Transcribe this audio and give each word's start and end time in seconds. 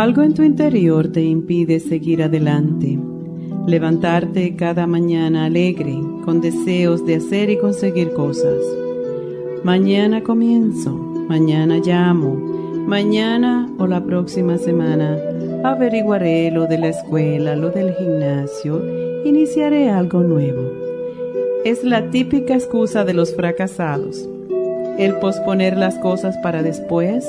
Algo 0.00 0.22
en 0.22 0.32
tu 0.32 0.42
interior 0.42 1.08
te 1.12 1.20
impide 1.20 1.78
seguir 1.78 2.22
adelante, 2.22 2.98
levantarte 3.66 4.56
cada 4.56 4.86
mañana 4.86 5.44
alegre, 5.44 5.94
con 6.24 6.40
deseos 6.40 7.04
de 7.04 7.16
hacer 7.16 7.50
y 7.50 7.58
conseguir 7.58 8.14
cosas. 8.14 8.64
Mañana 9.62 10.22
comienzo, 10.22 10.94
mañana 11.28 11.82
llamo, 11.84 12.34
mañana 12.86 13.70
o 13.78 13.86
la 13.86 14.02
próxima 14.02 14.56
semana 14.56 15.18
averiguaré 15.64 16.50
lo 16.50 16.66
de 16.66 16.78
la 16.78 16.88
escuela, 16.88 17.54
lo 17.54 17.68
del 17.68 17.92
gimnasio, 17.92 18.82
iniciaré 19.26 19.90
algo 19.90 20.22
nuevo. 20.22 20.62
Es 21.66 21.84
la 21.84 22.08
típica 22.08 22.54
excusa 22.54 23.04
de 23.04 23.12
los 23.12 23.36
fracasados. 23.36 24.26
El 24.96 25.16
posponer 25.16 25.76
las 25.76 25.98
cosas 25.98 26.38
para 26.38 26.62
después, 26.62 27.28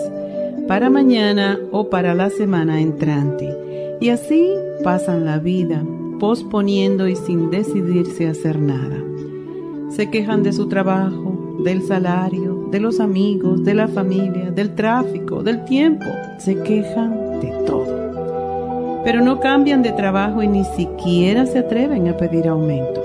para 0.67 0.89
mañana 0.89 1.59
o 1.71 1.89
para 1.89 2.13
la 2.13 2.29
semana 2.29 2.81
entrante. 2.81 3.97
Y 3.99 4.09
así 4.09 4.49
pasan 4.83 5.25
la 5.25 5.37
vida, 5.37 5.83
posponiendo 6.19 7.07
y 7.07 7.15
sin 7.15 7.49
decidirse 7.49 8.27
a 8.27 8.31
hacer 8.31 8.59
nada. 8.59 8.97
Se 9.89 10.09
quejan 10.09 10.43
de 10.43 10.53
su 10.53 10.67
trabajo, 10.67 11.57
del 11.63 11.81
salario, 11.83 12.67
de 12.71 12.79
los 12.79 12.99
amigos, 12.99 13.63
de 13.63 13.73
la 13.73 13.87
familia, 13.87 14.49
del 14.51 14.73
tráfico, 14.73 15.43
del 15.43 15.65
tiempo. 15.65 16.05
Se 16.39 16.55
quejan 16.63 17.39
de 17.41 17.51
todo. 17.67 19.01
Pero 19.03 19.21
no 19.21 19.39
cambian 19.39 19.83
de 19.83 19.91
trabajo 19.91 20.41
y 20.41 20.47
ni 20.47 20.63
siquiera 20.63 21.45
se 21.45 21.59
atreven 21.59 22.07
a 22.07 22.17
pedir 22.17 22.47
aumento. 22.47 23.01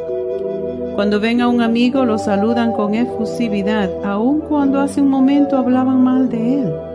Cuando 0.94 1.20
ven 1.20 1.42
a 1.42 1.48
un 1.48 1.60
amigo 1.60 2.04
lo 2.04 2.16
saludan 2.16 2.72
con 2.72 2.94
efusividad, 2.94 3.90
aun 4.04 4.40
cuando 4.40 4.80
hace 4.80 5.02
un 5.02 5.10
momento 5.10 5.58
hablaban 5.58 6.02
mal 6.02 6.28
de 6.28 6.62
él. 6.62 6.85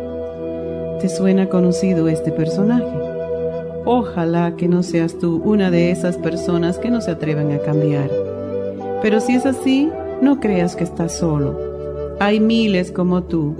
¿Te 1.01 1.09
suena 1.09 1.49
conocido 1.49 2.07
este 2.09 2.31
personaje? 2.31 2.85
Ojalá 3.85 4.55
que 4.55 4.67
no 4.67 4.83
seas 4.83 5.17
tú 5.17 5.41
una 5.43 5.71
de 5.71 5.89
esas 5.89 6.15
personas 6.17 6.77
que 6.77 6.91
no 6.91 7.01
se 7.01 7.09
atreven 7.09 7.51
a 7.53 7.57
cambiar. 7.57 8.11
Pero 9.01 9.19
si 9.19 9.33
es 9.33 9.47
así, 9.47 9.89
no 10.21 10.39
creas 10.39 10.75
que 10.75 10.83
estás 10.83 11.17
solo. 11.17 11.57
Hay 12.19 12.39
miles 12.39 12.91
como 12.91 13.23
tú. 13.23 13.55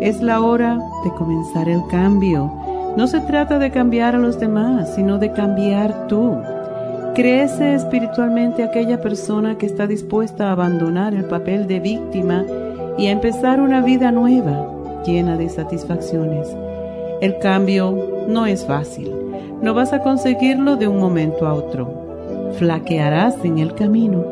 Es 0.00 0.22
la 0.22 0.40
hora 0.40 0.78
de 1.02 1.10
comenzar 1.10 1.68
el 1.68 1.84
cambio. 1.90 2.52
No 2.96 3.08
se 3.08 3.18
trata 3.18 3.58
de 3.58 3.72
cambiar 3.72 4.14
a 4.14 4.18
los 4.18 4.38
demás, 4.38 4.94
sino 4.94 5.18
de 5.18 5.32
cambiar 5.32 6.06
tú. 6.06 6.36
Crece 7.16 7.74
espiritualmente 7.74 8.62
aquella 8.62 9.00
persona 9.00 9.58
que 9.58 9.66
está 9.66 9.88
dispuesta 9.88 10.50
a 10.50 10.52
abandonar 10.52 11.14
el 11.14 11.24
papel 11.24 11.66
de 11.66 11.80
víctima 11.80 12.44
y 12.96 13.08
a 13.08 13.10
empezar 13.10 13.60
una 13.60 13.80
vida 13.80 14.12
nueva, 14.12 15.02
llena 15.04 15.36
de 15.36 15.48
satisfacciones. 15.48 16.46
El 17.22 17.38
cambio 17.38 18.26
no 18.28 18.44
es 18.44 18.66
fácil. 18.66 19.10
No 19.62 19.72
vas 19.72 19.94
a 19.94 20.02
conseguirlo 20.02 20.76
de 20.76 20.86
un 20.86 20.98
momento 20.98 21.46
a 21.46 21.54
otro. 21.54 22.52
Flaquearás 22.58 23.42
en 23.42 23.58
el 23.58 23.74
camino, 23.74 24.22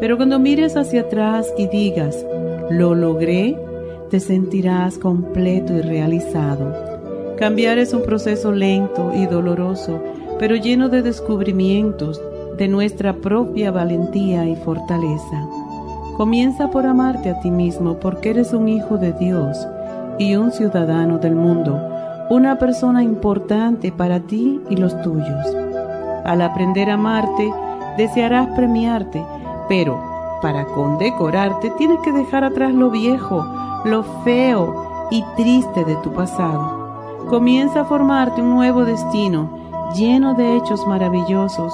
pero 0.00 0.18
cuando 0.18 0.38
mires 0.38 0.76
hacia 0.76 1.00
atrás 1.02 1.50
y 1.56 1.66
digas, 1.66 2.26
lo 2.68 2.94
logré, 2.94 3.56
te 4.10 4.20
sentirás 4.20 4.98
completo 4.98 5.74
y 5.74 5.80
realizado. 5.80 6.74
Cambiar 7.38 7.78
es 7.78 7.94
un 7.94 8.02
proceso 8.02 8.52
lento 8.52 9.12
y 9.14 9.24
doloroso, 9.24 9.98
pero 10.38 10.56
lleno 10.56 10.90
de 10.90 11.00
descubrimientos 11.00 12.20
de 12.58 12.68
nuestra 12.68 13.14
propia 13.14 13.70
valentía 13.70 14.46
y 14.46 14.56
fortaleza. 14.56 15.48
Comienza 16.18 16.70
por 16.70 16.84
amarte 16.84 17.30
a 17.30 17.40
ti 17.40 17.50
mismo 17.50 17.98
porque 17.98 18.30
eres 18.30 18.52
un 18.52 18.68
hijo 18.68 18.98
de 18.98 19.12
Dios 19.14 19.66
y 20.18 20.36
un 20.36 20.52
ciudadano 20.52 21.18
del 21.18 21.34
mundo 21.34 21.95
una 22.28 22.58
persona 22.58 23.02
importante 23.02 23.92
para 23.92 24.20
ti 24.20 24.60
y 24.68 24.76
los 24.76 25.00
tuyos. 25.02 25.56
Al 26.24 26.42
aprender 26.42 26.90
a 26.90 26.94
amarte, 26.94 27.52
desearás 27.96 28.48
premiarte, 28.56 29.24
pero 29.68 30.02
para 30.42 30.64
condecorarte 30.66 31.70
tienes 31.78 32.00
que 32.00 32.12
dejar 32.12 32.44
atrás 32.44 32.74
lo 32.74 32.90
viejo, 32.90 33.44
lo 33.84 34.02
feo 34.24 35.08
y 35.10 35.24
triste 35.36 35.84
de 35.84 35.94
tu 35.96 36.12
pasado. 36.12 37.26
Comienza 37.28 37.82
a 37.82 37.84
formarte 37.84 38.42
un 38.42 38.50
nuevo 38.50 38.84
destino 38.84 39.48
lleno 39.94 40.34
de 40.34 40.56
hechos 40.56 40.86
maravillosos. 40.86 41.72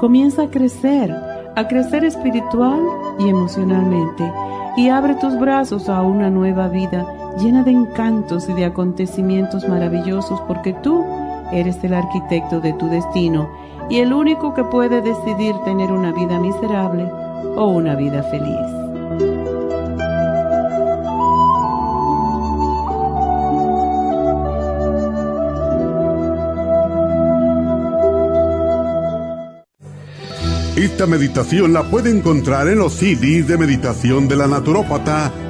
Comienza 0.00 0.42
a 0.42 0.50
crecer, 0.50 1.14
a 1.56 1.66
crecer 1.66 2.04
espiritual 2.04 2.80
y 3.18 3.28
emocionalmente 3.28 4.30
y 4.76 4.88
abre 4.90 5.14
tus 5.14 5.38
brazos 5.38 5.88
a 5.88 6.02
una 6.02 6.28
nueva 6.28 6.68
vida 6.68 7.06
llena 7.38 7.62
de 7.62 7.70
encantos 7.70 8.48
y 8.48 8.52
de 8.52 8.64
acontecimientos 8.64 9.68
maravillosos 9.68 10.40
porque 10.42 10.72
tú 10.82 11.04
eres 11.52 11.82
el 11.84 11.94
arquitecto 11.94 12.60
de 12.60 12.72
tu 12.74 12.88
destino 12.88 13.48
y 13.90 13.98
el 13.98 14.12
único 14.12 14.54
que 14.54 14.64
puede 14.64 15.00
decidir 15.00 15.54
tener 15.64 15.92
una 15.92 16.12
vida 16.12 16.38
miserable 16.38 17.10
o 17.56 17.66
una 17.66 17.94
vida 17.94 18.22
feliz. 18.24 18.84
Esta 30.76 31.06
meditación 31.06 31.72
la 31.72 31.84
puede 31.84 32.10
encontrar 32.10 32.68
en 32.68 32.78
los 32.78 32.94
CDs 32.94 33.46
de 33.46 33.56
meditación 33.56 34.26
de 34.26 34.36
la 34.36 34.46
naturópata 34.46 35.32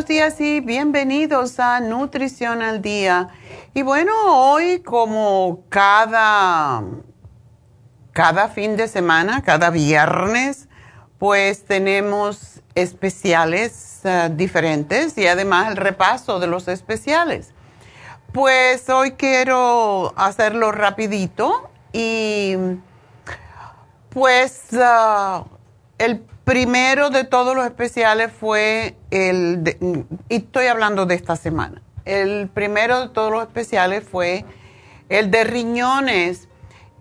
Buenos 0.00 0.08
días 0.08 0.40
y 0.40 0.60
bienvenidos 0.60 1.60
a 1.60 1.78
Nutrición 1.78 2.62
al 2.62 2.80
Día. 2.80 3.28
Y 3.74 3.82
bueno, 3.82 4.12
hoy 4.28 4.80
como 4.80 5.64
cada, 5.68 6.82
cada 8.12 8.48
fin 8.48 8.78
de 8.78 8.88
semana, 8.88 9.42
cada 9.42 9.68
viernes, 9.68 10.70
pues 11.18 11.66
tenemos 11.66 12.62
especiales 12.74 14.00
eh, 14.04 14.30
diferentes 14.32 15.18
y 15.18 15.26
además 15.26 15.68
el 15.68 15.76
repaso 15.76 16.40
de 16.40 16.46
los 16.46 16.66
especiales. 16.68 17.52
Pues 18.32 18.88
hoy 18.88 19.12
quiero 19.12 20.14
hacerlo 20.16 20.72
rapidito 20.72 21.68
y 21.92 22.56
pues 24.08 24.62
uh, 24.72 25.44
el 25.98 26.24
primero 26.50 27.10
de 27.10 27.22
todos 27.22 27.54
los 27.54 27.64
especiales 27.64 28.32
fue 28.32 28.96
el, 29.12 29.62
y 30.28 30.34
estoy 30.34 30.66
hablando 30.66 31.06
de 31.06 31.14
esta 31.14 31.36
semana, 31.36 31.80
el 32.04 32.48
primero 32.48 33.02
de 33.02 33.08
todos 33.10 33.30
los 33.30 33.42
especiales 33.44 34.02
fue 34.02 34.44
el 35.08 35.30
de 35.30 35.44
riñones. 35.44 36.48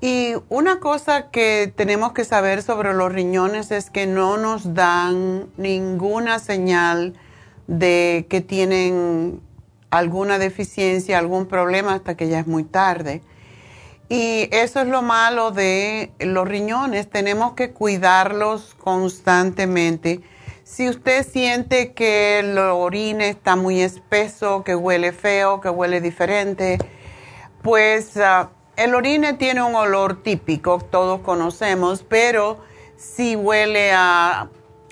Y 0.01 0.33
una 0.49 0.79
cosa 0.79 1.31
que 1.31 1.73
tenemos 1.75 2.13
que 2.13 2.25
saber 2.25 2.61
sobre 2.61 2.93
los 2.93 3.11
riñones 3.11 3.71
es 3.71 3.89
que 3.89 4.05
no 4.05 4.37
nos 4.37 4.75
dan 4.75 5.47
ninguna 5.57 6.37
señal 6.37 7.15
de 7.65 8.27
que 8.29 8.41
tienen 8.41 9.41
alguna 9.89 10.37
deficiencia, 10.37 11.17
algún 11.17 11.47
problema 11.47 11.95
hasta 11.95 12.15
que 12.15 12.29
ya 12.29 12.39
es 12.39 12.45
muy 12.45 12.65
tarde. 12.65 13.23
Y 14.09 14.49
eso 14.51 14.81
es 14.81 14.87
lo 14.87 15.03
malo 15.03 15.51
de 15.51 16.11
los 16.19 16.47
riñones, 16.47 17.07
tenemos 17.11 17.53
que 17.53 17.71
cuidarlos 17.71 18.75
constantemente. 18.75 20.21
Si 20.63 20.89
usted 20.89 21.25
siente 21.27 21.93
que 21.93 22.39
el 22.39 22.57
orine 22.57 23.29
está 23.29 23.55
muy 23.55 23.81
espeso, 23.81 24.63
que 24.63 24.75
huele 24.75 25.11
feo, 25.11 25.61
que 25.61 25.69
huele 25.69 26.01
diferente, 26.01 26.79
pues 27.61 28.17
ah, 28.17 28.49
el 28.75 28.95
orine 28.95 29.33
tiene 29.33 29.61
un 29.61 29.75
olor 29.75 30.23
típico, 30.23 30.79
todos 30.89 31.21
conocemos, 31.21 32.03
pero 32.07 32.59
si 32.95 33.35
huele 33.35 33.91
a 33.93 34.49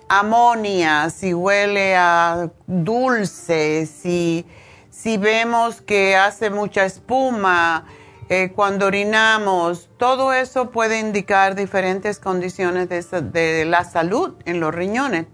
amonia, 0.08 1.10
si 1.10 1.34
huele 1.34 1.96
a 1.96 2.50
dulce, 2.68 3.88
si, 3.88 4.46
si 4.92 5.18
vemos 5.18 5.82
que 5.82 6.16
hace 6.16 6.50
mucha 6.50 6.86
espuma, 6.86 7.86
eh, 8.30 8.52
cuando 8.54 8.88
orinamos, 8.88 9.90
todo 9.98 10.34
eso 10.34 10.70
puede 10.72 11.00
indicar 11.00 11.56
diferentes 11.56 12.20
condiciones 12.20 12.90
de, 12.90 13.66
la 13.66 13.86
salud 13.86 14.34
en 14.46 14.60
los 14.60 14.76
riñones, 14.76 15.28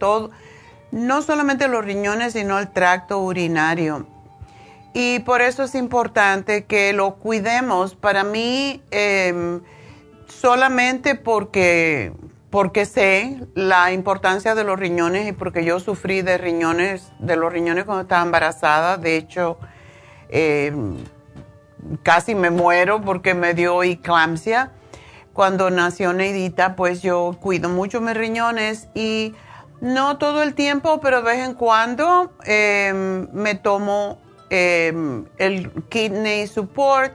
no 0.92 1.22
solamente 1.24 1.68
los 1.68 1.84
riñones, 1.84 2.34
sino 2.34 2.60
el 2.60 2.72
tracto 2.72 3.18
urinario. 3.18 4.06
Y 4.94 5.20
por 5.20 5.42
eso 5.42 5.64
es 5.64 5.74
importante 5.74 6.66
que 6.66 6.94
lo 6.94 7.16
cuidemos. 7.16 7.96
Para 7.96 8.24
mí, 8.24 8.84
em, 8.92 9.62
solamente 10.28 11.16
porque, 11.16 12.14
porque 12.52 12.86
sé 12.86 13.40
la 13.56 13.92
importancia 13.92 14.54
de 14.54 14.64
los 14.64 14.80
riñones 14.80 15.28
y 15.28 15.32
porque 15.32 15.66
yo 15.66 15.80
sufrí 15.80 16.22
de 16.22 16.38
riñones, 16.38 17.12
de 17.18 17.38
los 17.38 17.52
riñones 17.52 17.86
cuando 17.86 18.04
estaba 18.04 18.22
embarazada. 18.22 18.98
De 18.98 19.18
hecho, 19.18 19.58
em, 20.30 20.98
casi 22.04 22.36
me 22.36 22.50
muero 22.50 23.02
porque 23.02 23.34
me 23.34 23.54
dio 23.54 23.84
eclampsia. 23.84 24.72
Cuando 25.34 25.70
nació 25.70 26.14
Neidita, 26.14 26.76
pues 26.76 27.02
yo 27.02 27.36
cuido 27.40 27.70
mucho 27.70 28.02
mis 28.02 28.14
riñones 28.14 28.88
y 28.94 29.34
no 29.82 30.18
todo 30.18 30.44
el 30.44 30.54
tiempo, 30.54 31.02
pero 31.02 31.18
de 31.18 31.24
vez 31.24 31.48
en 31.48 31.56
cuando 31.56 32.32
em, 32.46 33.28
me 33.34 33.56
tomo 33.56 34.20
em, 34.50 35.26
el 35.38 35.72
kidney 35.90 36.48
support 36.48 37.14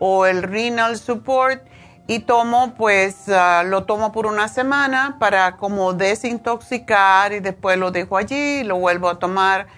o 0.00 0.26
el 0.26 0.42
renal 0.42 0.98
support 0.98 1.62
y 2.08 2.18
tomo, 2.18 2.74
pues 2.76 3.28
ah, 3.28 3.62
lo 3.64 3.84
tomo 3.84 4.10
por 4.10 4.26
una 4.26 4.48
semana 4.48 5.16
para 5.20 5.56
como 5.56 5.92
desintoxicar 5.92 7.32
y 7.32 7.38
después 7.38 7.78
lo 7.78 7.92
dejo 7.92 8.16
allí 8.16 8.60
y 8.60 8.64
lo 8.64 8.76
vuelvo 8.76 9.08
a 9.08 9.20
tomar 9.20 9.68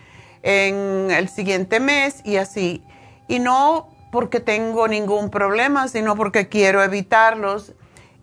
en 0.43 1.11
el 1.11 1.29
siguiente 1.29 1.79
mes 1.79 2.23
y 2.25 2.37
así. 2.37 2.83
Y 3.29 3.39
no 3.39 3.92
porque 4.13 4.41
tengo 4.41 4.89
ningún 4.89 5.31
problema, 5.31 5.89
sino 5.89 6.15
porque 6.17 6.49
quiero 6.49 6.83
evitarlos. 6.83 7.73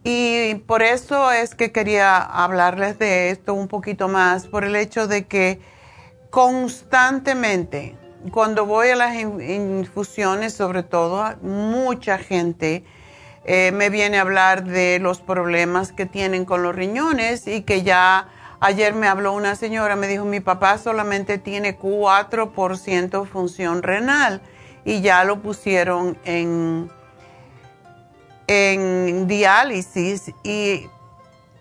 Y 0.03 0.53
por 0.67 0.83
eso 0.83 1.31
es 1.31 1.55
que 1.55 1.71
quería 1.71 2.19
hablarles 2.21 2.99
de 2.99 3.31
esto 3.31 3.55
un 3.55 3.67
poquito 3.67 4.07
más, 4.07 4.45
por 4.45 4.63
el 4.63 4.75
hecho 4.75 5.07
de 5.07 5.25
que 5.25 5.59
constantemente, 6.29 7.97
cuando 8.31 8.67
voy 8.67 8.89
a 8.89 8.95
las 8.95 9.15
infusiones, 9.15 10.53
sobre 10.53 10.83
todo, 10.83 11.25
mucha 11.41 12.19
gente 12.19 12.83
eh, 13.43 13.71
me 13.73 13.89
viene 13.89 14.19
a 14.19 14.21
hablar 14.21 14.65
de 14.65 14.99
los 14.99 15.21
problemas 15.21 15.91
que 15.91 16.05
tienen 16.05 16.45
con 16.45 16.61
los 16.61 16.75
riñones 16.75 17.47
y 17.47 17.63
que 17.63 17.81
ya 17.81 18.27
ayer 18.59 18.93
me 18.93 19.07
habló 19.07 19.33
una 19.33 19.55
señora, 19.55 19.95
me 19.95 20.07
dijo, 20.07 20.23
mi 20.23 20.39
papá 20.39 20.77
solamente 20.77 21.39
tiene 21.39 21.79
4% 21.79 23.25
función 23.25 23.81
renal 23.81 24.43
y 24.85 25.01
ya 25.01 25.23
lo 25.23 25.41
pusieron 25.41 26.17
en, 26.25 26.89
en 28.47 29.27
diálisis 29.27 30.31
y 30.43 30.87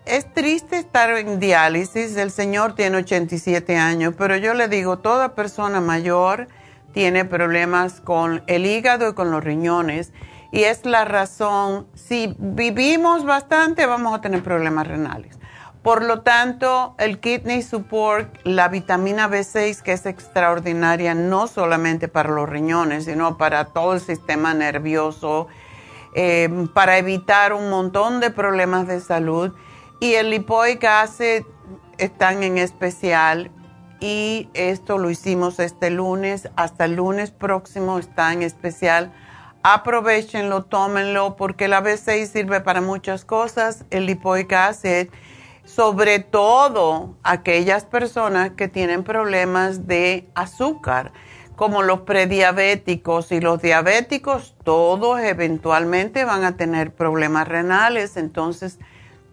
es 0.05 0.33
triste 0.33 0.77
estar 0.77 1.11
en 1.11 1.39
diálisis. 1.39 2.17
El 2.17 2.31
señor 2.31 2.73
tiene 2.73 2.97
87 2.97 3.77
años, 3.77 4.15
pero 4.17 4.35
yo 4.37 4.53
le 4.53 4.67
digo, 4.67 4.99
toda 4.99 5.35
persona 5.35 5.81
mayor 5.81 6.47
tiene 6.93 7.25
problemas 7.25 8.01
con 8.01 8.41
el 8.47 8.65
hígado 8.65 9.09
y 9.09 9.13
con 9.13 9.31
los 9.31 9.43
riñones. 9.43 10.11
Y 10.51 10.63
es 10.63 10.85
la 10.85 11.05
razón, 11.05 11.87
si 11.93 12.35
vivimos 12.39 13.23
bastante, 13.23 13.85
vamos 13.85 14.15
a 14.15 14.21
tener 14.21 14.41
problemas 14.41 14.87
renales. 14.87 15.38
Por 15.83 16.03
lo 16.03 16.21
tanto, 16.21 16.93
el 16.97 17.19
Kidney 17.19 17.61
Support, 17.61 18.39
la 18.43 18.67
vitamina 18.67 19.29
B6, 19.29 19.81
que 19.81 19.93
es 19.93 20.05
extraordinaria 20.05 21.15
no 21.15 21.47
solamente 21.47 22.09
para 22.09 22.31
los 22.31 22.49
riñones, 22.49 23.05
sino 23.05 23.37
para 23.37 23.65
todo 23.65 23.93
el 23.93 24.01
sistema 24.01 24.53
nervioso, 24.53 25.47
em, 26.15 26.67
para 26.67 26.97
evitar 26.97 27.53
un 27.53 27.69
montón 27.69 28.19
de 28.19 28.29
problemas 28.29 28.87
de 28.87 28.99
salud. 28.99 29.53
Y 30.01 30.15
el 30.15 30.31
lipoic 30.31 30.83
acid 30.83 31.43
están 31.97 32.43
en 32.43 32.57
especial 32.57 33.49
y 34.01 34.49
esto 34.53 34.97
lo 34.97 35.09
hicimos 35.09 35.59
este 35.59 35.91
lunes, 35.91 36.49
hasta 36.57 36.85
el 36.85 36.95
lunes 36.95 37.31
próximo 37.31 37.99
está 37.99 38.33
en 38.33 38.43
especial. 38.43 39.13
Aprovechenlo, 39.63 40.63
tómenlo, 40.63 41.37
porque 41.37 41.69
la 41.69 41.81
B6 41.81 42.27
sirve 42.27 42.59
para 42.59 42.81
muchas 42.81 43.23
cosas, 43.23 43.85
el 43.91 44.05
lipoic 44.05 44.51
acid 44.51 45.07
sobre 45.75 46.19
todo 46.19 47.15
aquellas 47.23 47.85
personas 47.85 48.51
que 48.51 48.67
tienen 48.67 49.03
problemas 49.03 49.85
de 49.87 50.27
azúcar, 50.33 51.11
como 51.55 51.83
los 51.83 52.01
prediabéticos 52.01 53.31
y 53.31 53.39
los 53.39 53.61
diabéticos, 53.61 54.55
todos 54.63 55.19
eventualmente 55.19 56.25
van 56.25 56.43
a 56.43 56.57
tener 56.57 56.93
problemas 56.93 57.47
renales, 57.47 58.17
entonces 58.17 58.79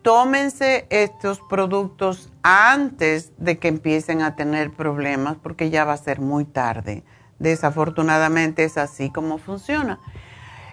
tómense 0.02 0.87
estos 0.90 1.40
productos 1.40 2.31
antes 2.43 3.33
de 3.38 3.59
que 3.59 3.69
empiecen 3.69 4.23
a 4.23 4.37
tener 4.37 4.73
problemas 4.73 5.37
porque 5.43 5.71
ya 5.71 5.85
va 5.85 5.95
a 5.95 5.99
ser 5.99 6.21
muy 6.21 6.45
tarde. 6.45 7.02
Desafortunadamente 7.38 8.64
es 8.64 8.76
así 8.76 9.11
como 9.11 9.38
funciona. 9.38 10.00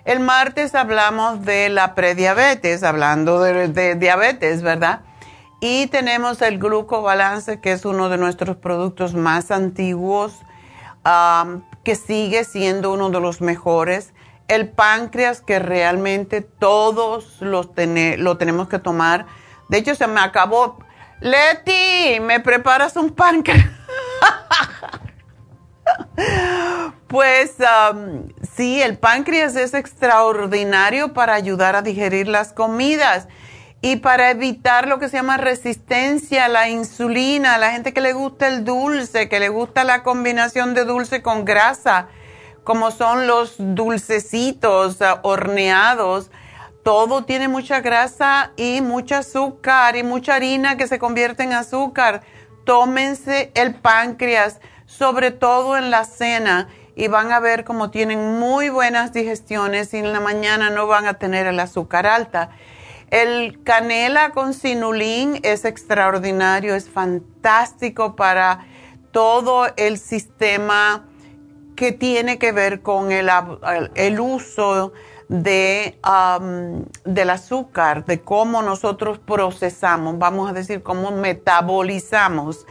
El 0.06 0.20
martes 0.20 0.76
hablamos 0.76 1.46
de 1.46 1.70
la 1.70 1.96
prediabetes, 1.96 2.84
hablando 2.84 3.40
de, 3.40 3.96
diabetes, 3.96 4.62
¿verdad? 4.62 5.02
Y 5.66 5.88
tenemos 5.88 6.42
el 6.42 6.60
glucobalance, 6.60 7.62
que 7.62 7.72
es 7.72 7.86
uno 7.86 8.10
de 8.10 8.18
nuestros 8.18 8.58
productos 8.58 9.14
más 9.14 9.50
antiguos, 9.50 10.42
que 11.86 11.96
sigue 11.96 12.44
siendo 12.44 12.92
uno 12.92 13.10
de 13.10 13.22
los 13.22 13.40
mejores. 13.40 14.14
El 14.50 14.68
páncreas, 14.68 15.40
que 15.40 15.60
realmente 15.60 16.42
todos 16.42 17.38
los 17.40 17.70
lo 17.78 18.38
tenemos 18.38 18.68
que 18.68 18.78
tomar. 18.78 19.26
De 19.70 19.78
hecho, 19.78 19.96
se 19.96 20.06
me 20.06 20.20
acabó. 20.20 20.80
Leti, 21.22 22.20
¿me 22.20 22.42
preparas 22.42 22.98
un 22.98 23.12
páncreas? 23.12 23.66
pues 27.08 27.56
sí, 28.54 28.82
el 28.82 28.98
páncreas 28.98 29.56
es 29.56 29.74
extraordinario 29.74 31.14
para 31.14 31.36
ayudar 31.36 31.78
a 31.78 31.82
digerir 31.82 32.28
las 32.28 32.52
comidas 32.52 33.30
y 33.86 33.98
para 33.98 34.32
evitar 34.32 34.88
lo 34.88 34.98
que 34.98 35.10
se 35.10 35.18
llama 35.18 35.36
resistencia 35.36 36.46
a 36.46 36.48
la 36.48 36.70
insulina, 36.70 37.56
a 37.56 37.58
la 37.58 37.72
gente 37.72 37.92
que 37.92 38.00
le 38.00 38.14
gusta 38.14 38.48
el 38.48 38.64
dulce, 38.64 39.28
que 39.28 39.42
le 39.42 39.50
gusta 39.50 39.84
la 39.84 40.04
combinación 40.04 40.74
de 40.74 40.86
dulce 40.86 41.22
con 41.22 41.44
grasa, 41.44 42.08
como 42.64 42.92
son 42.92 43.28
los 43.28 43.56
dulcecitos 43.58 45.02
ah, 45.02 45.20
horneados, 45.24 46.32
todo 46.84 47.26
tiene 47.26 47.50
mucha 47.50 47.82
grasa 47.82 48.54
y 48.56 48.80
mucho 48.80 49.16
azúcar 49.16 49.98
y 49.98 50.04
mucha 50.04 50.36
harina 50.36 50.78
que 50.78 50.88
se 50.88 50.98
convierte 50.98 51.44
en 51.44 51.52
azúcar. 51.52 52.22
tómense 52.64 53.52
el 53.54 53.76
páncreas, 53.76 54.62
sobre 54.86 55.32
todo 55.32 55.76
en 55.76 55.92
la 55.92 56.06
cena, 56.06 56.70
y 56.96 57.10
van 57.10 57.34
a 57.34 57.42
ver 57.42 57.66
cómo 57.66 57.92
tienen 57.92 58.40
muy 58.40 58.70
buenas 58.70 59.12
digestiones 59.12 59.94
y 59.94 59.98
en 59.98 60.14
la 60.14 60.22
mañana 60.22 60.70
no 60.70 60.88
van 60.88 61.06
a 61.06 61.16
tener 61.16 61.48
el 61.48 61.60
azúcar 61.60 62.08
alta. 62.08 62.52
El 63.14 63.62
canela 63.64 64.32
con 64.32 64.56
sinulín 64.56 65.40
es 65.44 65.66
extraordinario, 65.66 66.74
es 66.74 66.90
fantástico 66.90 68.16
para 68.16 68.66
todo 69.12 69.68
el 69.78 70.00
sistema 70.00 71.06
que 71.76 71.92
tiene 71.92 72.40
que 72.40 72.52
ver 72.52 72.82
con 72.82 73.12
el, 73.12 73.30
uso 74.20 74.94
de, 75.30 76.00
del 77.06 77.30
azúcar, 77.30 78.04
de 78.06 78.22
cómo 78.22 78.64
nosotros 78.64 79.20
procesamos, 79.20 80.18
vamos 80.18 80.50
a 80.50 80.54
decir, 80.54 80.82
cómo 80.82 81.12
metabolizamos 81.12 82.66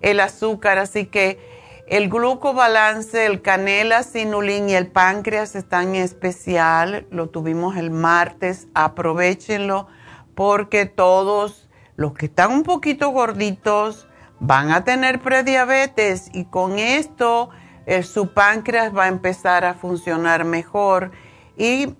el 0.00 0.20
azúcar. 0.20 0.78
Así 0.78 1.06
que 1.06 1.57
el 1.90 2.08
glucobalance, 2.08 3.26
el 3.26 3.40
canela, 3.40 4.02
sinulín 4.02 4.68
y 4.68 4.74
el 4.74 4.88
páncreas 4.88 5.54
están 5.54 5.94
en 5.94 6.02
especial. 6.02 7.06
Lo 7.10 7.30
tuvimos 7.30 7.76
el 7.76 7.90
martes. 7.90 8.68
Aprovechenlo 8.74 9.86
porque 10.34 10.86
todos 10.86 11.68
los 11.96 12.12
que 12.12 12.26
están 12.26 12.52
un 12.52 12.62
poquito 12.62 13.08
gorditos 13.10 14.06
van 14.38 14.70
a 14.70 14.84
tener 14.84 15.20
prediabetes 15.20 16.30
y 16.32 16.44
con 16.44 16.78
esto 16.78 17.50
eh, 17.86 18.02
su 18.02 18.34
páncreas 18.34 18.96
va 18.96 19.04
a 19.04 19.08
empezar 19.08 19.64
a 19.64 19.74
funcionar 19.74 20.44
mejor. 20.44 21.10
Y 21.56 21.94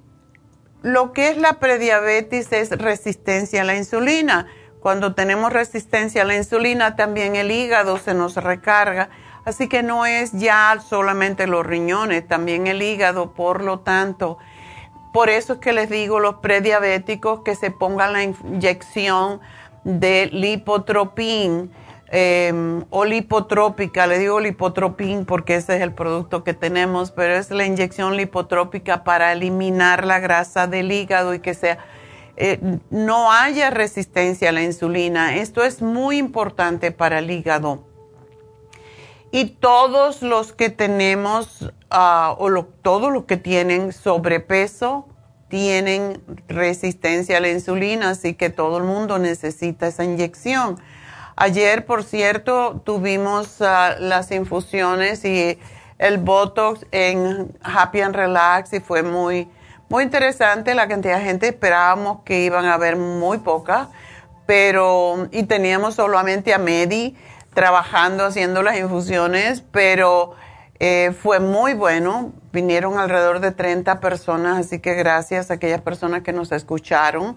lo 0.83 1.13
que 1.13 1.31
es 1.31 1.39
la 1.39 1.55
prediabetes 1.55 2.53
es 2.53 2.71
resistencia 2.71 3.63
a 3.63 3.65
la 3.65 3.77
insulina. 3.77 4.47
Cuando 4.81 5.15
tenemos 5.15 5.53
resistencia 5.53 6.23
a 6.23 6.25
la 6.25 6.37
insulina, 6.37 6.95
también 6.95 7.37
el 7.37 7.51
hígado 7.51 7.99
se 7.99 8.15
nos 8.15 8.37
recarga. 8.37 9.11
Así 9.49 9.67
que 9.67 9.83
no 9.83 10.05
es 10.05 10.33
ya 10.33 10.77
solamente 10.87 11.47
los 11.47 11.65
riñones, 11.65 12.29
también 12.29 12.67
el 12.67 12.83
hígado. 12.83 13.33
Por 13.33 13.65
lo 13.65 13.81
tanto, 13.81 14.37
por 15.11 15.31
eso 15.31 15.55
es 15.55 15.59
que 15.61 15.73
les 15.73 15.89
digo 15.89 16.21
los 16.21 16.35
prediabéticos 16.35 17.41
que 17.45 17.55
se 17.55 17.71
pongan 17.71 18.13
la 18.13 18.25
inyección 18.25 19.41
de 19.85 20.29
lipotropín 20.31 21.73
eh, 22.11 22.83
o 22.91 23.07
lipotrópica, 23.07 24.07
le 24.07 24.19
digo 24.19 24.39
lipotropín 24.39 25.25
porque 25.25 25.55
ese 25.55 25.77
es 25.77 25.83
el 25.83 25.95
producto 25.95 26.45
que 26.45 26.53
tenemos, 26.53 27.11
pero 27.11 27.35
es 27.35 27.51
la 27.51 27.65
inyección 27.65 28.19
lipotrópica 28.19 29.03
para 29.03 29.33
eliminar 29.33 30.05
la 30.05 30.19
grasa 30.19 30.67
del 30.67 30.93
hígado 30.93 31.33
y 31.33 31.39
que 31.39 31.55
sea, 31.55 31.79
eh, 32.37 32.61
no 32.91 33.33
haya 33.33 33.71
resistencia 33.71 34.51
a 34.51 34.53
la 34.53 34.63
insulina. 34.63 35.37
Esto 35.37 35.65
es 35.65 35.81
muy 35.81 36.19
importante 36.19 36.93
para 36.93 37.21
el 37.21 37.31
hígado. 37.31 37.88
Y 39.31 39.47
todos 39.47 40.23
los 40.23 40.53
que 40.53 40.71
tenemos, 40.71 41.73
ah, 41.91 42.35
o 42.39 42.65
todos 42.65 43.13
los 43.13 43.25
que 43.25 43.37
tienen 43.37 43.93
sobrepeso, 43.93 45.09
tienen 45.49 46.23
resistencia 46.47 47.39
a 47.39 47.41
la 47.41 47.49
insulina, 47.49 48.11
así 48.11 48.35
que 48.35 48.51
todo 48.51 48.79
el 48.79 48.85
mundo 48.85 49.19
necesita 49.19 49.87
esa 49.87 50.05
inyección 50.05 50.79
Ayer, 51.41 51.87
por 51.87 52.03
cierto, 52.03 52.83
tuvimos 52.85 53.63
ah, 53.63 53.95
las 54.01 54.33
infusiones 54.33 55.25
y 55.25 55.57
el 55.99 56.19
Botox 56.19 56.85
en 56.91 57.57
Happy 57.63 58.01
and 58.01 58.17
Relax 58.17 58.73
y 58.73 58.81
fue 58.81 59.05
muy, 59.05 59.49
muy 59.89 60.03
interesante 60.03 60.75
la 60.75 60.89
cantidad 60.89 61.19
de 61.19 61.25
gente. 61.25 61.47
Esperábamos 61.47 62.23
que 62.25 62.41
iban 62.41 62.65
a 62.65 62.75
haber 62.75 62.97
muy 62.97 63.39
poca, 63.39 63.89
pero, 64.47 65.29
y 65.31 65.45
teníamos 65.45 65.95
solamente 65.95 66.53
a 66.53 66.59
Medi 66.59 67.17
trabajando 67.59 68.25
haciendo 68.25 68.63
las 68.63 68.79
infusiones, 68.79 69.65
pero 69.73 70.35
eh, 70.79 71.13
fue 71.21 71.41
muy 71.41 71.75
bueno. 71.75 72.33
Vinieron 72.53 72.99
alrededor 72.99 73.41
de 73.41 73.53
30 73.53 74.01
personas, 74.01 74.59
así 74.59 74.79
que 74.79 74.95
gracias 74.95 75.51
a 75.51 75.55
aquellas 75.55 75.81
personas 75.81 76.23
que 76.23 76.33
nos 76.33 76.53
escucharon 76.53 77.37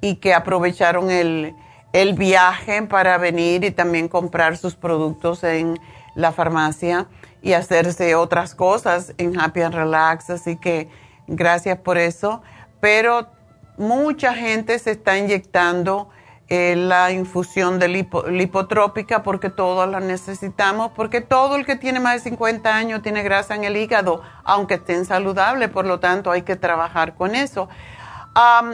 y 0.00 0.16
que 0.16 0.34
aprovecharon 0.34 1.10
el 1.10 1.54
el 1.92 2.14
viaje 2.14 2.82
para 2.82 3.18
venir 3.18 3.64
y 3.64 3.70
también 3.70 4.08
comprar 4.08 4.56
sus 4.56 4.74
productos 4.74 5.44
en 5.44 5.78
la 6.14 6.32
farmacia 6.32 7.06
y 7.42 7.52
hacerse 7.52 8.14
otras 8.14 8.54
cosas 8.54 9.14
en 9.18 9.38
Happy 9.38 9.60
and 9.60 9.74
Relax. 9.74 10.30
Así 10.30 10.56
que 10.56 10.88
gracias 11.26 11.78
por 11.78 11.98
eso. 11.98 12.42
Pero 12.80 13.28
mucha 13.76 14.34
gente 14.34 14.78
se 14.78 14.92
está 14.92 15.18
inyectando 15.18 16.08
eh, 16.48 16.74
la 16.76 17.10
infusión 17.12 17.78
de 17.78 17.88
lipotrópica 17.88 19.22
porque 19.22 19.48
todos 19.48 19.88
la 19.88 20.00
necesitamos, 20.00 20.92
porque 20.94 21.20
todo 21.20 21.56
el 21.56 21.64
que 21.64 21.76
tiene 21.76 22.00
más 22.00 22.14
de 22.14 22.30
50 22.30 22.74
años 22.74 23.02
tiene 23.02 23.22
grasa 23.22 23.54
en 23.54 23.64
el 23.64 23.76
hígado, 23.76 24.22
aunque 24.44 24.74
estén 24.74 25.04
saludables, 25.04 25.70
por 25.70 25.86
lo 25.86 26.00
tanto 26.00 26.30
hay 26.30 26.42
que 26.42 26.56
trabajar 26.56 27.14
con 27.14 27.34
eso. 27.34 27.68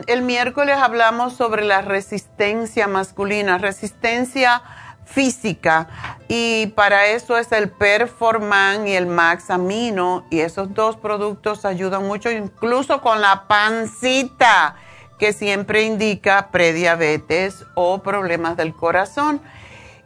El 0.06 0.22
miércoles 0.22 0.76
hablamos 0.76 1.34
sobre 1.34 1.64
la 1.64 1.82
resistencia 1.82 2.86
masculina, 2.86 3.58
resistencia 3.58 4.62
física 5.04 5.88
y 6.28 6.68
para 6.68 7.06
eso 7.06 7.38
es 7.38 7.50
el 7.52 7.70
Performan 7.70 8.86
y 8.86 8.92
el 8.92 9.06
Max 9.06 9.50
Amino 9.50 10.26
y 10.30 10.40
esos 10.40 10.74
dos 10.74 10.96
productos 10.96 11.64
ayudan 11.64 12.06
mucho 12.06 12.30
incluso 12.30 13.00
con 13.00 13.20
la 13.20 13.48
pancita 13.48 14.76
que 15.18 15.32
siempre 15.32 15.82
indica 15.82 16.50
prediabetes 16.50 17.64
o 17.74 18.02
problemas 18.02 18.56
del 18.56 18.74
corazón. 18.74 19.40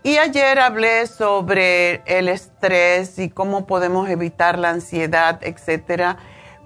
Y 0.02 0.18
ayer 0.18 0.58
hablé 0.58 1.06
sobre 1.06 2.02
el 2.06 2.28
estrés 2.28 3.18
y 3.18 3.30
cómo 3.30 3.66
podemos 3.66 4.08
evitar 4.08 4.58
la 4.58 4.70
ansiedad, 4.70 5.38
etcétera 5.42 6.18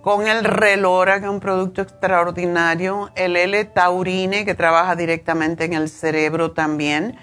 con 0.06 0.28
el 0.28 0.44
Relora, 0.44 1.18
que 1.18 1.24
es 1.24 1.32
un 1.32 1.40
producto 1.40 1.82
extraordinario, 1.82 3.10
el 3.16 3.36
L-Taurine, 3.36 4.44
que 4.44 4.54
trabaja 4.54 4.94
directamente 4.94 5.64
en 5.64 5.72
el 5.72 5.88
cerebro 5.88 6.52
también, 6.52 7.18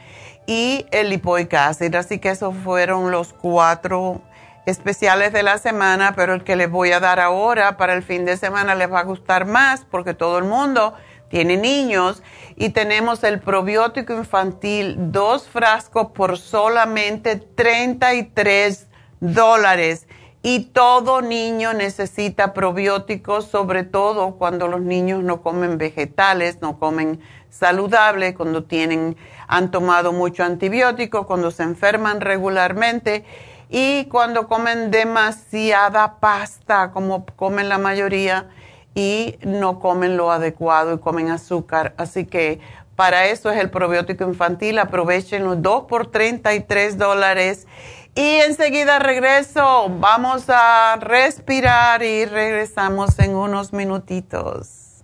y 0.48 0.86
el 0.92 1.10
lipoic. 1.10 1.54
Así 1.54 2.20
que 2.20 2.32
esos 2.32 2.54
fueron 2.58 3.10
los 3.10 3.32
cuatro 3.32 4.22
especiales 4.66 5.32
de 5.32 5.44
la 5.44 5.60
semana, 5.60 6.12
pero 6.14 6.34
el 6.34 6.44
que 6.44 6.58
les 6.58 6.70
voy 6.70 6.92
a 6.92 7.00
dar 7.00 7.22
ahora 7.22 7.78
para 7.78 7.94
el 7.94 8.04
fin 8.04 8.26
de 8.26 8.36
semana 8.36 8.76
les 8.76 8.92
va 8.92 9.00
a 9.00 9.04
gustar 9.04 9.46
más 9.46 9.86
porque 9.90 10.14
todo 10.14 10.38
el 10.38 10.44
mundo 10.44 10.94
tiene 11.34 11.58
niños 11.58 12.22
y 12.56 12.70
tenemos 12.70 13.24
el 13.24 13.40
probiótico 13.40 14.14
infantil, 14.14 14.96
dos 15.12 15.48
frascos 15.48 16.12
por 16.12 16.38
solamente 16.38 17.38
33 17.38 18.86
dólares. 19.20 20.06
Y 20.44 20.66
todo 20.66 21.24
niño 21.24 21.74
necesita 21.74 22.54
probióticos, 22.54 23.48
sobre 23.48 23.84
todo 23.84 24.36
cuando 24.36 24.68
los 24.68 24.82
niños 24.82 25.24
no 25.24 25.42
comen 25.42 25.80
vegetales, 25.80 26.62
no 26.62 26.78
comen 26.78 27.20
saludables, 27.50 28.36
cuando 28.36 28.66
tienen, 28.66 29.18
han 29.48 29.72
tomado 29.72 30.14
mucho 30.14 30.44
antibiótico, 30.44 31.26
cuando 31.26 31.50
se 31.50 31.64
enferman 31.64 32.22
regularmente 32.22 33.26
y 33.70 34.06
cuando 34.06 34.48
comen 34.48 34.92
demasiada 34.92 36.20
pasta, 36.20 36.92
como 36.92 37.26
comen 37.26 37.70
la 37.70 37.80
mayoría, 37.80 38.50
y 38.96 39.38
no 39.42 39.80
comen 39.80 40.18
lo 40.18 40.32
adecuado 40.32 40.94
y 40.94 41.00
comen 41.00 41.30
azúcar. 41.30 41.94
Así 41.98 42.26
que 42.26 42.60
para 42.96 43.26
eso 43.28 43.50
es 43.50 43.60
el 43.60 43.70
probiótico 43.70 44.24
infantil. 44.26 44.80
Aprovechen 44.80 45.44
los 45.44 45.62
2 45.62 45.86
por 45.86 46.12
33 46.12 46.98
dólares 46.98 47.68
y 48.16 48.22
enseguida 48.22 49.00
regreso, 49.00 49.90
vamos 50.00 50.46
a 50.48 50.98
respirar 51.00 52.04
y 52.04 52.26
regresamos 52.26 53.18
en 53.18 53.36
unos 53.36 53.74
minutitos. 53.74 55.04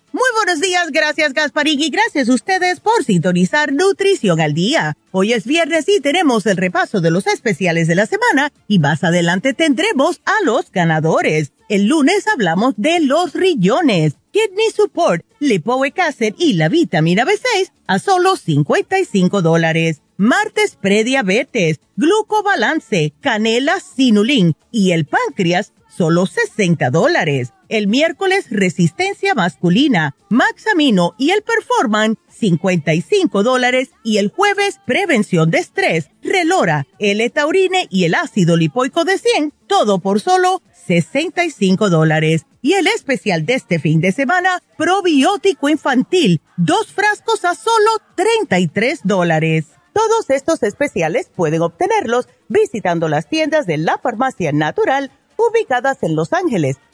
Muy 0.13 0.27
buenos 0.35 0.59
días, 0.59 0.91
gracias 0.91 1.31
Gasparín 1.31 1.79
y 1.79 1.89
gracias 1.89 2.27
a 2.27 2.33
ustedes 2.33 2.81
por 2.81 3.01
sintonizar 3.05 3.71
Nutrición 3.71 4.41
al 4.41 4.53
Día. 4.53 4.97
Hoy 5.11 5.31
es 5.31 5.45
viernes 5.45 5.87
y 5.87 6.01
tenemos 6.01 6.45
el 6.47 6.57
repaso 6.57 6.99
de 6.99 7.11
los 7.11 7.27
especiales 7.27 7.87
de 7.87 7.95
la 7.95 8.05
semana 8.05 8.51
y 8.67 8.79
más 8.79 9.05
adelante 9.05 9.53
tendremos 9.53 10.19
a 10.25 10.43
los 10.43 10.69
ganadores. 10.69 11.53
El 11.69 11.85
lunes 11.85 12.27
hablamos 12.27 12.73
de 12.75 12.99
los 12.99 13.33
rillones, 13.33 14.15
Kidney 14.31 14.71
Support, 14.75 15.23
Lipoic 15.39 15.97
Acid 15.99 16.33
y 16.37 16.53
la 16.53 16.67
vitamina 16.67 17.23
B6 17.23 17.71
a 17.87 17.97
solo 17.97 18.35
55 18.35 19.41
dólares. 19.41 20.01
Martes 20.17 20.75
prediabetes, 20.75 21.79
glucobalance, 21.95 23.13
canela 23.21 23.79
sinulin 23.79 24.57
y 24.71 24.91
el 24.91 25.05
páncreas 25.05 25.71
solo 25.87 26.25
60 26.25 26.89
dólares 26.89 27.53
el 27.71 27.87
miércoles 27.87 28.47
resistencia 28.49 29.33
masculina, 29.33 30.15
Maxamino 30.29 31.15
y 31.17 31.31
el 31.31 31.41
Performan 31.41 32.17
55 32.27 33.43
dólares. 33.43 33.91
Y 34.03 34.17
el 34.17 34.29
jueves 34.29 34.79
prevención 34.85 35.49
de 35.49 35.59
estrés, 35.59 36.09
Relora, 36.21 36.85
el 36.99 37.31
taurine 37.31 37.87
y 37.89 38.03
el 38.03 38.13
ácido 38.13 38.57
lipoico 38.57 39.05
de 39.05 39.17
100, 39.17 39.53
todo 39.67 39.99
por 39.99 40.19
solo 40.19 40.61
65 40.85 41.89
dólares. 41.89 42.45
Y 42.61 42.73
el 42.73 42.87
especial 42.87 43.45
de 43.45 43.53
este 43.53 43.79
fin 43.79 44.01
de 44.01 44.11
semana, 44.11 44.61
probiótico 44.77 45.69
infantil, 45.69 46.41
dos 46.57 46.91
frascos 46.91 47.45
a 47.45 47.55
solo 47.55 47.89
33 48.15 48.99
dólares. 49.05 49.67
Todos 49.93 50.29
estos 50.29 50.61
especiales 50.63 51.31
pueden 51.33 51.61
obtenerlos 51.61 52.27
visitando 52.49 53.07
las 53.07 53.29
tiendas 53.29 53.65
de 53.65 53.77
la 53.77 53.97
farmacia 53.97 54.51
natural 54.51 55.09
ubicadas 55.37 56.03
en 56.03 56.15
Los 56.15 56.33
Ángeles, 56.33 56.77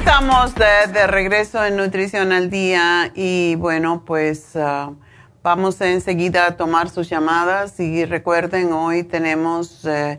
Estamos 0.00 0.54
de, 0.54 1.06
regreso 1.08 1.62
en 1.62 1.76
Nutrición 1.76 2.32
al 2.32 2.48
Día 2.48 3.12
y 3.14 3.54
bueno, 3.56 4.02
pues 4.06 4.52
uh, 4.54 4.96
vamos 5.42 5.78
enseguida 5.82 6.46
a 6.46 6.56
tomar 6.56 6.88
sus 6.88 7.10
llamadas 7.10 7.78
y 7.78 8.06
recuerden, 8.06 8.72
hoy 8.72 9.02
tenemos 9.02 9.84
uh, 9.84 10.16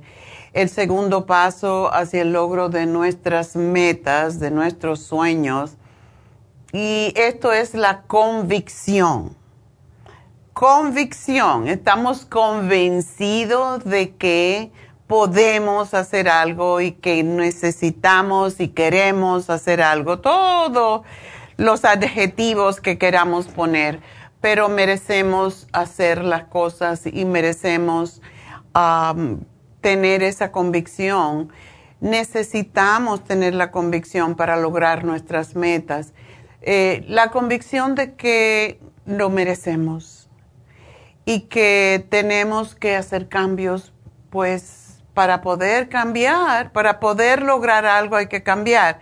el 0.54 0.70
segundo 0.70 1.26
paso 1.26 1.92
hacia 1.92 2.22
el 2.22 2.32
logro 2.32 2.70
de 2.70 2.86
nuestras 2.86 3.56
metas, 3.56 4.40
de 4.40 4.52
nuestros 4.52 5.00
sueños 5.00 5.72
y 6.72 7.12
esto 7.16 7.52
es 7.52 7.74
la 7.74 8.04
convicción. 8.04 9.36
Convicción, 10.54 11.68
estamos 11.68 12.26
convencidos 12.26 13.84
de 13.84 14.16
que 14.16 14.72
podemos 15.12 15.94
hacer 15.94 16.30
algo 16.30 16.80
y 16.80 16.94
que 16.94 17.22
necesitamos 17.22 18.62
y 18.62 18.70
queremos 18.70 19.50
hacer 19.50 19.82
algo, 19.82 20.20
todos 20.20 21.02
los 21.58 21.84
adjetivos 21.84 22.80
que 22.80 22.98
queramos 22.98 23.48
poner, 23.48 24.00
pero 24.40 24.70
merecemos 24.70 25.68
hacer 25.74 26.24
las 26.24 26.46
cosas 26.46 27.02
y 27.06 27.26
merecemos 27.26 28.22
tener 29.82 30.24
esa 30.24 30.54
convicción. 30.54 31.52
Necesitamos 32.00 33.26
tener 33.26 33.54
la 33.54 33.70
convicción 33.70 34.36
para 34.36 34.56
lograr 34.56 35.04
nuestras 35.04 35.58
metas. 35.58 36.14
Eh, 36.62 37.04
la 37.10 37.32
convicción 37.32 37.96
de 37.96 38.14
que 38.14 38.80
lo 39.06 39.30
merecemos 39.30 40.30
y 41.26 41.42
que 41.50 42.08
tenemos 42.10 42.76
que 42.76 42.96
hacer 42.96 43.28
cambios, 43.28 43.92
pues 44.30 44.81
para 45.14 45.42
poder 45.42 45.90
cambiar, 45.90 46.72
para 46.72 47.00
poder 47.00 47.42
lograr 47.42 47.86
algo 47.86 48.16
hay 48.16 48.28
que 48.28 48.44
cambiar. 48.44 49.00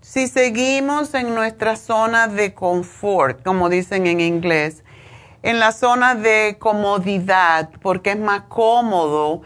Si 0.00 0.28
seguimos 0.28 1.12
en 1.14 1.34
nuestra 1.34 1.76
zona 1.76 2.28
de 2.28 2.54
confort, 2.54 3.42
como 3.42 3.68
dicen 3.68 4.06
en 4.06 4.20
inglés, 4.20 4.82
en 5.42 5.58
la 5.58 5.72
zona 5.72 6.14
de 6.14 6.56
comodidad, 6.58 7.70
porque 7.82 8.12
es 8.12 8.18
más 8.18 8.42
cómodo 8.48 9.42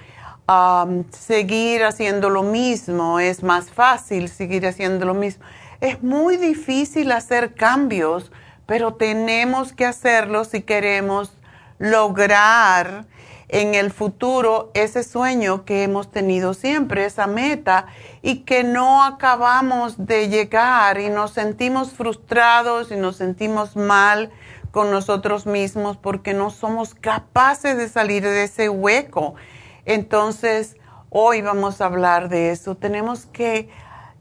um, 0.49 1.05
seguir 1.11 1.85
haciendo 1.85 2.31
lo 2.31 2.43
mismo, 2.43 3.19
es 3.19 3.43
más 3.43 3.71
fácil 3.71 4.29
seguir 4.29 4.67
haciendo 4.67 5.07
lo 5.07 5.15
mismo. 5.15 5.45
Es 5.81 6.03
muy 6.03 6.37
difícil 6.37 7.13
hacer 7.13 7.55
cambios, 7.55 8.31
pero 8.67 8.95
tenemos 8.95 9.73
que 9.73 9.87
hacerlo 9.87 10.45
si 10.45 10.63
queremos 10.63 11.33
lograr 11.79 13.07
en 13.55 13.77
el 13.77 13.93
futuro 13.93 14.73
ese 14.75 15.05
sueño 15.05 15.65
que 15.65 15.85
hemos 15.85 16.11
tenido 16.11 16.55
siempre, 16.55 17.05
esa 17.05 17.29
meta, 17.29 17.87
y 18.21 18.39
que 18.41 18.65
no 18.65 19.05
acabamos 19.05 20.07
de 20.07 20.29
llegar 20.29 20.99
y 20.99 21.09
nos 21.09 21.31
sentimos 21.31 21.93
frustrados 21.93 22.91
y 22.91 22.97
nos 22.97 23.15
sentimos 23.15 23.77
mal 23.77 24.33
con 24.73 24.91
nosotros 24.91 25.47
mismos 25.47 25.97
porque 25.97 26.35
no 26.35 26.51
somos 26.51 26.97
capaces 26.97 27.77
de 27.77 27.89
salir 27.89 28.25
de 28.25 28.43
ese 28.43 28.69
hueco. 28.69 29.37
Entonces, 29.85 30.77
hoy 31.09 31.41
vamos 31.41 31.81
a 31.81 31.85
hablar 31.87 32.29
de 32.29 32.51
eso. 32.51 32.75
Tenemos 32.75 33.27
que 33.27 33.69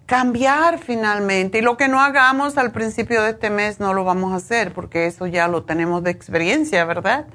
cambiar 0.06 0.78
finalmente. 0.78 1.58
Y 1.58 1.62
lo 1.62 1.76
que 1.76 1.88
no 1.88 2.00
hagamos 2.00 2.60
al 2.60 2.72
principio 2.72 3.24
de 3.24 3.32
este 3.32 3.50
mes 3.50 3.80
no 3.80 3.96
lo 3.96 4.04
vamos 4.04 4.32
a 4.32 4.36
hacer 4.36 4.76
porque 4.76 5.08
eso 5.08 5.26
ya 5.26 5.48
lo 5.48 5.64
tenemos 5.64 6.04
de 6.04 6.12
experiencia, 6.12 6.86
¿verdad? 6.86 7.26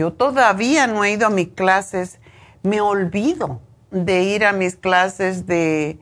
Yo 0.00 0.14
todavía 0.14 0.86
no 0.86 1.04
he 1.04 1.10
ido 1.10 1.26
a 1.26 1.28
mis 1.28 1.48
clases, 1.48 2.20
me 2.62 2.80
olvido 2.80 3.60
de 3.90 4.22
ir 4.22 4.46
a 4.46 4.52
mis 4.52 4.74
clases 4.74 5.44
de 5.44 5.98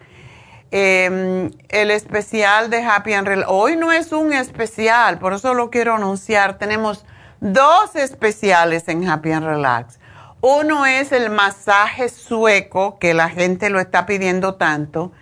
Em, 0.71 1.49
el 1.69 1.91
especial 1.91 2.69
de 2.69 2.83
Happy 2.83 3.13
and 3.13 3.25
Relax. 3.25 3.49
Hoy 3.49 3.77
no 3.77 3.93
es 3.93 4.11
un 4.11 4.33
especial, 4.33 5.19
por 5.19 5.31
eso 5.31 5.53
lo 5.53 5.69
quiero 5.69 5.95
anunciar. 5.95 6.57
Tenemos 6.57 7.05
dos 7.39 7.95
especiales 7.95 8.89
en 8.89 9.07
Happy 9.07 9.31
and 9.31 9.45
Relax. 9.45 9.99
Uno 10.41 10.85
es 10.85 11.13
el 11.13 11.29
masaje 11.29 12.09
sueco, 12.09 12.99
que 12.99 13.13
la 13.13 13.29
gente 13.29 13.69
lo 13.69 13.79
está 13.79 14.05
pidiendo 14.05 14.55
tanto. 14.55 15.13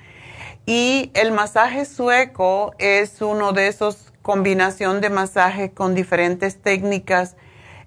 Y 0.65 1.11
el 1.13 1.31
masaje 1.31 1.85
sueco 1.85 2.73
es 2.79 3.21
uno 3.21 3.53
de 3.53 3.67
esos 3.67 4.11
combinación 4.23 5.01
de 5.01 5.11
masajes 5.11 5.69
con 5.71 5.93
diferentes 5.93 6.59
técnicas 6.59 7.35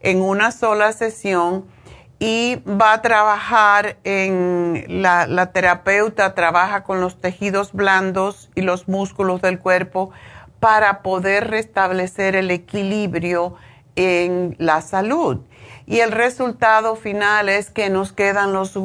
en 0.04 0.22
una 0.22 0.52
sola 0.52 0.92
sesión 0.92 1.64
y 2.20 2.62
va 2.66 2.92
a 2.92 3.02
trabajar 3.02 3.96
en 4.04 4.84
la, 5.02 5.52
terapeuta 5.52 6.34
trabaja 6.34 6.84
con 6.84 7.00
los 7.00 7.20
tejidos 7.20 7.72
blandos 7.72 8.50
y 8.54 8.62
los 8.62 8.86
músculos 8.86 9.42
del 9.42 9.58
cuerpo 9.58 10.12
para 10.60 11.02
poder 11.02 11.50
restablecer 11.50 12.36
el 12.36 12.50
equilibrio 12.50 13.56
en 13.96 14.54
la 14.58 14.80
salud 14.80 15.40
y 15.86 16.00
el 16.00 16.12
resultado 16.12 16.96
final 16.96 17.48
es 17.48 17.70
que 17.70 17.90
nos 17.90 18.12
quedan 18.12 18.52
los 18.52 18.78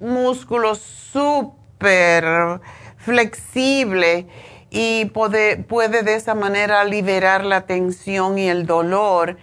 músculos 0.00 0.78
súper 0.78 2.60
flexibles 2.96 4.26
y 4.70 5.06
puede, 5.06 5.56
puede, 5.56 6.02
de 6.02 6.14
esa 6.14 6.34
manera 6.34 6.84
liberar 6.84 7.44
la 7.44 7.62
tensión 7.62 8.38
y 8.38 8.48
el 8.48 8.66
dolor. 8.66 9.36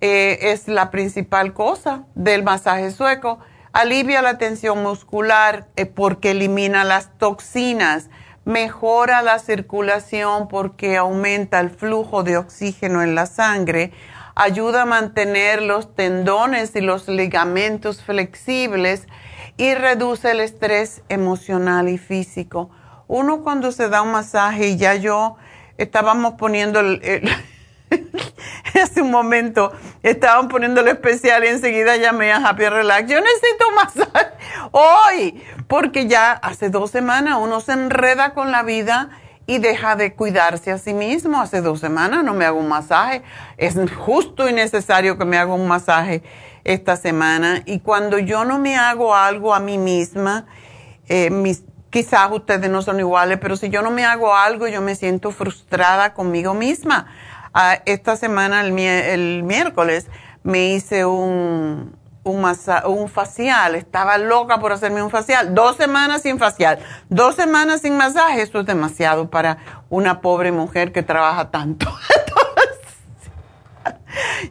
Eh, 0.00 0.52
es 0.52 0.68
la 0.68 0.90
principal 0.90 1.54
cosa 1.54 2.04
del 2.14 2.42
masaje 2.42 2.90
sueco. 2.90 3.38
Alivia 3.72 4.22
la 4.22 4.38
tensión 4.38 4.82
muscular 4.82 5.68
eh, 5.76 5.86
porque 5.86 6.32
elimina 6.32 6.84
las 6.84 7.16
toxinas, 7.18 8.10
mejora 8.44 9.22
la 9.22 9.38
circulación 9.38 10.48
porque 10.48 10.96
aumenta 10.96 11.60
el 11.60 11.70
flujo 11.70 12.22
de 12.22 12.36
oxígeno 12.36 13.02
en 13.02 13.14
la 13.14 13.26
sangre 13.26 13.92
ayuda 14.36 14.82
a 14.82 14.86
mantener 14.86 15.62
los 15.62 15.94
tendones 15.94 16.76
y 16.76 16.82
los 16.82 17.08
ligamentos 17.08 18.02
flexibles 18.02 19.08
y 19.56 19.74
reduce 19.74 20.30
el 20.30 20.40
estrés 20.40 21.02
emocional 21.08 21.88
y 21.88 21.96
físico. 21.96 22.70
Uno 23.08 23.42
cuando 23.42 23.72
se 23.72 23.88
da 23.88 24.02
un 24.02 24.12
masaje 24.12 24.76
ya 24.76 24.94
yo 24.94 25.36
estábamos 25.78 26.34
poniendo 26.34 26.80
el, 26.80 27.00
hace 28.82 29.02
un 29.02 29.10
momento 29.10 29.72
estaban 30.02 30.48
poniendo 30.48 30.80
el 30.80 30.88
especial 30.88 31.44
y 31.44 31.48
enseguida 31.48 31.96
llamé 31.96 32.32
a 32.32 32.36
Happy 32.36 32.68
Relax. 32.68 33.10
Yo 33.10 33.20
necesito 33.20 33.70
masaje 33.74 34.32
hoy 34.72 35.42
porque 35.68 36.06
ya 36.06 36.32
hace 36.32 36.70
dos 36.70 36.90
semanas 36.90 37.38
uno 37.40 37.60
se 37.60 37.72
enreda 37.72 38.34
con 38.34 38.50
la 38.50 38.62
vida 38.62 39.10
y 39.46 39.58
deja 39.58 39.96
de 39.96 40.14
cuidarse 40.14 40.72
a 40.72 40.78
sí 40.78 40.92
mismo. 40.92 41.40
Hace 41.40 41.60
dos 41.60 41.80
semanas 41.80 42.24
no 42.24 42.34
me 42.34 42.44
hago 42.44 42.58
un 42.58 42.68
masaje. 42.68 43.22
Es 43.56 43.76
justo 43.92 44.48
y 44.48 44.52
necesario 44.52 45.18
que 45.18 45.24
me 45.24 45.38
haga 45.38 45.54
un 45.54 45.68
masaje 45.68 46.22
esta 46.64 46.96
semana. 46.96 47.62
Y 47.64 47.80
cuando 47.80 48.18
yo 48.18 48.44
no 48.44 48.58
me 48.58 48.76
hago 48.76 49.14
algo 49.14 49.54
a 49.54 49.60
mí 49.60 49.78
misma, 49.78 50.46
eh, 51.08 51.30
mis, 51.30 51.62
quizás 51.90 52.28
ustedes 52.32 52.68
no 52.68 52.82
son 52.82 52.98
iguales, 52.98 53.38
pero 53.40 53.56
si 53.56 53.68
yo 53.68 53.82
no 53.82 53.90
me 53.90 54.04
hago 54.04 54.34
algo, 54.34 54.66
yo 54.66 54.82
me 54.82 54.96
siento 54.96 55.30
frustrada 55.30 56.12
conmigo 56.12 56.52
misma. 56.52 57.06
Ah, 57.58 57.80
esta 57.86 58.18
semana, 58.18 58.60
el 58.60 59.42
miércoles, 59.42 60.08
me 60.42 60.74
hice 60.74 61.06
un, 61.06 61.96
un, 62.22 62.56
un 62.84 63.08
facial, 63.08 63.74
estaba 63.74 64.18
loca 64.18 64.60
por 64.60 64.72
hacerme 64.72 65.02
un 65.02 65.08
facial. 65.08 65.54
Dos 65.54 65.78
semanas 65.78 66.20
sin 66.20 66.38
facial, 66.38 66.78
dos 67.08 67.34
semanas 67.34 67.80
sin 67.80 67.96
masaje, 67.96 68.42
eso 68.42 68.60
es 68.60 68.66
demasiado 68.66 69.30
para 69.30 69.56
una 69.88 70.20
pobre 70.20 70.52
mujer 70.52 70.92
que 70.92 71.02
trabaja 71.02 71.50
tanto. 71.50 71.86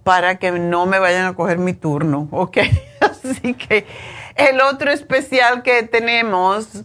para 0.09 0.39
que 0.39 0.53
no 0.53 0.87
me 0.87 0.99
vayan 0.99 1.27
a 1.27 1.35
coger 1.35 1.59
mi 1.59 1.75
turno, 1.75 2.29
¿ok? 2.31 2.57
Así 3.03 3.53
que 3.53 3.85
el 4.37 4.63
otro 4.63 4.91
especial 4.91 5.63
que 5.63 5.83
tenemos 5.83 6.85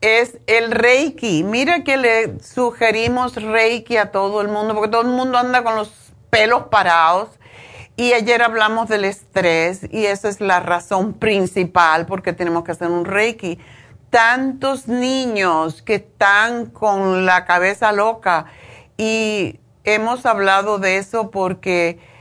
es 0.00 0.38
el 0.48 0.72
Reiki. 0.72 1.44
Mira 1.44 1.84
que 1.84 1.96
le 1.96 2.40
sugerimos 2.40 3.40
Reiki 3.40 3.98
a 3.98 4.10
todo 4.10 4.40
el 4.40 4.48
mundo, 4.48 4.74
porque 4.74 4.90
todo 4.90 5.02
el 5.02 5.06
mundo 5.16 5.38
anda 5.38 5.62
con 5.62 5.76
los 5.76 6.12
pelos 6.28 6.64
parados. 6.64 7.28
Y 7.94 8.14
ayer 8.14 8.42
hablamos 8.42 8.88
del 8.88 9.04
estrés 9.04 9.82
y 9.92 10.06
esa 10.06 10.28
es 10.28 10.40
la 10.40 10.58
razón 10.58 11.12
principal 11.12 12.06
porque 12.06 12.32
tenemos 12.32 12.64
que 12.64 12.72
hacer 12.72 12.88
un 12.88 13.04
Reiki. 13.04 13.60
Tantos 14.10 14.88
niños 14.88 15.82
que 15.82 15.94
están 15.94 16.66
con 16.66 17.26
la 17.26 17.44
cabeza 17.44 17.92
loca 17.92 18.46
y 18.96 19.60
hemos 19.84 20.26
hablado 20.26 20.80
de 20.80 20.96
eso 20.96 21.30
porque 21.30 22.15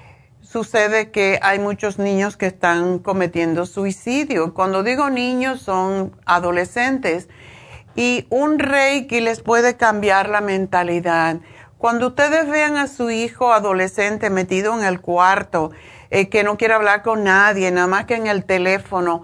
sucede 0.55 1.11
que 1.11 1.37
hay 1.41 1.59
muchos 1.59 1.99
niños 1.99 2.37
que 2.37 2.45
están 2.45 2.99
cometiendo 2.99 3.65
suicidio. 3.65 4.53
Cuando 4.53 4.83
digo 4.83 5.09
niños 5.09 5.61
son 5.61 6.15
adolescentes 6.25 7.27
y 7.93 8.25
un 8.29 8.57
reiki 8.57 9.19
les 9.19 9.41
puede 9.41 9.75
cambiar 9.75 10.29
la 10.29 10.39
mentalidad. 10.39 11.41
Cuando 11.77 12.07
ustedes 12.07 12.47
vean 12.47 12.77
a 12.77 12.87
su 12.87 13.11
hijo 13.11 13.51
adolescente 13.51 14.29
metido 14.29 14.73
en 14.79 14.85
el 14.85 15.01
cuarto, 15.01 15.71
eh, 16.09 16.29
que 16.29 16.45
no 16.45 16.55
quiere 16.55 16.73
hablar 16.73 17.03
con 17.03 17.25
nadie, 17.25 17.69
nada 17.71 17.87
más 17.87 18.05
que 18.05 18.15
en 18.15 18.27
el 18.27 18.45
teléfono, 18.45 19.23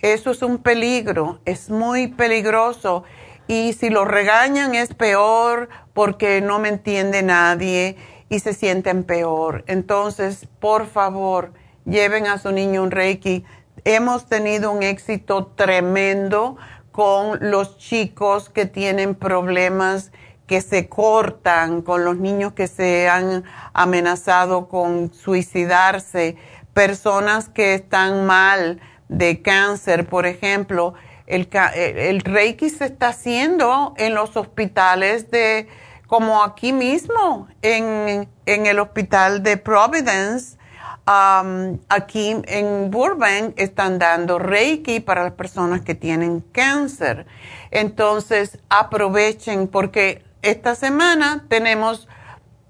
eso 0.00 0.30
es 0.30 0.40
un 0.40 0.56
peligro, 0.56 1.40
es 1.44 1.68
muy 1.68 2.06
peligroso. 2.06 3.04
Y 3.46 3.74
si 3.74 3.90
lo 3.90 4.06
regañan 4.06 4.74
es 4.74 4.94
peor 4.94 5.68
porque 5.92 6.40
no 6.40 6.58
me 6.60 6.70
entiende 6.70 7.22
nadie 7.22 7.98
y 8.32 8.38
se 8.38 8.54
sienten 8.54 9.04
peor. 9.04 9.62
Entonces, 9.66 10.48
por 10.58 10.86
favor, 10.86 11.52
lleven 11.84 12.26
a 12.26 12.38
su 12.38 12.50
niño 12.50 12.82
un 12.82 12.90
Reiki. 12.90 13.44
Hemos 13.84 14.26
tenido 14.26 14.72
un 14.72 14.82
éxito 14.82 15.48
tremendo 15.48 16.56
con 16.92 17.50
los 17.50 17.76
chicos 17.76 18.48
que 18.48 18.64
tienen 18.64 19.14
problemas 19.14 20.12
que 20.46 20.62
se 20.62 20.88
cortan, 20.88 21.82
con 21.82 22.06
los 22.06 22.16
niños 22.16 22.54
que 22.54 22.68
se 22.68 23.06
han 23.06 23.44
amenazado 23.74 24.66
con 24.66 25.12
suicidarse, 25.12 26.36
personas 26.72 27.50
que 27.50 27.74
están 27.74 28.24
mal 28.24 28.80
de 29.10 29.42
cáncer, 29.42 30.06
por 30.06 30.24
ejemplo. 30.24 30.94
El, 31.26 31.50
el 31.74 32.22
Reiki 32.22 32.70
se 32.70 32.86
está 32.86 33.08
haciendo 33.08 33.92
en 33.98 34.14
los 34.14 34.38
hospitales 34.38 35.30
de 35.30 35.68
como 36.12 36.42
aquí 36.42 36.74
mismo 36.74 37.48
en, 37.62 38.28
el 38.44 38.78
hospital 38.80 39.42
de 39.42 39.56
Providence, 39.56 40.58
um, 41.06 41.78
aquí 41.88 42.36
en 42.48 42.90
Burbank 42.90 43.54
están 43.56 43.98
dando 43.98 44.38
Reiki 44.38 45.00
para 45.00 45.22
las 45.22 45.32
personas 45.32 45.80
que 45.80 45.94
tienen 45.94 46.40
cáncer. 46.52 47.24
Entonces 47.70 48.58
aprovechen 48.68 49.68
porque 49.68 50.22
esta 50.42 50.74
semana 50.74 51.46
tenemos 51.48 52.06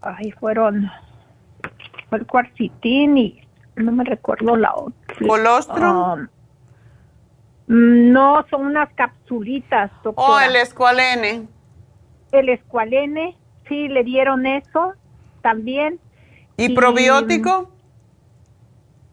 ay, 0.02 0.32
fueron 0.32 0.90
fue 2.10 2.20
el 2.20 2.28
cuarcitín 2.28 3.18
y 3.18 3.42
no 3.76 3.92
me 3.92 4.04
recuerdo 4.04 4.56
la 4.56 4.74
otra. 4.76 5.28
¿Colostrum? 5.28 5.98
Um, 5.98 6.28
no, 8.12 8.46
son 8.50 8.66
unas 8.66 8.90
capsulitas, 8.94 9.92
doctora. 10.04 10.28
O 10.28 10.36
Oh, 10.36 10.40
el 10.40 10.56
escualene. 10.58 11.48
El 12.32 12.50
escualene, 12.50 13.38
sí, 13.68 13.88
le 13.88 14.04
dieron 14.04 14.46
eso 14.46 14.94
también. 15.42 16.00
¿Y 16.58 16.72
Y- 16.72 16.76
probiótico? 16.76 17.70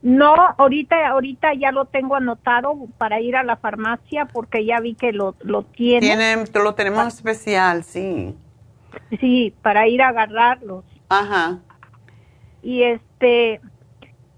No, 0.02 0.34
ahorita, 0.56 1.08
ahorita 1.08 1.52
ya 1.54 1.72
lo 1.72 1.84
tengo 1.84 2.16
anotado 2.16 2.74
para 2.96 3.20
ir 3.20 3.36
a 3.36 3.42
la 3.42 3.56
farmacia 3.56 4.26
porque 4.26 4.64
ya 4.64 4.80
vi 4.80 4.94
que 4.94 5.12
lo, 5.12 5.34
lo 5.40 5.62
tiene. 5.62 6.06
Tiene, 6.06 6.36
lo 6.54 6.74
tenemos 6.74 7.06
especial, 7.06 7.84
sí. 7.84 8.34
Sí, 9.20 9.54
para 9.62 9.88
ir 9.88 10.00
a 10.00 10.08
agarrarlos. 10.08 10.84
Ajá. 11.08 11.58
Y 12.62 12.82
este, 12.82 13.60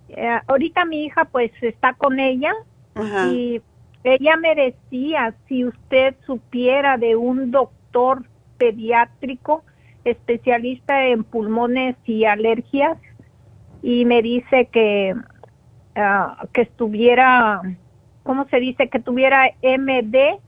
eh, 0.09 0.40
ahorita 0.46 0.85
mi 0.85 1.05
hija 1.05 1.27
pues 1.27 1.53
está 1.61 1.94
con 1.94 2.18
ella 2.18 2.53
Ajá. 2.94 3.29
y 3.29 3.62
ella 4.05 4.37
me 4.37 4.55
decía 4.55 5.35
si 5.48 5.64
usted 5.64 6.16
supiera 6.27 6.98
de 6.98 7.14
un 7.14 7.51
doctor 7.51 8.25
pediátrico 8.59 9.64
especialista 10.05 11.07
en 11.07 11.22
pulmones 11.22 11.96
y 12.05 12.25
alergias 12.25 12.98
y 13.83 14.05
me 14.05 14.22
dice 14.22 14.68
que 14.72 15.14
ah, 15.97 16.45
que 16.53 16.63
estuviera 16.63 17.61
¿cómo 18.23 18.47
se 18.49 18.59
dice? 18.61 18.89
que 18.89 19.01
tuviera 19.01 19.51
MD 19.63 20.39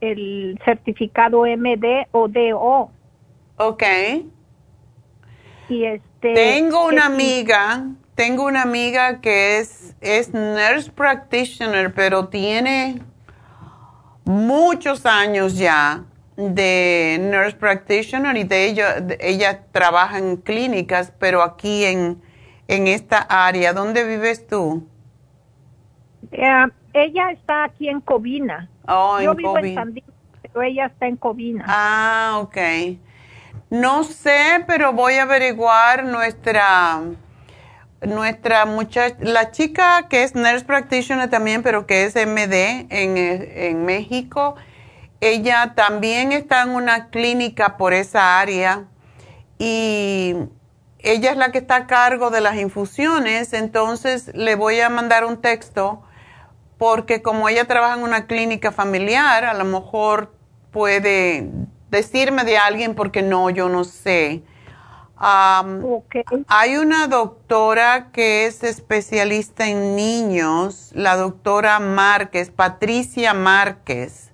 el 0.00 0.58
certificado 0.64 1.44
MD 1.46 2.06
o 2.12 2.28
DO 2.28 2.90
Ok. 3.56 3.82
y 5.68 5.84
este 5.84 6.34
Tengo 6.34 6.86
una 6.86 7.06
amiga, 7.06 7.84
tengo 8.14 8.44
una 8.46 8.62
amiga 8.62 9.20
que 9.20 9.58
es, 9.58 9.94
es 10.00 10.32
nurse 10.32 10.90
practitioner, 10.90 11.92
pero 11.94 12.28
tiene 12.28 13.00
muchos 14.24 15.06
años 15.06 15.56
ya 15.58 16.04
de 16.36 17.18
nurse 17.20 17.56
practitioner 17.56 18.36
y 18.36 18.44
de 18.44 18.66
ella, 18.66 19.00
de- 19.00 19.18
ella 19.20 19.64
trabaja 19.72 20.18
en 20.18 20.36
clínicas, 20.38 21.12
pero 21.18 21.42
aquí 21.42 21.84
en, 21.84 22.20
en 22.70 22.86
esta 22.86 23.18
área. 23.18 23.72
¿Dónde 23.72 24.04
vives 24.04 24.46
tú? 24.46 24.88
Eh, 26.30 26.66
ella 26.92 27.30
está 27.32 27.64
aquí 27.64 27.88
en 27.88 28.00
Covina. 28.00 28.70
Oh, 28.86 29.20
Yo 29.20 29.32
en 29.32 29.36
vivo 29.36 29.58
en 29.58 29.74
San 29.74 29.92
Diego, 29.92 30.12
pero 30.42 30.62
ella 30.62 30.86
está 30.86 31.06
en 31.06 31.16
Covina. 31.16 31.64
Ah, 31.66 32.38
ok. 32.42 32.56
No 33.70 34.04
sé, 34.04 34.64
pero 34.66 34.92
voy 34.92 35.14
a 35.14 35.22
averiguar 35.22 36.04
nuestra 36.04 37.02
nuestra 38.02 38.64
muchacha, 38.64 39.16
la 39.20 39.50
chica 39.50 40.08
que 40.08 40.22
es 40.22 40.34
nurse 40.34 40.64
practitioner 40.64 41.28
también, 41.28 41.62
pero 41.62 41.86
que 41.86 42.04
es 42.04 42.14
MD 42.16 42.86
en, 42.88 43.16
en 43.18 43.84
México, 43.84 44.56
Ella 45.20 45.74
también 45.76 46.32
está 46.32 46.62
en 46.62 46.70
una 46.70 47.10
clínica 47.10 47.76
por 47.76 47.92
esa 47.92 48.40
área 48.40 48.86
y 49.58 50.34
ella 51.02 51.30
es 51.30 51.36
la 51.36 51.52
que 51.52 51.58
está 51.58 51.76
a 51.76 51.86
cargo 51.86 52.30
de 52.30 52.40
las 52.40 52.56
infusiones, 52.56 53.52
entonces 53.52 54.30
le 54.34 54.54
voy 54.54 54.80
a 54.80 54.88
mandar 54.88 55.24
un 55.24 55.40
texto 55.40 56.02
porque 56.78 57.20
como 57.20 57.48
ella 57.48 57.66
trabaja 57.66 57.94
en 57.96 58.02
una 58.02 58.26
clínica 58.26 58.72
familiar, 58.72 59.44
a 59.44 59.54
lo 59.54 59.64
mejor 59.64 60.32
puede 60.70 61.50
decirme 61.90 62.44
de 62.44 62.56
alguien 62.56 62.94
porque 62.94 63.22
no, 63.22 63.50
yo 63.50 63.68
no 63.68 63.84
sé. 63.84 64.42
Hay 65.22 66.76
una 66.78 67.06
doctora 67.06 68.10
que 68.12 68.46
es 68.46 68.62
especialista 68.64 69.68
en 69.68 69.94
niños, 69.94 70.90
la 70.94 71.16
doctora 71.16 71.78
Márquez, 71.78 72.50
Patricia 72.50 73.34
Márquez. 73.34 74.30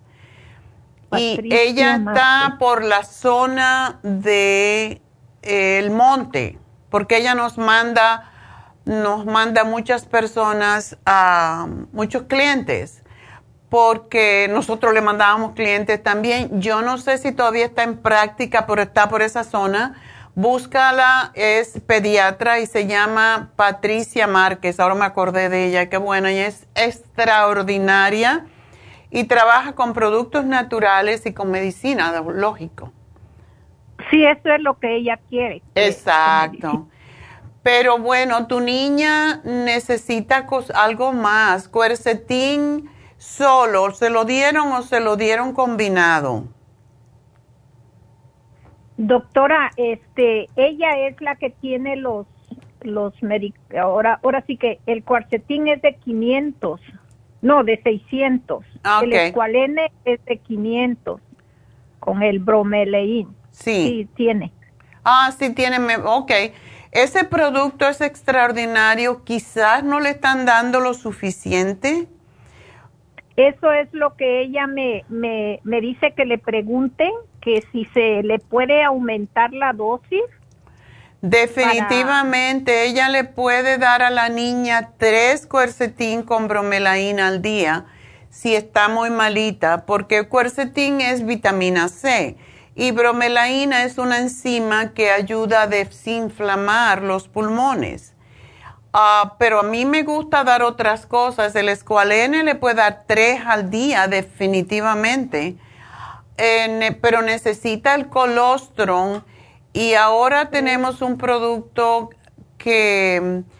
y 1.16 1.52
ella 1.52 1.96
está 1.96 2.56
por 2.60 2.84
la 2.84 3.02
zona 3.02 3.98
de 4.04 5.02
el 5.46 5.90
monte, 5.90 6.58
porque 6.90 7.18
ella 7.18 7.34
nos 7.34 7.58
manda, 7.58 8.30
nos 8.84 9.24
manda 9.26 9.64
muchas 9.64 10.04
personas, 10.04 10.98
a 11.06 11.66
muchos 11.92 12.24
clientes 12.24 13.02
porque 13.68 14.48
nosotros 14.50 14.94
le 14.94 15.00
mandábamos 15.00 15.52
clientes 15.52 16.02
también. 16.02 16.60
Yo 16.60 16.82
no 16.82 16.98
sé 16.98 17.18
si 17.18 17.32
todavía 17.32 17.66
está 17.66 17.82
en 17.82 17.98
práctica, 17.98 18.66
pero 18.66 18.82
está 18.82 19.08
por 19.08 19.22
esa 19.22 19.44
zona. 19.44 20.00
Búscala, 20.34 21.32
es 21.34 21.80
pediatra 21.86 22.60
y 22.60 22.66
se 22.66 22.86
llama 22.86 23.52
Patricia 23.56 24.26
Márquez. 24.26 24.78
Ahora 24.78 24.94
me 24.94 25.04
acordé 25.04 25.48
de 25.48 25.66
ella, 25.66 25.88
qué 25.88 25.96
buena, 25.96 26.30
ella 26.30 26.46
es 26.46 26.66
extraordinaria 26.74 28.46
y 29.10 29.24
trabaja 29.24 29.72
con 29.72 29.94
productos 29.94 30.44
naturales 30.44 31.24
y 31.24 31.32
con 31.32 31.50
medicina, 31.50 32.20
lógico. 32.20 32.92
Sí, 34.10 34.24
eso 34.24 34.48
es 34.50 34.60
lo 34.60 34.78
que 34.78 34.96
ella 34.96 35.18
quiere. 35.28 35.62
Exacto. 35.74 36.88
Pero 37.62 37.98
bueno, 37.98 38.46
tu 38.46 38.60
niña 38.60 39.40
necesita 39.42 40.46
algo 40.74 41.12
más. 41.12 41.68
Cuercetín 41.68 42.88
solo, 43.16 43.90
¿se 43.90 44.10
lo 44.10 44.24
dieron 44.24 44.72
o 44.72 44.82
se 44.82 45.00
lo 45.00 45.16
dieron 45.16 45.52
combinado? 45.52 46.44
Doctora, 48.96 49.70
este, 49.76 50.46
ella 50.56 51.08
es 51.08 51.20
la 51.20 51.36
que 51.36 51.50
tiene 51.50 51.96
los 51.96 52.26
los 52.82 53.14
ahora 53.76 54.20
ahora 54.22 54.44
sí 54.46 54.56
que 54.56 54.78
el 54.86 55.02
cuarcetín 55.02 55.66
es 55.66 55.82
de 55.82 55.96
500, 55.96 56.80
no, 57.42 57.64
de 57.64 57.82
600. 57.82 58.64
Ah, 58.84 59.00
el 59.02 59.12
escualene 59.12 59.90
es 60.04 60.24
de 60.24 60.38
500 60.38 61.20
con 61.98 62.22
el 62.22 62.38
bromelain. 62.38 63.28
Sí. 63.56 63.88
Sí, 63.88 64.08
tiene. 64.16 64.52
Ah, 65.04 65.32
sí 65.36 65.50
tiene, 65.50 65.78
ok. 65.96 66.32
Ese 66.92 67.24
producto 67.24 67.88
es 67.88 68.00
extraordinario, 68.00 69.24
quizás 69.24 69.82
no 69.82 70.00
le 70.00 70.10
están 70.10 70.46
dando 70.46 70.80
lo 70.80 70.94
suficiente. 70.94 72.06
Eso 73.36 73.72
es 73.72 73.88
lo 73.92 74.16
que 74.16 74.42
ella 74.42 74.66
me, 74.66 75.04
me, 75.08 75.60
me 75.62 75.80
dice 75.80 76.12
que 76.14 76.24
le 76.24 76.38
pregunte, 76.38 77.10
que 77.40 77.62
si 77.72 77.84
se 77.86 78.22
le 78.22 78.38
puede 78.38 78.82
aumentar 78.82 79.52
la 79.52 79.72
dosis. 79.72 80.22
Definitivamente, 81.20 82.84
ella 82.84 83.08
le 83.08 83.24
puede 83.24 83.78
dar 83.78 84.02
a 84.02 84.10
la 84.10 84.28
niña 84.28 84.92
tres 84.96 85.46
cuercetín 85.46 86.22
con 86.22 86.48
bromelaína 86.48 87.28
al 87.28 87.42
día 87.42 87.86
si 88.30 88.54
está 88.54 88.88
muy 88.88 89.10
malita, 89.10 89.86
porque 89.86 90.18
el 90.18 90.28
cuercetín 90.28 91.00
es 91.00 91.24
vitamina 91.24 91.88
C 91.88 92.36
y 92.76 92.90
bromelaína 92.90 93.84
es 93.84 93.96
una 93.96 94.18
enzima 94.18 94.92
que 94.92 95.10
ayuda 95.10 95.62
a 95.62 95.66
desinflamar 95.66 97.00
los 97.00 97.26
pulmones. 97.26 98.12
Ah, 98.92 99.34
pero 99.38 99.60
a 99.60 99.62
mí 99.62 99.86
me 99.86 100.02
gusta 100.02 100.44
dar 100.44 100.62
otras 100.62 101.06
cosas. 101.06 101.56
El 101.56 101.70
escualene 101.70 102.44
le 102.44 102.54
puede 102.54 102.76
dar 102.76 103.04
tres 103.06 103.40
al 103.46 103.70
día 103.70 104.08
definitivamente, 104.08 105.56
pero 107.00 107.22
necesita 107.22 107.94
el 107.94 108.08
colostrum 108.08 109.22
y 109.72 109.94
ahora 109.94 110.50
tenemos 110.50 111.00
un 111.00 111.16
producto 111.16 112.10
que 112.58 113.42
mm, 113.46 113.50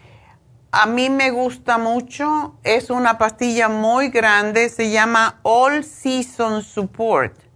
a 0.71 0.85
mí 0.85 1.09
me 1.09 1.31
gusta 1.31 1.79
mucho. 1.79 2.55
Es 2.63 2.91
una 2.91 3.17
pastilla 3.17 3.67
muy 3.67 4.09
grande, 4.09 4.69
se 4.69 4.91
llama 4.91 5.39
All 5.41 5.83
Season 5.83 6.61
Support. 6.61 7.46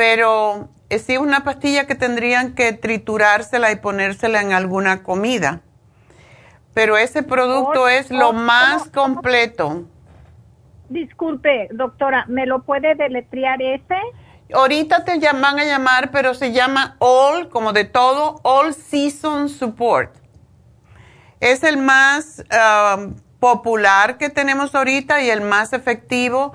Pero 0.00 0.70
es 0.88 1.06
una 1.18 1.44
pastilla 1.44 1.86
que 1.86 1.94
tendrían 1.94 2.54
que 2.54 2.72
triturársela 2.72 3.70
y 3.70 3.76
ponérsela 3.76 4.40
en 4.40 4.54
alguna 4.54 5.02
comida 5.02 5.60
pero 6.74 6.96
ese 6.96 7.22
producto 7.22 7.88
es 7.88 8.10
lo 8.10 8.32
más 8.32 8.88
completo. 8.90 9.84
Disculpe, 10.88 11.68
doctora, 11.72 12.24
¿me 12.28 12.46
lo 12.46 12.62
puede 12.62 12.94
deletrear 12.94 13.60
ese? 13.60 13.96
Ahorita 14.52 15.04
te 15.04 15.18
van 15.18 15.58
a 15.58 15.64
llamar, 15.64 16.10
pero 16.10 16.34
se 16.34 16.52
llama 16.52 16.96
All, 16.98 17.48
como 17.48 17.72
de 17.72 17.84
todo, 17.84 18.40
All 18.42 18.74
Season 18.74 19.48
Support. 19.48 20.16
Es 21.38 21.62
el 21.62 21.76
más 21.76 22.44
um, 22.50 23.14
popular 23.38 24.18
que 24.18 24.28
tenemos 24.28 24.74
ahorita 24.74 25.22
y 25.22 25.30
el 25.30 25.40
más 25.40 25.72
efectivo. 25.72 26.52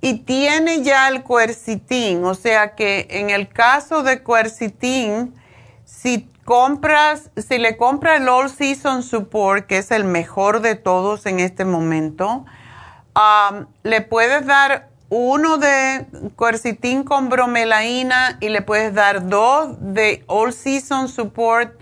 Y 0.00 0.20
tiene 0.20 0.82
ya 0.82 1.08
el 1.08 1.22
cuercitín, 1.22 2.24
o 2.24 2.34
sea 2.34 2.74
que 2.74 3.06
en 3.10 3.30
el 3.30 3.48
caso 3.48 4.02
de 4.02 4.22
cuercitín, 4.22 5.34
si 5.84 6.26
compras, 6.44 7.30
si 7.36 7.58
le 7.58 7.76
compra 7.76 8.16
el 8.16 8.28
All 8.28 8.48
Season 8.48 9.02
Support, 9.02 9.66
que 9.66 9.78
es 9.78 9.90
el 9.90 10.04
mejor 10.04 10.60
de 10.62 10.74
todos 10.74 11.26
en 11.26 11.38
este 11.38 11.64
momento, 11.64 12.46
le 13.82 14.00
puedes 14.00 14.46
dar 14.46 14.88
uno 15.10 15.58
de 15.58 16.06
quercitin 16.38 17.02
con 17.02 17.28
bromelaína 17.28 18.38
y 18.40 18.48
le 18.48 18.62
puedes 18.62 18.94
dar 18.94 19.28
dos 19.28 19.76
de 19.80 20.24
All 20.28 20.52
Season 20.52 21.08
Support 21.08 21.78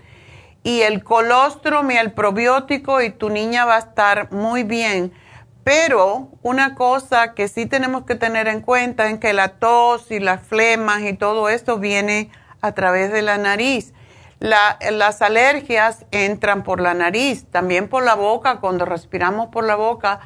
y 0.63 0.81
el 0.81 1.03
colostrum 1.03 1.91
y 1.91 1.97
el 1.97 2.11
probiótico 2.11 3.01
y 3.01 3.11
tu 3.11 3.29
niña 3.29 3.65
va 3.65 3.75
a 3.75 3.79
estar 3.79 4.31
muy 4.31 4.63
bien. 4.63 5.13
Pero 5.63 6.29
una 6.41 6.75
cosa 6.75 7.33
que 7.33 7.47
sí 7.47 7.65
tenemos 7.65 8.05
que 8.05 8.15
tener 8.15 8.47
en 8.47 8.61
cuenta 8.61 9.09
es 9.09 9.19
que 9.19 9.33
la 9.33 9.49
tos 9.59 10.09
y 10.11 10.19
las 10.19 10.41
flemas 10.41 11.01
y 11.01 11.13
todo 11.13 11.49
esto 11.49 11.77
viene 11.77 12.31
a 12.61 12.71
través 12.73 13.11
de 13.11 13.21
la 13.21 13.37
nariz. 13.37 13.93
Las 14.39 15.21
alergias 15.21 16.05
entran 16.11 16.63
por 16.63 16.79
la 16.79 16.93
nariz, 16.93 17.45
también 17.51 17.89
por 17.89 18.03
la 18.03 18.15
boca, 18.15 18.61
cuando 18.61 18.85
respiramos 18.85 19.49
por 19.49 19.65
la 19.65 19.75
boca, 19.75 20.21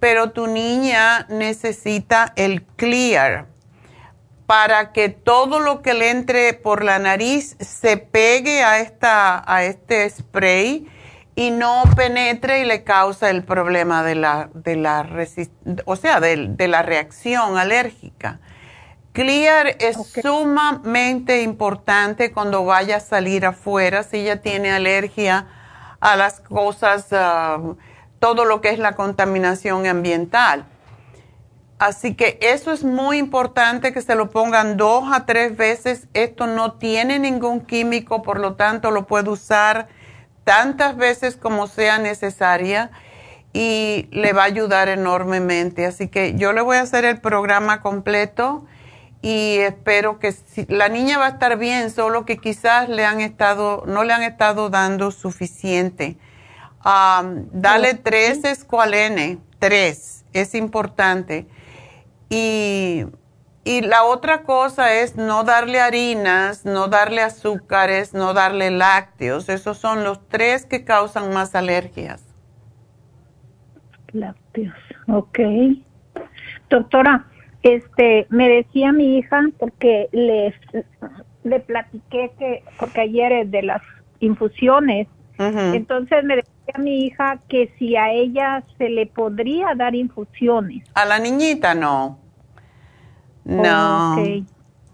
pero 0.00 0.32
tu 0.32 0.46
niña 0.46 1.26
necesita 1.30 2.34
el 2.36 2.62
clear 2.62 3.46
para 4.46 4.92
que 4.92 5.08
todo 5.08 5.60
lo 5.60 5.80
que 5.80 5.94
le 5.94 6.10
entre 6.10 6.52
por 6.52 6.84
la 6.84 6.98
nariz 6.98 7.56
se 7.60 7.96
pegue 7.96 8.62
a, 8.62 8.80
esta, 8.80 9.42
a 9.50 9.64
este 9.64 10.08
spray 10.10 10.86
y 11.36 11.50
no 11.50 11.82
penetre 11.96 12.60
y 12.60 12.64
le 12.64 12.84
causa 12.84 13.30
el 13.30 13.44
problema 13.44 14.02
de 14.02 14.14
la, 14.14 14.50
de 14.54 14.76
la, 14.76 15.06
o 15.84 15.96
sea, 15.96 16.20
de 16.20 16.68
la 16.68 16.82
reacción 16.82 17.58
alérgica. 17.58 18.40
Clear 19.14 19.76
es 19.78 19.96
sumamente 20.22 21.42
importante 21.42 22.32
cuando 22.32 22.64
vaya 22.64 22.96
a 22.96 23.00
salir 23.00 23.46
afuera, 23.46 24.02
si 24.02 24.18
ella 24.18 24.42
tiene 24.42 24.72
alergia 24.72 25.46
a 26.00 26.16
las 26.16 26.40
cosas, 26.40 27.06
ah, 27.12 27.60
todo 28.18 28.44
lo 28.44 28.60
que 28.60 28.70
es 28.70 28.80
la 28.80 28.96
contaminación 28.96 29.86
ambiental. 29.86 30.66
Así 31.78 32.16
que 32.16 32.38
eso 32.42 32.72
es 32.72 32.82
muy 32.82 33.18
importante 33.18 33.92
que 33.92 34.02
se 34.02 34.16
lo 34.16 34.30
pongan 34.30 34.76
dos 34.76 35.04
a 35.12 35.26
tres 35.26 35.56
veces. 35.56 36.08
Esto 36.12 36.48
no 36.48 36.72
tiene 36.72 37.20
ningún 37.20 37.60
químico, 37.60 38.22
por 38.22 38.40
lo 38.40 38.54
tanto 38.54 38.90
lo 38.90 39.06
puede 39.06 39.30
usar 39.30 39.86
tantas 40.44 40.96
veces 40.96 41.36
como 41.36 41.66
sea 41.66 41.98
necesaria 41.98 42.90
y 43.52 44.08
le 44.12 44.32
va 44.32 44.42
a 44.42 44.46
ayudar 44.46 44.88
enormemente. 44.88 45.86
Así 45.86 46.08
que 46.08 46.34
yo 46.34 46.52
le 46.52 46.60
voy 46.60 46.76
a 46.76 46.82
hacer 46.82 47.04
el 47.04 47.20
programa 47.20 47.80
completo 47.80 48.66
y 49.22 49.56
espero 49.60 50.18
que 50.18 50.34
la 50.68 50.90
niña 50.90 51.16
va 51.16 51.26
a 51.26 51.30
estar 51.30 51.56
bien, 51.56 51.90
solo 51.90 52.26
que 52.26 52.36
quizás 52.36 52.90
le 52.90 53.06
han 53.06 53.22
estado, 53.22 53.84
no 53.86 54.04
le 54.04 54.12
han 54.12 54.22
estado 54.22 54.68
dando 54.68 55.10
suficiente. 55.10 56.18
dale 56.82 57.94
tres 57.94 58.44
escualene, 58.44 59.38
tres, 59.58 60.24
es 60.34 60.54
importante. 60.54 61.46
Y, 62.28 63.06
y 63.64 63.80
la 63.80 64.04
otra 64.04 64.42
cosa 64.42 64.94
es 64.94 65.16
no 65.16 65.42
darle 65.42 65.80
harinas, 65.80 66.66
no 66.66 66.88
darle 66.88 67.22
azúcares, 67.22 68.12
no 68.12 68.34
darle 68.34 68.70
lácteos. 68.70 69.48
Esos 69.48 69.78
son 69.78 70.04
los 70.04 70.28
tres 70.28 70.66
que 70.66 70.84
causan 70.84 71.32
más 71.32 71.54
alergias. 71.54 72.22
Lácteos, 74.12 74.74
ok. 75.08 75.38
Doctora, 76.68 77.26
este, 77.62 78.26
me 78.28 78.48
decía 78.48 78.92
mi 78.92 79.16
hija, 79.16 79.40
porque 79.58 80.08
le, 80.12 80.54
le 81.42 81.60
platiqué 81.60 82.32
que, 82.38 82.62
porque 82.78 83.00
ayer 83.00 83.32
es 83.32 83.50
de 83.50 83.62
las 83.62 83.82
infusiones, 84.20 85.08
entonces 85.38 86.22
me 86.22 86.36
decía 86.36 86.74
mi 86.78 87.06
hija 87.06 87.40
que 87.48 87.72
si 87.78 87.96
a 87.96 88.12
ella 88.12 88.62
se 88.78 88.88
le 88.88 89.06
podría 89.06 89.74
dar 89.74 89.94
infusiones. 89.94 90.84
A 90.94 91.04
la 91.06 91.18
niñita 91.18 91.74
no. 91.74 92.23
No. 93.44 94.16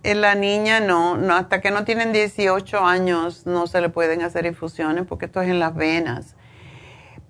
En 0.03 0.21
la 0.23 0.35
niña 0.35 0.81
no, 0.81 1.17
no, 1.17 1.35
hasta 1.35 1.61
que 1.61 1.71
no 1.71 1.85
tienen 1.85 2.13
18 2.13 2.85
años 2.85 3.47
no 3.47 3.67
se 3.67 3.83
le 3.83 3.91
pueden 3.91 4.23
hacer 4.23 4.47
infusiones 4.47 5.05
porque 5.07 5.27
esto 5.27 5.43
es 5.43 5.49
en 5.51 5.59
las 5.59 5.75
venas. 5.75 6.37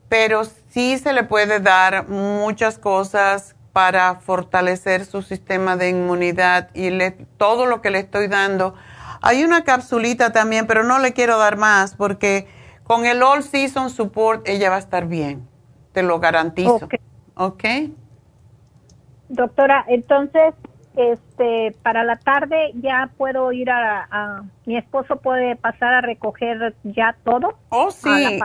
Pero 0.09 0.43
sí 0.69 0.99
se 0.99 1.13
le 1.13 1.25
puede 1.25 1.61
dar 1.61 2.09
muchas 2.09 2.79
cosas 2.79 3.57
para 3.73 4.17
fortalecer 4.17 5.05
su 5.05 5.23
sistema 5.23 5.77
de 5.77 5.91
inmunidad 5.91 6.71
y 6.75 6.91
le, 6.91 7.13
todo 7.39 7.67
lo 7.67 7.81
que 7.83 7.91
le 7.91 8.01
estoy 8.01 8.29
dando. 8.29 8.75
Hay 9.21 9.45
una 9.45 9.65
capsulita 9.65 10.33
también, 10.33 10.67
pero 10.67 10.83
no 10.83 10.99
le 10.99 11.13
quiero 11.13 11.39
dar 11.39 11.57
más 11.57 11.95
porque 11.95 12.49
con 12.85 13.05
el 13.05 13.23
All 13.23 13.43
Season 13.43 13.91
Support 13.91 14.49
ella 14.49 14.71
va 14.71 14.77
a 14.77 14.81
estar 14.81 15.07
bien, 15.07 15.47
te 15.93 16.03
lo 16.03 16.19
garantizo. 16.19 16.89
¿Ok? 17.35 17.65
Doctora, 19.29 19.85
entonces, 19.89 20.55
este, 21.01 21.77
para 21.83 22.05
la 22.05 22.17
tarde 22.17 22.73
ya 22.75 23.11
puedo 23.17 23.53
ir 23.53 23.71
a, 23.71 24.43
mi 24.67 24.77
esposo 24.77 25.17
puede 25.17 25.57
pasar 25.57 25.95
a 25.95 26.01
recoger 26.01 26.75
ya 26.85 27.17
todo. 27.25 27.59
Oh, 27.71 27.91
sí, 27.91 28.39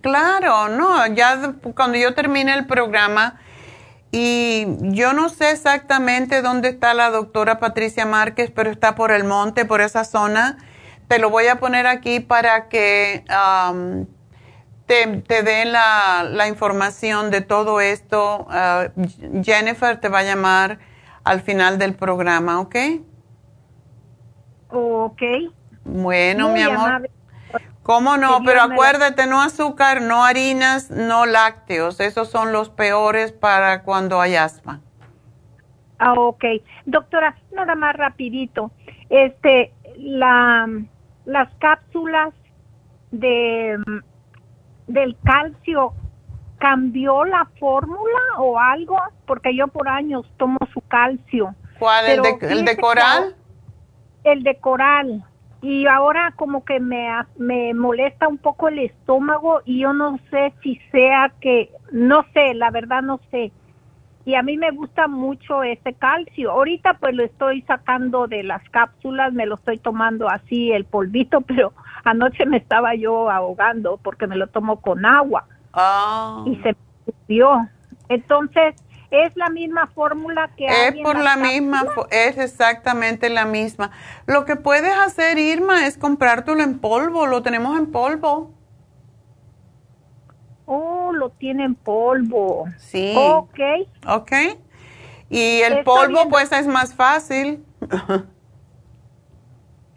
claro, 0.00 0.68
no, 0.68 1.06
ya 1.08 1.54
cuando 1.74 1.98
yo 1.98 2.14
termine 2.14 2.54
el 2.54 2.66
programa, 2.66 3.40
y 4.12 4.66
yo 4.80 5.12
no 5.12 5.28
sé 5.28 5.50
exactamente 5.50 6.40
dónde 6.40 6.70
está 6.70 6.94
la 6.94 7.10
doctora 7.10 7.58
Patricia 7.58 8.06
Márquez, 8.06 8.50
pero 8.50 8.70
está 8.70 8.94
por 8.94 9.10
el 9.10 9.24
monte, 9.24 9.64
por 9.64 9.80
esa 9.80 10.04
zona. 10.04 10.56
Te 11.08 11.18
lo 11.18 11.28
voy 11.28 11.48
a 11.48 11.56
poner 11.56 11.86
aquí 11.86 12.20
para 12.20 12.68
que 12.68 13.24
te, 14.86 15.06
te 15.18 15.42
den 15.42 15.72
la, 15.72 16.46
información 16.48 17.30
de 17.30 17.42
todo 17.42 17.80
esto. 17.80 18.46
Ah, 18.48 18.88
Jennifer 19.42 20.00
te 20.00 20.08
va 20.08 20.20
a 20.20 20.22
llamar 20.22 20.78
al 21.26 21.40
final 21.40 21.76
del 21.76 21.96
programa, 21.96 22.60
¿ok? 22.60 22.76
Ok. 24.70 25.22
Bueno, 25.84 26.50
mi 26.50 26.62
amor. 26.62 27.10
¿Cómo 27.82 28.16
no? 28.16 28.42
Pero 28.44 28.62
acuérdate, 28.62 29.26
no 29.26 29.42
azúcar, 29.42 30.02
no 30.02 30.24
harinas, 30.24 30.88
no 30.90 31.26
lácteos. 31.26 31.98
Esos 31.98 32.28
son 32.28 32.52
los 32.52 32.68
peores 32.68 33.32
para 33.32 33.82
cuando 33.82 34.20
hay 34.20 34.36
asma. 34.36 34.80
Ah, 35.98 36.12
ok. 36.12 36.44
Doctora, 36.84 37.36
nada 37.52 37.74
más 37.74 37.96
rapidito. 37.96 38.70
Este, 39.10 39.72
la, 39.96 40.68
las 41.24 41.52
cápsulas 41.56 42.34
de, 43.10 43.78
del 44.86 45.16
calcio, 45.24 45.92
¿cambió 46.58 47.24
la 47.24 47.46
fórmula 47.58 48.20
o 48.38 48.58
algo? 48.58 48.98
Porque 49.26 49.54
yo 49.54 49.68
por 49.68 49.88
años 49.88 50.26
tomo 50.36 50.58
su 50.72 50.80
calcio. 50.82 51.54
¿Cuál? 51.78 52.06
¿El 52.06 52.22
de, 52.22 52.38
¿El 52.40 52.64
de 52.64 52.76
coral? 52.76 53.36
El 54.24 54.42
de 54.42 54.56
coral 54.56 55.24
y 55.62 55.86
ahora 55.86 56.32
como 56.36 56.64
que 56.64 56.80
me, 56.80 57.08
me 57.38 57.74
molesta 57.74 58.28
un 58.28 58.38
poco 58.38 58.68
el 58.68 58.78
estómago 58.78 59.62
y 59.64 59.80
yo 59.80 59.92
no 59.92 60.18
sé 60.30 60.52
si 60.62 60.76
sea 60.92 61.32
que, 61.40 61.70
no 61.90 62.24
sé, 62.34 62.54
la 62.54 62.70
verdad 62.70 63.02
no 63.02 63.20
sé. 63.30 63.50
Y 64.24 64.34
a 64.34 64.42
mí 64.42 64.56
me 64.58 64.70
gusta 64.70 65.08
mucho 65.08 65.62
ese 65.62 65.94
calcio. 65.94 66.50
Ahorita 66.50 66.94
pues 66.94 67.14
lo 67.14 67.24
estoy 67.24 67.62
sacando 67.62 68.26
de 68.26 68.42
las 68.42 68.62
cápsulas, 68.70 69.32
me 69.32 69.46
lo 69.46 69.54
estoy 69.54 69.78
tomando 69.78 70.28
así 70.28 70.72
el 70.72 70.84
polvito, 70.84 71.40
pero 71.46 71.72
anoche 72.04 72.44
me 72.44 72.58
estaba 72.58 72.94
yo 72.94 73.30
ahogando 73.30 73.98
porque 74.02 74.26
me 74.26 74.36
lo 74.36 74.48
tomo 74.48 74.80
con 74.80 75.04
agua. 75.06 75.46
Ah. 75.76 76.42
Y 76.46 76.56
se 76.56 76.74
me 77.28 77.68
Entonces, 78.08 78.74
es 79.10 79.36
la 79.36 79.50
misma 79.50 79.86
fórmula 79.88 80.50
que. 80.56 80.66
Es 80.66 80.94
por 81.02 81.18
la 81.18 81.36
misma, 81.36 81.84
es 82.10 82.38
exactamente 82.38 83.28
la 83.28 83.44
misma. 83.44 83.92
Lo 84.26 84.46
que 84.46 84.56
puedes 84.56 84.92
hacer, 84.96 85.38
Irma, 85.38 85.86
es 85.86 85.98
comprártelo 85.98 86.62
en 86.62 86.78
polvo. 86.78 87.26
Lo 87.26 87.42
tenemos 87.42 87.78
en 87.78 87.92
polvo. 87.92 88.54
Oh, 90.64 91.12
lo 91.12 91.30
tiene 91.30 91.64
en 91.64 91.74
polvo. 91.74 92.64
Sí. 92.78 93.14
Ok. 93.16 93.60
Ok. 94.08 94.32
Y 95.28 95.60
el 95.60 95.84
polvo, 95.84 96.28
pues, 96.30 96.50
es 96.52 96.66
más 96.66 96.94
fácil. 96.94 97.64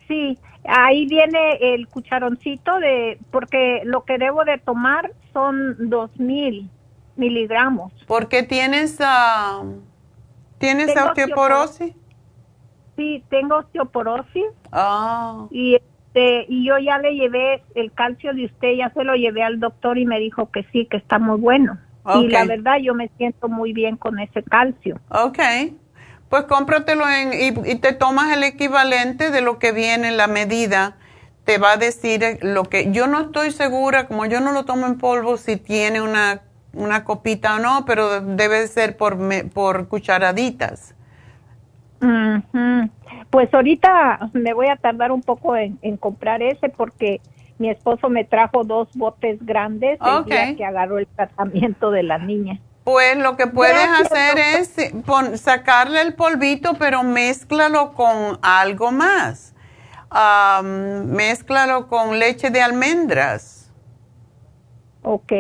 sí. 0.08 0.38
Ahí 0.70 1.08
viene 1.08 1.58
el 1.74 1.88
cucharoncito 1.88 2.80
de, 2.80 3.18
porque 3.32 3.82
lo 3.86 4.04
que 4.04 4.18
debo 4.18 4.46
de 4.46 4.58
tomar 4.60 5.12
son 5.34 5.90
dos 5.90 6.12
mil 6.20 6.70
miligramos. 7.16 7.92
¿Por 8.08 8.30
qué 8.30 8.44
tienes, 8.44 9.00
uh, 9.00 9.82
¿tienes 10.58 10.96
osteoporosis? 10.96 11.94
Sí, 12.96 13.24
tengo 13.30 13.58
osteoporosis. 13.58 14.46
Ah. 14.72 15.48
Y, 15.52 15.76
este, 15.76 16.46
y 16.48 16.66
yo 16.66 16.78
ya 16.78 16.98
le 17.00 17.16
llevé 17.16 17.64
el 17.76 17.92
calcio 17.92 18.34
de 18.34 18.46
usted, 18.46 18.76
ya 18.76 18.90
se 18.92 19.04
lo 19.04 19.16
llevé 19.16 19.44
al 19.44 19.60
doctor 19.60 19.98
y 19.98 20.06
me 20.06 20.20
dijo 20.20 20.52
que 20.52 20.64
sí, 20.72 20.86
que 20.86 20.98
está 20.98 21.20
muy 21.20 21.40
bueno. 21.40 21.78
Y 22.16 22.28
la 22.28 22.46
verdad 22.46 22.78
yo 22.82 22.96
me 22.96 23.10
siento 23.18 23.50
muy 23.50 23.72
bien 23.72 23.96
con 23.96 24.20
ese 24.20 24.42
calcio. 24.42 25.00
Ok. 25.10 25.40
Pues 26.30 26.44
cómpratelo 26.44 27.10
en, 27.10 27.34
y, 27.34 27.72
y 27.72 27.76
te 27.76 27.94
tomas 27.94 28.36
el 28.36 28.44
equivalente 28.44 29.32
de 29.32 29.42
lo 29.42 29.60
que 29.60 29.72
viene 29.72 30.10
en 30.10 30.18
la 30.18 30.28
medida 30.28 30.96
te 31.46 31.58
va 31.58 31.72
a 31.72 31.78
decir 31.78 32.38
lo 32.44 32.66
que 32.66 32.92
yo 32.92 33.08
no 33.08 33.22
estoy 33.22 33.52
segura, 33.52 34.06
como 34.06 34.28
yo 34.28 34.40
no 34.40 34.52
lo 34.52 34.66
tomo 34.66 34.86
en 34.86 35.00
polvo, 35.00 35.38
si 35.38 35.58
tiene 35.58 36.00
una 36.00 36.42
una 36.74 37.04
copita 37.04 37.56
o 37.56 37.60
no, 37.60 37.86
pero 37.86 38.22
debe 38.22 38.68
ser 38.68 38.98
por, 38.98 39.18
por 39.50 39.88
cucharaditas. 39.88 40.96
Pues 43.30 43.54
ahorita 43.54 44.32
me 44.34 44.54
voy 44.54 44.68
a 44.68 44.76
tardar 44.78 45.12
un 45.12 45.22
poco 45.22 45.56
en, 45.56 45.78
comprar 45.98 46.42
ese 46.42 46.70
porque 46.70 47.22
mi 47.58 47.70
esposo 47.70 48.10
me 48.10 48.24
trajo 48.24 48.64
dos 48.64 48.88
botes 48.96 49.46
grandes 49.46 50.00
el 50.02 50.26
día 50.26 50.56
que 50.56 50.66
agarró 50.66 51.00
el 51.00 51.08
tratamiento 51.08 51.92
de 51.92 52.04
la 52.04 52.18
niña. 52.18 52.60
Pues 52.90 53.18
lo 53.18 53.38
que 53.38 53.46
puedes 53.46 53.88
hacer 53.88 54.40
es 54.40 55.40
sacarle 55.40 56.02
el 56.02 56.16
polvito, 56.16 56.74
pero 56.74 57.04
mézclalo 57.04 57.94
con 57.94 58.40
algo 58.42 58.92
más. 58.92 59.54
Um, 60.12 61.06
mézclalo 61.06 61.88
con 61.88 62.18
leche 62.18 62.50
de 62.50 62.64
almendras. 62.64 63.72
Ok. 65.04 65.32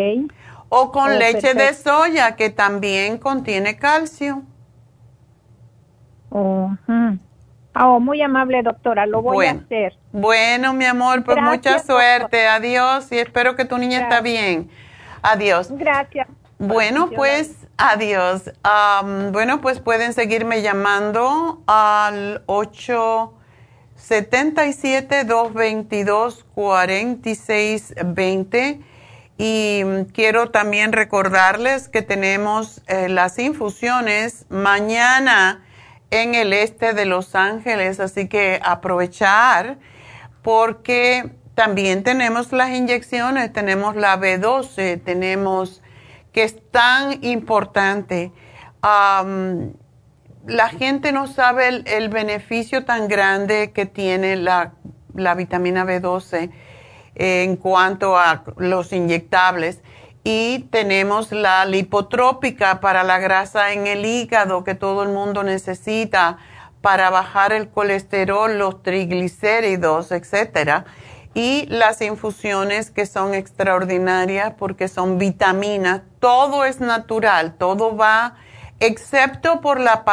O 0.69 0.91
con 0.91 1.11
oh, 1.11 1.17
leche 1.17 1.55
de 1.55 1.73
soya, 1.73 2.35
que 2.35 2.51
también 2.51 3.17
contiene 3.17 3.77
calcio. 3.77 4.43
Oh, 6.29 6.69
oh, 7.73 7.99
muy 7.99 8.21
amable, 8.21 8.61
doctora. 8.61 9.07
Lo 9.07 9.23
voy 9.23 9.47
a 9.47 9.51
hacer. 9.53 9.97
Bueno, 10.11 10.73
mi 10.73 10.85
amor, 10.85 11.23
pues 11.23 11.41
mucha 11.41 11.79
suerte. 11.79 12.47
Adiós 12.47 13.11
y 13.11 13.17
espero 13.17 13.55
que 13.55 13.65
tu 13.65 13.79
niña 13.79 14.01
está 14.01 14.21
bien. 14.21 14.69
Adiós. 15.23 15.71
Gracias. 15.71 16.27
Bueno, 16.59 17.09
pues 17.09 17.55
adiós. 17.77 18.51
bueno, 19.31 19.61
pues 19.61 19.79
pueden 19.79 20.11
seguirme 20.11 20.61
llamando 20.61 21.63
al 21.67 22.43
877 22.47 25.23
222 25.23 26.45
4620 26.53 28.81
y 29.37 29.83
quiero 30.13 30.51
también 30.51 30.91
recordarles 30.91 31.87
que 31.87 32.01
tenemos 32.01 32.81
eh, 32.87 33.07
las 33.07 33.39
infusiones 33.39 34.45
mañana 34.49 35.63
en 36.11 36.35
el 36.35 36.51
este 36.51 36.91
de 36.91 37.05
Los 37.05 37.35
Ángeles, 37.35 38.01
así 38.01 38.27
que 38.27 38.59
aprovechar 38.61 39.77
porque 40.41 41.31
también 41.55 42.03
tenemos 42.03 42.51
las 42.51 42.71
inyecciones, 42.71 43.53
tenemos 43.53 43.95
la 43.95 44.19
B12, 44.19 45.01
tenemos 45.01 45.81
que 46.31 46.43
es 46.43 46.57
tan 46.71 47.23
importante. 47.23 48.31
la 48.81 50.69
gente 50.69 51.11
no 51.11 51.27
sabe 51.27 51.83
el, 51.85 52.09
beneficio 52.09 52.85
tan 52.85 53.07
grande 53.07 53.71
que 53.71 53.85
tiene 53.85 54.35
la, 54.35 54.73
la 55.13 55.35
vitamina 55.35 55.85
B12 55.85 56.51
en 57.15 57.57
cuanto 57.57 58.17
a 58.17 58.43
los 58.57 58.93
inyectables. 58.93 59.81
Y 60.23 60.67
tenemos 60.69 61.31
la 61.31 61.65
lipotrópica 61.65 62.79
para 62.81 63.03
la 63.03 63.19
grasa 63.19 63.73
en 63.73 63.87
el 63.87 64.05
hígado 64.05 64.63
que 64.63 64.75
todo 64.75 65.03
el 65.03 65.09
mundo 65.09 65.43
necesita 65.43 66.37
para 66.81 67.09
bajar 67.09 67.51
el 67.51 67.69
colesterol, 67.69 68.57
los 68.57 68.83
triglicéridos, 68.83 70.11
etcétera. 70.11 70.85
Y 71.39 71.67
las 71.67 72.01
infusiones 72.01 72.91
que 72.91 73.05
son 73.05 73.33
extraordinarias 73.33 74.55
porque 74.59 74.89
son 74.89 75.17
vitaminas. 75.17 76.01
Todo 76.19 76.65
es 76.65 76.81
natural, 76.81 77.55
todo 77.57 77.95
va 77.95 78.35
excepto 78.81 79.61
por 79.61 79.79
la, 79.79 80.03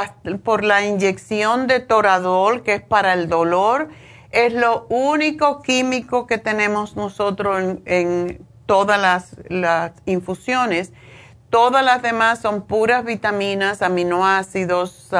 por 0.44 0.62
la 0.62 0.84
inyección 0.84 1.66
de 1.66 1.80
toradol, 1.80 2.62
que 2.62 2.74
es 2.74 2.80
para 2.80 3.12
el 3.12 3.28
dolor, 3.28 3.88
es 4.30 4.52
lo 4.52 4.86
único 4.88 5.62
químico 5.62 6.28
que 6.28 6.38
tenemos 6.38 6.94
nosotros 6.94 7.78
en, 7.86 8.46
todas 8.66 9.00
las, 9.00 9.34
las, 9.48 9.94
infusiones. 10.04 10.92
Todas 11.50 11.84
las 11.84 12.02
demás 12.02 12.38
son 12.38 12.68
puras 12.68 13.04
vitaminas, 13.04 13.82
aminoácidos, 13.82 15.10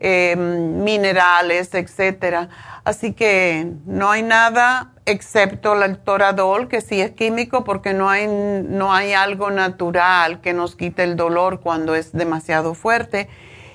eh, 0.00 0.34
minerales, 0.36 1.74
etcétera. 1.74 2.48
Así 2.84 3.12
que 3.12 3.70
no 3.86 4.10
hay 4.10 4.22
nada 4.22 4.92
excepto 5.04 5.80
el 5.82 5.98
toradol, 5.98 6.68
que 6.68 6.80
sí 6.80 7.00
es 7.00 7.10
químico 7.10 7.64
porque 7.64 7.92
no 7.92 8.08
hay, 8.08 8.26
no 8.26 8.92
hay 8.92 9.12
algo 9.12 9.50
natural 9.50 10.40
que 10.40 10.54
nos 10.54 10.74
quite 10.74 11.04
el 11.04 11.16
dolor 11.16 11.60
cuando 11.60 11.94
es 11.94 12.12
demasiado 12.12 12.74
fuerte. 12.74 13.28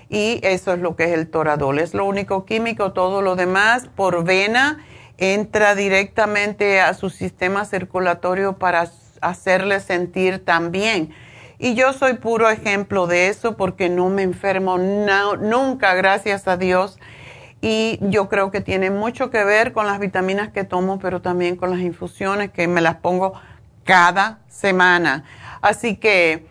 Y 0.09 0.39
eso 0.43 0.73
es 0.73 0.79
lo 0.79 0.95
que 0.95 1.05
es 1.05 1.11
el 1.11 1.29
toradol. 1.29 1.79
Es 1.79 1.93
lo 1.93 2.05
único 2.05 2.45
químico, 2.45 2.93
todo 2.93 3.21
lo 3.21 3.35
demás 3.35 3.87
por 3.95 4.23
vena 4.23 4.83
entra 5.17 5.75
directamente 5.75 6.81
a 6.81 6.93
su 6.93 7.09
sistema 7.09 7.65
circulatorio 7.65 8.57
para 8.57 8.89
hacerle 9.21 9.79
sentir 9.79 10.43
también. 10.43 11.13
Y 11.57 11.75
yo 11.75 11.93
soy 11.93 12.15
puro 12.15 12.49
ejemplo 12.49 13.07
de 13.07 13.29
eso 13.29 13.55
porque 13.55 13.87
no 13.89 14.09
me 14.09 14.23
enfermo 14.23 14.77
nunca, 14.77 15.93
gracias 15.93 16.45
a 16.47 16.57
Dios 16.57 16.99
y 17.61 17.97
yo 18.01 18.27
creo 18.29 18.51
que 18.51 18.59
tiene 18.61 18.91
mucho 18.91 19.31
que 19.31 19.43
ver 19.43 19.73
con 19.73 19.87
las 19.87 19.97
vitaminas 19.99 20.51
que 20.51 20.63
tomo, 20.63 20.99
pero 20.99 21.23
también 21.23 21.55
con 21.55 21.71
las 21.71 21.79
infusiones 21.79 22.51
que 22.51 22.67
me 22.67 22.79
las 22.79 22.97
pongo 22.97 23.33
cada 23.83 24.37
semana. 24.49 25.23
Así 25.61 25.95
que 25.95 26.45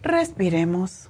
Respiremos. 0.01 1.09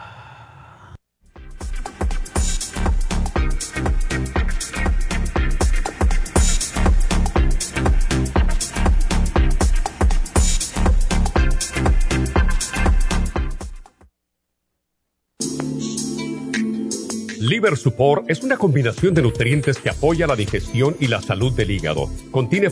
Liver 17.51 17.75
Support 17.75 18.29
es 18.29 18.43
una 18.43 18.55
combinación 18.55 19.13
de 19.13 19.21
nutrientes 19.21 19.77
que 19.77 19.89
apoya 19.89 20.25
la 20.25 20.37
digestión 20.37 20.95
y 21.01 21.07
la 21.07 21.21
salud 21.21 21.51
del 21.51 21.71
hígado. 21.71 22.09
Contiene 22.31 22.69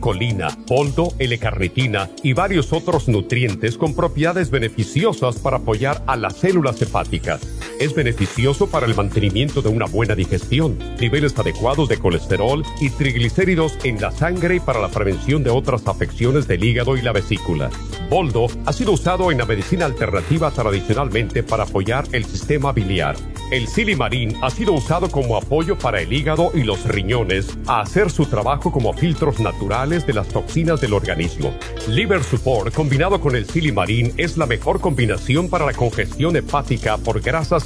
colina, 0.00 0.48
poldo, 0.66 1.14
L-carnitina 1.18 2.10
y 2.22 2.34
varios 2.34 2.74
otros 2.74 3.08
nutrientes 3.08 3.78
con 3.78 3.96
propiedades 3.96 4.50
beneficiosas 4.50 5.38
para 5.38 5.56
apoyar 5.56 6.02
a 6.06 6.16
las 6.16 6.36
células 6.36 6.82
hepáticas. 6.82 7.40
Es 7.78 7.94
beneficioso 7.94 8.68
para 8.68 8.86
el 8.86 8.94
mantenimiento 8.94 9.60
de 9.60 9.68
una 9.68 9.84
buena 9.84 10.14
digestión, 10.14 10.78
niveles 10.98 11.38
adecuados 11.38 11.90
de 11.90 11.98
colesterol 11.98 12.64
y 12.80 12.88
triglicéridos 12.88 13.76
en 13.84 14.00
la 14.00 14.10
sangre 14.12 14.56
y 14.56 14.60
para 14.60 14.80
la 14.80 14.88
prevención 14.88 15.44
de 15.44 15.50
otras 15.50 15.86
afecciones 15.86 16.48
del 16.48 16.64
hígado 16.64 16.96
y 16.96 17.02
la 17.02 17.12
vesícula. 17.12 17.68
Boldo 18.08 18.46
ha 18.64 18.72
sido 18.72 18.92
usado 18.92 19.30
en 19.30 19.38
la 19.38 19.44
medicina 19.44 19.84
alternativa 19.84 20.50
tradicionalmente 20.52 21.42
para 21.42 21.64
apoyar 21.64 22.06
el 22.12 22.24
sistema 22.24 22.72
biliar. 22.72 23.16
El 23.52 23.68
silimarín 23.68 24.36
ha 24.42 24.50
sido 24.50 24.72
usado 24.72 25.08
como 25.08 25.36
apoyo 25.36 25.78
para 25.78 26.00
el 26.00 26.12
hígado 26.12 26.50
y 26.54 26.62
los 26.62 26.84
riñones 26.84 27.56
a 27.66 27.80
hacer 27.80 28.10
su 28.10 28.26
trabajo 28.26 28.72
como 28.72 28.92
filtros 28.92 29.38
naturales 29.38 30.06
de 30.06 30.14
las 30.14 30.28
toxinas 30.28 30.80
del 30.80 30.94
organismo. 30.94 31.54
Liver 31.88 32.24
Support 32.24 32.74
combinado 32.74 33.20
con 33.20 33.36
el 33.36 33.46
silimarín 33.46 34.14
es 34.16 34.36
la 34.36 34.46
mejor 34.46 34.80
combinación 34.80 35.48
para 35.48 35.66
la 35.66 35.74
congestión 35.74 36.34
hepática 36.36 36.96
por 36.98 37.20
grasas 37.20 37.65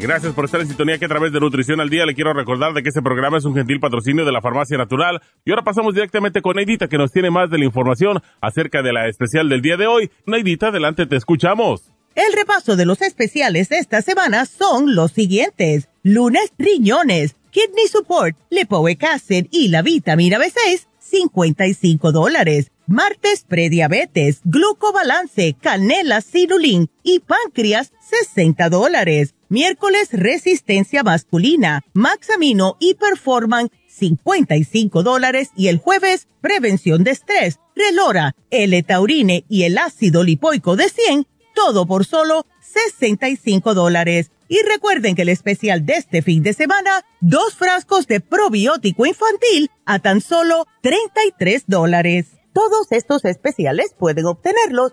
Gracias 0.00 0.32
por 0.32 0.44
estar 0.44 0.60
en 0.60 0.68
sintonía 0.68 0.96
que 0.98 1.06
a 1.06 1.08
través 1.08 1.32
de 1.32 1.40
Nutrición 1.40 1.80
al 1.80 1.90
Día 1.90 2.06
le 2.06 2.14
quiero 2.14 2.32
recordar 2.32 2.72
de 2.72 2.82
que 2.82 2.90
este 2.90 3.02
programa 3.02 3.38
es 3.38 3.44
un 3.44 3.54
gentil 3.54 3.80
patrocinio 3.80 4.24
de 4.24 4.30
la 4.30 4.40
Farmacia 4.40 4.78
Natural. 4.78 5.20
Y 5.44 5.50
ahora 5.50 5.64
pasamos 5.64 5.92
directamente 5.92 6.40
con 6.40 6.56
Neidita 6.56 6.88
que 6.88 6.98
nos 6.98 7.10
tiene 7.10 7.30
más 7.30 7.50
de 7.50 7.58
la 7.58 7.64
información 7.64 8.22
acerca 8.40 8.82
de 8.82 8.92
la 8.92 9.08
especial 9.08 9.48
del 9.48 9.60
día 9.60 9.76
de 9.76 9.88
hoy. 9.88 10.10
Neidita, 10.24 10.68
adelante, 10.68 11.06
te 11.06 11.16
escuchamos. 11.16 11.90
El 12.14 12.32
repaso 12.32 12.76
de 12.76 12.86
los 12.86 13.02
especiales 13.02 13.68
de 13.68 13.78
esta 13.78 14.00
semana 14.02 14.46
son 14.46 14.94
los 14.94 15.12
siguientes. 15.12 15.88
Lunes, 16.04 16.52
riñones 16.58 17.34
Kidney 17.50 17.88
Support, 17.90 18.36
Lipoic 18.50 19.04
y 19.50 19.68
la 19.68 19.82
vitamina 19.82 20.38
B6, 20.38 20.86
55 20.98 22.12
dólares. 22.12 22.70
Martes, 22.86 23.44
prediabetes, 23.46 24.40
glucobalance, 24.44 25.56
canela, 25.60 26.20
cirulín 26.20 26.88
y 27.02 27.20
páncreas, 27.20 27.92
60 28.32 28.68
dólares. 28.68 29.34
Miércoles, 29.50 30.10
resistencia 30.12 31.02
masculina, 31.02 31.82
Maxamino 31.94 32.76
y 32.80 32.94
Performan, 32.94 33.70
55 33.88 35.02
dólares. 35.02 35.50
Y 35.56 35.68
el 35.68 35.78
jueves, 35.78 36.28
prevención 36.42 37.02
de 37.02 37.12
estrés, 37.12 37.58
Relora, 37.74 38.36
L-Taurine 38.50 39.44
y 39.48 39.62
el 39.62 39.78
ácido 39.78 40.22
lipoico 40.22 40.76
de 40.76 40.90
100, 40.90 41.26
todo 41.54 41.86
por 41.86 42.04
solo 42.04 42.44
65 42.60 43.72
dólares. 43.72 44.30
Y 44.48 44.60
recuerden 44.62 45.14
que 45.14 45.22
el 45.22 45.30
especial 45.30 45.86
de 45.86 45.94
este 45.94 46.20
fin 46.20 46.42
de 46.42 46.52
semana, 46.52 47.04
dos 47.20 47.54
frascos 47.54 48.06
de 48.06 48.20
probiótico 48.20 49.06
infantil 49.06 49.70
a 49.86 49.98
tan 49.98 50.20
solo 50.20 50.66
33 50.82 51.64
dólares. 51.66 52.26
Todos 52.52 52.88
estos 52.90 53.24
especiales 53.24 53.94
pueden 53.98 54.26
obtenerlos 54.26 54.92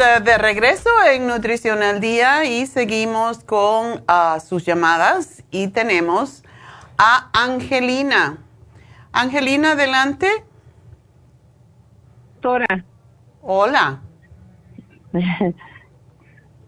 Eh, 0.00 0.20
de 0.20 0.38
regreso 0.38 0.88
en 1.12 1.26
Nutrición 1.26 1.82
al 1.82 2.00
Día 2.00 2.46
y 2.46 2.64
seguimos 2.66 3.44
con 3.44 4.02
ah, 4.08 4.38
sus 4.40 4.64
llamadas 4.64 5.44
y 5.50 5.68
tenemos 5.68 6.42
a 6.96 7.28
Angelina. 7.34 8.38
Angelina, 9.12 9.72
adelante. 9.72 10.26
Doctora. 12.34 12.84
Hola. 13.42 14.00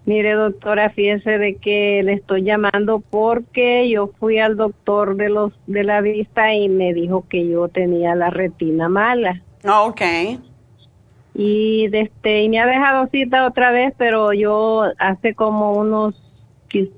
Mire, 0.04 0.32
doctora, 0.34 0.90
fíjese 0.90 1.38
de 1.38 1.56
que 1.56 2.02
le 2.04 2.14
estoy 2.14 2.42
llamando 2.42 3.00
porque 3.00 3.88
yo 3.88 4.08
fui 4.20 4.40
al 4.40 4.58
doctor 4.58 5.16
de 5.16 5.30
los 5.30 5.54
de 5.66 5.84
la 5.84 6.02
vista 6.02 6.52
y 6.52 6.68
me 6.68 6.92
dijo 6.92 7.24
que 7.30 7.48
yo 7.48 7.68
tenía 7.68 8.14
la 8.14 8.28
retina 8.28 8.90
mala. 8.90 9.40
Ok. 9.64 10.02
Y 11.34 11.88
este 11.92 12.42
y 12.42 12.48
me 12.48 12.60
ha 12.60 12.66
dejado 12.66 13.08
cita 13.10 13.46
otra 13.46 13.70
vez, 13.70 13.94
pero 13.96 14.32
yo 14.32 14.84
hace 14.98 15.34
como 15.34 15.72
unos 15.72 16.14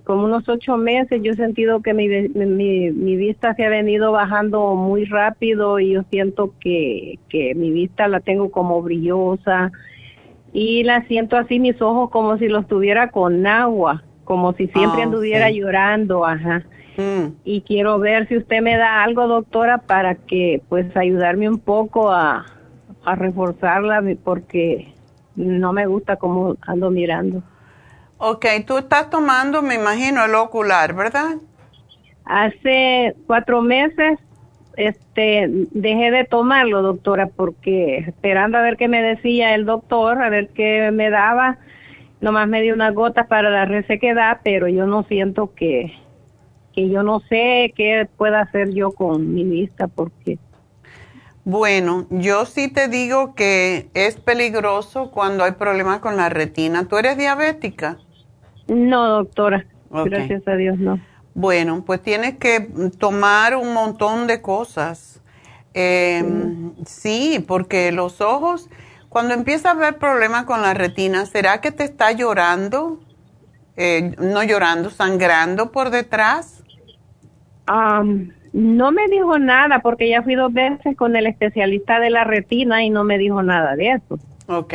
como 0.05 0.24
unos 0.26 0.49
ocho 0.49 0.76
meses 0.76 1.20
yo 1.22 1.32
he 1.32 1.37
sentido 1.37 1.82
que 1.82 1.95
mi, 1.95 2.09
mi, 2.09 2.91
mi 2.93 3.16
vista 3.16 3.55
se 3.55 3.64
ha 3.64 3.68
venido 3.68 4.12
bajando 4.12 4.76
muy 4.76 5.05
rápido 5.05 5.80
y 5.80 5.93
yo 5.95 6.03
siento 6.11 6.55
que, 6.61 7.18
que 7.28 7.55
mi 7.57 7.72
vista 7.72 8.07
la 8.07 8.20
tengo 8.20 8.51
como 8.51 8.82
brillosa 8.82 9.72
y 10.53 10.85
la 10.85 11.03
siento 11.07 11.37
así 11.37 11.59
mis 11.59 11.80
ojos 11.82 12.11
como 12.11 12.39
si 12.39 12.47
los 12.49 12.68
tuviera 12.68 13.11
con 13.11 13.47
agua, 13.47 14.05
como 14.22 14.53
si 14.55 14.68
siempre 14.68 15.03
Oh, 15.03 15.05
anduviera 15.05 15.49
sí. 15.49 15.57
llorando, 15.59 16.24
ajá. 16.24 16.62
Mm. 16.97 17.35
Y 17.45 17.62
quiero 17.62 17.99
ver 17.99 18.28
si 18.28 18.37
usted 18.37 18.62
me 18.62 18.76
da 18.76 19.03
algo, 19.03 19.26
doctora, 19.26 19.78
para 19.78 20.14
que 20.14 20.62
pues 20.68 20.97
ayudarme 20.97 21.49
un 21.49 21.59
poco 21.59 22.12
a, 22.12 22.47
a 23.05 23.15
reforzarla 23.15 24.03
porque 24.23 24.93
no 25.37 25.73
me 25.73 25.87
gusta 25.87 26.17
cómo 26.17 26.57
ando 26.63 26.91
mirando. 26.91 27.43
Ok, 28.19 28.47
tú 28.67 28.79
estás 28.79 29.11
tomando, 29.11 29.63
me 29.63 29.75
imagino, 29.75 30.25
el 30.25 30.35
ocular, 30.35 30.95
¿verdad? 30.95 31.37
Hace 32.25 33.15
cuatro 33.27 33.61
meses 33.61 34.19
este 34.77 35.49
dejé 35.71 36.11
de 36.11 36.25
tomarlo, 36.25 36.83
doctora, 36.83 37.29
porque 37.29 37.99
esperando 37.99 38.59
a 38.59 38.63
ver 38.63 38.77
qué 38.77 38.89
me 38.89 39.03
decía 39.03 39.55
el 39.55 39.65
doctor, 39.65 40.21
a 40.23 40.29
ver 40.29 40.49
qué 40.49 40.91
me 40.93 41.11
daba, 41.11 41.59
nomás 42.21 42.49
me 42.49 42.63
dio 42.63 42.75
unas 42.75 42.95
gotas 42.95 43.27
para 43.27 43.51
la 43.51 43.65
resequedad, 43.65 44.41
pero 44.43 44.69
yo 44.69 44.87
no 44.87 45.05
siento 45.05 45.55
que, 45.55 45.93
que 46.73 46.89
yo 46.89 47.03
no 47.03 47.21
sé 47.21 47.73
qué 47.77 48.09
pueda 48.17 48.41
hacer 48.41 48.73
yo 48.73 48.93
con 48.93 49.35
mi 49.35 49.45
vista, 49.45 49.87
porque 49.89 50.39
Bueno, 51.45 52.07
yo 52.09 52.47
sí 52.47 52.69
te 52.69 52.89
digo 52.89 53.35
que 53.35 53.91
es 53.93 54.17
peligroso 54.17 55.11
cuando 55.11 55.45
hay 55.45 55.53
problemas 55.53 56.01
con 56.01 56.17
la 56.17 56.31
retina. 56.31 56.87
¿Tú 56.87 56.97
eres 56.97 57.19
diabética? 57.19 57.99
no, 58.67 59.09
doctora, 59.09 59.67
gracias 59.91 60.49
a 60.49 60.57
Dios 60.57 60.79
no. 60.79 60.99
Bueno, 61.35 61.83
pues 61.85 62.01
tienes 62.01 62.39
que 62.39 62.61
tomar 62.99 63.57
un 63.57 63.75
montón 63.75 64.27
de 64.27 64.41
cosas. 64.41 65.21
Eh, 65.75 66.25
sí, 66.87 67.45
porque 67.47 67.93
los 67.93 68.21
ojos, 68.21 68.71
cuando 69.09 69.35
empieza 69.35 69.71
a 69.71 69.73
haber 69.73 69.99
problemas 69.99 70.45
con 70.45 70.63
la 70.63 70.73
retina, 70.73 71.27
¿será 71.27 71.61
que 71.61 71.73
te 71.73 71.85
está 71.85 72.13
llorando? 72.13 73.01
Eh, 73.77 74.15
no 74.19 74.45
llorando, 74.45 74.89
sangrando 74.91 75.73
por 75.73 75.91
detrás. 75.91 76.63
Am, 77.67 78.33
no 78.55 78.93
me 78.93 79.09
dijo 79.09 79.37
nada 79.41 79.81
porque 79.81 80.09
ya 80.09 80.23
fui 80.23 80.37
dos 80.37 80.53
veces 80.53 80.97
con 80.97 81.17
el 81.17 81.27
especialista 81.27 81.99
de 81.99 82.11
la 82.11 82.23
retina 82.23 82.85
y 82.85 82.89
no 82.89 83.03
me 83.03 83.19
dijo 83.19 83.43
nada 83.43 83.75
de 83.75 83.91
eso. 83.91 84.19
Ok. 84.47 84.73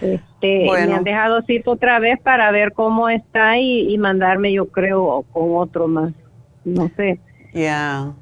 Este, 0.00 0.64
Bueno. 0.64 0.86
me 0.86 0.94
han 0.98 1.04
dejado 1.04 1.42
cita 1.42 1.72
otra 1.72 1.98
vez 1.98 2.20
para 2.20 2.48
ver 2.52 2.72
cómo 2.72 3.08
está 3.08 3.58
y, 3.58 3.92
y 3.92 3.98
mandarme, 3.98 4.52
yo 4.52 4.68
creo, 4.68 5.24
con 5.32 5.56
otro 5.56 5.88
más. 5.88 6.12
No 6.64 6.92
sé. 6.96 7.18
Ya. 7.52 8.12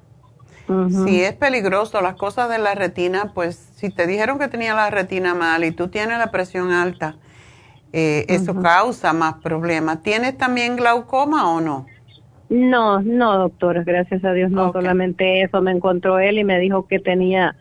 Ujú. 0.66 1.07
Sí, 1.07 1.22
es 1.22 1.34
peligroso. 1.34 2.01
Las 2.01 2.14
cosas 2.14 2.49
de 2.49 2.57
la 2.57 2.74
retina, 2.74 3.32
pues 3.34 3.57
si 3.76 3.90
te 3.90 4.07
dijeron 4.07 4.38
que 4.38 4.49
tenía 4.49 4.72
la 4.74 4.88
retina 4.88 5.34
mal 5.34 5.62
y 5.64 5.72
tú 5.72 5.88
tienes 5.88 6.16
la 6.16 6.30
presión 6.30 6.72
alta, 6.72 7.16
eh, 7.92 8.24
eso 8.28 8.55
causa 8.62 9.12
más 9.12 9.34
problemas. 9.42 10.03
¿Tienes 10.03 10.38
también 10.38 10.76
glaucoma 10.76 11.51
o 11.51 11.61
no? 11.61 11.86
No, 12.49 13.01
no, 13.03 13.38
doctora, 13.38 13.82
gracias 13.84 14.24
a 14.24 14.32
Dios, 14.32 14.51
no 14.51 14.70
solamente 14.72 15.42
eso. 15.42 15.62
Me 15.62 15.72
encontró 15.72 16.18
él 16.18 16.38
y 16.38 16.44
me 16.44 16.61
dijo 16.61 16.86
que 16.86 17.01
tenía 17.01 17.57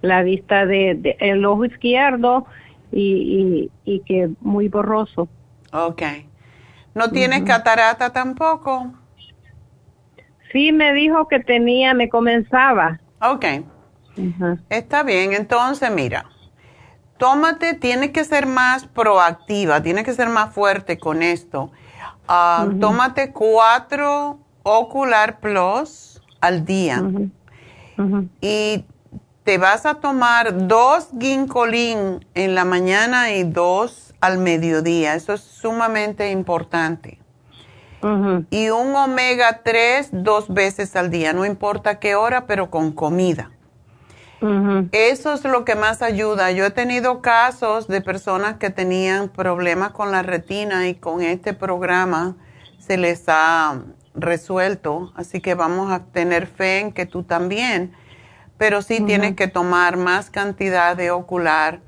la 0.00 0.22
vista 0.22 0.64
de, 0.64 0.94
de- 0.94 1.16
el 1.20 1.44
ojo 1.44 1.64
izquierdo 1.64 2.46
y, 2.92 3.70
y, 3.84 3.94
y 3.96 4.00
que 4.00 4.30
muy 4.40 4.68
borroso. 4.68 5.28
Ok. 5.72 6.02
¿No 6.94 7.10
tienes 7.10 7.42
catarata 7.42 8.12
tampoco? 8.12 8.92
Sí, 10.52 10.72
me 10.72 10.92
dijo 10.92 11.28
que 11.28 11.40
tenía, 11.40 11.94
me 11.94 12.08
comenzaba. 12.08 13.00
Ok. 13.20 13.44
Está 14.68 15.02
bien, 15.02 15.32
entonces 15.32 15.90
mira, 15.90 16.26
tómate, 17.18 17.74
tienes 17.74 18.10
que 18.10 18.24
ser 18.24 18.46
más 18.46 18.86
proactiva, 18.86 19.82
tienes 19.82 20.04
que 20.04 20.14
ser 20.14 20.28
más 20.28 20.54
fuerte 20.54 20.98
con 20.98 21.22
esto. 21.22 21.70
Ah, 22.28 22.68
Tómate 22.78 23.32
cuatro 23.32 24.38
Ocular 24.62 25.40
Plus 25.40 26.20
al 26.40 26.64
día 26.64 27.02
y 28.40 28.84
te 29.44 29.58
vas 29.58 29.86
a 29.86 29.94
tomar 29.94 30.68
dos 30.68 31.08
Ginkolin 31.18 32.24
en 32.34 32.54
la 32.54 32.64
mañana 32.64 33.32
y 33.32 33.44
dos 33.44 34.14
al 34.20 34.38
mediodía. 34.38 35.14
Eso 35.14 35.32
es 35.32 35.40
sumamente 35.40 36.30
importante. 36.30 37.18
Y 38.50 38.68
un 38.68 38.94
omega 38.94 39.62
3 39.64 40.10
dos 40.12 40.52
veces 40.52 40.94
al 40.94 41.10
día, 41.10 41.32
no 41.32 41.44
importa 41.44 41.98
qué 41.98 42.14
hora, 42.14 42.46
pero 42.46 42.70
con 42.70 42.92
comida. 42.92 43.50
Eso 44.92 45.32
es 45.32 45.44
lo 45.44 45.64
que 45.64 45.74
más 45.74 46.02
ayuda. 46.02 46.50
Yo 46.52 46.64
he 46.66 46.70
tenido 46.70 47.20
casos 47.22 47.88
de 47.88 48.00
personas 48.00 48.56
que 48.56 48.70
tenían 48.70 49.28
problemas 49.28 49.92
con 49.92 50.12
la 50.12 50.22
retina 50.22 50.88
y 50.88 50.94
con 50.94 51.22
este 51.22 51.54
programa 51.54 52.36
se 52.78 52.96
les 52.98 53.24
ha 53.28 53.82
resuelto. 54.14 55.12
Así 55.14 55.40
que 55.40 55.54
vamos 55.54 55.90
a 55.90 56.04
tener 56.06 56.46
fe 56.46 56.80
en 56.80 56.92
que 56.92 57.06
tú 57.06 57.22
también. 57.22 57.92
Pero 58.56 58.82
sí 58.82 59.00
tienes 59.00 59.34
que 59.36 59.46
tomar 59.48 59.96
más 59.96 60.30
cantidad 60.30 60.96
de 60.96 61.10
ocular 61.10 61.80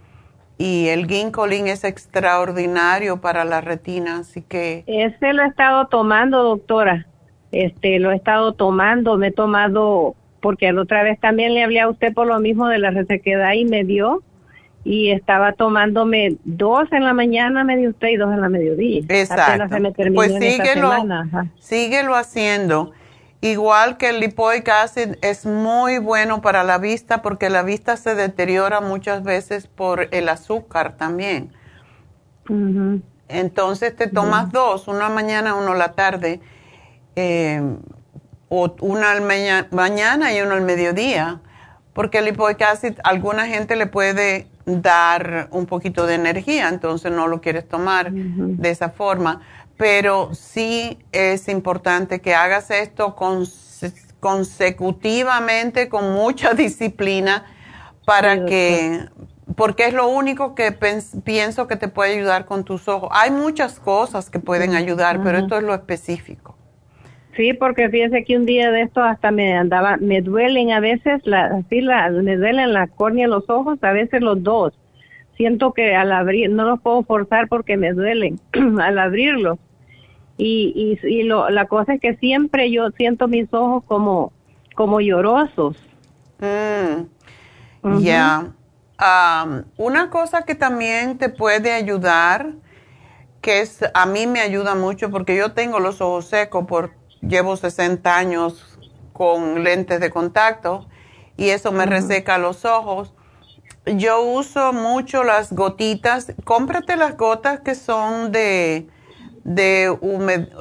y 0.60 0.88
el 0.88 1.06
ginkolin 1.06 1.68
es 1.68 1.84
extraordinario 1.84 3.22
para 3.22 3.46
la 3.46 3.62
retina. 3.62 4.18
Así 4.18 4.42
que 4.42 4.84
Ese 4.86 5.32
lo 5.32 5.42
he 5.42 5.46
estado 5.46 5.86
tomando, 5.86 6.42
doctora. 6.42 7.06
Este, 7.50 7.98
lo 7.98 8.12
he 8.12 8.16
estado 8.16 8.52
tomando, 8.52 9.16
me 9.16 9.28
he 9.28 9.32
tomado, 9.32 10.14
porque 10.40 10.72
la 10.72 10.82
otra 10.82 11.02
vez 11.02 11.18
también 11.20 11.54
le 11.54 11.62
hablé 11.62 11.80
a 11.80 11.88
usted 11.88 12.12
por 12.12 12.26
lo 12.26 12.40
mismo 12.40 12.68
de 12.68 12.78
la 12.78 12.90
resequedad 12.90 13.52
y 13.52 13.64
me 13.64 13.84
dio. 13.84 14.22
Y 14.82 15.10
estaba 15.10 15.52
tomándome 15.52 16.36
dos 16.44 16.90
en 16.92 17.04
la 17.04 17.12
mañana, 17.12 17.64
me 17.64 17.76
dio 17.76 17.90
usted, 17.90 18.08
y 18.08 18.16
dos 18.16 18.32
en 18.32 18.40
la 18.40 18.48
mediodía. 18.48 19.02
Exacto. 19.10 19.68
Se 19.68 19.78
me 19.78 19.92
terminó 19.92 20.16
pues 20.16 20.32
síguelo, 20.32 20.90
síguelo 21.58 22.14
haciendo. 22.14 22.92
Igual 23.42 23.96
que 23.96 24.10
el 24.10 24.20
lipoic 24.20 24.68
acid 24.68 25.16
es 25.22 25.46
muy 25.46 25.98
bueno 25.98 26.42
para 26.42 26.62
la 26.62 26.76
vista 26.76 27.22
porque 27.22 27.48
la 27.48 27.62
vista 27.62 27.96
se 27.96 28.14
deteriora 28.14 28.82
muchas 28.82 29.22
veces 29.22 29.66
por 29.66 30.08
el 30.10 30.28
azúcar 30.28 30.96
también. 30.98 31.52
Entonces 33.28 33.96
te 33.96 34.08
tomas 34.08 34.52
dos, 34.52 34.88
uno 34.88 34.98
a 34.98 35.08
la 35.08 35.14
mañana, 35.14 35.54
uno 35.54 35.72
a 35.72 35.76
la 35.76 35.92
tarde, 35.92 36.40
eh, 37.16 37.62
o 38.50 38.74
uno 38.80 39.06
al 39.06 39.22
maña- 39.22 39.68
mañana 39.70 40.34
y 40.34 40.42
uno 40.42 40.54
al 40.54 40.62
mediodía, 40.62 41.40
porque 41.94 42.18
el 42.18 42.26
lipoic 42.26 42.60
acid 42.62 42.98
a 43.02 43.08
alguna 43.08 43.46
gente 43.46 43.76
le 43.76 43.86
puede 43.86 44.48
dar 44.66 45.48
un 45.50 45.64
poquito 45.66 46.06
de 46.06 46.14
energía, 46.16 46.68
entonces 46.68 47.10
no 47.10 47.26
lo 47.28 47.40
quieres 47.40 47.66
tomar 47.66 48.12
de 48.12 48.70
esa 48.70 48.90
forma. 48.90 49.40
Pero 49.76 50.34
sí 50.34 50.98
es 51.12 51.48
importante 51.48 52.20
que 52.20 52.34
hagas 52.34 52.70
esto 52.70 53.16
conse- 53.16 53.94
consecutivamente, 54.20 55.88
con 55.88 56.12
mucha 56.12 56.52
disciplina, 56.54 57.46
para 58.04 58.34
Sí, 58.34 58.44
que, 58.46 59.08
porque 59.56 59.86
es 59.86 59.94
lo 59.94 60.08
único 60.08 60.54
que 60.54 60.72
pienso 61.24 61.66
que 61.66 61.76
te 61.76 61.88
puede 61.88 62.14
ayudar 62.14 62.44
con 62.46 62.64
tus 62.64 62.88
ojos. 62.88 63.08
Hay 63.12 63.30
muchas 63.30 63.80
cosas 63.80 64.30
que 64.30 64.38
pueden 64.38 64.74
ayudar, 64.74 65.22
pero 65.22 65.38
esto 65.38 65.56
es 65.56 65.62
lo 65.62 65.74
específico. 65.74 66.59
Sí, 67.36 67.54
porque 67.54 67.88
fíjese 67.90 68.24
que 68.24 68.36
un 68.36 68.46
día 68.46 68.70
de 68.72 68.82
esto 68.82 69.02
hasta 69.02 69.30
me 69.30 69.54
andaba, 69.56 69.96
me 69.98 70.20
duelen 70.22 70.72
a 70.72 70.80
veces, 70.80 71.22
la, 71.26 71.46
así 71.46 71.80
la, 71.80 72.10
me 72.10 72.36
duelen 72.36 72.72
la 72.72 72.88
córnea, 72.88 73.28
los 73.28 73.48
ojos, 73.48 73.78
a 73.82 73.92
veces 73.92 74.20
los 74.22 74.42
dos. 74.42 74.74
Siento 75.36 75.72
que 75.72 75.94
al 75.94 76.12
abrir, 76.12 76.50
no 76.50 76.64
los 76.64 76.80
puedo 76.82 77.02
forzar 77.04 77.48
porque 77.48 77.76
me 77.76 77.92
duelen 77.92 78.40
al 78.80 78.98
abrirlos. 78.98 79.58
Y, 80.36 80.98
y, 81.02 81.06
y 81.06 81.22
lo, 81.24 81.50
la 81.50 81.66
cosa 81.66 81.94
es 81.94 82.00
que 82.00 82.16
siempre 82.16 82.70
yo 82.70 82.90
siento 82.92 83.28
mis 83.28 83.52
ojos 83.54 83.84
como, 83.86 84.32
como 84.74 85.00
llorosos. 85.00 85.76
Mm, 86.40 87.06
Ya. 87.82 88.54
Am, 88.98 89.64
una 89.76 90.10
cosa 90.10 90.44
que 90.44 90.54
también 90.54 91.18
te 91.18 91.30
puede 91.30 91.72
ayudar, 91.72 92.54
que 93.42 93.60
es, 93.60 93.80
a 93.94 94.06
mí 94.06 94.26
me 94.26 94.40
ayuda 94.40 94.74
mucho 94.74 95.10
porque 95.10 95.36
yo 95.36 95.52
tengo 95.54 95.80
los 95.80 96.00
ojos 96.02 96.26
secos 96.26 96.66
por, 96.66 96.99
llevo 97.22 97.56
60 97.56 98.16
años 98.16 98.78
con 99.12 99.62
lentes 99.64 100.00
de 100.00 100.10
contacto 100.10 100.86
y 101.36 101.50
eso 101.50 101.72
me 101.72 101.86
reseca 101.86 102.38
los 102.38 102.64
ojos. 102.64 103.14
Yo 103.86 104.22
uso 104.22 104.72
mucho 104.72 105.24
las 105.24 105.52
gotitas. 105.52 106.34
Cómprate 106.44 106.96
las 106.96 107.16
gotas 107.16 107.60
que 107.60 107.74
son 107.74 108.30
de, 108.30 108.88
de, 109.44 109.96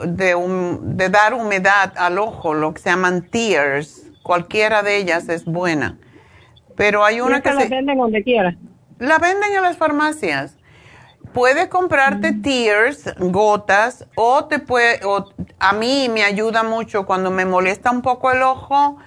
de, 0.07 1.09
dar 1.09 1.33
humedad 1.33 1.93
al 1.97 2.17
ojo, 2.17 2.53
lo 2.53 2.73
que 2.73 2.81
se 2.81 2.89
llaman 2.89 3.29
tears. 3.29 4.03
Cualquiera 4.23 4.83
de 4.83 4.97
ellas 4.97 5.27
es 5.27 5.45
buena. 5.45 5.97
Pero 6.77 7.03
hay 7.03 7.19
una 7.19 7.41
que 7.41 7.51
la 7.51 7.65
venden 7.65 7.97
donde 7.97 8.23
quiera. 8.23 8.55
La 8.99 9.17
venden 9.17 9.53
en 9.53 9.63
las 9.63 9.75
farmacias. 9.75 10.55
Puedes 11.33 11.67
comprarte 11.67 12.31
mm. 12.31 12.41
tears, 12.41 13.13
gotas, 13.19 14.05
o 14.15 14.45
te 14.45 14.59
puede, 14.59 14.99
a 15.59 15.73
mí 15.73 16.09
me 16.11 16.23
ayuda 16.23 16.63
mucho 16.63 17.05
cuando 17.05 17.29
me 17.29 17.45
molesta 17.45 17.91
un 17.91 18.01
poco 18.01 18.31
el 18.31 18.41
ojo, 18.41 18.97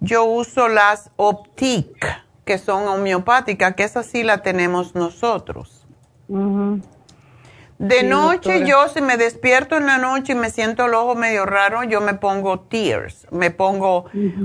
yo 0.00 0.24
uso 0.24 0.68
las 0.68 1.10
Optic, 1.16 2.06
que 2.44 2.58
son 2.58 2.86
homeopáticas, 2.88 3.74
que 3.74 3.84
esa 3.84 4.02
sí 4.02 4.22
la 4.22 4.42
tenemos 4.42 4.94
nosotros. 4.94 5.86
De 7.78 8.04
noche 8.04 8.64
yo 8.64 8.88
si 8.88 9.00
me 9.00 9.16
despierto 9.16 9.76
en 9.76 9.86
la 9.86 9.98
noche 9.98 10.34
y 10.34 10.36
me 10.36 10.50
siento 10.50 10.86
el 10.86 10.94
ojo 10.94 11.16
medio 11.16 11.46
raro, 11.46 11.82
yo 11.82 12.00
me 12.00 12.14
pongo 12.14 12.60
tears, 12.60 13.26
me 13.32 13.50
pongo 13.50 14.04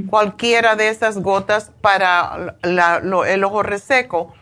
cualquiera 0.10 0.76
de 0.76 0.90
esas 0.90 1.20
gotas 1.20 1.72
para 1.82 2.56
el 2.64 3.44
ojo 3.44 3.62
reseco. 3.62 4.34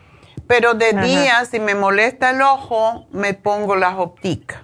Pero 0.46 0.74
de 0.74 0.92
día, 0.92 1.44
si 1.44 1.58
me 1.58 1.74
molesta 1.74 2.30
el 2.30 2.40
ojo, 2.40 3.06
me 3.12 3.34
pongo 3.34 3.76
las 3.76 3.94
ópticas. 3.94 4.62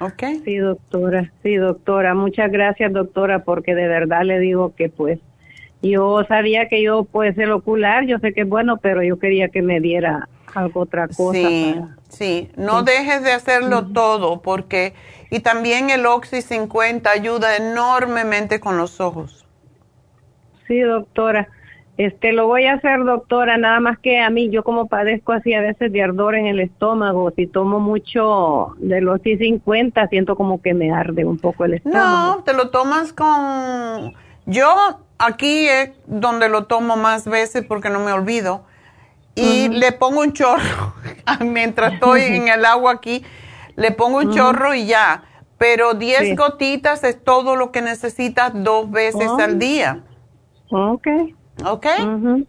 ¿Ok? 0.00 0.22
Sí, 0.44 0.56
doctora, 0.56 1.32
sí, 1.42 1.56
doctora. 1.56 2.14
Muchas 2.14 2.50
gracias, 2.50 2.92
doctora, 2.92 3.44
porque 3.44 3.74
de 3.74 3.86
verdad 3.86 4.22
le 4.24 4.40
digo 4.40 4.74
que 4.74 4.88
pues 4.88 5.20
yo 5.82 6.24
sabía 6.26 6.68
que 6.68 6.82
yo 6.82 7.04
puede 7.04 7.34
ser 7.34 7.50
ocular, 7.50 8.04
yo 8.06 8.18
sé 8.18 8.32
que 8.32 8.40
es 8.42 8.48
bueno, 8.48 8.78
pero 8.78 9.02
yo 9.02 9.18
quería 9.18 9.48
que 9.50 9.62
me 9.62 9.80
diera 9.80 10.28
algo 10.54 10.80
otra 10.80 11.08
cosa. 11.08 11.38
Sí, 11.38 11.80
sí, 12.08 12.50
no 12.56 12.82
dejes 12.82 13.22
de 13.22 13.32
hacerlo 13.32 13.86
todo 13.92 14.40
porque, 14.40 14.94
y 15.30 15.40
también 15.40 15.90
el 15.90 16.06
Oxy 16.06 16.42
50 16.42 17.10
ayuda 17.10 17.56
enormemente 17.56 18.60
con 18.60 18.78
los 18.78 19.00
ojos. 19.00 19.46
Sí, 20.66 20.80
doctora. 20.80 21.48
Este, 21.96 22.32
lo 22.32 22.48
voy 22.48 22.66
a 22.66 22.74
hacer, 22.74 23.04
doctora, 23.04 23.56
nada 23.56 23.78
más 23.78 23.98
que 23.98 24.20
a 24.20 24.28
mí, 24.28 24.50
yo 24.50 24.64
como 24.64 24.88
padezco 24.88 25.32
así 25.32 25.54
a 25.54 25.60
veces 25.60 25.92
de 25.92 26.02
ardor 26.02 26.34
en 26.34 26.46
el 26.46 26.58
estómago, 26.58 27.30
si 27.36 27.46
tomo 27.46 27.78
mucho 27.78 28.74
de 28.78 29.00
los 29.00 29.20
Oxy 29.20 29.36
50, 29.36 30.08
siento 30.08 30.34
como 30.34 30.60
que 30.60 30.74
me 30.74 30.90
arde 30.90 31.24
un 31.24 31.38
poco 31.38 31.64
el 31.64 31.74
estómago. 31.74 32.36
No, 32.36 32.42
te 32.42 32.52
lo 32.52 32.70
tomas 32.70 33.12
con... 33.12 34.12
Yo 34.46 34.74
aquí 35.18 35.68
es 35.68 35.92
donde 36.06 36.48
lo 36.48 36.64
tomo 36.64 36.96
más 36.96 37.28
veces 37.28 37.64
porque 37.64 37.90
no 37.90 38.00
me 38.00 38.12
olvido 38.12 38.64
y 39.36 39.68
le 39.68 39.92
pongo 39.92 40.20
un 40.20 40.32
chorro 40.32 40.94
mientras 41.40 41.94
estoy 41.94 42.22
en 42.22 42.48
el 42.48 42.64
agua 42.64 42.92
aquí, 42.92 43.24
le 43.76 43.92
pongo 43.92 44.18
un 44.18 44.32
chorro 44.32 44.74
y 44.74 44.86
ya. 44.86 45.24
Pero 45.58 45.94
10 45.94 46.36
gotitas 46.36 47.04
es 47.04 47.22
todo 47.22 47.54
lo 47.54 47.70
que 47.70 47.80
necesitas 47.80 48.50
dos 48.52 48.90
veces 48.90 49.30
al 49.38 49.52
oh. 49.52 49.58
día. 49.58 50.02
Ok. 50.70 51.06
¿Ok? 51.64 51.86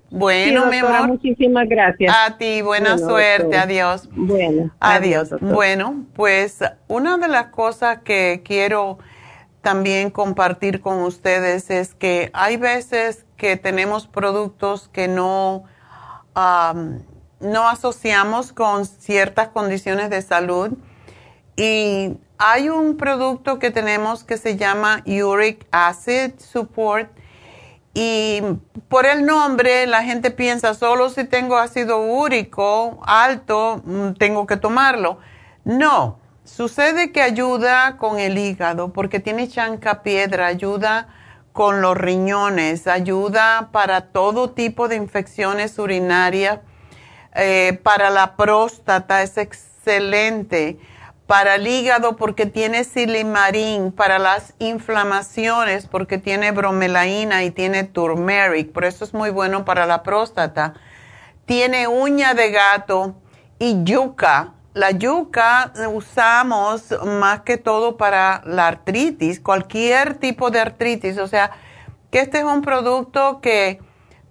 Bueno, 0.10 0.66
mi 0.68 0.78
amor. 0.78 1.08
Muchísimas 1.08 1.68
gracias. 1.70 2.16
A 2.16 2.38
ti, 2.38 2.62
buena 2.62 2.97
suerte. 2.97 3.58
Adiós. 3.58 4.10
Bueno. 4.12 4.72
Adiós. 4.80 5.30
bueno, 5.41 6.06
pues 6.16 6.60
una 6.88 7.18
de 7.18 7.28
las 7.28 7.47
cosas 7.47 7.99
que 8.03 8.41
quiero 8.43 8.97
también 9.62 10.10
compartir 10.10 10.82
con 10.82 11.01
ustedes 11.01 11.70
es 11.70 11.93
que 11.93 12.30
hay 12.34 12.58
veces 12.58 13.26
que 13.38 13.58
tenemos 13.58 14.08
productos 14.08 14.89
que 14.89 15.08
no 15.08 15.66
no 17.39 17.68
asociamos 17.70 18.51
con 18.51 18.86
ciertas 18.86 19.49
condiciones 19.49 20.10
de 20.10 20.22
salud. 20.22 20.74
Y 21.56 22.18
hay 22.38 22.70
un 22.70 22.97
producto 22.97 23.60
que 23.60 23.72
tenemos 23.72 24.24
que 24.24 24.38
se 24.38 24.58
llama 24.58 25.03
Uric 25.06 25.66
Acid 25.72 26.32
Support. 26.38 27.10
Y 27.98 28.41
por 28.89 29.06
el 29.06 29.26
nombre 29.26 29.88
la 29.88 30.04
gente 30.04 30.30
piensa, 30.30 30.74
solo 30.74 31.10
si 31.10 31.24
tengo 31.24 31.58
ácido 31.58 32.00
úrico 32.02 33.00
alto, 33.08 33.82
mm, 33.86 34.16
tengo 34.20 34.46
que 34.46 34.58
tomarlo. 34.58 35.20
No, 35.64 36.20
sucede 36.43 37.14
que 37.14 37.22
ayuda 37.22 37.96
con 37.96 38.20
el 38.20 38.38
hígado 38.38 38.91
porque 38.91 39.22
tiene 39.22 39.48
chanca 39.48 40.04
piedra, 40.04 40.48
ayuda 40.48 41.08
con 41.54 41.82
los 41.82 41.96
riñones, 41.96 42.86
ayuda 42.86 43.70
para 43.72 44.12
todo 44.12 44.52
tipo 44.52 44.89
de 44.89 44.98
infecciones 44.98 45.80
urinarias, 45.80 46.60
eh, 47.34 47.80
para 47.82 48.10
la 48.10 48.36
próstata 48.36 49.24
es 49.24 49.38
excelente, 49.38 50.80
para 51.28 51.55
el 51.55 51.67
hígado 51.67 52.15
porque 52.15 52.45
tiene 52.45 52.84
silimarín, 52.84 53.91
para 53.91 54.19
las 54.19 54.53
inflamaciones 54.59 55.88
porque 55.88 56.17
tiene 56.17 56.51
bromelaína 56.51 57.43
y 57.43 57.51
tiene 57.51 57.84
turmeric, 57.84 58.71
por 58.71 58.86
eso 58.86 59.03
es 59.03 59.13
muy 59.13 59.32
bueno 59.32 59.65
para 59.65 59.86
la 59.86 60.03
próstata. 60.03 60.73
Tiene 61.45 61.88
uña 61.88 62.34
de 62.34 62.51
gato 62.51 63.15
y 63.59 63.84
yuca, 63.84 64.53
la 64.76 64.91
yuca 64.91 65.71
usamos 65.93 66.93
más 67.05 67.41
que 67.41 67.57
todo 67.57 67.95
para 67.95 68.41
la 68.45 68.67
artritis, 68.67 69.39
cualquier 69.39 70.15
tipo 70.15 70.51
de 70.51 70.59
artritis. 70.59 71.17
O 71.17 71.28
sea, 71.28 71.51
que 72.11 72.19
este 72.19 72.39
es 72.39 72.43
un 72.43 72.61
producto 72.61 73.39
que 73.39 73.80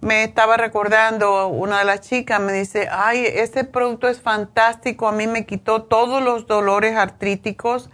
me 0.01 0.23
estaba 0.23 0.57
recordando, 0.57 1.47
una 1.47 1.79
de 1.79 1.85
las 1.85 2.01
chicas 2.01 2.39
me 2.39 2.53
dice, 2.53 2.87
ay, 2.91 3.25
este 3.25 3.63
producto 3.63 4.07
es 4.07 4.21
fantástico, 4.21 5.07
a 5.07 5.11
mí 5.11 5.27
me 5.27 5.45
quitó 5.45 5.83
todos 5.83 6.21
los 6.21 6.47
dolores 6.47 6.95
artríticos 6.95 7.89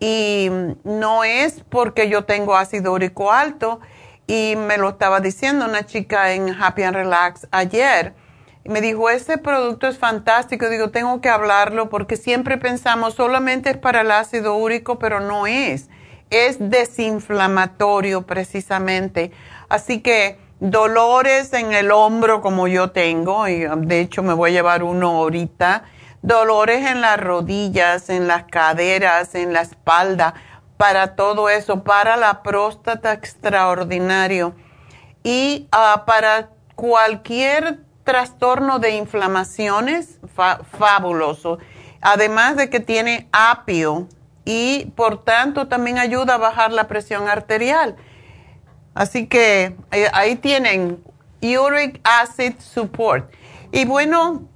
y 0.00 0.50
no 0.84 1.24
es 1.24 1.62
porque 1.68 2.08
yo 2.08 2.24
tengo 2.24 2.56
ácido 2.56 2.92
úrico 2.92 3.32
alto 3.32 3.80
y 4.26 4.54
me 4.56 4.76
lo 4.76 4.90
estaba 4.90 5.20
diciendo 5.20 5.64
una 5.64 5.86
chica 5.86 6.32
en 6.32 6.50
Happy 6.50 6.82
and 6.82 6.96
Relax 6.96 7.46
ayer 7.50 8.14
me 8.68 8.80
dijo, 8.80 9.10
este 9.10 9.38
producto 9.38 9.86
es 9.86 9.98
fantástico. 9.98 10.68
Digo, 10.68 10.90
tengo 10.90 11.20
que 11.20 11.28
hablarlo 11.28 11.88
porque 11.88 12.16
siempre 12.16 12.58
pensamos 12.58 13.14
solamente 13.14 13.70
es 13.70 13.76
para 13.76 14.00
el 14.00 14.10
ácido 14.10 14.56
úrico, 14.56 14.98
pero 14.98 15.20
no 15.20 15.46
es. 15.46 15.88
Es 16.30 16.56
desinflamatorio 16.58 18.26
precisamente. 18.26 19.30
Así 19.68 20.00
que 20.00 20.38
dolores 20.60 21.52
en 21.52 21.72
el 21.72 21.90
hombro 21.90 22.40
como 22.40 22.68
yo 22.68 22.90
tengo, 22.90 23.48
y 23.48 23.66
de 23.66 24.00
hecho 24.00 24.22
me 24.22 24.34
voy 24.34 24.50
a 24.50 24.54
llevar 24.54 24.82
uno 24.82 25.10
ahorita, 25.18 25.84
dolores 26.22 26.86
en 26.86 27.00
las 27.00 27.20
rodillas, 27.20 28.08
en 28.08 28.26
las 28.26 28.44
caderas, 28.44 29.34
en 29.34 29.52
la 29.52 29.60
espalda, 29.60 30.34
para 30.76 31.16
todo 31.16 31.48
eso, 31.48 31.84
para 31.84 32.16
la 32.16 32.42
próstata 32.42 33.12
extraordinario 33.12 34.54
y 35.22 35.68
ah, 35.72 36.04
para 36.06 36.50
cualquier 36.74 37.80
trastorno 38.04 38.78
de 38.78 38.96
inflamaciones 38.96 40.20
fabuloso. 40.78 41.58
Además 42.00 42.56
de 42.56 42.70
que 42.70 42.78
tiene 42.78 43.28
apio 43.32 44.06
y 44.44 44.92
por 44.94 45.24
tanto 45.24 45.66
también 45.66 45.98
ayuda 45.98 46.34
a 46.34 46.38
bajar 46.38 46.72
la 46.72 46.86
presión 46.86 47.28
arterial. 47.28 47.96
Así 48.96 49.26
que 49.26 49.76
eh, 49.92 50.08
ahí 50.14 50.36
tienen 50.36 51.04
Uric 51.42 52.00
Acid 52.02 52.54
Support. 52.58 53.30
Y 53.70 53.84
bueno, 53.84 54.48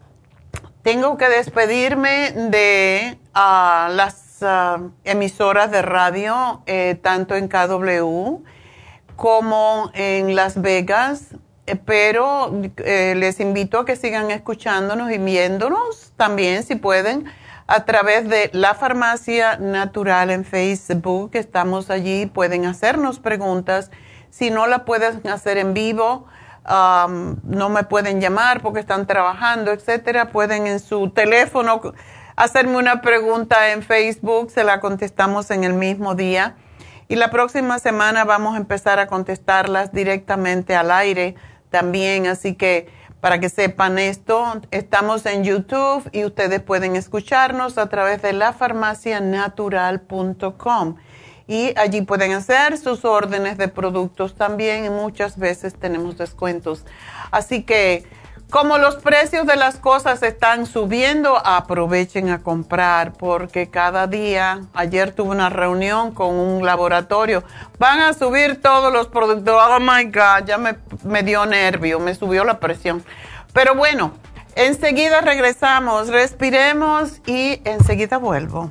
tengo 0.82 1.18
que 1.18 1.28
despedirme 1.28 2.32
de 2.32 3.18
ah, 3.34 3.90
las 3.92 4.42
ah, 4.42 4.78
emisoras 5.04 5.70
de 5.70 5.82
radio, 5.82 6.62
eh, 6.64 6.98
tanto 7.02 7.34
en 7.34 7.48
KW 7.48 8.42
como 9.14 9.90
en 9.92 10.34
Las 10.34 10.62
Vegas 10.62 11.34
eh, 11.66 11.76
pero 11.76 12.50
les 12.86 13.40
invito 13.40 13.78
a 13.78 13.84
que 13.84 13.94
sigan 13.94 14.30
escuchándonos 14.30 15.12
y 15.12 15.18
viéndonos 15.18 16.14
también 16.16 16.62
si 16.62 16.76
pueden 16.76 17.26
a 17.66 17.84
través 17.84 18.26
de 18.26 18.48
la 18.54 18.72
farmacia 18.72 19.58
natural 19.58 20.30
en 20.30 20.46
Facebook. 20.46 21.32
Estamos 21.34 21.90
allí, 21.90 22.24
pueden 22.24 22.64
hacernos 22.64 23.18
preguntas. 23.18 23.90
Si 24.30 24.50
no 24.50 24.66
la 24.66 24.84
pueden 24.84 25.24
hacer 25.28 25.58
en 25.58 25.74
vivo, 25.74 26.26
no 26.66 27.68
me 27.68 27.84
pueden 27.84 28.20
llamar 28.20 28.62
porque 28.62 28.80
están 28.80 29.06
trabajando, 29.06 29.70
etcétera. 29.72 30.30
Pueden 30.30 30.66
en 30.66 30.80
su 30.80 31.10
teléfono 31.10 31.82
hacerme 32.36 32.78
una 32.78 33.02
pregunta 33.02 33.72
en 33.72 33.82
Facebook, 33.82 34.50
se 34.50 34.64
la 34.64 34.80
contestamos 34.80 35.50
en 35.50 35.64
el 35.64 35.74
mismo 35.74 36.14
día. 36.14 36.56
Y 37.08 37.16
la 37.16 37.30
próxima 37.30 37.78
semana 37.80 38.24
vamos 38.24 38.54
a 38.54 38.58
empezar 38.58 39.00
a 39.00 39.08
contestarlas 39.08 39.92
directamente 39.92 40.76
al 40.76 40.92
aire 40.92 41.34
también, 41.68 42.28
así 42.28 42.54
que 42.54 42.88
para 43.20 43.40
que 43.40 43.48
sepan 43.50 43.98
esto, 43.98 44.62
estamos 44.70 45.26
en 45.26 45.44
YouTube 45.44 46.08
y 46.12 46.24
ustedes 46.24 46.62
pueden 46.62 46.96
escucharnos 46.96 47.76
a 47.76 47.88
través 47.88 48.22
de 48.22 48.32
lafarmacianatural.com 48.32 50.96
y 51.50 51.76
allí 51.76 52.02
pueden 52.02 52.30
hacer 52.30 52.78
sus 52.78 53.04
órdenes 53.04 53.58
de 53.58 53.66
productos 53.66 54.36
también 54.36 54.84
y 54.84 54.88
muchas 54.88 55.36
veces 55.36 55.74
tenemos 55.74 56.16
descuentos. 56.16 56.84
Así 57.32 57.64
que 57.64 58.06
como 58.50 58.78
los 58.78 58.94
precios 58.96 59.48
de 59.48 59.56
las 59.56 59.76
cosas 59.76 60.22
están 60.22 60.64
subiendo, 60.64 61.44
aprovechen 61.44 62.30
a 62.30 62.44
comprar 62.44 63.14
porque 63.14 63.68
cada 63.68 64.06
día, 64.06 64.60
ayer 64.74 65.10
tuve 65.10 65.30
una 65.30 65.48
reunión 65.48 66.12
con 66.14 66.36
un 66.36 66.64
laboratorio, 66.64 67.42
van 67.80 67.98
a 67.98 68.12
subir 68.12 68.62
todos 68.62 68.92
los 68.92 69.08
productos. 69.08 69.52
Oh 69.52 69.80
my 69.80 70.04
God, 70.04 70.46
ya 70.46 70.56
me, 70.56 70.76
me 71.02 71.24
dio 71.24 71.46
nervio, 71.46 71.98
me 71.98 72.14
subió 72.14 72.44
la 72.44 72.60
presión. 72.60 73.04
Pero 73.52 73.74
bueno, 73.74 74.12
enseguida 74.54 75.20
regresamos, 75.20 76.10
respiremos 76.10 77.20
y 77.26 77.60
enseguida 77.64 78.18
vuelvo. 78.18 78.70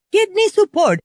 Kidney 0.11 0.49
Support, 0.53 0.99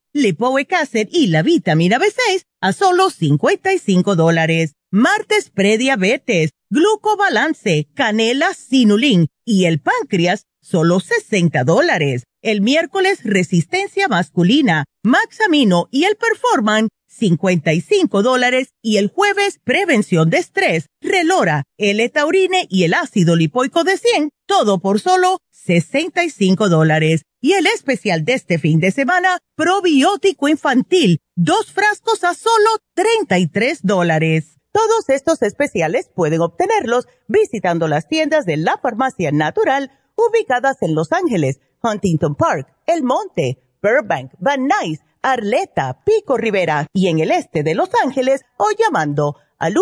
Acid 0.73 1.09
y 1.13 1.29
la 1.29 1.43
vitamina 1.43 1.97
B6 1.97 2.43
a 2.61 2.73
solo 2.73 3.11
55 3.11 4.17
dólares. 4.17 4.73
Martes 4.91 5.51
prediabetes, 5.51 6.51
glucobalance, 6.71 7.87
canela 7.95 8.53
sinulin 8.53 9.29
y 9.45 9.67
el 9.67 9.79
páncreas 9.79 10.47
solo 10.61 10.99
60 10.99 11.63
dólares. 11.63 12.25
El 12.43 12.63
miércoles 12.63 13.21
resistencia 13.23 14.09
masculina, 14.09 14.87
Maxamino 15.05 15.87
y 15.93 16.05
el 16.05 16.17
Performan 16.17 16.89
55 17.07 18.25
dólares 18.25 18.71
y 18.83 18.97
el 18.97 19.07
jueves 19.07 19.61
prevención 19.63 20.31
de 20.31 20.39
estrés, 20.39 20.87
Relora, 21.01 21.63
el 21.79 22.11
taurine 22.11 22.67
y 22.69 22.83
el 22.83 22.95
ácido 22.95 23.37
lipoico 23.37 23.85
de 23.85 23.99
100, 23.99 24.31
todo 24.47 24.81
por 24.81 24.99
solo 24.99 25.39
65 25.53 26.69
dólares. 26.69 27.23
Y 27.47 27.53
el 27.53 27.69
especial 27.69 28.25
de 28.25 28.33
este 28.33 28.59
fin 28.59 28.81
de 28.81 28.91
semana, 28.91 29.39
probiótico 29.55 30.49
infantil, 30.49 31.21
dos 31.37 31.71
frascos 31.71 32.25
a 32.25 32.35
solo 32.35 32.71
33 32.95 33.83
dólares. 33.85 34.59
Todos 34.73 35.09
estos 35.11 35.41
especiales 35.43 36.11
pueden 36.13 36.41
obtenerlos 36.41 37.07
visitando 37.29 37.87
las 37.87 38.09
tiendas 38.09 38.47
de 38.47 38.57
la 38.57 38.79
farmacia 38.79 39.31
natural 39.31 39.93
ubicadas 40.17 40.83
en 40.83 40.97
Los 40.97 41.13
Ángeles, 41.13 41.61
Huntington 41.85 42.35
Park, 42.35 42.67
El 42.85 43.05
Monte, 43.05 43.63
Burbank, 43.81 44.33
Van 44.41 44.67
Nuys, 44.67 44.99
Arleta, 45.23 46.03
Pico 46.05 46.37
Rivera 46.37 46.89
y 46.93 47.07
en 47.07 47.21
el 47.21 47.31
este 47.31 47.63
de 47.63 47.77
Los 47.77 47.91
Ángeles 48.03 48.41
o 48.57 48.71
llamando 48.77 49.37
al 49.61 49.77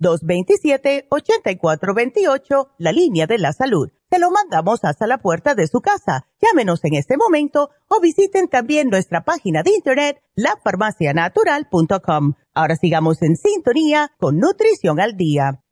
1-800-227-8428, 0.00 2.70
la 2.78 2.90
línea 2.90 3.28
de 3.28 3.38
la 3.38 3.52
salud. 3.52 3.92
Te 4.08 4.18
lo 4.18 4.30
mandamos 4.30 4.80
hasta 4.84 5.06
la 5.06 5.18
puerta 5.18 5.54
de 5.54 5.66
su 5.66 5.80
casa. 5.80 6.26
Llámenos 6.40 6.82
en 6.84 6.94
este 6.94 7.18
momento 7.18 7.70
o 7.88 8.00
visiten 8.00 8.48
también 8.48 8.88
nuestra 8.88 9.22
página 9.22 9.62
de 9.62 9.72
internet, 9.72 10.22
lafarmacianatural.com. 10.34 12.32
Ahora 12.54 12.76
sigamos 12.76 13.20
en 13.22 13.36
sintonía 13.36 14.10
con 14.18 14.38
Nutrición 14.38 14.98
al 14.98 15.16
Día. 15.16 15.62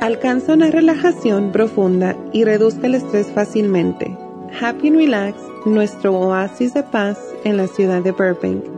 Alcanza 0.00 0.54
una 0.54 0.70
relajación 0.70 1.50
profunda 1.50 2.16
y 2.32 2.44
reduzca 2.44 2.86
el 2.86 2.94
estrés 2.94 3.26
fácilmente. 3.32 4.16
Happy 4.60 4.88
and 4.88 4.96
Relax, 4.96 5.36
nuestro 5.66 6.14
oasis 6.18 6.72
de 6.74 6.84
paz 6.84 7.18
en 7.44 7.56
la 7.56 7.66
ciudad 7.66 8.02
de 8.02 8.12
Burbank, 8.12 8.77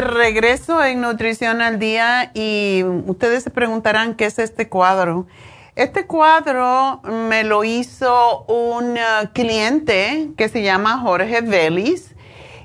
Regreso 0.00 0.82
en 0.84 1.00
Nutrición 1.00 1.60
al 1.60 1.78
Día 1.78 2.30
y 2.34 2.82
ustedes 3.06 3.44
se 3.44 3.50
preguntarán 3.50 4.14
qué 4.14 4.26
es 4.26 4.38
este 4.38 4.68
cuadro. 4.68 5.26
Este 5.76 6.06
cuadro 6.06 7.00
me 7.02 7.42
lo 7.42 7.64
hizo 7.64 8.44
un 8.44 8.92
uh, 8.92 9.32
cliente 9.32 10.30
que 10.36 10.48
se 10.48 10.62
llama 10.62 10.98
Jorge 10.98 11.40
Vélez 11.40 12.14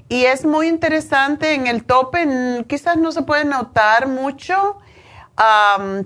y 0.09 0.25
es 0.25 0.45
muy 0.45 0.67
interesante. 0.67 1.53
En 1.53 1.67
el 1.67 1.85
tope 1.85 2.27
quizás 2.67 2.97
no 2.97 3.11
se 3.11 3.21
puede 3.21 3.45
notar 3.45 4.07
mucho, 4.07 4.77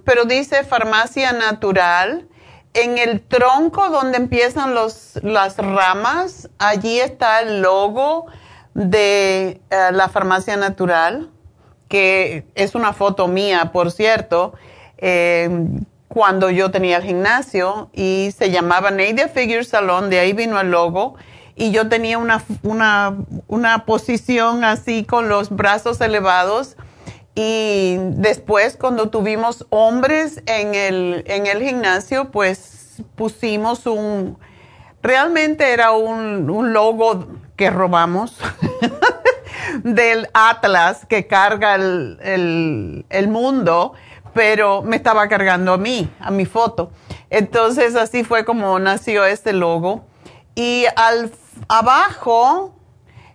pero 0.06 0.26
dice 0.26 0.64
farmacia 0.64 1.32
natural. 1.32 2.28
En 2.74 2.98
el 2.98 3.22
tronco 3.22 3.90
donde 3.90 4.18
empiezan 4.18 4.74
los, 4.74 5.20
las 5.22 5.58
ramas, 5.58 6.50
allí 6.58 7.00
está 7.00 7.42
el 7.42 7.62
logo 7.62 8.28
de 8.74 9.62
eh, 9.70 9.90
la 9.92 10.10
farmacia 10.10 10.58
natural, 10.58 11.30
que 11.88 12.46
es 12.56 12.76
una 12.76 12.94
foto 12.94 13.28
mía, 13.28 13.72
por 13.72 13.92
cierto, 13.92 14.54
eh, 14.98 15.50
cuando 16.08 16.50
yo 16.50 16.72
tenía 16.72 16.98
el 16.98 17.04
gimnasio 17.04 17.90
y 17.92 18.30
se 18.38 18.52
llamaba 18.52 18.92
Nadia 18.92 19.28
Figure 19.28 19.64
Salon, 19.64 20.10
de 20.10 20.20
ahí 20.20 20.34
vino 20.34 20.60
el 20.60 20.70
logo. 20.70 21.16
Y 21.56 21.72
yo 21.72 21.88
tenía 21.88 22.18
una, 22.18 22.44
una, 22.64 23.16
una 23.48 23.86
posición 23.86 24.64
así 24.64 25.06
con 25.06 25.30
los 25.30 25.50
brazos 25.50 26.02
elevados. 26.02 26.78
Y 27.36 27.98
después, 28.00 28.78
cuando 28.78 29.10
tuvimos 29.10 29.66
hombres 29.70 30.42
en 30.46 30.76
el, 30.76 31.24
en 31.28 31.48
el 31.48 31.64
gimnasio, 31.64 32.32
pues 32.32 33.02
pusimos 33.16 33.86
un, 33.88 34.38
realmente 35.02 35.74
era 35.74 35.92
un, 35.92 36.50
un 36.50 36.74
logo 36.74 37.28
que 37.56 37.70
robamos 37.70 38.38
del 39.84 40.30
Atlas 40.34 41.06
que 41.08 41.28
carga 41.28 41.76
el, 41.76 43.28
mundo, 43.28 43.94
pero 44.34 44.82
me 44.82 44.96
estaba 44.96 45.28
cargando 45.28 45.74
a 45.74 45.78
mí, 45.78 46.12
a 46.20 46.32
mi 46.32 46.46
foto. 46.46 46.92
Entonces 47.30 47.96
así 47.96 48.24
fue 48.24 48.46
como 48.46 48.80
nació 48.80 49.26
este 49.26 49.54
logo. 49.54 50.06
Y 50.56 50.86
al 50.96 51.32
abajo 51.68 52.76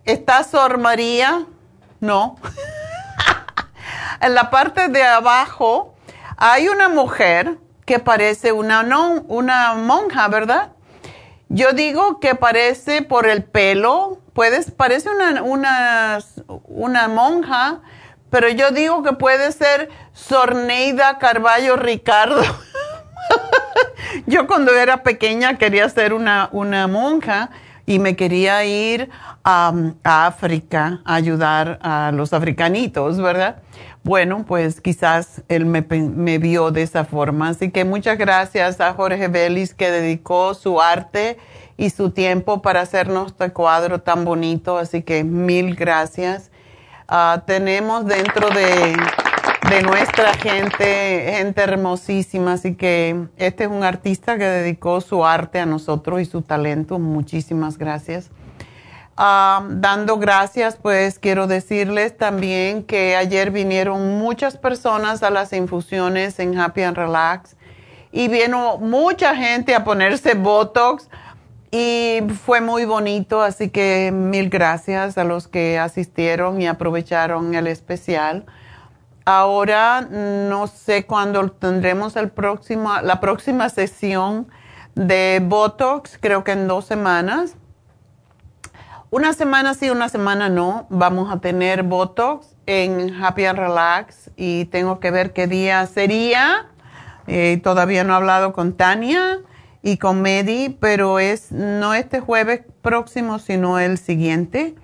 está 0.05 0.45
Sor 0.45 0.79
María, 0.79 1.47
no. 2.01 2.37
en 4.21 4.35
la 4.35 4.51
parte 4.51 4.89
de 4.89 5.03
abajo 5.03 5.95
hay 6.37 6.69
una 6.69 6.89
mujer 6.89 7.59
que 7.85 7.99
parece 7.99 8.53
una, 8.53 8.83
no, 8.83 9.23
una 9.29 9.75
monja, 9.75 10.29
¿verdad? 10.29 10.73
Yo 11.51 11.73
digo 11.73 12.21
que 12.21 12.35
parece 12.35 13.01
por 13.01 13.27
el 13.27 13.43
pelo, 13.43 14.19
puedes, 14.35 14.71
parece 14.71 15.09
una, 15.09 16.21
una, 16.67 17.09
monja, 17.09 17.81
pero 18.31 18.51
yo 18.51 18.71
digo 18.71 19.03
que 19.03 19.15
puede 19.15 19.51
ser 19.53 19.89
Sorneida 20.13 21.19
Carballo 21.19 21.77
Ricardo. 21.77 22.43
yo 24.27 24.47
cuando 24.47 24.75
era 24.75 25.03
pequeña 25.03 25.57
quería 25.57 25.89
ser 25.89 26.13
una, 26.13 26.51
una 26.53 26.87
monja 26.87 27.49
y 27.87 27.99
me 27.99 28.15
quería 28.15 28.63
ir 28.67 29.09
a, 29.43 29.73
África 30.05 31.01
a 31.07 31.15
ayudar 31.15 31.79
a 31.81 32.13
los 32.13 32.35
africanitos, 32.35 33.17
¿verdad? 33.17 33.63
Bueno, 34.05 34.45
pues 34.47 34.81
quizás 34.81 35.43
él 35.49 35.67
me, 35.67 35.83
me, 35.83 36.39
vio 36.39 36.71
de 36.71 36.83
esa 36.83 37.05
forma. 37.05 37.49
Así 37.49 37.71
que 37.71 37.85
muchas 37.85 38.17
gracias 38.17 38.81
a 38.81 38.95
Jorge 38.95 39.29
Vélez 39.29 39.75
que 39.75 39.91
dedicó 39.91 40.55
su 40.55 40.81
arte 40.81 41.37
y 41.77 41.91
su 41.91 42.11
tiempo 42.11 42.63
para 42.63 42.81
hacernos 42.81 43.33
este 43.33 43.51
cuadro 43.51 44.01
tan 44.01 44.25
bonito. 44.25 44.79
Así 44.79 45.03
que 45.03 45.25
mil 45.25 45.75
gracias. 45.75 46.51
Ah, 47.09 47.43
tenemos 47.47 48.07
dentro 48.07 48.49
de, 48.51 48.97
de 49.71 49.83
nuestra 49.83 50.33
gente, 50.35 51.35
gente 51.37 51.61
hermosísima. 51.61 52.55
Así 52.55 52.75
que 52.77 53.27
este 53.37 53.65
es 53.65 53.71
un 53.71 53.83
artista 53.83 54.39
que 54.39 54.45
dedicó 54.45 55.01
su 55.01 55.25
arte 55.25 55.59
a 55.61 55.67
nosotros 55.67 56.21
y 56.21 56.25
su 56.25 56.43
talento. 56.43 56.99
Muchísimas 56.99 57.77
gracias. 57.77 58.31
Ah, 59.21 59.67
dando 59.69 60.19
gracias, 60.19 60.77
pues 60.77 61.19
quiero 61.19 61.49
decirles 61.49 62.17
también 62.17 62.85
que 62.85 63.17
ayer 63.17 63.51
vinieron 63.51 64.17
muchas 64.17 64.57
personas 64.57 65.25
a 65.25 65.31
las 65.31 65.53
infusiones 65.53 66.39
en 66.39 66.57
Happy 66.57 66.83
and 66.83 66.97
Relax 66.97 67.57
y 68.13 68.29
vino 68.29 68.79
mucha 68.79 69.35
gente 69.35 69.75
a 69.75 69.83
ponerse 69.83 70.35
Botox 70.35 71.09
y 71.73 72.21
fue 72.45 72.61
muy 72.61 72.85
bonito, 72.85 73.43
así 73.43 73.71
que 73.71 74.13
mil 74.13 74.51
gracias 74.51 75.19
a 75.19 75.25
los 75.25 75.49
que 75.49 75.81
asistieron 75.81 76.63
y 76.63 76.69
aprovecharon 76.69 77.57
el 77.57 77.67
especial. 77.67 78.47
Ahora 79.25 80.01
no 80.01 80.69
sé 80.69 81.07
cuándo 81.07 81.51
tendremos 81.51 82.15
el 82.15 82.31
próximo, 82.31 82.93
la 83.03 83.19
próxima 83.19 83.69
sesión 83.69 84.47
de 84.95 85.43
Botox, 85.45 86.19
creo 86.21 86.45
que 86.45 86.53
en 86.53 86.69
dos 86.69 86.85
semanas 86.85 87.57
una 89.11 89.33
semana 89.33 89.75
sí, 89.75 89.91
una 89.91 90.09
semana 90.09 90.49
no. 90.49 90.87
Vamos 90.91 91.33
a 91.33 91.41
tener 91.41 91.83
Botox 91.83 92.55
en 92.67 93.23
Happy 93.23 93.47
and 93.47 93.59
Relax 93.59 94.31
y 94.37 94.67
tengo 94.67 95.01
que 95.01 95.11
ver 95.11 95.33
qué 95.33 95.47
día 95.47 95.87
sería. 95.87 96.67
Eh, 97.27 97.61
todavía 97.63 98.05
no 98.05 98.13
he 98.13 98.17
hablado 98.17 98.53
con 98.53 98.75
Tania 98.75 99.41
y 99.83 99.97
con 99.97 100.23
Medi, 100.23 100.77
pero 100.81 101.19
es 101.19 101.53
no 101.53 101.95
este 101.95 102.21
jueves 102.21 102.63
próximo, 102.83 103.39
sino 103.39 103.79
el 103.79 103.99
siguiente. 103.99 104.75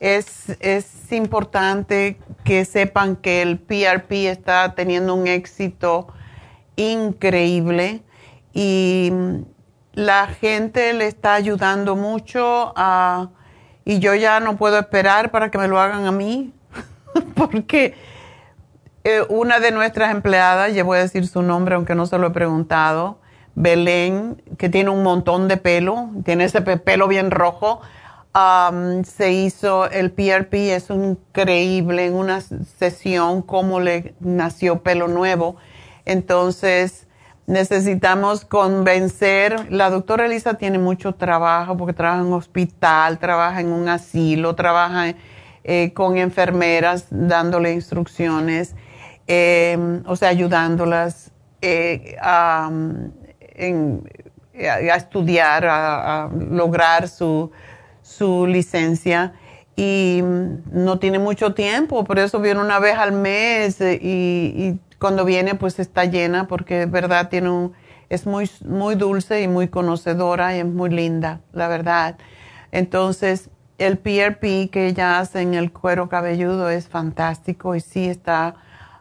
Es, 0.00 0.54
es 0.60 1.10
importante 1.12 2.18
que 2.44 2.66
sepan 2.66 3.16
que 3.16 3.40
el 3.40 3.58
PRP 3.58 4.28
está 4.28 4.74
teniendo 4.74 5.14
un 5.14 5.26
éxito 5.26 6.08
increíble 6.76 8.02
y 8.52 9.12
la 9.94 10.26
gente 10.26 10.92
le 10.92 11.06
está 11.06 11.32
ayudando 11.32 11.96
mucho 11.96 12.74
a, 12.76 13.30
y 13.86 13.98
yo 13.98 14.14
ya 14.14 14.40
no 14.40 14.58
puedo 14.58 14.78
esperar 14.78 15.30
para 15.30 15.50
que 15.50 15.56
me 15.56 15.68
lo 15.68 15.80
hagan 15.80 16.04
a 16.04 16.12
mí, 16.12 16.52
porque 17.34 17.94
eh, 19.04 19.22
una 19.28 19.60
de 19.60 19.70
nuestras 19.70 20.10
empleadas, 20.10 20.74
ya 20.74 20.82
voy 20.82 20.96
a 20.96 21.02
decir 21.02 21.28
su 21.28 21.42
nombre 21.42 21.74
aunque 21.74 21.94
no 21.94 22.06
se 22.06 22.16
lo 22.16 22.28
he 22.28 22.30
preguntado, 22.30 23.18
Belén, 23.54 24.42
que 24.56 24.70
tiene 24.70 24.88
un 24.88 25.02
montón 25.02 25.46
de 25.46 25.58
pelo, 25.58 26.08
tiene 26.24 26.44
ese 26.44 26.62
pelo 26.62 27.06
bien 27.06 27.30
rojo, 27.30 27.82
se 29.04 29.32
hizo 29.32 29.90
el 29.90 30.10
PRP, 30.10 30.74
es 30.74 30.88
increíble 30.88 32.06
en 32.06 32.14
una 32.14 32.40
sesión 32.40 33.42
cómo 33.42 33.78
le 33.78 34.14
nació 34.20 34.82
pelo 34.82 35.06
nuevo. 35.06 35.56
Entonces, 36.04 37.06
necesitamos 37.46 38.44
convencer, 38.44 39.70
la 39.70 39.90
doctora 39.90 40.26
Elisa 40.26 40.54
tiene 40.54 40.78
mucho 40.78 41.14
trabajo 41.14 41.76
porque 41.76 41.92
trabaja 41.92 42.22
en 42.22 42.26
un 42.28 42.32
hospital, 42.32 43.18
trabaja 43.18 43.60
en 43.60 43.68
un 43.68 43.88
asilo, 43.88 44.54
trabaja 44.54 45.14
eh, 45.62 45.92
con 45.92 46.16
enfermeras 46.16 47.06
dándole 47.10 47.72
instrucciones 47.72 48.74
Em, 49.26 50.02
o 50.06 50.16
sea, 50.16 50.28
ayudándolas 50.28 51.30
eh, 51.62 52.16
a, 52.20 52.70
estudiar, 54.52 55.64
a, 55.66 56.30
lograr 56.50 57.08
su, 57.08 57.50
su, 58.02 58.46
licencia. 58.46 59.32
Y 59.76 60.20
no 60.70 60.98
tiene 60.98 61.18
mucho 61.18 61.54
tiempo, 61.54 62.04
por 62.04 62.18
eso 62.18 62.38
viene 62.38 62.60
una 62.60 62.78
vez 62.78 62.96
al 62.96 63.12
mes 63.12 63.80
eh, 63.80 63.98
y, 64.00 64.78
cuando 65.00 65.24
viene 65.24 65.54
pues 65.56 65.80
está 65.80 66.04
llena 66.04 66.46
porque 66.46 66.86
verdad 66.86 67.28
tiene 67.28 67.70
es 68.08 68.26
muy, 68.26 68.48
muy 68.64 68.94
dulce 68.94 69.42
y 69.42 69.48
muy 69.48 69.68
conocedora 69.68 70.56
y 70.56 70.60
es 70.60 70.66
muy 70.66 70.90
linda, 70.90 71.40
la 71.52 71.68
verdad. 71.68 72.16
Entonces, 72.70 73.50
el 73.78 73.98
PRP 73.98 74.70
que 74.70 74.86
ella 74.86 75.18
hace 75.18 75.40
en 75.40 75.54
el 75.54 75.72
cuero 75.72 76.08
cabelludo 76.08 76.70
es 76.70 76.88
fantástico 76.88 77.74
y 77.74 77.80
sí 77.80 78.08
está 78.08 78.54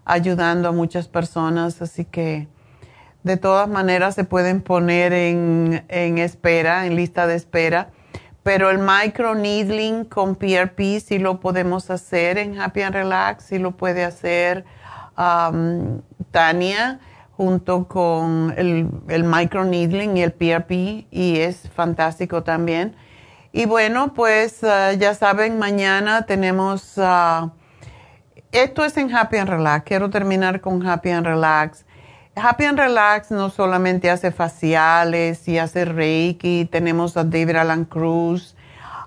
ayudando 0.06 0.70
a 0.70 0.72
muchas 0.72 1.08
personas, 1.08 1.82
así 1.82 2.06
que 2.06 2.48
de 3.24 3.38
todas 3.38 3.70
maneras 3.70 4.16
se 4.16 4.24
pueden 4.24 4.62
poner 4.62 5.14
en, 5.14 5.84
espera, 5.90 6.86
en 6.86 6.96
lista 6.96 7.28
de 7.28 7.36
espera. 7.36 7.90
Pero 8.44 8.70
el 8.70 8.80
micro 8.80 9.36
needling 9.36 10.04
con 10.04 10.36
PRP 10.36 11.00
sí 11.00 11.18
lo 11.18 11.40
podemos 11.40 11.90
hacer 11.90 12.38
en 12.38 12.60
Happy 12.60 12.82
and 12.82 12.94
Relax, 12.94 13.46
sí 13.46 13.58
lo 13.58 13.72
puede 13.72 14.04
hacer 14.04 14.66
um, 15.18 16.02
Tania, 16.32 17.00
junto 17.38 17.88
con 17.88 18.54
el, 18.58 18.90
el 19.08 19.24
microneedling 19.24 20.18
y 20.18 20.24
el 20.24 20.34
PRP 20.34 21.08
y 21.10 21.40
es 21.40 21.70
fantástico 21.74 22.44
también. 22.44 22.96
Y 23.56 23.66
bueno, 23.66 24.16
pues 24.16 24.64
ah, 24.64 24.94
ya 24.94 25.14
saben, 25.14 25.60
mañana 25.60 26.26
tenemos, 26.26 26.94
ah, 26.98 27.52
esto 28.54 28.86
es 28.86 28.96
en 28.98 29.14
Happy 29.14 29.38
and 29.38 29.50
Relax, 29.50 29.84
quiero 29.84 30.12
terminar 30.12 30.62
con 30.62 30.86
Happy 30.88 31.10
and 31.10 31.26
Relax. 31.26 31.86
Happy 32.36 32.66
and 32.66 32.78
Relax 32.78 33.32
no 33.32 33.50
solamente 33.50 34.12
hace 34.12 34.32
faciales 34.32 35.48
y 35.48 35.58
hace 35.58 35.86
Reiki, 35.86 36.66
tenemos 36.66 37.18
a 37.18 37.24
David 37.24 37.56
Alan 37.56 37.86
Cruz, 37.86 38.56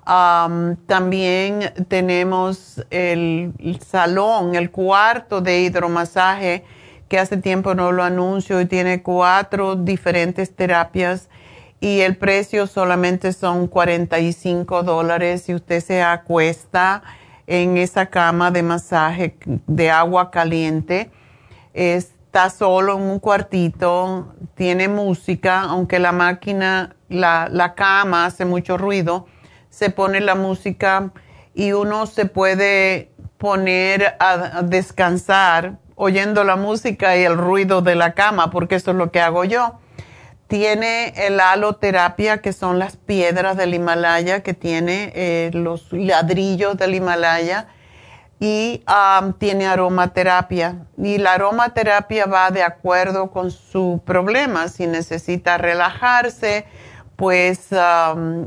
también 0.04 1.72
tenemos 1.88 2.84
el, 2.90 3.52
salón, 3.86 4.56
el 4.56 4.70
cuarto 4.72 5.40
de 5.40 5.60
hidromasaje, 5.60 6.64
que 7.08 7.18
hace 7.20 7.36
tiempo 7.36 7.74
no 7.76 7.92
lo 7.92 8.02
anuncio 8.02 8.60
y 8.60 8.66
tiene 8.66 9.02
cuatro 9.02 9.76
diferentes 9.76 10.54
terapias 10.54 11.28
y 11.80 12.00
el 12.00 12.16
precio 12.16 12.66
solamente 12.66 13.32
son 13.32 13.68
45 13.68 14.82
dólares. 14.82 15.42
Si 15.42 15.54
usted 15.54 15.80
se 15.80 16.02
acuesta 16.02 17.02
en 17.46 17.76
esa 17.76 18.06
cama 18.06 18.50
de 18.50 18.62
masaje 18.62 19.36
de 19.66 19.90
agua 19.90 20.30
caliente. 20.30 21.10
Está 21.74 22.50
solo 22.50 22.96
en 22.96 23.02
un 23.02 23.18
cuartito, 23.18 24.34
tiene 24.54 24.88
música, 24.88 25.60
aunque 25.60 25.98
la 25.98 26.12
máquina, 26.12 26.96
la, 27.08 27.48
la 27.50 27.74
cama 27.74 28.26
hace 28.26 28.44
mucho 28.44 28.76
ruido 28.76 29.26
se 29.76 29.90
pone 29.90 30.22
la 30.22 30.34
música 30.34 31.10
y 31.54 31.72
uno 31.72 32.06
se 32.06 32.24
puede 32.24 33.10
poner 33.36 34.16
a, 34.18 34.62
descansar 34.62 35.76
oyendo 35.96 36.44
la 36.44 36.56
música 36.56 37.14
y 37.18 37.24
el 37.24 37.36
ruido 37.36 37.82
de 37.82 37.94
la 37.94 38.14
cama, 38.14 38.50
porque 38.50 38.76
eso 38.76 38.92
es 38.92 38.96
lo 38.96 39.10
que 39.10 39.20
hago 39.20 39.44
yo. 39.44 39.78
Tiene 40.48 41.12
el 41.26 41.40
haloterapia, 41.40 42.38
que 42.38 42.52
son 42.52 42.78
las 42.78 42.96
piedras 42.96 43.56
del 43.56 43.74
Himalaya, 43.74 44.42
que 44.42 44.54
tiene 44.54 45.12
eh, 45.14 45.50
los 45.52 45.92
ladrillos 45.92 46.76
del 46.76 46.94
Himalaya, 46.94 47.68
y 48.38 48.82
tiene 49.38 49.66
aromaterapia. 49.66 50.86
Y 50.98 51.18
la 51.18 51.32
aromaterapia 51.34 52.26
va 52.26 52.50
de 52.50 52.62
acuerdo 52.62 53.30
con 53.30 53.50
su 53.50 54.02
problema, 54.04 54.68
si 54.68 54.86
necesita 54.86 55.58
relajarse, 55.58 56.66
pues, 57.16 57.70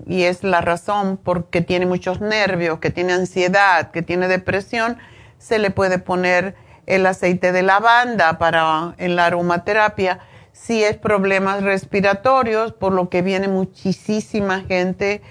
y 0.06 0.24
es 0.24 0.44
la 0.44 0.62
razón 0.62 1.18
porque 1.18 1.62
tiene 1.62 1.88
muchos 1.88 2.22
nervios, 2.22 2.80
que 2.80 2.92
tiene 2.92 3.14
ansiedad, 3.14 3.90
que 3.92 4.04
tiene 4.04 4.28
depresión, 4.28 4.98
se 5.40 5.58
le 5.58 5.72
puede 5.72 5.98
poner 5.98 6.56
el 6.86 7.06
aceite 7.06 7.52
de 7.52 7.64
lavanda 7.64 8.38
para 8.38 8.94
en 8.98 9.16
la 9.16 9.26
aromaterapia. 9.26 10.20
Si 10.62 10.84
es 10.84 10.98
problemas 10.98 11.64
respiratorios, 11.64 12.74
por 12.74 12.92
lo 12.92 13.10
que 13.10 13.22
viene 13.22 13.48
muchísima 13.48 14.60
gente 14.62 15.22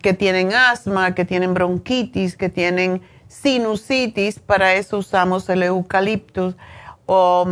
que 0.00 0.14
tienen 0.14 0.52
asma, 0.54 1.14
que 1.14 1.24
tienen 1.24 1.52
bronquitis, 1.52 2.36
que 2.36 2.48
tienen 2.48 3.02
sinusitis, 3.28 4.38
para 4.38 4.74
eso 4.74 4.98
usamos 4.98 5.48
el 5.48 5.62
eucaliptus. 5.62 6.56
O, 7.06 7.46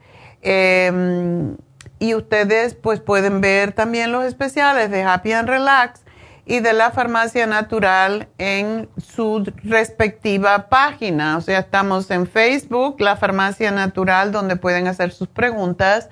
Em, 0.41 1.57
y 1.99 2.15
ustedes 2.15 2.75
pues 2.75 2.99
pueden 2.99 3.41
ver 3.41 3.73
también 3.73 4.11
los 4.11 4.25
especiales 4.25 4.89
de 4.89 5.03
Happy 5.03 5.33
and 5.33 5.47
Relax 5.47 6.01
y 6.45 6.59
de 6.59 6.73
la 6.73 6.91
farmacia 6.91 7.45
natural 7.45 8.27
en 8.37 8.89
su 8.97 9.43
respectiva 9.63 10.69
página. 10.69 11.37
O 11.37 11.41
sea, 11.41 11.59
estamos 11.59 12.09
en 12.11 12.27
Facebook, 12.27 12.99
la 12.99 13.15
farmacia 13.15 13.71
natural, 13.71 14.31
donde 14.31 14.55
pueden 14.55 14.87
hacer 14.87 15.11
sus 15.11 15.27
preguntas. 15.27 16.09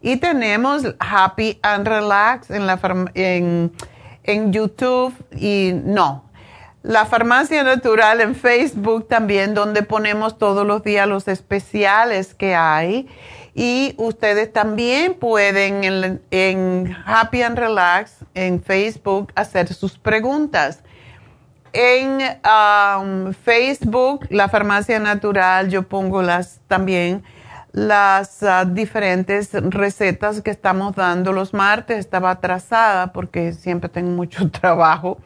Y 0.00 0.16
tenemos 0.16 0.82
Happy 0.98 1.58
and 1.62 1.86
Relax 1.86 2.50
en, 2.50 2.66
la 2.66 2.78
en, 3.14 3.72
en 4.24 4.52
YouTube 4.52 5.14
y 5.36 5.72
no, 5.72 6.24
la 6.82 7.06
farmacia 7.06 7.62
natural 7.62 8.20
en 8.20 8.34
Facebook 8.34 9.06
también, 9.06 9.54
donde 9.54 9.84
ponemos 9.84 10.36
todos 10.36 10.66
los 10.66 10.82
días 10.82 11.06
los 11.06 11.28
especiales 11.28 12.34
que 12.34 12.56
hay. 12.56 13.08
Y 13.54 13.94
ustedes 13.98 14.52
también 14.52 15.14
pueden 15.14 16.20
en, 16.30 16.96
Happy 17.04 17.42
and 17.42 17.56
Relax 17.56 18.24
en 18.34 18.60
Facebook 18.62 19.30
hacer 19.36 19.72
sus 19.72 19.96
preguntas. 19.96 20.80
En 21.72 22.18
um, 22.44 23.32
Facebook, 23.32 24.26
la 24.30 24.48
farmacia 24.48 24.98
natural, 24.98 25.68
yo 25.68 25.84
pongo 25.84 26.22
las 26.22 26.60
también 26.66 27.22
las 27.72 28.42
uh, 28.42 28.66
diferentes 28.70 29.50
recetas 29.52 30.40
que 30.42 30.50
estamos 30.50 30.94
dando 30.94 31.32
los 31.32 31.54
martes. 31.54 31.98
Estaba 31.98 32.30
atrasada 32.30 33.12
porque 33.12 33.52
siempre 33.52 33.88
tengo 33.88 34.10
mucho 34.16 34.50
trabajo 34.50 35.18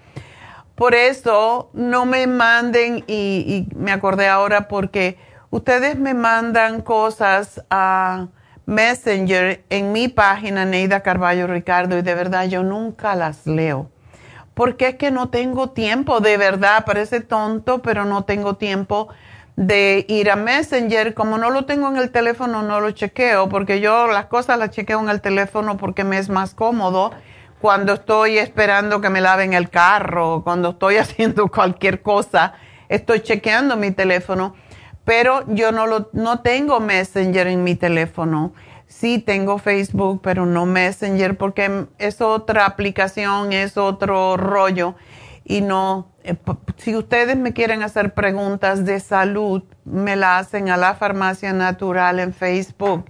por 0.77 0.95
eso 0.95 1.71
no 1.73 2.05
me 2.05 2.27
manden, 2.27 3.03
y, 3.09 3.67
me 3.75 3.93
acordé 3.93 4.29
ahora 4.29 4.69
porque 4.69 5.19
ustedes 5.51 5.99
me 5.99 6.13
mandan 6.13 6.83
cosas 6.83 7.65
a 7.71 8.29
Messenger 8.67 9.65
en 9.71 9.93
mi 9.93 10.09
página, 10.09 10.67
Neida 10.67 11.01
Carballo 11.01 11.47
Ricardo, 11.47 11.97
y 11.97 12.03
de 12.03 12.15
verdad 12.15 12.47
yo 12.47 12.63
nunca 12.63 13.15
las 13.15 13.47
leo. 13.47 13.91
Porque 14.53 14.89
es 14.89 14.95
que 14.97 15.11
no 15.11 15.31
tengo 15.31 15.71
tiempo, 15.71 16.21
de 16.21 16.37
verdad, 16.37 16.85
parece 16.85 17.21
tonto, 17.21 17.81
pero 17.81 18.05
no 18.05 18.25
tengo 18.25 18.57
tiempo 18.57 19.09
de 19.57 20.05
ir 20.09 20.31
a 20.31 20.37
Messenger. 20.37 21.15
Como 21.15 21.39
no 21.39 21.51
lo 21.51 21.65
tengo 21.65 21.89
en 21.89 21.97
el 21.97 22.11
teléfono, 22.11 22.63
no 22.63 22.81
lo 22.81 22.91
chequeo, 22.93 23.49
porque 23.49 23.81
yo 23.81 24.07
las 24.07 24.27
cosas 24.27 24.59
las 24.59 24.71
chequeo 24.71 25.01
en 25.01 25.09
el 25.09 25.21
teléfono 25.21 25.77
porque 25.77 26.05
me 26.05 26.19
es 26.19 26.29
más 26.29 26.55
cómodo 26.55 27.13
cuando 27.61 27.95
estoy 27.95 28.39
esperando 28.39 29.01
que 29.01 29.11
me 29.11 29.21
laven 29.21 29.55
el 29.55 29.71
carro, 29.71 30.43
cuando 30.45 30.71
estoy 30.71 30.97
haciendo 30.99 31.49
cualquier 31.49 32.03
cosa, 32.03 32.55
estoy 32.89 33.21
chequeando 33.21 33.77
mi 33.77 33.91
teléfono, 33.91 34.55
pero 35.05 35.45
yo 35.49 35.73
no, 35.73 35.87
lo, 35.87 36.11
no 36.13 36.41
tengo 36.41 36.81
Messenger 36.81 37.47
en 37.47 37.65
mi 37.65 37.75
teléfono. 37.75 38.53
Sí 38.89 39.19
tengo 39.19 39.59
Facebook, 39.59 40.21
pero 40.23 40.47
no 40.47 40.65
Messenger 40.65 41.37
porque 41.37 41.87
es 41.99 42.21
otra 42.21 42.67
aplicación, 42.67 43.53
es 43.53 43.77
otro 43.77 44.37
rollo. 44.37 44.95
Y 45.45 45.61
no, 45.61 46.09
si 46.77 46.97
ustedes 46.97 47.37
me 47.37 47.53
quieren 47.53 47.83
hacer 47.83 48.15
preguntas 48.15 48.85
de 48.85 49.01
salud, 49.01 49.63
me 49.85 50.17
la 50.17 50.39
hacen 50.39 50.69
a 50.69 50.77
la 50.77 50.95
farmacia 50.95 51.53
natural 51.53 52.21
en 52.21 52.33
Facebook 52.33 53.07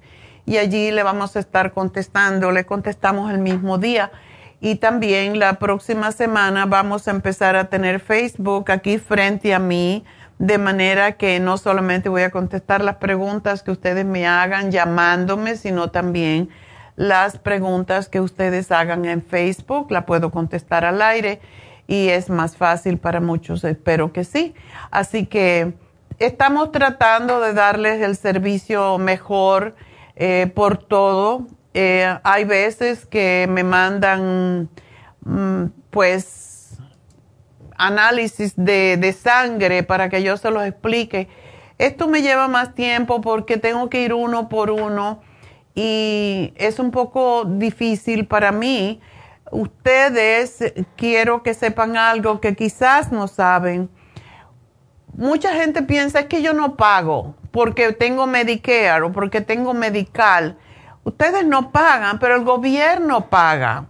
y 0.46 0.58
allí 0.58 0.90
le 0.92 1.02
vamos 1.02 1.36
a 1.36 1.40
estar 1.40 1.72
contestando, 1.72 2.52
le 2.52 2.64
contestamos 2.64 3.30
el 3.32 3.38
mismo 3.38 3.78
día. 3.78 4.12
Y 4.60 4.76
también 4.76 5.38
la 5.38 5.54
próxima 5.54 6.12
semana 6.12 6.64
vamos 6.66 7.08
a 7.08 7.10
empezar 7.10 7.56
a 7.56 7.68
tener 7.68 8.00
Facebook 8.00 8.70
aquí 8.70 8.98
frente 8.98 9.52
a 9.52 9.58
mí, 9.58 10.04
de 10.38 10.58
manera 10.58 11.12
que 11.12 11.40
no 11.40 11.58
solamente 11.58 12.08
voy 12.08 12.22
a 12.22 12.30
contestar 12.30 12.82
las 12.82 12.96
preguntas 12.96 13.62
que 13.62 13.70
ustedes 13.70 14.04
me 14.04 14.26
hagan 14.26 14.70
llamándome, 14.70 15.56
sino 15.56 15.90
también 15.90 16.48
las 16.94 17.38
preguntas 17.38 18.08
que 18.08 18.20
ustedes 18.20 18.72
hagan 18.72 19.04
en 19.04 19.22
Facebook, 19.22 19.90
la 19.90 20.06
puedo 20.06 20.30
contestar 20.30 20.84
al 20.84 21.02
aire 21.02 21.40
y 21.86 22.08
es 22.08 22.30
más 22.30 22.56
fácil 22.56 22.98
para 22.98 23.20
muchos, 23.20 23.64
espero 23.64 24.12
que 24.12 24.24
sí. 24.24 24.54
Así 24.90 25.26
que 25.26 25.74
estamos 26.18 26.72
tratando 26.72 27.40
de 27.40 27.52
darles 27.52 28.02
el 28.02 28.16
servicio 28.16 28.98
mejor 28.98 29.76
eh, 30.16 30.50
por 30.54 30.78
todo. 30.78 31.46
Eh, 31.74 32.18
hay 32.24 32.44
veces 32.44 33.06
que 33.06 33.46
me 33.48 33.62
mandan, 33.62 34.68
mm, 35.20 35.64
pues, 35.90 36.78
análisis 37.76 38.54
de, 38.56 38.96
de 38.96 39.12
sangre 39.12 39.82
para 39.82 40.08
que 40.08 40.22
yo 40.22 40.36
se 40.36 40.50
los 40.50 40.64
explique. 40.64 41.28
Esto 41.78 42.08
me 42.08 42.22
lleva 42.22 42.48
más 42.48 42.74
tiempo 42.74 43.20
porque 43.20 43.58
tengo 43.58 43.90
que 43.90 44.02
ir 44.02 44.14
uno 44.14 44.48
por 44.48 44.70
uno 44.70 45.20
y 45.74 46.54
es 46.56 46.78
un 46.78 46.90
poco 46.90 47.44
difícil 47.44 48.26
para 48.26 48.50
mí. 48.50 49.00
Ustedes 49.50 50.74
quiero 50.96 51.42
que 51.42 51.54
sepan 51.54 51.96
algo 51.96 52.40
que 52.40 52.54
quizás 52.56 53.12
no 53.12 53.28
saben. 53.28 53.88
Mucha 55.14 55.54
gente 55.54 55.82
piensa 55.82 56.28
que 56.28 56.42
yo 56.42 56.52
no 56.52 56.76
pago 56.76 57.34
porque 57.50 57.92
tengo 57.92 58.26
Medicare 58.26 59.02
o 59.02 59.12
porque 59.12 59.40
tengo 59.40 59.72
Medical. 59.72 60.58
Ustedes 61.04 61.46
no 61.46 61.70
pagan, 61.70 62.18
pero 62.18 62.34
el 62.34 62.44
gobierno 62.44 63.30
paga. 63.30 63.86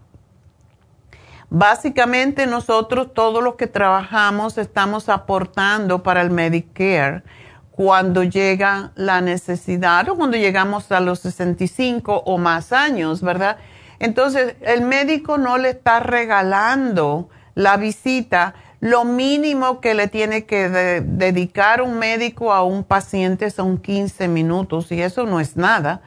Básicamente 1.49 2.47
nosotros 2.47 3.15
todos 3.15 3.43
los 3.43 3.55
que 3.55 3.67
trabajamos 3.67 4.59
estamos 4.59 5.09
aportando 5.09 6.03
para 6.03 6.21
el 6.21 6.31
Medicare 6.31 7.23
cuando 7.71 8.23
llega 8.23 8.93
la 8.95 9.21
necesidad 9.21 10.09
o 10.09 10.17
cuando 10.17 10.37
llegamos 10.37 10.91
a 10.93 11.01
los 11.01 11.21
65 11.21 12.23
o 12.25 12.39
más 12.39 12.73
años, 12.73 13.23
¿verdad? 13.23 13.59
Entonces, 13.99 14.57
el 14.61 14.83
médico 14.83 15.39
no 15.39 15.59
le 15.59 15.71
está 15.71 16.01
regalando 16.01 17.29
la 17.55 17.77
visita. 17.77 18.55
Lo 18.81 19.05
mínimo 19.05 19.81
que 19.81 19.95
le 19.95 20.09
tiene 20.09 20.45
que 20.45 20.69
dedicar 20.69 21.83
un 21.83 21.99
médico 21.99 22.53
a 22.53 22.63
un 22.63 22.85
paciente 22.85 23.51
son 23.51 23.79
15 23.79 24.29
minutos 24.29 24.93
y 24.93 25.01
eso 25.01 25.25
no 25.25 25.41
es 25.41 25.57
nada. 25.57 26.03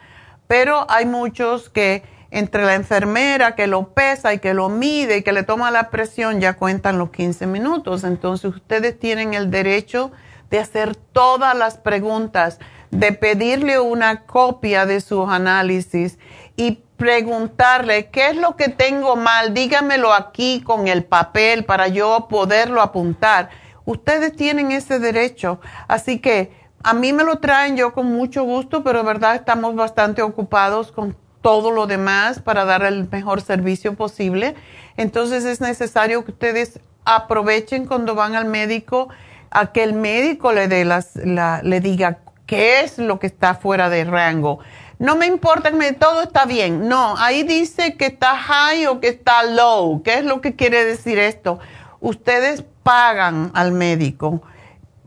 Pero 0.46 0.86
hay 0.88 1.06
muchos 1.06 1.68
que 1.68 2.02
entre 2.30 2.64
la 2.64 2.74
enfermera 2.74 3.56
que 3.56 3.66
lo 3.66 3.88
pesa 3.88 4.32
y 4.32 4.38
que 4.38 4.54
lo 4.54 4.68
mide 4.68 5.18
y 5.18 5.22
que 5.22 5.32
le 5.32 5.42
toma 5.42 5.70
la 5.70 5.90
presión 5.90 6.40
ya 6.40 6.54
cuentan 6.54 6.98
los 6.98 7.10
15 7.10 7.46
minutos. 7.46 8.04
Entonces, 8.04 8.54
ustedes 8.54 8.98
tienen 8.98 9.34
el 9.34 9.50
derecho 9.50 10.12
de 10.50 10.58
hacer 10.58 10.96
todas 10.96 11.56
las 11.56 11.76
preguntas, 11.76 12.58
de 12.90 13.12
pedirle 13.12 13.78
una 13.80 14.22
copia 14.26 14.86
de 14.86 15.00
sus 15.00 15.28
análisis 15.28 16.18
y 16.56 16.80
preguntarle 17.00 18.10
qué 18.10 18.28
es 18.28 18.36
lo 18.36 18.56
que 18.56 18.68
tengo 18.68 19.16
mal, 19.16 19.54
dígamelo 19.54 20.12
aquí 20.12 20.60
con 20.60 20.86
el 20.86 21.02
papel 21.02 21.64
para 21.64 21.88
yo 21.88 22.26
poderlo 22.28 22.82
apuntar. 22.82 23.48
Ustedes 23.86 24.36
tienen 24.36 24.70
ese 24.70 24.98
derecho, 24.98 25.60
así 25.88 26.18
que 26.18 26.52
a 26.84 26.92
mí 26.92 27.14
me 27.14 27.24
lo 27.24 27.38
traen 27.38 27.78
yo 27.78 27.94
con 27.94 28.12
mucho 28.12 28.44
gusto, 28.44 28.84
pero 28.84 28.98
de 28.98 29.06
verdad 29.06 29.34
estamos 29.34 29.74
bastante 29.74 30.20
ocupados 30.20 30.92
con 30.92 31.16
todo 31.40 31.70
lo 31.70 31.86
demás 31.86 32.38
para 32.38 32.66
dar 32.66 32.82
el 32.82 33.08
mejor 33.08 33.40
servicio 33.40 33.94
posible. 33.94 34.54
Entonces 34.98 35.46
es 35.46 35.62
necesario 35.62 36.22
que 36.22 36.32
ustedes 36.32 36.80
aprovechen 37.06 37.86
cuando 37.86 38.14
van 38.14 38.34
al 38.34 38.44
médico 38.44 39.08
a 39.50 39.72
que 39.72 39.84
el 39.84 39.94
médico 39.94 40.52
le, 40.52 40.68
dé 40.68 40.84
las, 40.84 41.16
le 41.16 41.80
diga 41.80 42.18
qué 42.44 42.82
es 42.82 42.98
lo 42.98 43.18
que 43.18 43.26
está 43.26 43.54
fuera 43.54 43.88
de 43.88 44.04
rango. 44.04 44.58
No 45.00 45.16
me 45.16 45.24
importa 45.24 45.72
todo 45.98 46.20
está 46.20 46.44
bien. 46.44 46.86
No, 46.86 47.16
ahí 47.16 47.42
dice 47.42 47.96
que 47.96 48.04
está 48.04 48.36
high 48.36 48.86
o 48.86 49.00
que 49.00 49.08
está 49.08 49.44
low. 49.44 50.02
¿Qué 50.02 50.18
es 50.18 50.24
lo 50.26 50.42
que 50.42 50.56
quiere 50.56 50.84
decir 50.84 51.18
esto? 51.18 51.58
Ustedes 52.00 52.64
pagan 52.82 53.50
al 53.54 53.72
médico 53.72 54.42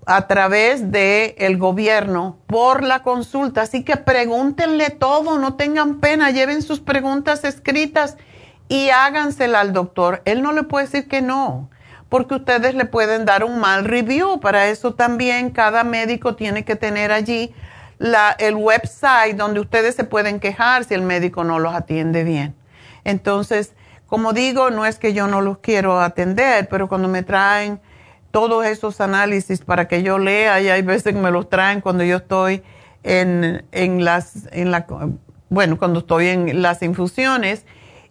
a 0.07 0.25
través 0.25 0.91
del 0.91 1.35
el 1.37 1.59
gobierno 1.59 2.39
por 2.47 2.81
la 2.81 3.03
consulta. 3.03 3.61
Así 3.61 3.83
que 3.83 3.95
pregúntenle 3.95 4.89
todo, 4.89 5.37
no 5.37 5.57
tengan 5.57 5.99
pena, 5.99 6.31
lleven 6.31 6.63
sus 6.63 6.79
preguntas 6.79 7.43
escritas 7.43 8.17
y 8.69 8.89
hágansela 8.89 9.59
al 9.59 9.73
doctor. 9.73 10.23
Él 10.25 10.41
no 10.41 10.53
le 10.53 10.63
puede 10.63 10.87
decir 10.87 11.07
que 11.07 11.21
no 11.21 11.69
porque 12.09 12.33
ustedes 12.33 12.73
le 12.73 12.85
pueden 12.85 13.25
dar 13.25 13.43
un 13.43 13.59
mal 13.59 13.85
review. 13.85 14.39
Para 14.39 14.69
eso 14.69 14.95
también 14.95 15.51
cada 15.51 15.83
médico 15.83 16.35
tiene 16.35 16.65
que 16.65 16.75
tener 16.75 17.11
allí 17.11 17.53
la, 17.97 18.35
el 18.39 18.55
website 18.55 19.35
donde 19.35 19.59
ustedes 19.59 19.95
se 19.95 20.03
pueden 20.03 20.39
quejar 20.39 20.83
si 20.83 20.93
el 20.93 21.01
médico 21.01 21.43
no 21.43 21.59
los 21.59 21.73
atiende 21.73 22.23
bien. 22.23 22.55
Entonces, 23.03 23.73
como 24.07 24.33
digo, 24.33 24.69
no 24.69 24.85
es 24.85 24.99
que 24.99 25.13
yo 25.13 25.27
no 25.27 25.41
los 25.41 25.59
quiero 25.59 25.99
atender, 25.99 26.67
pero 26.69 26.87
cuando 26.87 27.07
me 27.07 27.23
traen 27.23 27.79
todos 28.31 28.65
esos 28.65 29.01
análisis 29.01 29.61
para 29.61 29.87
que 29.87 30.03
yo 30.03 30.19
lea, 30.19 30.59
y 30.61 30.69
hay 30.69 30.81
veces 30.81 31.13
que 31.13 31.19
me 31.19 31.31
los 31.31 31.49
traen 31.49 31.81
cuando 31.81 32.03
yo 32.03 32.17
estoy 32.17 32.63
en, 33.03 33.65
en 33.71 34.03
las, 34.05 34.47
en 34.51 34.71
la, 34.71 34.85
bueno, 35.49 35.77
cuando 35.77 35.99
estoy 35.99 36.27
en 36.27 36.61
las 36.61 36.81
infusiones, 36.81 37.65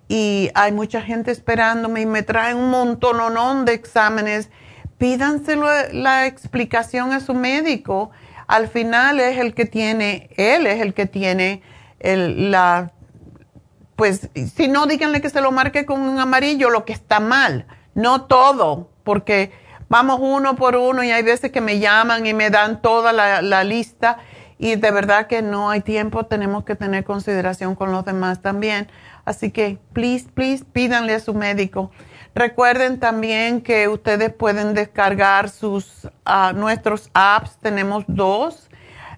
y 0.09 0.51
hay 0.55 0.73
mucha 0.73 1.01
gente 1.01 1.31
esperándome 1.31 2.03
y 2.03 2.07
me 2.07 2.23
traen 2.23 2.59
un 2.59 2.69
montón 2.69 3.65
de 3.65 3.73
exámenes. 3.73 4.51
Pídanselo 4.99 5.67
la 5.93 6.27
explicación 6.27 7.13
a 7.13 7.21
su 7.21 7.33
médico. 7.33 8.11
Al 8.47 8.69
final 8.69 9.21
es 9.21 9.39
el 9.39 9.55
que 9.55 9.65
tiene, 9.65 10.31
él 10.37 10.67
es 10.67 10.81
el 10.81 10.95
que 10.95 11.07
tiene 11.07 11.63
el, 12.01 12.51
la, 12.51 12.93
pues 13.97 14.29
si 14.55 14.69
no, 14.69 14.87
díganle 14.87 15.21
que 15.21 15.31
se 15.31 15.41
lo 15.41 15.53
marque 15.53 15.87
con 15.87 16.01
un 16.01 16.19
amarillo 16.19 16.71
lo 16.71 16.85
que 16.85 16.93
está 16.93 17.21
mal, 17.21 17.67
no 17.95 18.23
todo, 18.23 18.91
porque 19.05 19.53
vamos 19.89 20.19
uno 20.21 20.57
por 20.57 20.77
uno 20.77 21.03
y 21.05 21.11
hay 21.11 21.23
veces 21.23 21.51
que 21.51 21.61
me 21.61 21.79
llaman 21.79 22.27
y 22.27 22.35
me 22.35 22.51
dan 22.51 22.83
toda 22.83 23.13
la, 23.13 23.43
la 23.43 23.65
lista 23.65 24.19
y 24.59 24.77
de 24.77 24.91
verdad 24.93 25.27
que 25.27 25.43
no 25.43 25.71
hay 25.71 25.81
tiempo, 25.81 26.25
tenemos 26.27 26.65
que 26.65 26.77
tener 26.77 27.03
consideración 27.03 27.75
con 27.75 27.91
los 27.91 28.05
demás 28.05 28.43
también. 28.43 28.89
Así 29.25 29.51
que, 29.51 29.79
please, 29.93 30.29
please, 30.33 30.65
pídanle 30.65 31.15
a 31.15 31.21
su 31.21 31.35
médico. 31.35 31.91
Recuerden 32.35 32.99
también 32.99 33.61
que 33.61 33.89
ustedes 33.89 34.33
pueden 34.33 34.75
descargar 34.75 35.51
sus, 35.51 36.07
uh, 36.27 36.55
nuestros 36.55 37.11
apps. 37.13 37.59
Tenemos 37.59 38.05
dos 38.07 38.71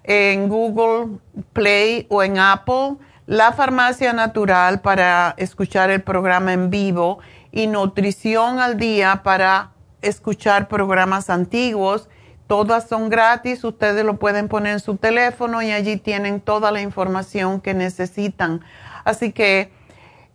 en 0.03 0.49
Google 0.49 1.19
Play 1.53 2.07
o 2.09 2.23
en 2.23 2.37
Apple. 2.37 2.97
La 3.25 3.53
Farmacia 3.53 4.13
Natural 4.13 4.81
para 4.81 5.33
escuchar 5.37 5.89
el 5.89 6.03
programa 6.03 6.53
en 6.53 6.69
vivo 6.69 7.19
y 7.51 7.67
Nutrición 7.67 8.59
al 8.59 8.77
Día 8.77 9.21
para 9.23 9.71
escuchar 10.01 10.67
programas 10.67 11.29
antiguos. 11.29 12.09
Todas 12.47 12.87
son 12.87 13.09
gratis, 13.09 13.63
ustedes 13.63 14.05
lo 14.05 14.17
pueden 14.17 14.47
poner 14.47 14.73
en 14.73 14.79
su 14.79 14.97
teléfono 14.97 15.63
y 15.63 15.71
allí 15.71 15.97
tienen 15.97 16.41
toda 16.41 16.71
la 16.71 16.81
información 16.81 17.59
que 17.61 17.73
necesitan. 17.73 18.61
Así 19.03 19.31
que 19.31 19.71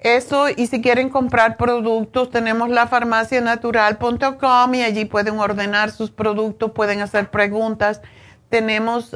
eso, 0.00 0.48
y 0.48 0.66
si 0.66 0.80
quieren 0.80 1.10
comprar 1.10 1.58
productos, 1.58 2.30
tenemos 2.30 2.70
la 2.70 2.86
farmacianatural.com 2.86 4.74
y 4.74 4.82
allí 4.82 5.04
pueden 5.04 5.38
ordenar 5.38 5.90
sus 5.90 6.10
productos, 6.10 6.70
pueden 6.70 7.02
hacer 7.02 7.30
preguntas. 7.30 8.00
Tenemos 8.48 9.14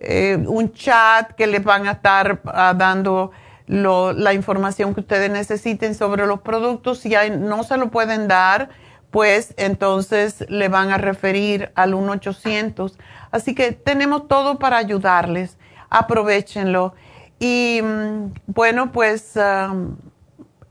eh, 0.00 0.42
un 0.46 0.72
chat 0.72 1.32
que 1.32 1.46
les 1.46 1.62
van 1.62 1.86
a 1.86 1.92
estar 1.92 2.40
ah, 2.46 2.72
dando 2.74 3.32
la 3.66 4.32
información 4.32 4.94
que 4.94 5.00
ustedes 5.00 5.30
necesiten 5.30 5.94
sobre 5.94 6.26
los 6.26 6.40
productos. 6.40 7.00
Si 7.00 7.12
no 7.38 7.62
se 7.62 7.76
lo 7.76 7.90
pueden 7.90 8.28
dar, 8.28 8.70
pues 9.10 9.52
entonces 9.58 10.46
le 10.48 10.68
van 10.68 10.90
a 10.90 10.98
referir 10.98 11.70
al 11.74 11.92
1-800. 11.92 12.94
Así 13.30 13.54
que 13.54 13.72
tenemos 13.72 14.26
todo 14.28 14.58
para 14.58 14.78
ayudarles. 14.78 15.58
Aprovechenlo. 15.90 16.94
Y 17.38 17.80
mm, 17.82 18.34
bueno, 18.46 18.92
pues 18.92 19.38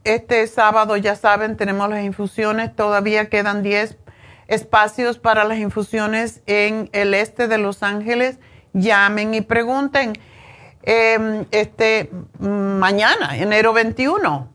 este 0.03 0.47
sábado 0.47 0.97
ya 0.97 1.15
saben, 1.15 1.57
tenemos 1.57 1.89
las 1.89 2.03
infusiones, 2.03 2.75
todavía 2.75 3.29
quedan 3.29 3.63
10 3.63 3.97
espacios 4.47 5.17
para 5.17 5.43
las 5.43 5.57
infusiones 5.57 6.41
en 6.45 6.89
el 6.93 7.13
este 7.13 7.47
de 7.47 7.57
Los 7.57 7.83
Ángeles. 7.83 8.37
Llamen 8.73 9.33
y 9.33 9.41
pregunten. 9.41 10.13
Em, 10.87 11.45
este 11.49 12.11
mañana, 12.39 13.35
enero 13.37 13.73
21, 13.73 14.47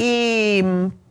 Y 0.00 0.62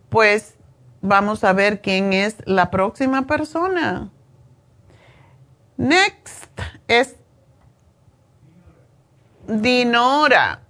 pues 0.08 0.58
vamos 1.02 1.44
a 1.44 1.52
ver 1.52 1.82
quién 1.82 2.14
es 2.14 2.38
la 2.46 2.72
próxima 2.72 3.28
persona. 3.28 4.10
Next 5.76 6.58
es 6.88 7.18
Dinora. 9.46 10.62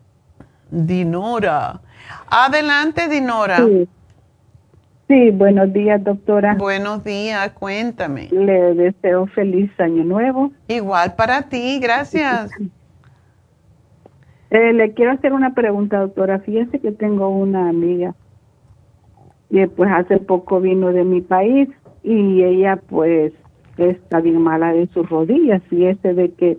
Dinora. 0.71 1.79
Adelante, 2.27 3.07
Dinora. 3.07 3.59
Sí. 5.07 5.31
buenos 5.31 5.71
días, 5.71 6.03
doctora. 6.03 6.55
Buenos 6.55 7.03
días, 7.03 7.51
cuéntame. 7.51 8.29
Le 8.31 8.73
deseo 8.73 9.27
feliz 9.27 9.69
año 9.79 10.03
nuevo. 10.03 10.51
Igual 10.67 11.13
para 11.13 11.43
ti, 11.43 11.79
gracias. 11.79 12.49
Eh, 14.49 14.73
le 14.73 14.93
quiero 14.93 15.11
hacer 15.11 15.33
una 15.33 15.53
pregunta, 15.53 15.99
doctora. 15.99 16.39
Fíjese 16.39 16.79
que 16.79 16.91
tengo 16.91 17.29
una 17.29 17.69
amiga 17.69 18.15
y 19.49 19.65
pues 19.67 19.89
hace 19.91 20.17
poco 20.17 20.59
vino 20.59 20.91
de 20.91 21.03
mi 21.03 21.21
país 21.21 21.69
y 22.03 22.43
ella 22.43 22.79
pues 22.87 23.33
está 23.77 24.19
bien 24.19 24.41
mala 24.41 24.73
de 24.73 24.87
sus 24.87 25.09
rodillas 25.09 25.61
y 25.71 25.85
ese 25.85 26.13
de 26.13 26.31
que 26.31 26.57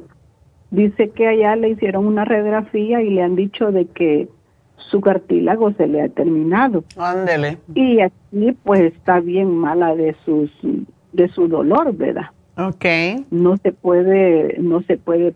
dice 0.70 1.10
que 1.10 1.27
allá 1.27 1.56
le 1.56 1.70
hicieron 1.70 2.06
una 2.06 2.24
radiografía 2.24 3.02
y 3.02 3.10
le 3.10 3.23
han 3.23 3.36
dicho 3.36 3.73
de 3.73 3.86
que 3.86 4.28
su 4.77 5.01
cartílago 5.01 5.73
se 5.73 5.86
le 5.86 6.02
ha 6.02 6.09
terminado. 6.09 6.85
Ándele. 6.97 7.59
Y 7.74 8.01
aquí 8.01 8.52
pues 8.65 8.81
está 8.81 9.20
bien 9.20 9.55
mala 9.56 9.94
de 9.94 10.15
sus 10.24 10.51
de 11.12 11.28
su 11.28 11.48
dolor, 11.48 11.94
¿verdad? 11.97 12.27
Okay. 12.56 13.24
No 13.31 13.56
se 13.59 13.73
puede 13.73 14.56
no 14.59 14.82
se 14.82 14.97
puede 14.97 15.35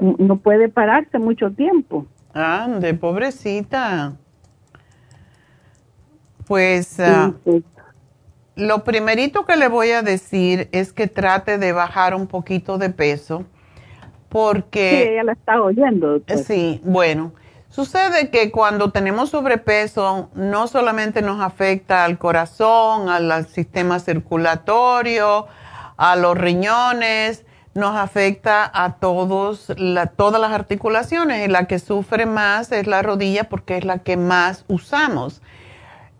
no 0.00 0.36
puede 0.36 0.68
pararse 0.68 1.18
mucho 1.18 1.50
tiempo. 1.50 2.06
Ande, 2.32 2.94
pobrecita. 2.94 4.16
Pues, 6.46 6.98
ah, 7.00 7.32
pues 7.44 7.62
lo 8.58 8.82
primerito 8.82 9.46
que 9.46 9.56
le 9.56 9.68
voy 9.68 9.92
a 9.92 10.02
decir 10.02 10.68
es 10.72 10.92
que 10.92 11.06
trate 11.06 11.58
de 11.58 11.72
bajar 11.72 12.14
un 12.14 12.26
poquito 12.26 12.76
de 12.76 12.90
peso 12.90 13.44
porque... 14.28 14.90
Sí, 14.90 15.12
ella 15.12 15.24
la 15.24 15.32
está 15.32 15.62
oyendo. 15.62 16.20
Sí, 16.44 16.80
bueno, 16.84 17.32
sucede 17.68 18.30
que 18.30 18.50
cuando 18.50 18.90
tenemos 18.90 19.30
sobrepeso 19.30 20.30
no 20.34 20.66
solamente 20.66 21.22
nos 21.22 21.40
afecta 21.40 22.04
al 22.04 22.18
corazón, 22.18 23.08
al, 23.08 23.46
sistema 23.46 24.00
circulatorio, 24.00 25.46
a 25.96 26.16
los 26.16 26.36
riñones, 26.36 27.44
nos 27.78 27.96
afecta 27.96 28.70
a 28.72 28.96
todos, 28.96 29.72
todas 30.16 30.40
las 30.40 30.52
articulaciones 30.52 31.46
y 31.46 31.50
la 31.50 31.66
que 31.66 31.78
sufre 31.78 32.26
más 32.26 32.72
es 32.72 32.86
la 32.86 33.00
rodilla 33.00 33.44
porque 33.44 33.78
es 33.78 33.84
la 33.84 33.98
que 33.98 34.16
más 34.16 34.64
usamos. 34.68 35.40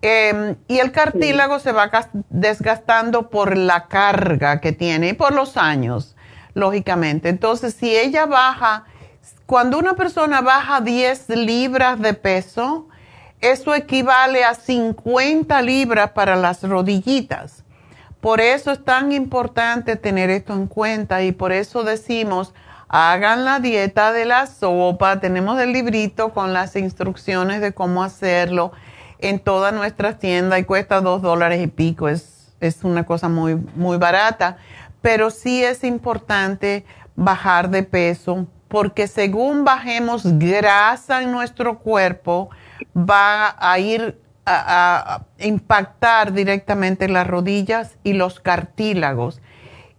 Em, 0.01 0.56
y 0.68 0.78
el 0.78 0.93
cartílago 0.93 1.59
se 1.59 1.72
va 1.72 1.90
desgastando 2.30 3.28
por 3.30 3.56
la 3.56 3.89
carga 3.89 4.60
que 4.60 4.72
tiene 4.72 5.09
y 5.09 5.12
por 5.12 5.32
los 5.35 5.56
años, 5.56 6.16
lógicamente. 6.55 7.28
Entonces, 7.28 7.74
si 7.74 7.97
ella 7.97 8.26
baja, 8.26 8.85
cuando 9.44 9.78
una 9.78 9.94
persona 9.94 10.40
baja 10.40 10.80
10 10.80 11.30
libras 11.30 12.01
de 12.01 12.14
peso, 12.14 12.89
eso 13.40 13.74
equivale 13.74 14.44
a 14.44 14.55
50 14.55 15.60
libras 15.62 16.12
para 16.12 16.36
las 16.36 16.62
rodillitas. 16.62 17.64
Por 18.20 18.40
eso 18.40 18.73
es 18.73 18.85
tan 18.85 19.12
importante 19.12 19.97
tener 19.97 20.31
esto 20.31 20.53
en 20.53 20.66
cuenta 20.66 21.23
y 21.23 21.32
por 21.32 21.53
eso 21.53 21.85
decimos, 21.85 22.53
hagan 22.89 23.45
la 23.45 23.61
dieta 23.61 24.12
de 24.12 24.24
la 24.24 24.47
sopa. 24.47 25.20
Tenemos 25.20 25.61
el 25.61 25.73
librito 25.73 26.31
con 26.31 26.53
las 26.53 26.74
instrucciones 26.74 27.61
de 27.61 27.73
cómo 27.73 28.03
hacerlo 28.03 28.73
en 29.20 29.39
todas 29.39 29.73
nuestras 29.73 30.19
tiendas 30.19 30.59
y 30.59 30.65
cuesta 30.65 31.01
dos 31.01 31.23
dólares 31.23 31.62
y 31.62 31.69
pico. 31.69 32.09
Es, 32.09 32.53
es 32.61 32.82
una 32.82 33.07
cosa 33.07 33.28
muy, 33.28 33.55
muy 33.77 33.99
barata. 33.99 34.57
Pero 35.01 35.31
sí 35.31 35.62
es 35.62 35.85
importante 35.85 36.85
bajar 37.15 37.70
de 37.70 37.85
peso 37.85 38.47
porque 38.69 39.07
según 39.07 39.65
bajemos 39.65 40.23
grasa 40.39 41.23
en 41.23 41.32
nuestro 41.32 41.78
cuerpo, 41.78 42.51
va 42.95 43.57
a 43.59 43.78
ir 43.78 44.19
a, 44.48 45.22
impactar 45.38 46.32
directamente 46.32 47.08
las 47.08 47.26
rodillas 47.26 47.96
y 48.02 48.14
los 48.14 48.40
cartílagos. 48.40 49.40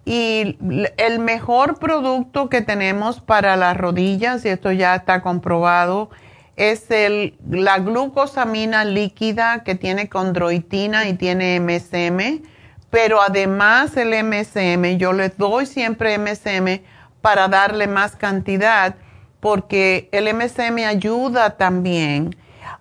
Y 0.05 0.57
el 0.97 1.19
mejor 1.19 1.77
producto 1.77 2.49
que 2.49 2.61
tenemos 2.61 3.21
para 3.21 3.55
las 3.55 3.77
rodillas, 3.77 4.43
y 4.43 4.49
esto 4.49 4.71
ya 4.71 4.95
está 4.95 5.21
comprobado, 5.21 6.09
es 6.55 6.89
el, 6.91 7.37
la 7.49 7.79
glucosamina 7.79 8.83
líquida 8.85 9.63
que 9.63 9.75
tiene 9.75 10.09
condroitina 10.09 11.07
y 11.07 11.13
tiene 11.13 11.59
MSM, 11.59 12.41
pero 12.89 13.21
además 13.21 13.95
el 13.97 14.09
MSM, 14.25 14.97
yo 14.97 15.13
les 15.13 15.37
doy 15.37 15.65
siempre 15.65 16.17
MSM 16.17 16.81
para 17.21 17.47
darle 17.47 17.87
más 17.87 18.15
cantidad, 18.15 18.95
porque 19.39 20.09
el 20.11 20.33
MSM 20.33 20.85
ayuda 20.85 21.55
también 21.55 22.35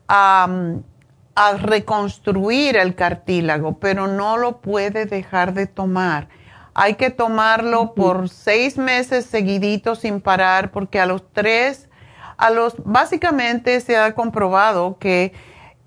a, 0.08 0.48
a 1.40 1.52
reconstruir 1.56 2.77
el 2.77 2.97
cartílago, 2.97 3.78
pero 3.78 4.09
no 4.09 4.36
lo 4.39 4.60
puede 4.60 5.06
dejar 5.06 5.55
de 5.55 5.69
tomar. 5.69 6.27
Hay 6.74 6.94
que 6.94 7.10
tomarlo 7.10 7.94
por 7.94 8.28
seis 8.28 8.77
meses 8.77 9.24
seguiditos 9.27 10.01
sin 10.01 10.20
parar, 10.20 10.73
porque 10.73 10.98
a 10.98 11.06
los 11.06 11.23
tres 11.32 11.89
a 12.39 12.51
los, 12.51 12.74
básicamente 12.85 13.81
se 13.81 13.97
ha 13.97 14.16
comprobado 14.16 14.98
que 14.98 15.32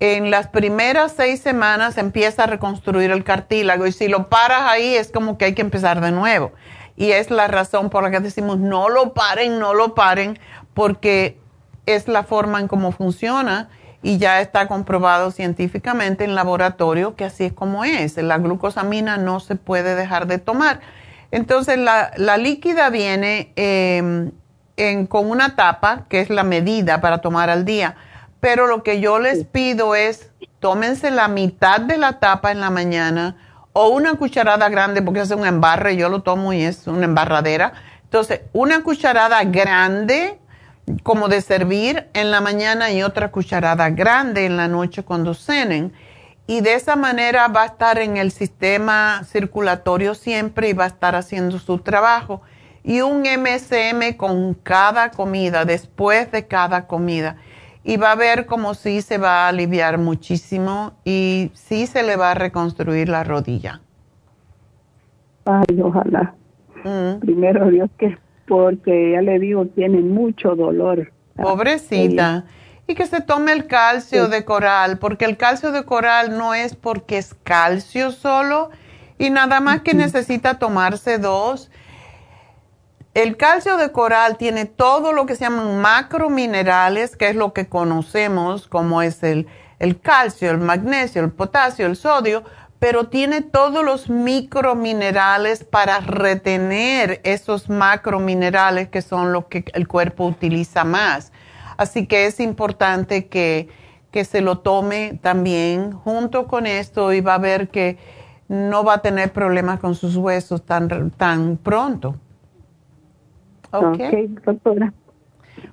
en 0.00 0.30
las 0.30 0.48
primeras 0.48 1.12
seis 1.12 1.42
semanas 1.42 1.98
empieza 1.98 2.44
a 2.44 2.46
reconstruir 2.46 3.10
el 3.10 3.22
cartílago 3.22 3.86
y 3.86 3.92
si 3.92 4.08
lo 4.08 4.30
paras 4.30 4.62
ahí 4.62 4.94
es 4.94 5.12
como 5.12 5.36
que 5.36 5.44
hay 5.44 5.54
que 5.54 5.60
empezar 5.60 6.00
de 6.00 6.12
nuevo. 6.12 6.52
Y 6.96 7.12
es 7.12 7.30
la 7.30 7.46
razón 7.46 7.90
por 7.90 8.04
la 8.04 8.10
que 8.10 8.20
decimos 8.20 8.58
no 8.58 8.88
lo 8.88 9.12
paren, 9.12 9.58
no 9.58 9.74
lo 9.74 9.94
paren, 9.94 10.38
porque 10.72 11.38
es 11.84 12.08
la 12.08 12.22
forma 12.22 12.58
en 12.58 12.68
cómo 12.68 12.90
funciona 12.92 13.68
y 14.02 14.18
ya 14.18 14.40
está 14.40 14.66
comprobado 14.66 15.30
científicamente 15.30 16.24
en 16.24 16.34
laboratorio 16.34 17.14
que 17.14 17.24
así 17.24 17.44
es 17.44 17.52
como 17.52 17.84
es. 17.84 18.16
La 18.16 18.38
glucosamina 18.38 19.16
no 19.16 19.40
se 19.40 19.56
puede 19.56 19.94
dejar 19.94 20.26
de 20.26 20.38
tomar. 20.38 20.80
Entonces 21.30 21.78
la, 21.78 22.10
la 22.16 22.36
líquida 22.36 22.90
viene 22.90 23.52
eh, 23.56 24.32
con 25.08 25.30
una 25.30 25.54
tapa, 25.54 26.04
que 26.08 26.20
es 26.20 26.30
la 26.30 26.42
medida 26.42 27.00
para 27.00 27.18
tomar 27.18 27.50
al 27.50 27.64
día. 27.64 27.96
Pero 28.40 28.66
lo 28.66 28.82
que 28.82 29.00
yo 29.00 29.18
les 29.18 29.44
pido 29.44 29.94
es, 29.94 30.30
tómense 30.58 31.10
la 31.10 31.28
mitad 31.28 31.80
de 31.80 31.96
la 31.96 32.18
tapa 32.18 32.50
en 32.50 32.60
la 32.60 32.70
mañana 32.70 33.36
o 33.72 33.88
una 33.88 34.14
cucharada 34.14 34.68
grande, 34.68 35.00
porque 35.00 35.20
es 35.20 35.30
un 35.30 35.46
embarre, 35.46 35.96
yo 35.96 36.08
lo 36.08 36.22
tomo 36.22 36.52
y 36.52 36.62
es 36.62 36.86
una 36.86 37.04
embarradera. 37.04 37.72
Entonces, 38.04 38.42
una 38.52 38.82
cucharada 38.82 39.42
grande 39.44 40.38
como 41.02 41.28
de 41.28 41.40
servir 41.40 42.06
en 42.14 42.30
la 42.30 42.40
mañana 42.40 42.90
y 42.92 43.02
otra 43.02 43.30
cucharada 43.30 43.90
grande 43.90 44.46
en 44.46 44.56
la 44.56 44.68
noche 44.68 45.02
cuando 45.02 45.34
cenen. 45.34 45.92
Y 46.46 46.60
de 46.60 46.74
esa 46.74 46.96
manera 46.96 47.48
va 47.48 47.62
a 47.62 47.66
estar 47.66 47.98
en 47.98 48.16
el 48.16 48.30
sistema 48.30 49.22
circulatorio 49.24 50.14
siempre 50.14 50.68
y 50.68 50.72
va 50.72 50.84
a 50.84 50.88
estar 50.88 51.14
haciendo 51.14 51.58
su 51.58 51.78
trabajo 51.78 52.42
y 52.84 53.00
un 53.00 53.22
MSM 53.22 54.16
con 54.16 54.54
cada 54.54 55.10
comida, 55.10 55.64
después 55.64 56.30
de 56.32 56.46
cada 56.46 56.86
comida. 56.86 57.36
Y 57.84 57.96
va 57.96 58.12
a 58.12 58.16
ver 58.16 58.46
como 58.46 58.74
si 58.74 59.02
se 59.02 59.18
va 59.18 59.46
a 59.46 59.48
aliviar 59.48 59.98
muchísimo 59.98 60.92
y 61.04 61.50
sí 61.54 61.86
se 61.86 62.02
le 62.02 62.16
va 62.16 62.32
a 62.32 62.34
reconstruir 62.34 63.08
la 63.08 63.24
rodilla. 63.24 63.80
Ay, 65.44 65.80
ojalá. 65.80 66.34
Mm. 66.84 67.20
Primero 67.20 67.68
Dios 67.70 67.90
que, 67.98 68.18
porque 68.52 69.12
ya 69.12 69.22
le 69.22 69.38
digo, 69.38 69.64
tiene 69.64 70.02
mucho 70.02 70.54
dolor. 70.54 71.10
Pobrecita. 71.36 72.44
Y 72.86 72.94
que 72.94 73.06
se 73.06 73.22
tome 73.22 73.52
el 73.52 73.66
calcio 73.66 74.28
de 74.28 74.44
coral, 74.44 74.98
porque 74.98 75.24
el 75.24 75.38
calcio 75.38 75.72
de 75.72 75.84
coral 75.84 76.36
no 76.36 76.52
es 76.52 76.76
porque 76.76 77.16
es 77.16 77.32
calcio 77.44 78.10
solo 78.10 78.68
y 79.16 79.30
nada 79.30 79.60
más 79.60 79.80
que 79.80 79.94
necesita 79.94 80.58
tomarse 80.58 81.16
dos 81.16 81.70
el 83.14 83.36
calcio 83.36 83.76
de 83.76 83.92
coral 83.92 84.36
tiene 84.38 84.64
todo 84.64 85.12
lo 85.12 85.26
que 85.26 85.34
se 85.34 85.44
llaman 85.44 85.80
macrominerales, 85.80 87.16
que 87.16 87.28
es 87.28 87.36
lo 87.36 87.52
que 87.52 87.68
conocemos 87.68 88.68
como 88.68 89.02
es 89.02 89.22
el, 89.22 89.46
calcio, 90.02 90.50
el 90.50 90.58
magnesio, 90.58 91.22
el 91.22 91.30
potasio, 91.30 91.86
el 91.86 91.96
sodio, 91.96 92.42
pero 92.82 93.04
tiene 93.04 93.42
todos 93.42 93.84
los 93.84 94.10
microminerales 94.10 95.62
para 95.62 96.00
retener 96.00 97.20
esos 97.22 97.70
macrominerales 97.70 98.88
que 98.88 99.02
son 99.02 99.32
los 99.32 99.44
que 99.44 99.64
el 99.74 99.86
cuerpo 99.86 100.26
utiliza 100.26 100.82
más. 100.82 101.32
Así 101.76 102.08
que 102.08 102.26
es 102.26 102.40
importante 102.40 103.28
que, 103.28 103.68
que 104.10 104.24
se 104.24 104.40
lo 104.40 104.58
tome 104.58 105.16
también 105.22 105.92
junto 105.92 106.48
con 106.48 106.66
esto 106.66 107.12
y 107.12 107.20
va 107.20 107.34
a 107.34 107.38
ver 107.38 107.68
que 107.68 107.98
no 108.48 108.82
va 108.82 108.94
a 108.94 108.98
tener 108.98 109.32
problemas 109.32 109.78
con 109.78 109.94
sus 109.94 110.16
huesos 110.16 110.66
tan, 110.66 111.12
tan 111.12 111.58
pronto. 111.58 112.16
Ok, 113.70 114.00
doctora. 114.44 114.92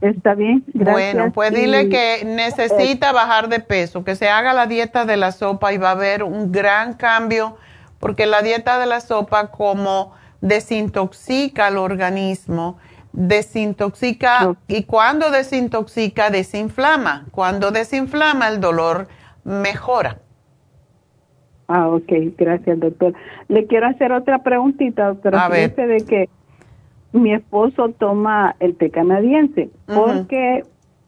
Está 0.02 0.34
bien, 0.34 0.64
gracias. 0.74 1.14
Bueno, 1.14 1.32
pues 1.34 1.54
dile 1.54 1.90
que 1.90 2.24
necesita 2.26 3.12
bajar 3.12 3.50
de 3.50 3.60
peso, 3.60 4.04
que 4.04 4.16
se 4.16 4.30
haga 4.30 4.54
la 4.54 4.66
dieta 4.66 5.06
de 5.06 5.18
la 5.18 5.32
sopa 5.32 5.74
y 5.74 5.78
va 5.78 5.90
a 5.90 5.94
haber 5.94 6.24
un 6.24 6.52
gran 6.52 6.94
cambio, 6.94 7.58
porque 8.00 8.26
la 8.26 8.42
dieta 8.42 8.80
de 8.80 8.86
la 8.86 9.02
sopa 9.02 9.48
como 9.52 10.14
desintoxica 10.42 11.68
el 11.68 11.78
organismo, 11.78 12.78
desintoxica 13.12 14.56
y 14.68 14.84
cuando 14.84 15.32
desintoxica, 15.32 16.30
desinflama. 16.30 17.26
Cuando 17.32 17.72
desinflama, 17.72 18.48
el 18.48 18.62
dolor 18.62 19.08
mejora. 19.44 20.20
Ah, 21.68 21.88
ok, 21.90 22.12
gracias, 22.38 22.80
doctor. 22.80 23.14
Le 23.48 23.68
quiero 23.68 23.88
hacer 23.88 24.12
otra 24.12 24.44
preguntita, 24.44 25.08
doctora. 25.08 25.46
A 25.46 25.50
ver. 25.50 25.76
de 25.76 26.06
que 26.06 26.30
mi 27.12 27.34
esposo 27.34 27.90
toma 27.98 28.56
el 28.60 28.76
té 28.76 28.90
canadiense, 28.90 29.70
porque, 29.86 30.64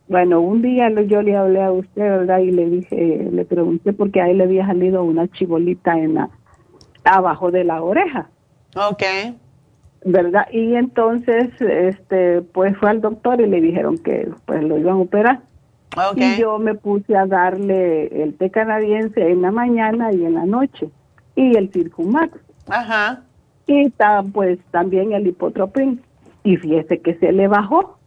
bueno, 0.07 0.41
un 0.41 0.61
día 0.61 0.89
yo 1.01 1.21
le 1.21 1.35
hablé 1.35 1.61
a 1.63 1.71
usted, 1.71 2.01
¿verdad? 2.01 2.39
Y 2.39 2.51
le 2.51 2.69
dije, 2.69 3.29
le 3.31 3.45
pregunté 3.45 3.93
porque 3.93 4.21
a 4.21 4.29
él 4.29 4.39
le 4.39 4.45
había 4.45 4.65
salido 4.65 5.03
una 5.03 5.27
chibolita 5.27 5.97
en 5.97 6.15
la, 6.15 6.29
abajo 7.03 7.51
de 7.51 7.63
la 7.63 7.81
oreja. 7.81 8.29
Ok. 8.75 9.03
¿Verdad? 10.03 10.47
Y 10.51 10.75
entonces, 10.75 11.49
este, 11.61 12.41
pues 12.41 12.75
fue 12.77 12.89
al 12.89 13.01
doctor 13.01 13.39
y 13.39 13.47
le 13.47 13.61
dijeron 13.61 13.97
que 13.99 14.29
pues 14.45 14.63
lo 14.63 14.77
iban 14.77 14.95
a 14.95 15.01
operar. 15.01 15.41
Y 16.15 16.37
yo 16.37 16.57
me 16.57 16.73
puse 16.73 17.15
a 17.15 17.25
darle 17.25 18.23
el 18.23 18.33
té 18.35 18.49
canadiense 18.49 19.29
en 19.29 19.41
la 19.41 19.51
mañana 19.51 20.11
y 20.13 20.25
en 20.25 20.35
la 20.35 20.45
noche. 20.45 20.89
Y 21.35 21.55
el 21.57 21.69
Circumax. 21.71 22.39
Ajá. 22.69 23.23
Y 23.71 23.85
está, 23.85 24.23
pues 24.23 24.59
también 24.71 25.13
el 25.13 25.27
hipotropín. 25.27 26.01
Y 26.43 26.57
fíjese 26.57 26.99
que 26.99 27.15
se 27.15 27.31
le 27.31 27.47
bajó. 27.47 27.97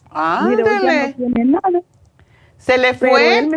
Mire, 0.49 0.65
ya 0.65 1.09
no 1.09 1.15
tiene 1.15 1.45
nada. 1.45 1.81
¿Se 2.57 2.79
le 2.79 2.95
fue? 2.95 3.49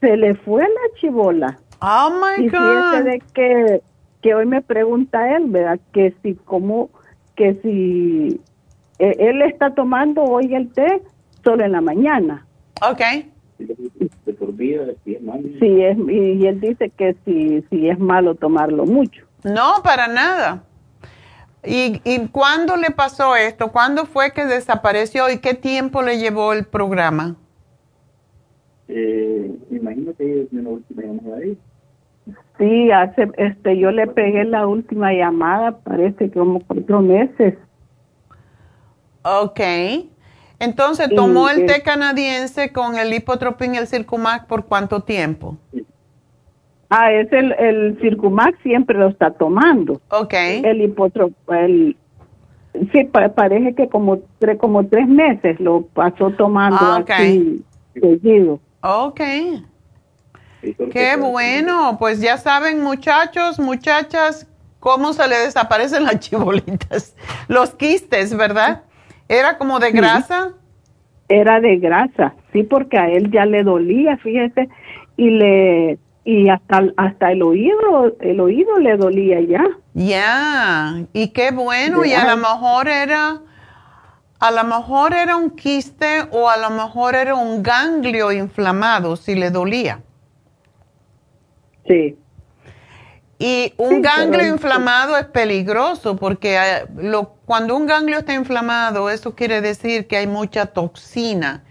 se 0.00 0.16
le 0.16 0.34
fue 0.34 0.62
la 0.62 1.00
chivola. 1.00 1.58
Oh 1.80 2.10
my 2.10 2.44
y 2.44 2.48
God. 2.48 3.04
de 3.04 3.22
que, 3.32 3.80
que 4.22 4.34
hoy 4.34 4.46
me 4.46 4.62
pregunta 4.62 5.36
él, 5.36 5.44
¿verdad? 5.48 5.80
Que 5.92 6.14
si, 6.22 6.34
como, 6.34 6.90
que 7.34 7.54
si 7.62 8.40
eh, 8.98 9.16
él 9.18 9.42
está 9.42 9.74
tomando 9.74 10.22
hoy 10.22 10.54
el 10.54 10.70
té 10.72 11.02
solo 11.42 11.64
en 11.64 11.72
la 11.72 11.80
mañana 11.80 12.46
Ok. 12.82 13.00
Sí, 15.58 15.82
es, 15.82 15.96
y 16.08 16.46
él 16.46 16.60
dice 16.60 16.90
que 16.90 17.16
si, 17.24 17.62
si 17.70 17.88
es 17.88 17.98
malo 17.98 18.34
tomarlo 18.34 18.84
mucho. 18.84 19.25
No, 19.44 19.82
para 19.82 20.08
nada. 20.08 20.62
¿Y, 21.64 22.00
¿Y 22.04 22.28
cuándo 22.28 22.76
le 22.76 22.90
pasó 22.90 23.34
esto? 23.36 23.72
¿Cuándo 23.72 24.06
fue 24.06 24.32
que 24.32 24.44
desapareció 24.44 25.30
y 25.30 25.38
qué 25.38 25.54
tiempo 25.54 26.02
le 26.02 26.18
llevó 26.18 26.52
el 26.52 26.64
programa? 26.64 27.36
Eh, 28.88 29.56
imagino 29.70 30.14
que 30.16 30.42
es 30.42 30.52
la 30.52 30.68
última 30.68 31.02
llamada 31.02 31.36
ahí. 31.38 31.58
Sí, 32.58 32.90
hace, 32.90 33.30
este, 33.36 33.78
yo 33.78 33.90
le 33.90 34.06
pegué 34.06 34.44
la 34.44 34.66
última 34.66 35.12
llamada, 35.12 35.78
parece 35.78 36.30
que 36.30 36.38
como 36.38 36.60
cuatro 36.60 37.00
meses. 37.00 37.54
Ok. 39.22 39.60
Entonces, 40.58 41.10
¿tomó 41.14 41.50
el 41.50 41.66
té 41.66 41.82
canadiense 41.82 42.72
con 42.72 42.96
el 42.96 43.12
hipotropín 43.12 43.74
y 43.74 43.78
el 43.78 43.86
Circumax 43.86 44.46
por 44.46 44.66
cuánto 44.66 45.02
tiempo? 45.02 45.58
Ah, 46.88 47.12
es 47.12 47.32
el, 47.32 47.52
el 47.52 47.98
Circumax 48.00 48.58
siempre 48.62 48.96
lo 48.96 49.08
está 49.08 49.30
tomando. 49.30 50.00
Ok. 50.10 50.34
El 50.34 50.82
hipotropín, 50.82 51.96
sí, 52.92 53.04
parece 53.34 53.74
que 53.74 53.88
como, 53.88 54.20
tres, 54.38 54.58
como 54.58 54.86
tres 54.86 55.08
meses 55.08 55.58
lo 55.58 55.82
pasó 55.82 56.30
tomando 56.30 56.78
ah, 56.80 57.04
así 57.08 57.64
seguido. 57.94 58.60
Ok. 58.82 59.20
Qué 60.92 61.16
bueno, 61.16 61.96
pues 61.98 62.20
ya 62.20 62.38
saben 62.38 62.82
muchachos, 62.82 63.58
muchachas, 63.58 64.48
cómo 64.80 65.12
se 65.12 65.26
le 65.28 65.36
desaparecen 65.38 66.04
las 66.04 66.18
chibolitas, 66.20 67.14
los 67.48 67.70
quistes, 67.74 68.36
¿verdad? 68.36 68.82
¿Era 69.28 69.58
como 69.58 69.78
de 69.78 69.92
grasa? 69.92 70.52
Era 71.28 71.60
de 71.60 71.78
grasa, 71.78 72.34
sí, 72.52 72.62
porque 72.62 72.96
a 72.98 73.10
él 73.10 73.30
ya 73.32 73.44
le 73.44 73.64
dolía, 73.64 74.16
fíjese, 74.18 74.68
y 75.16 75.30
le 75.30 75.98
y 76.26 76.48
hasta 76.48 76.82
hasta 76.96 77.30
el 77.30 77.40
oído, 77.40 78.16
el 78.18 78.40
oído 78.40 78.78
le 78.80 78.96
dolía 78.96 79.40
ya. 79.40 79.64
Ya, 79.94 81.06
y 81.12 81.28
qué 81.28 81.52
bueno, 81.52 82.04
y 82.04 82.12
a 82.12 82.26
lo 82.28 82.36
mejor 82.36 82.88
era 82.88 83.40
a 84.40 84.50
lo 84.50 84.64
mejor 84.64 85.14
era 85.14 85.36
un 85.36 85.50
quiste 85.50 86.26
o 86.32 86.50
a 86.50 86.56
lo 86.56 86.70
mejor 86.70 87.14
era 87.14 87.36
un 87.36 87.62
ganglio 87.62 88.32
inflamado 88.32 89.14
si 89.14 89.36
le 89.36 89.52
dolía. 89.52 90.00
Sí. 91.86 92.18
Y 93.38 93.72
un 93.76 94.02
ganglio 94.02 94.48
inflamado 94.48 95.16
es 95.16 95.26
peligroso 95.26 96.16
porque 96.16 96.56
eh, 96.56 96.86
lo, 96.96 97.36
cuando 97.44 97.76
un 97.76 97.86
ganglio 97.86 98.18
está 98.18 98.34
inflamado, 98.34 99.10
eso 99.10 99.36
quiere 99.36 99.60
decir 99.60 100.08
que 100.08 100.16
hay 100.16 100.26
mucha 100.26 100.66
toxina 100.66 101.62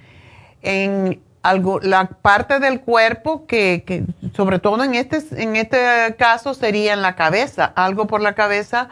en 0.62 1.22
algo, 1.46 1.80
la 1.80 2.08
parte 2.08 2.60
del 2.60 2.82
cuerpo 2.82 3.46
que, 3.46 3.84
que, 3.86 4.04
sobre 4.36 4.58
todo 4.58 4.84
en 4.84 4.96
este, 4.96 5.22
en 5.42 5.56
este 5.56 5.78
caso 6.18 6.56
sería 6.56 6.94
en 6.94 7.04
la 7.04 7.16
cabeza, 7.16 7.72
algo 7.76 8.08
por 8.08 8.22
la 8.22 8.34
cabeza 8.34 8.90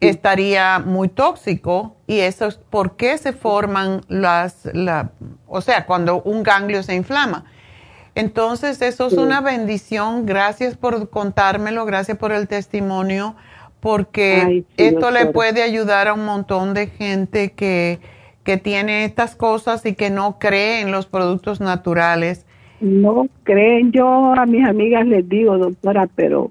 estaría 0.00 0.80
muy 0.80 1.08
tóxico 1.08 1.96
y 2.06 2.18
eso 2.20 2.46
es 2.46 2.56
por 2.56 2.96
qué 2.96 3.16
se 3.16 3.32
forman 3.32 4.02
las, 4.08 4.68
la, 4.74 5.12
o 5.46 5.62
sea, 5.62 5.86
cuando 5.86 6.20
un 6.22 6.42
ganglio 6.42 6.82
se 6.82 6.94
inflama. 6.94 7.46
Entonces, 8.14 8.82
eso 8.82 9.06
es 9.06 9.12
una 9.14 9.40
bendición. 9.40 10.26
Gracias 10.26 10.76
por 10.76 11.08
contármelo, 11.08 11.86
gracias 11.86 12.18
por 12.18 12.32
el 12.32 12.48
testimonio, 12.48 13.36
porque 13.80 14.64
esto 14.76 15.10
le 15.10 15.26
puede 15.26 15.62
ayudar 15.62 16.08
a 16.08 16.14
un 16.14 16.24
montón 16.24 16.74
de 16.74 16.88
gente 16.88 17.52
que, 17.52 18.00
que 18.48 18.56
tiene 18.56 19.04
estas 19.04 19.36
cosas 19.36 19.84
y 19.84 19.94
que 19.94 20.08
no 20.08 20.38
cree 20.38 20.80
en 20.80 20.90
los 20.90 21.04
productos 21.04 21.60
naturales. 21.60 22.46
No 22.80 23.26
creen, 23.42 23.92
yo 23.92 24.08
a 24.08 24.46
mis 24.46 24.66
amigas 24.66 25.06
les 25.06 25.28
digo, 25.28 25.58
doctora, 25.58 26.08
pero 26.14 26.50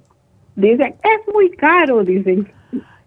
dicen, 0.56 0.94
es 1.02 1.34
muy 1.34 1.50
caro, 1.50 2.04
dicen. 2.04 2.54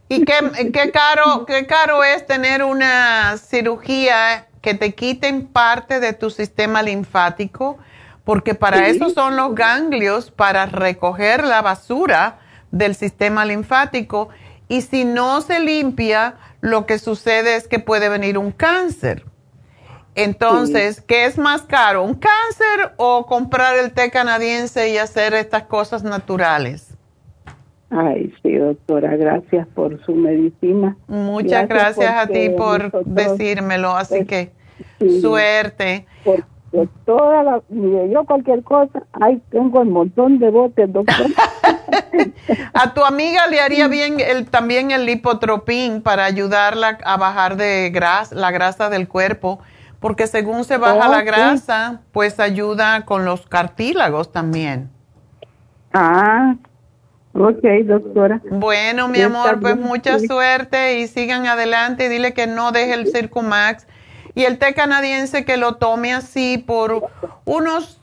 ¿Y 0.08 0.24
qué, 0.24 0.34
qué, 0.72 0.90
caro, 0.90 1.46
qué 1.46 1.68
caro 1.68 2.02
es 2.02 2.26
tener 2.26 2.64
una 2.64 3.36
cirugía 3.36 4.48
que 4.60 4.74
te 4.74 4.92
quiten 4.92 5.46
parte 5.46 6.00
de 6.00 6.12
tu 6.12 6.28
sistema 6.28 6.82
linfático? 6.82 7.78
porque 8.24 8.54
para 8.54 8.88
eso 8.88 9.10
son 9.10 9.36
los 9.36 9.54
ganglios, 9.54 10.32
para 10.32 10.66
recoger 10.66 11.44
la 11.44 11.62
basura 11.62 12.38
del 12.72 12.96
sistema 12.96 13.44
linfático. 13.44 14.30
Y 14.68 14.82
si 14.82 15.04
no 15.04 15.40
se 15.40 15.58
limpia, 15.58 16.34
lo 16.60 16.86
que 16.86 16.98
sucede 16.98 17.56
es 17.56 17.68
que 17.68 17.78
puede 17.78 18.08
venir 18.08 18.38
un 18.38 18.52
cáncer. 18.52 19.24
Entonces, 20.14 21.00
¿qué 21.00 21.24
es 21.24 21.38
más 21.38 21.62
caro? 21.62 22.02
¿Un 22.02 22.14
cáncer 22.14 22.92
o 22.96 23.26
comprar 23.26 23.78
el 23.78 23.92
té 23.92 24.10
canadiense 24.10 24.90
y 24.90 24.98
hacer 24.98 25.34
estas 25.34 25.64
cosas 25.64 26.02
naturales? 26.02 26.94
Ay, 27.90 28.32
sí, 28.42 28.54
doctora, 28.56 29.16
gracias 29.16 29.66
por 29.68 30.04
su 30.04 30.14
medicina. 30.14 30.96
Muchas 31.08 31.68
gracias, 31.68 32.12
a 32.12 32.26
ti 32.26 32.50
por 32.50 33.04
decírmelo, 33.04 33.96
así 33.96 34.24
que 34.24 34.52
suerte 35.20 36.06
toda 37.04 37.42
la, 37.42 37.62
yo 37.68 38.24
cualquier 38.24 38.62
cosa, 38.62 39.02
ahí 39.12 39.42
tengo 39.50 39.80
un 39.80 39.92
montón 39.92 40.38
de 40.38 40.50
botes, 40.50 40.92
doctor. 40.92 41.26
a 42.74 42.94
tu 42.94 43.04
amiga 43.04 43.46
le 43.48 43.60
haría 43.60 43.88
bien 43.88 44.20
el, 44.20 44.48
también 44.48 44.92
el 44.92 45.04
lipotropín 45.04 46.00
para 46.00 46.24
ayudarla 46.24 46.98
a 47.04 47.16
bajar 47.16 47.56
de 47.56 47.90
grasa, 47.90 48.34
la 48.36 48.52
grasa 48.52 48.88
del 48.88 49.08
cuerpo, 49.08 49.58
porque 49.98 50.26
según 50.26 50.64
se 50.64 50.78
baja 50.78 51.08
la 51.08 51.22
grasa, 51.22 52.02
pues 52.12 52.38
ayuda 52.38 53.04
con 53.04 53.24
los 53.24 53.46
cartílagos 53.46 54.30
también. 54.30 54.90
Ah, 55.92 56.54
ok, 57.34 57.64
doctora. 57.84 58.40
Bueno, 58.48 59.08
mi 59.08 59.20
amor, 59.20 59.58
pues 59.60 59.76
mucha 59.76 60.20
suerte 60.20 61.00
y 61.00 61.08
sigan 61.08 61.46
adelante. 61.46 62.08
Dile 62.08 62.32
que 62.32 62.46
no 62.46 62.70
deje 62.70 62.94
el 62.94 63.08
Circumax 63.08 63.86
y 64.34 64.44
el 64.44 64.58
té 64.58 64.74
canadiense 64.74 65.44
que 65.44 65.56
lo 65.56 65.76
tome 65.76 66.12
así 66.12 66.58
por 66.58 67.10
unos 67.44 68.00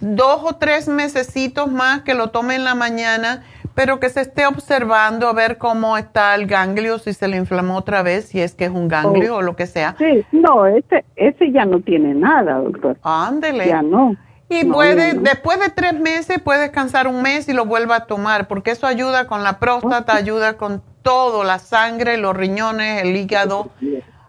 dos 0.00 0.40
o 0.44 0.56
tres 0.56 0.88
mesecitos 0.88 1.70
más, 1.70 2.02
que 2.02 2.14
lo 2.14 2.30
tome 2.30 2.54
en 2.54 2.64
la 2.64 2.74
mañana, 2.74 3.44
pero 3.74 4.00
que 4.00 4.08
se 4.08 4.20
esté 4.22 4.46
observando 4.46 5.28
a 5.28 5.32
ver 5.32 5.58
cómo 5.58 5.96
está 5.96 6.34
el 6.34 6.46
ganglio, 6.46 6.98
si 6.98 7.12
se 7.12 7.28
le 7.28 7.36
inflamó 7.36 7.76
otra 7.76 8.02
vez, 8.02 8.26
si 8.26 8.40
es 8.40 8.54
que 8.54 8.64
es 8.64 8.70
un 8.70 8.88
ganglio 8.88 9.36
o 9.36 9.42
lo 9.42 9.56
que 9.56 9.66
sea. 9.66 9.94
Sí, 9.98 10.24
no, 10.32 10.66
ese, 10.66 11.04
ese 11.16 11.52
ya 11.52 11.64
no 11.64 11.80
tiene 11.80 12.14
nada, 12.14 12.58
doctor. 12.58 12.98
Ándele. 13.02 13.68
Ya 13.68 13.82
no. 13.82 14.16
Y 14.48 14.64
puede, 14.64 15.14
después 15.14 15.60
de 15.60 15.70
tres 15.70 15.94
meses, 15.94 16.40
puede 16.40 16.62
descansar 16.62 17.06
un 17.06 17.22
mes 17.22 17.48
y 17.48 17.52
lo 17.52 17.66
vuelva 17.66 17.96
a 17.96 18.06
tomar, 18.06 18.48
porque 18.48 18.72
eso 18.72 18.86
ayuda 18.86 19.28
con 19.28 19.44
la 19.44 19.60
próstata, 19.60 20.16
ayuda 20.16 20.56
con 20.56 20.82
todo, 21.02 21.44
la 21.44 21.60
sangre, 21.60 22.16
los 22.16 22.36
riñones, 22.36 23.04
el 23.04 23.14
hígado. 23.14 23.70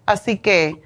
Así 0.06 0.38
que 0.38 0.84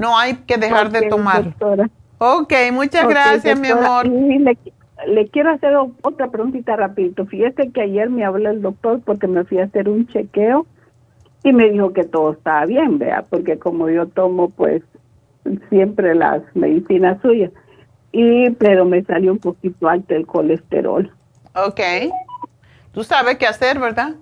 No 0.00 0.18
hay 0.18 0.34
que 0.34 0.56
dejar 0.56 0.90
de 0.90 1.08
tomar. 1.08 1.44
doctora. 1.44 1.90
Ok, 2.18 2.52
muchas 2.72 3.08
gracias, 3.08 3.58
mi 3.58 3.68
amor. 3.68 4.06
Y 4.06 4.38
le, 4.38 4.58
le 5.06 5.28
quiero 5.28 5.50
hacer 5.50 5.74
otra 6.02 6.30
preguntita 6.30 6.76
rapidito. 6.76 7.26
Fíjese 7.26 7.70
que 7.70 7.82
ayer 7.82 8.10
me 8.10 8.24
habló 8.24 8.50
el 8.50 8.62
doctor 8.62 9.00
porque 9.04 9.26
me 9.26 9.44
fui 9.44 9.58
a 9.58 9.64
hacer 9.64 9.88
un 9.88 10.06
chequeo 10.06 10.66
y 11.42 11.52
me 11.52 11.70
dijo 11.70 11.92
que 11.92 12.04
todo 12.04 12.32
estaba 12.32 12.66
bien, 12.66 12.98
vea, 12.98 13.24
porque 13.30 13.58
como 13.58 13.88
yo 13.88 14.06
tomo 14.06 14.50
pues 14.50 14.82
siempre 15.70 16.14
las 16.14 16.42
medicinas 16.54 17.20
suyas 17.22 17.50
y 18.12 18.50
pero 18.50 18.84
me 18.84 19.02
salió 19.04 19.32
un 19.32 19.38
poquito 19.38 19.88
alto 19.88 20.14
el 20.14 20.26
colesterol. 20.26 21.10
Ok. 21.54 21.80
Tú 22.92 23.04
sabes 23.04 23.36
qué 23.38 23.46
hacer, 23.46 23.78
¿verdad? 23.78 24.14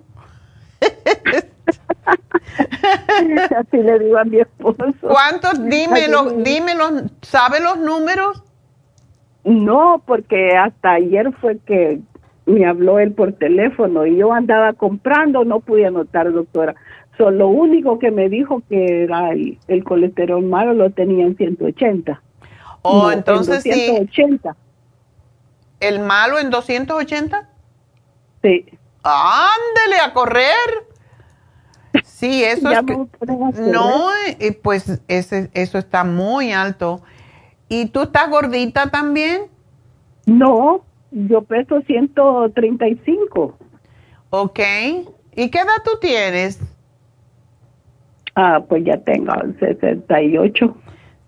Así 3.57 3.77
le 3.77 3.99
digo 3.99 4.17
a 4.17 4.23
mi 4.25 4.39
esposo. 4.39 4.85
¿Cuántos? 5.01 5.63
Dímelo, 5.69 6.19
Así 6.21 6.35
le- 6.37 6.43
dímelo. 6.43 6.89
¿Sabe 7.21 7.59
los 7.59 7.77
números? 7.77 8.43
No, 9.43 10.03
porque 10.05 10.55
hasta 10.55 10.91
ayer 10.93 11.31
fue 11.39 11.57
que 11.59 11.99
me 12.45 12.65
habló 12.65 12.99
él 12.99 13.13
por 13.13 13.33
teléfono 13.33 14.05
y 14.05 14.17
yo 14.17 14.33
andaba 14.33 14.73
comprando, 14.73 15.45
no 15.45 15.59
pude 15.59 15.85
anotar, 15.85 16.31
doctora. 16.31 16.75
So, 17.17 17.31
lo 17.31 17.47
único 17.49 17.99
que 17.99 18.11
me 18.11 18.29
dijo 18.29 18.61
que 18.69 19.03
era 19.03 19.31
el, 19.31 19.57
el 19.67 19.83
colesterol 19.83 20.41
malo 20.43 20.73
lo 20.73 20.89
tenía 20.91 21.25
en 21.25 21.35
180. 21.35 22.21
Oh, 22.81 23.03
No, 23.03 23.11
en 23.11 23.17
entonces 23.19 23.63
sí. 23.63 23.69
280. 23.69 24.55
¿El 25.81 25.99
malo 25.99 26.39
en 26.39 26.49
280? 26.49 27.49
Sí. 28.41 28.65
Ándele 29.03 29.99
a 30.03 30.13
correr. 30.13 30.45
Sí, 32.19 32.43
eso 32.43 32.69
Ya 32.69 32.79
es 32.79 33.59
no, 33.71 34.09
pues 34.61 35.01
ese, 35.07 35.49
eso 35.53 35.77
está 35.77 36.03
muy 36.03 36.51
alto. 36.51 37.01
¿Y 37.69 37.85
tú 37.85 38.01
estás 38.01 38.29
gordita 38.29 38.89
también? 38.89 39.43
No, 40.25 40.83
yo 41.11 41.41
peso 41.43 41.79
135. 41.79 43.57
Ok. 44.31 44.59
¿Y 45.33 45.49
qué 45.49 45.59
edad 45.59 45.81
tú 45.85 45.91
tienes? 46.01 46.59
Ah, 48.35 48.65
pues 48.67 48.83
ya 48.83 48.97
tengo 48.97 49.31
68. 49.57 50.75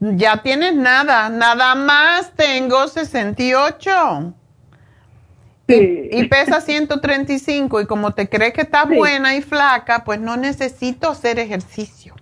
Ya 0.02 0.42
tienes 0.44 0.76
nada, 0.76 1.30
nada 1.30 1.74
más 1.76 2.34
tengo 2.36 2.90
68. 2.90 4.34
Sí. 5.78 6.10
Y 6.12 6.28
pesa 6.28 6.62
135 6.62 7.82
y 7.82 7.86
como 7.86 8.12
te 8.14 8.28
crees 8.30 8.54
que 8.54 8.62
estás 8.62 8.88
Sí. 8.90 8.96
buena 8.96 9.36
y 9.36 9.42
flaca, 9.42 10.04
pues 10.04 10.20
no 10.20 10.38
necesito 10.38 11.10
hacer 11.10 11.40
ejercicio. 11.40 12.16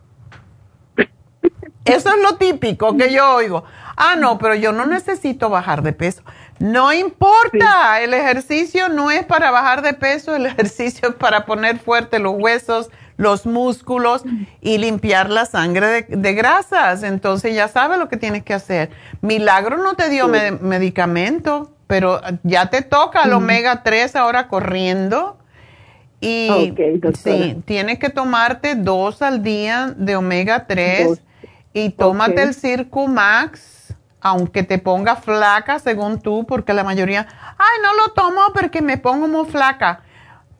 Eso 1.85 2.09
es 2.09 2.21
lo 2.21 2.35
típico 2.37 2.95
que 2.97 3.11
yo 3.11 3.33
oigo. 3.35 3.63
Ah, 3.97 4.15
no, 4.17 4.37
pero 4.37 4.53
yo 4.55 4.71
no 4.71 4.85
necesito 4.85 5.49
bajar 5.49 5.81
de 5.81 5.91
peso. 5.93 6.21
No 6.59 6.93
importa, 6.93 8.01
el 8.01 8.13
ejercicio 8.13 8.89
no 8.89 9.11
es 9.11 9.25
para 9.25 9.49
bajar 9.49 9.81
de 9.81 9.93
peso, 9.93 10.35
el 10.35 10.45
ejercicio 10.45 11.09
es 11.09 11.15
para 11.15 11.45
poner 11.45 11.79
fuerte 11.79 12.19
los 12.19 12.35
huesos, 12.37 12.89
los 13.17 13.45
músculos 13.45 14.23
y 14.61 14.77
limpiar 14.77 15.29
la 15.29 15.45
sangre 15.45 15.87
de, 15.87 16.01
de 16.15 16.33
grasas. 16.33 17.01
Entonces 17.03 17.55
ya 17.55 17.67
sabes 17.67 17.97
lo 17.97 18.07
que 18.07 18.17
tienes 18.17 18.43
que 18.43 18.53
hacer. 18.53 18.91
Milagro 19.21 19.77
no 19.77 19.95
te 19.95 20.09
dio 20.09 20.27
me- 20.27 20.51
medicamento, 20.51 21.71
pero 21.89 22.21
ya 22.43 22.69
te 22.69 22.83
toca 22.83 23.23
el 23.23 23.33
omega 23.33 23.81
3 23.81 24.15
ahora 24.15 24.47
corriendo. 24.47 25.39
Y 26.21 26.71
sí, 27.15 27.63
tienes 27.65 27.97
que 27.97 28.11
tomarte 28.11 28.75
dos 28.75 29.23
al 29.23 29.41
día 29.41 29.95
de 29.97 30.15
omega 30.15 30.67
3 30.67 31.07
Dos. 31.07 31.21
y 31.73 31.89
tómate 31.89 32.43
Ok. 32.43 32.47
el 32.49 32.53
Circumax, 32.53 33.95
aunque 34.21 34.61
te 34.61 34.77
ponga 34.77 35.15
flaca 35.15 35.79
según 35.79 36.21
tú, 36.21 36.45
porque 36.45 36.75
la 36.75 36.83
mayoría, 36.83 37.25
ay, 37.57 37.79
no 37.81 37.95
lo 37.95 38.13
tomo 38.13 38.41
porque 38.53 38.83
me 38.83 38.99
pongo 38.99 39.27
muy 39.27 39.47
flaca. 39.49 40.03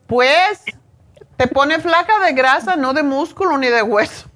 Pues 0.08 0.64
te 1.36 1.46
pone 1.46 1.78
flaca 1.78 2.18
de 2.26 2.32
grasa, 2.32 2.74
no 2.74 2.92
de 2.92 3.04
músculo 3.04 3.56
ni 3.56 3.68
de 3.68 3.82
hueso. 3.82 4.28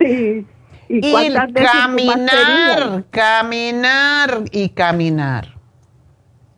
Sí. 0.00 0.46
¿Y, 0.88 1.12
caminar, 1.52 3.04
caminar 3.10 4.44
y 4.50 4.70
caminar. 4.70 5.57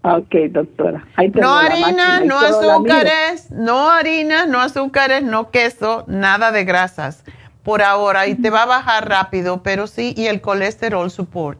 Ok, 0.03 0.35
doctora. 0.51 1.07
Ahí 1.17 1.31
No 1.31 1.55
harinas, 1.55 2.25
no 2.25 2.39
azúcares, 2.39 3.51
no 3.51 3.91
harinas, 3.91 4.49
no 4.49 4.61
azúcares, 4.61 5.23
no 5.23 5.51
queso, 5.51 6.05
nada 6.07 6.53
de 6.53 6.65
grasas 6.65 7.23
por 7.63 7.83
ahora 7.83 8.27
y 8.27 8.35
te 8.35 8.49
va 8.49 8.63
a 8.63 8.67
bajar 8.67 9.09
rápido, 9.09 9.63
pero 9.63 9.87
sí, 9.87 10.15
y 10.17 10.27
el 10.27 10.41
colesterol 10.41 11.11
support. 11.11 11.59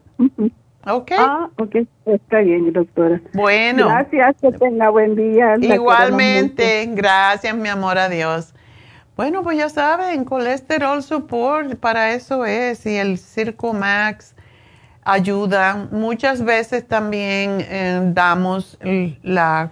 ¿Ok? 0.87 1.13
Ah, 1.19 1.49
ok. 1.59 1.77
Está 2.07 2.39
bien, 2.39 2.73
doctora. 2.73 3.21
bueno, 3.35 3.87
Gracias, 3.89 4.37
que 4.41 4.53
tenga 4.53 4.89
buen 4.89 5.15
día. 5.15 5.57
Igualmente, 5.61 6.87
gracias 6.93 7.55
mi 7.55 7.69
amor, 7.69 7.99
adiós. 7.99 8.55
Bueno, 9.17 9.43
pues 9.43 9.59
ya 9.59 9.69
saben, 9.69 10.25
colesterol 10.25 11.03
support, 11.03 11.77
para 11.77 12.15
eso 12.15 12.47
es, 12.47 12.87
y 12.87 12.97
el 12.97 13.19
Circumax 13.19 14.35
ayuda. 15.13 15.89
Muchas 15.91 16.43
veces 16.45 16.87
también 16.87 17.59
eh, 17.69 18.01
damos 18.13 18.79
la, 19.23 19.71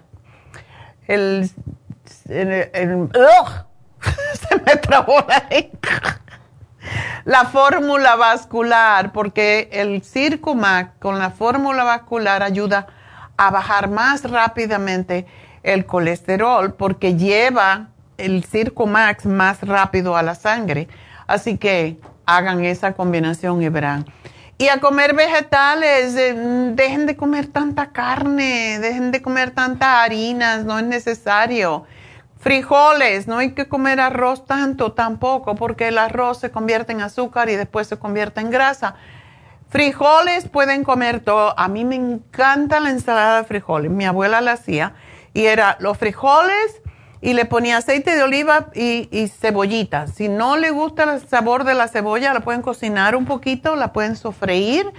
el, 1.06 1.51
el- 2.28 3.10
se 4.48 4.56
me 4.65 4.77
trabó 4.77 5.15
la. 5.28 5.43
La 7.24 7.44
fórmula 7.44 8.16
vascular, 8.16 9.12
porque 9.12 9.69
el 9.73 10.02
Circumax 10.02 10.93
con 10.98 11.19
la 11.19 11.31
fórmula 11.31 11.85
vascular 11.85 12.43
ayuda 12.43 12.86
a 13.36 13.51
bajar 13.51 13.90
más 13.90 14.23
rápidamente 14.28 15.27
el 15.62 15.85
colesterol 15.85 16.73
porque 16.74 17.16
lleva 17.16 17.89
el 18.16 18.44
Circumax 18.44 19.27
más 19.27 19.60
rápido 19.62 20.16
a 20.16 20.23
la 20.23 20.35
sangre. 20.35 20.89
Así 21.27 21.59
que 21.59 22.01
hagan 22.24 22.65
esa 22.65 22.94
combinación 22.94 23.62
y 23.62 23.69
verán. 23.69 24.06
Y 24.60 24.68
a 24.68 24.80
comer 24.80 25.14
vegetales, 25.14 26.14
dejen 26.14 27.06
de 27.06 27.16
comer 27.16 27.47
tanta 27.47 27.93
carne, 27.93 28.80
dejen 28.80 29.12
de 29.12 29.22
comer 29.22 29.52
tantas 29.52 29.89
harinas, 29.89 30.64
no 30.64 30.80
es 30.80 30.85
necesario. 30.85 31.85
Frijoles, 32.40 33.28
no 33.28 33.39
hay 33.39 33.52
que 33.52 33.68
comer 33.68 34.01
arroz 34.01 34.47
tanto 34.47 34.93
tampoco, 34.93 35.55
porque 35.55 35.86
el 35.86 35.98
arroz 35.98 36.40
se 36.40 36.51
convierte 36.51 36.90
en 36.90 37.02
azúcar 37.02 37.48
y 37.48 37.55
después 37.55 37.86
se 37.86 38.01
convierte 38.01 38.40
en 38.40 38.51
grasa. 38.51 38.97
Frijoles 39.68 40.48
pueden 40.48 40.82
comer 40.82 41.20
todo. 41.20 41.56
A 41.56 41.68
mí 41.68 41.85
me 41.85 41.94
encanta 41.94 42.80
la 42.80 42.90
ensalada 42.90 43.43
de 43.43 43.44
frijoles. 43.44 43.93
Mi 43.93 44.06
abuela 44.06 44.40
la 44.40 44.52
hacía 44.52 44.94
y 45.35 45.44
era 45.44 45.76
los 45.78 45.98
frijoles 45.98 46.82
y 47.20 47.32
le 47.32 47.45
ponía 47.45 47.78
aceite 47.78 48.15
de 48.15 48.23
oliva 48.23 48.69
y, 48.74 49.28
cebollita. 49.28 50.07
Si 50.07 50.28
no 50.28 50.57
le 50.57 50.70
gusta 50.70 51.15
el 51.15 51.27
sabor 51.28 51.65
de 51.65 51.74
la 51.74 51.89
cebolla, 51.89 52.32
la 52.32 52.40
pueden 52.40 52.62
cocinar 52.62 53.16
un 53.16 53.24
poquito, 53.24 53.77
la 53.77 53.93
pueden 53.93 54.16
sofreír 54.16 54.90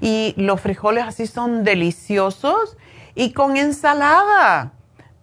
y 0.00 0.34
los 0.36 0.60
frijoles 0.60 1.04
así 1.04 1.26
son 1.26 1.64
deliciosos 1.64 2.76
y 3.14 3.32
con 3.32 3.56
ensalada 3.56 4.72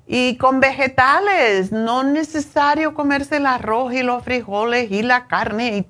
y 0.08 0.38
con 0.38 0.60
vegetales. 0.60 1.72
No 1.72 2.02
es 2.02 2.08
necesario 2.08 2.94
comerse 2.94 3.38
el 3.38 3.48
arroz 3.48 3.94
y 3.94 4.04
los 4.04 4.24
frijoles 4.24 4.92
y 4.92 5.02
la 5.02 5.28
carne. 5.28 5.88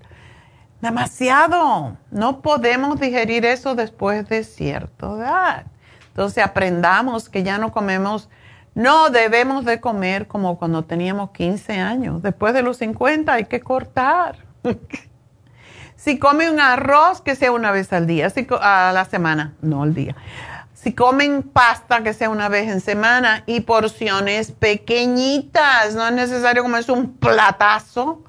demasiado. 0.82 1.98
No 2.12 2.42
podemos 2.42 3.00
digerir 3.00 3.46
eso 3.46 3.74
después 3.76 4.28
de 4.28 4.44
cierta 4.44 5.08
edad. 5.08 5.66
Entonces 6.10 6.44
aprendamos 6.44 7.28
que 7.28 7.42
ya 7.42 7.58
no 7.58 7.72
comemos, 7.72 8.30
no 8.76 9.10
debemos 9.10 9.66
de 9.66 9.80
comer 9.80 10.28
como 10.28 10.58
cuando 10.58 10.84
teníamos 10.84 11.32
15 11.32 11.74
años. 11.74 12.24
Después 12.24 12.54
de 12.54 12.64
los 12.64 12.78
50 12.78 13.32
hay 13.32 13.46
que 13.46 13.60
cortar. 13.60 14.38
si 15.96 16.18
come 16.18 16.50
un 16.50 16.60
arroz, 16.60 17.22
que 17.22 17.36
sea 17.36 17.52
una 17.52 17.72
vez 17.72 17.94
al 17.94 18.08
día, 18.08 18.30
si 18.30 18.48
a 18.60 18.92
la 18.94 19.06
semana, 19.06 19.54
no 19.62 19.84
al 19.84 19.94
día. 19.94 20.16
Si 20.74 20.94
comen 20.94 21.44
pasta, 21.44 22.04
que 22.04 22.14
sea 22.14 22.30
una 22.30 22.50
vez 22.50 22.70
en 22.70 22.82
semana 22.82 23.44
y 23.46 23.62
porciones 23.62 24.52
pequeñitas, 24.52 25.96
no 25.96 26.06
es 26.08 26.14
necesario 26.14 26.64
comerse 26.64 26.92
un 26.92 27.14
platazo 27.14 28.22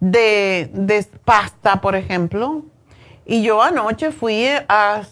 de, 0.00 0.70
de 0.72 1.06
pasta, 1.24 1.80
por 1.80 1.94
ejemplo. 1.94 2.64
Y 3.24 3.42
yo 3.42 3.62
anoche 3.62 4.10
fui 4.10 4.48
a 4.68 5.02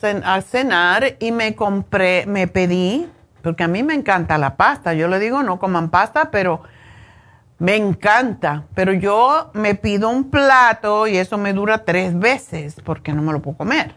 cenar 0.43 1.17
y 1.21 1.33
me 1.33 1.55
compré, 1.55 2.27
me 2.27 2.49
pedí, 2.49 3.09
porque 3.45 3.63
a 3.63 3.69
mí 3.69 3.85
me 3.85 3.95
encanta 3.95 4.39
la 4.39 4.57
pasta. 4.57 4.95
Yo 4.95 5.07
le 5.07 5.21
digo, 5.21 5.45
no 5.45 5.61
coman 5.61 5.91
pasta, 5.91 6.31
pero 6.33 6.63
me 7.59 7.77
encanta. 7.77 8.65
Pero 8.75 8.93
yo 8.93 9.51
me 9.53 9.77
pido 9.77 10.09
un 10.09 10.31
plato 10.31 11.07
y 11.07 11.19
eso 11.19 11.39
me 11.39 11.53
dura 11.53 11.85
tres 11.85 12.19
veces 12.19 12.77
porque 12.83 13.13
no 13.13 13.23
me 13.23 13.33
lo 13.33 13.41
puedo 13.41 13.59
comer. 13.59 13.95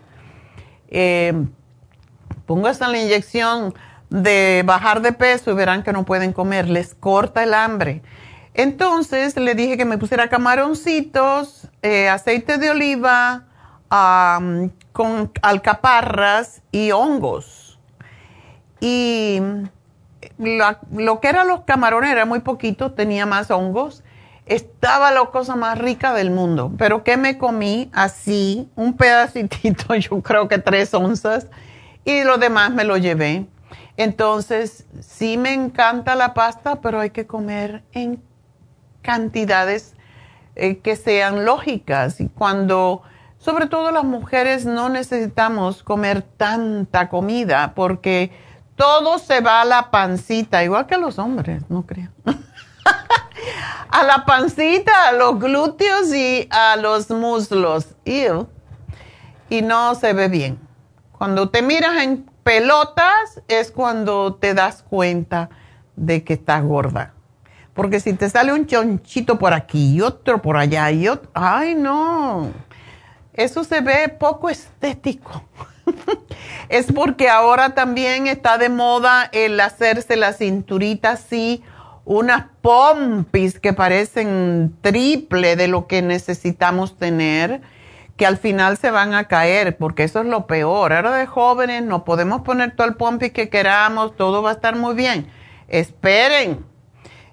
Eh, 0.90 1.34
pongo 2.46 2.70
esa 2.70 2.88
la 2.88 3.00
inyección 3.00 3.74
de 4.10 4.64
bajar 4.66 5.02
de 5.02 5.12
peso 5.14 5.52
y 5.52 5.56
verán 5.56 5.84
que 5.84 5.92
no 5.92 6.06
pueden 6.06 6.34
comer, 6.34 6.70
les 6.70 6.94
corta 6.94 7.44
el 7.44 7.54
hambre. 7.54 8.04
Entonces 8.54 9.36
le 9.38 9.56
dije 9.56 9.78
que 9.78 9.86
me 9.86 9.98
pusiera 9.98 10.30
camaroncitos, 10.30 11.70
eh, 11.82 12.10
aceite 12.10 12.58
de 12.58 12.72
oliva, 12.72 13.44
con 13.90 15.32
alcaparras 15.42 16.62
y 16.72 16.92
hongos. 16.92 17.57
Y 18.80 19.42
la- 20.38 20.80
lo 20.92 21.20
que 21.20 21.30
eran 21.30 21.48
los 21.48 21.62
camarones 21.62 22.12
era 22.12 22.26
muy 22.26 22.40
poquito, 22.40 22.92
tenía 22.92 23.26
más 23.26 23.52
hongos. 23.52 24.04
Estaba 24.46 25.12
la 25.12 25.26
cosa 25.26 25.56
más 25.56 25.78
rica 25.78 26.14
del 26.14 26.32
mundo. 26.32 26.72
Pero 26.78 27.04
que 27.04 27.18
me 27.18 27.38
comí 27.38 27.90
así, 27.94 28.70
un 28.76 28.96
pedacitito, 28.96 29.96
yo 29.96 30.22
creo 30.22 30.48
que 30.48 30.58
tres 30.58 30.94
onzas, 30.94 31.48
y 32.06 32.24
lo 32.24 32.38
demás 32.38 32.72
me 32.72 32.84
lo 32.84 32.98
llevé. 32.98 33.46
Entonces, 33.98 34.86
sí 35.02 35.38
me 35.38 35.54
encanta 35.54 36.16
la 36.16 36.34
pasta, 36.34 36.82
pero 36.82 37.00
hay 37.00 37.10
que 37.10 37.26
comer 37.26 37.84
en 37.92 38.22
cantidades 39.02 39.96
eh, 40.56 40.78
que 40.80 40.96
sean 40.96 41.46
lógicas. 41.46 42.22
Y 42.22 42.30
cuando, 42.30 43.02
sobre 43.40 43.68
todo 43.68 43.92
las 43.92 44.04
mujeres, 44.04 44.66
no 44.66 44.90
necesitamos 44.90 45.84
comer 45.84 46.22
tanta 46.22 47.10
comida 47.10 47.74
porque 47.76 48.32
todo 48.78 49.18
se 49.20 49.42
va 49.42 49.62
a 49.62 49.66
la 49.66 49.92
pancita, 49.92 50.64
igual 50.64 50.86
que 50.86 50.96
a 50.96 51.00
los 51.00 51.20
hombres, 51.20 51.64
no 51.68 51.86
creo. 51.86 52.10
a 53.90 54.04
la 54.04 54.24
pancita, 54.24 55.10
a 55.10 55.12
los 55.12 55.40
glúteos 55.40 56.14
y 56.14 56.48
a 56.52 56.78
los 56.78 57.10
muslos. 57.10 57.96
Y 58.06 59.62
no 59.62 59.96
se 59.96 60.14
ve 60.14 60.30
bien. 60.30 60.60
Cuando 61.12 61.50
te 61.50 61.62
miras 61.64 62.04
en 62.04 62.30
pelotas 62.44 63.42
es 63.48 63.72
cuando 63.72 64.36
te 64.36 64.54
das 64.54 64.84
cuenta 64.84 65.50
de 65.96 66.24
que 66.24 66.34
estás 66.34 66.64
gorda. 66.64 67.14
Porque 67.74 68.00
si 68.00 68.14
te 68.14 68.30
sale 68.30 68.54
un 68.54 68.68
chonchito 68.68 69.40
por 69.40 69.54
aquí 69.54 69.96
y 69.96 70.02
otro 70.02 70.42
por 70.42 70.58
allá 70.58 70.92
y 70.92 71.08
otro, 71.08 71.30
ay 71.34 71.76
no, 71.76 72.52
eso 73.34 73.64
se 73.64 73.82
ve 73.82 74.10
poco 74.10 74.50
estético. 74.50 75.44
es 76.70 76.92
porque 76.92 77.30
ahora 77.30 77.74
también 77.74 78.28
está 78.28 78.58
de 78.58 78.70
moda 78.70 79.30
el 79.32 79.60
hacerse 79.60 80.16
la 80.16 80.34
cinturita 80.34 81.12
así, 81.12 81.64
unas 82.06 82.46
pompis 82.62 83.60
que 83.60 83.74
parecen 83.74 84.76
triple 84.82 85.56
de 85.56 85.68
lo 85.68 85.88
que 85.88 86.02
necesitamos 86.02 86.98
tener, 86.98 87.62
que 88.16 88.26
al 88.26 88.38
final 88.38 88.78
se 88.78 88.92
van 88.92 89.14
a 89.14 89.28
caer, 89.28 89.78
porque 89.78 90.04
eso 90.04 90.22
es 90.22 90.26
lo 90.26 90.48
peor. 90.48 90.94
Ahora 90.94 91.12
de 91.12 91.26
jóvenes 91.26 91.84
no 91.84 92.04
podemos 92.06 92.42
poner 92.42 92.76
todo 92.76 92.88
el 92.88 92.96
pompis 92.96 93.32
que 93.32 93.50
queramos, 93.50 94.16
todo 94.16 94.42
va 94.42 94.52
a 94.52 94.54
estar 94.54 94.76
muy 94.76 94.96
bien. 94.96 95.28
Esperen, 95.68 96.66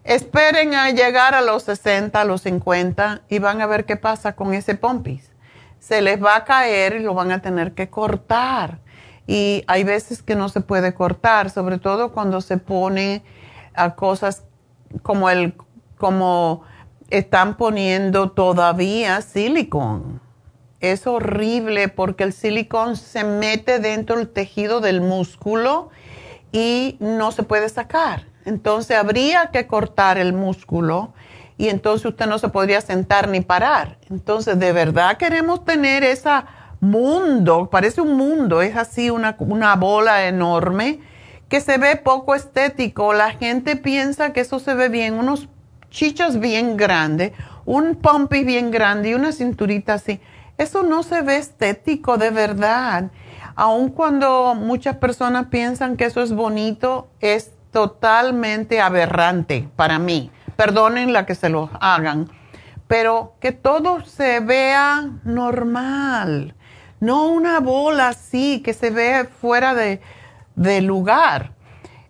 esperen 0.02 0.74
a 0.74 0.90
llegar 0.90 1.35
a 1.35 1.40
los 1.40 1.62
60, 1.62 2.20
a 2.20 2.24
los 2.24 2.43
50 2.43 3.22
y 3.28 3.39
van 3.39 3.60
a 3.60 3.66
ver 3.66 3.86
qué 3.86 3.97
pasa 3.97 4.35
con 4.35 4.55
ese 4.55 4.74
pompis. 4.74 5.34
Se 5.85 6.01
les 6.01 6.23
va 6.23 6.36
a 6.36 6.44
caer 6.44 6.97
y 6.97 7.01
lo 7.01 7.12
van 7.12 7.31
a 7.31 7.43
tener 7.43 7.74
que 7.74 7.90
cortar. 7.90 8.78
Y 9.27 9.65
hay 9.66 9.85
veces 9.85 10.23
que 10.23 10.35
no 10.35 10.48
se 10.48 10.62
puede 10.62 10.94
cortar, 10.94 11.51
sobre 11.51 11.77
todo 11.77 12.11
cuando 12.12 12.40
se 12.40 12.56
pone 12.56 13.23
a 13.74 13.94
cosas 13.94 14.44
como 15.02 15.28
el, 15.28 15.55
como 15.98 16.62
están 17.11 17.59
poniendo 17.59 18.31
todavía 18.31 19.20
silicón. 19.20 20.23
Es 20.81 21.06
horrible 21.06 21.89
porque 21.89 22.24
el 22.24 22.32
silicón 22.32 22.97
se 22.97 23.23
mete 23.23 23.78
dentro 23.78 24.16
del 24.16 24.31
tejido 24.31 24.81
del 24.81 25.02
músculo 25.02 25.90
y 26.51 26.97
no 26.98 27.31
se 27.31 27.43
puede 27.43 27.69
sacar. 27.69 28.24
Entonces 28.47 28.97
habría 28.97 29.51
que 29.51 29.66
cortar 29.66 30.16
el 30.16 30.32
músculo 30.32 31.12
y 31.56 31.68
entonces 31.68 32.06
usted 32.06 32.26
no 32.26 32.39
se 32.39 32.48
podría 32.48 32.81
sentar 32.81 33.28
ni 33.28 33.40
parar. 33.40 33.98
Entonces, 34.10 34.59
de 34.59 34.72
verdad 34.72 35.16
queremos 35.16 35.64
tener 35.64 36.02
ese 36.02 36.31
mundo, 36.81 37.68
parece 37.70 38.01
un 38.01 38.16
mundo, 38.16 38.62
es 38.62 38.76
así 38.76 39.10
una, 39.10 39.36
una 39.39 39.76
bola 39.76 40.26
enorme 40.26 41.01
que 41.48 41.60
se 41.60 41.78
ve 41.78 41.97
poco 41.97 42.35
estético. 42.35 43.12
La 43.12 43.31
gente 43.31 43.76
piensa 43.76 44.32
que 44.32 44.40
eso 44.40 44.59
se 44.59 44.74
ve 44.74 44.89
bien, 44.89 45.14
unos 45.14 45.48
chichos 45.90 46.40
bien 46.40 46.76
grandes, 46.76 47.32
un 47.64 47.94
pompi 47.94 48.44
bien 48.44 48.70
grande 48.70 49.10
y 49.10 49.14
una 49.14 49.32
cinturita 49.32 49.94
así. 49.94 50.20
Eso 50.59 50.82
no 50.82 51.02
se 51.02 51.22
ve 51.22 51.36
estético 51.36 52.16
de 52.16 52.31
verdad. 52.31 53.10
Aun 53.56 53.90
cuando 53.90 54.55
muchas 54.55 54.97
personas 54.97 55.47
piensan 55.47 55.97
que 55.97 56.05
eso 56.06 56.22
es 56.22 56.32
bonito, 56.32 57.09
es 57.20 57.52
totalmente 57.70 58.81
aberrante 58.81 59.68
para 59.76 59.98
mí. 59.98 60.31
Perdonen 60.56 61.12
la 61.12 61.26
que 61.26 61.35
se 61.35 61.48
lo 61.48 61.70
hagan, 61.81 62.31
pero 62.86 63.35
que 63.40 63.52
todo 63.52 64.05
se 64.05 64.40
vea 64.40 65.10
normal, 65.24 66.55
no 67.01 67.26
una 67.28 67.60
bola 67.60 68.09
así 68.09 68.60
que 68.62 68.72
se 68.72 68.90
ve 68.90 69.24
fuera 69.40 69.74
de, 69.74 70.01
de 70.55 70.81
lugar. 70.81 71.52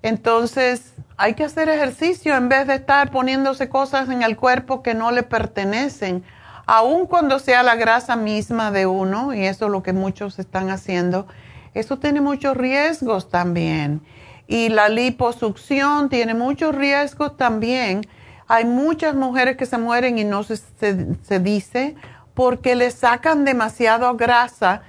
Entonces, 0.03 0.95
hay 1.17 1.35
que 1.35 1.45
hacer 1.45 1.69
ejercicio 1.69 2.37
en 2.37 2.49
vez 2.49 2.67
de 2.67 2.75
estar 2.75 3.11
poniéndose 3.11 3.69
cosas 3.69 4.09
en 4.09 4.23
el 4.23 4.37
cuerpo 4.37 4.83
que 4.83 4.95
no 4.95 5.11
le 5.13 5.23
pertenecen, 5.23 6.25
aun 6.67 7.07
cuando 7.07 7.39
sea 7.39 7.63
la 7.63 7.77
grasa 7.77 8.17
misma 8.17 8.71
de 8.71 8.87
uno, 8.87 9.33
y 9.33 9.45
eso 9.45 9.67
es 9.67 9.71
lo 9.71 9.83
que 9.83 9.93
muchos 9.93 10.39
están 10.39 10.71
haciendo. 10.71 11.27
Eso 11.75 11.99
tiene 11.99 12.21
muchos 12.21 12.57
riesgos 12.57 13.29
también. 13.29 14.03
Y 14.47 14.69
la 14.69 14.89
liposucción 14.89 16.09
tiene 16.09 16.35
muchos 16.35 16.75
riesgos 16.75 17.37
también. 17.37 18.03
Hay 18.49 18.65
muchas 18.65 19.15
mujeres 19.15 19.57
que 19.57 19.67
se 19.67 19.79
mueren 19.79 20.19
y 20.19 20.25
no 20.25 20.43
se, 20.43 20.57
se, 20.57 21.17
se 21.23 21.39
dice 21.41 21.97
porque 22.35 22.75
le 22.75 22.91
sacan 22.91 23.45
demasiado 23.45 24.15
grasa. 24.17 24.83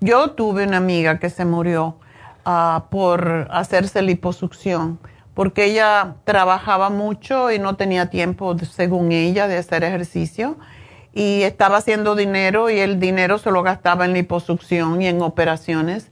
Yo 0.00 0.32
tuve 0.32 0.66
una 0.66 0.78
amiga 0.78 1.18
que 1.18 1.30
se 1.30 1.44
murió 1.44 1.98
uh, 2.46 2.88
por 2.90 3.48
hacerse 3.50 4.02
liposucción 4.02 4.98
porque 5.34 5.64
ella 5.64 6.16
trabajaba 6.24 6.90
mucho 6.90 7.50
y 7.50 7.58
no 7.58 7.76
tenía 7.76 8.10
tiempo, 8.10 8.56
según 8.58 9.12
ella, 9.12 9.48
de 9.48 9.58
hacer 9.58 9.84
ejercicio 9.84 10.58
y 11.12 11.42
estaba 11.42 11.78
haciendo 11.78 12.14
dinero 12.14 12.70
y 12.70 12.78
el 12.78 13.00
dinero 13.00 13.38
se 13.38 13.50
lo 13.50 13.62
gastaba 13.62 14.04
en 14.04 14.12
liposucción 14.12 15.00
y 15.02 15.06
en 15.06 15.22
operaciones 15.22 16.10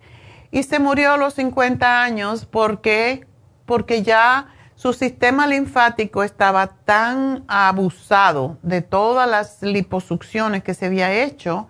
y 0.51 0.63
se 0.63 0.79
murió 0.79 1.13
a 1.13 1.17
los 1.17 1.35
50 1.35 2.03
años 2.03 2.47
porque, 2.47 3.27
porque 3.67 4.03
ya 4.03 4.49
su 4.79 4.93
sistema 4.93 5.49
linfático 5.49 6.23
estaba 6.23 6.69
tan 6.69 7.43
abusado 7.49 8.59
de 8.63 8.81
todas 8.81 9.29
las 9.29 9.61
liposucciones 9.61 10.63
que 10.63 10.73
se 10.73 10.87
había 10.87 11.13
hecho. 11.25 11.67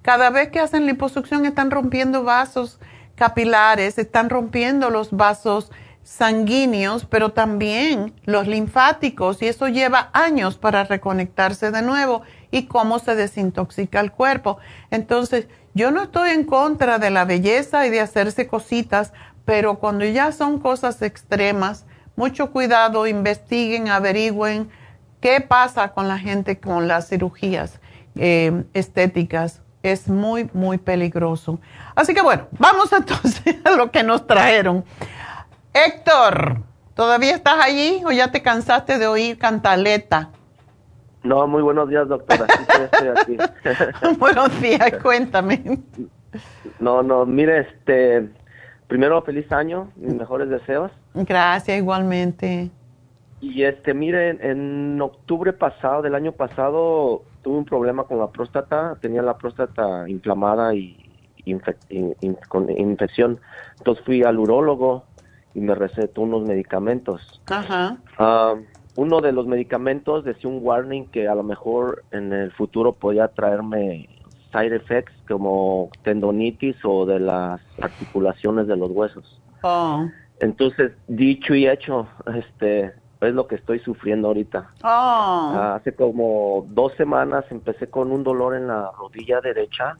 Cada 0.00 0.30
vez 0.30 0.50
que 0.50 0.60
hacen 0.60 0.86
liposucción 0.86 1.44
están 1.44 1.72
rompiendo 1.72 2.22
vasos 2.22 2.78
capilares, 3.16 3.98
están 3.98 4.30
rompiendo 4.30 4.90
los 4.90 5.10
vasos 5.10 5.72
sanguíneos, 6.04 7.04
pero 7.04 7.30
también 7.30 8.14
los 8.26 8.46
linfáticos 8.46 9.42
y 9.42 9.48
eso 9.48 9.66
lleva 9.66 10.10
años 10.12 10.56
para 10.56 10.84
reconectarse 10.84 11.72
de 11.72 11.82
nuevo 11.82 12.22
y 12.52 12.66
cómo 12.66 13.00
se 13.00 13.16
desintoxica 13.16 13.98
el 13.98 14.12
cuerpo. 14.12 14.58
Entonces, 14.92 15.48
yo 15.74 15.90
no 15.90 16.04
estoy 16.04 16.30
en 16.30 16.44
contra 16.44 17.00
de 17.00 17.10
la 17.10 17.24
belleza 17.24 17.88
y 17.88 17.90
de 17.90 17.98
hacerse 17.98 18.46
cositas, 18.46 19.12
pero 19.44 19.80
cuando 19.80 20.04
ya 20.04 20.30
son 20.30 20.60
cosas 20.60 21.02
extremas, 21.02 21.86
mucho 22.16 22.50
cuidado, 22.50 23.06
investiguen, 23.06 23.88
averigüen 23.88 24.70
qué 25.20 25.40
pasa 25.40 25.92
con 25.92 26.08
la 26.08 26.18
gente 26.18 26.58
con 26.58 26.88
las 26.88 27.08
cirugías 27.08 27.80
eh, 28.16 28.64
estéticas. 28.74 29.62
Es 29.82 30.08
muy, 30.08 30.48
muy 30.52 30.78
peligroso. 30.78 31.58
Así 31.94 32.14
que 32.14 32.22
bueno, 32.22 32.46
vamos 32.58 32.92
entonces 32.96 33.56
a 33.64 33.72
lo 33.72 33.90
que 33.90 34.02
nos 34.02 34.26
trajeron. 34.26 34.84
Héctor, 35.72 36.58
¿todavía 36.94 37.34
estás 37.34 37.56
allí 37.60 38.02
o 38.04 38.12
ya 38.12 38.30
te 38.30 38.42
cansaste 38.42 38.98
de 38.98 39.06
oír 39.06 39.38
cantaleta? 39.38 40.30
No, 41.22 41.46
muy 41.46 41.62
buenos 41.62 41.88
días, 41.88 42.08
doctora. 42.08 42.46
Sí, 42.48 42.82
estoy 42.82 43.08
aquí. 43.08 44.16
buenos 44.18 44.60
días, 44.60 44.92
cuéntame. 45.02 45.78
No, 46.80 47.02
no, 47.02 47.24
mire, 47.24 47.60
este, 47.60 48.28
primero 48.92 49.22
feliz 49.22 49.50
año, 49.50 49.90
mis 49.96 50.14
mejores 50.14 50.50
deseos. 50.50 50.92
Gracias, 51.14 51.78
igualmente. 51.78 52.70
Y 53.40 53.62
este, 53.62 53.94
mire, 53.94 54.36
en 54.42 55.00
octubre 55.00 55.54
pasado, 55.54 56.02
del 56.02 56.14
año 56.14 56.32
pasado, 56.32 57.22
tuve 57.40 57.56
un 57.56 57.64
problema 57.64 58.04
con 58.04 58.18
la 58.18 58.30
próstata, 58.30 58.98
tenía 59.00 59.22
la 59.22 59.38
próstata 59.38 60.06
inflamada 60.10 60.74
y 60.74 61.10
infe 61.46 61.74
in, 61.88 62.14
in, 62.20 62.36
con 62.48 62.68
infección. 62.68 63.40
Entonces 63.78 64.04
fui 64.04 64.24
al 64.24 64.38
urólogo 64.38 65.04
y 65.54 65.60
me 65.60 65.74
recetó 65.74 66.20
unos 66.20 66.46
medicamentos. 66.46 67.40
Ajá. 67.46 67.96
Uh, 68.18 68.60
uno 68.96 69.22
de 69.22 69.32
los 69.32 69.46
medicamentos 69.46 70.22
decía 70.22 70.50
un 70.50 70.58
warning 70.60 71.06
que 71.06 71.28
a 71.28 71.34
lo 71.34 71.42
mejor 71.42 72.04
en 72.10 72.34
el 72.34 72.52
futuro 72.52 72.92
podía 72.92 73.28
traerme 73.28 74.10
side 74.52 74.76
effects 74.76 75.12
como 75.26 75.90
tendonitis 76.02 76.76
o 76.84 77.06
de 77.06 77.20
las 77.20 77.60
articulaciones 77.80 78.66
de 78.66 78.76
los 78.76 78.90
huesos. 78.90 79.40
Oh. 79.62 80.06
Entonces, 80.40 80.92
dicho 81.08 81.54
y 81.54 81.68
hecho, 81.68 82.06
este, 82.34 82.92
es 83.20 83.34
lo 83.34 83.46
que 83.46 83.54
estoy 83.54 83.78
sufriendo 83.78 84.28
ahorita. 84.28 84.70
Oh. 84.82 85.52
Hace 85.74 85.94
como 85.94 86.66
dos 86.68 86.92
semanas 86.94 87.44
empecé 87.50 87.88
con 87.88 88.10
un 88.12 88.24
dolor 88.24 88.56
en 88.56 88.66
la 88.66 88.90
rodilla 88.98 89.40
derecha 89.40 89.96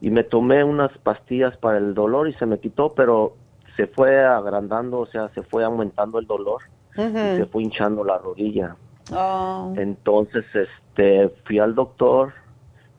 y 0.00 0.10
me 0.10 0.22
tomé 0.22 0.62
unas 0.62 0.96
pastillas 0.98 1.56
para 1.56 1.78
el 1.78 1.94
dolor 1.94 2.28
y 2.28 2.34
se 2.34 2.46
me 2.46 2.60
quitó, 2.60 2.94
pero 2.94 3.36
se 3.76 3.86
fue 3.86 4.24
agrandando, 4.24 5.00
o 5.00 5.06
sea, 5.06 5.28
se 5.30 5.42
fue 5.42 5.64
aumentando 5.64 6.18
el 6.18 6.26
dolor 6.26 6.62
y 6.96 7.00
se 7.00 7.46
fue 7.46 7.62
hinchando 7.62 8.04
la 8.04 8.18
rodilla. 8.18 8.76
Oh. 9.12 9.72
Entonces, 9.76 10.44
este, 10.54 11.30
fui 11.46 11.58
al 11.58 11.74
doctor, 11.74 12.32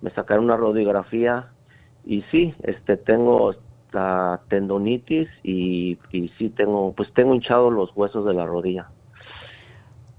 me 0.01 0.09
sacaron 0.11 0.45
una 0.45 0.57
radiografía 0.57 1.47
y 2.05 2.23
sí, 2.31 2.53
este, 2.63 2.97
tengo 2.97 3.55
la 3.91 4.41
tendonitis 4.49 5.27
y, 5.43 5.97
y 6.11 6.29
sí 6.37 6.49
tengo, 6.49 6.93
pues 6.93 7.11
tengo 7.13 7.33
hinchado 7.33 7.71
los 7.71 7.91
huesos 7.95 8.25
de 8.25 8.33
la 8.33 8.45
rodilla. 8.45 8.87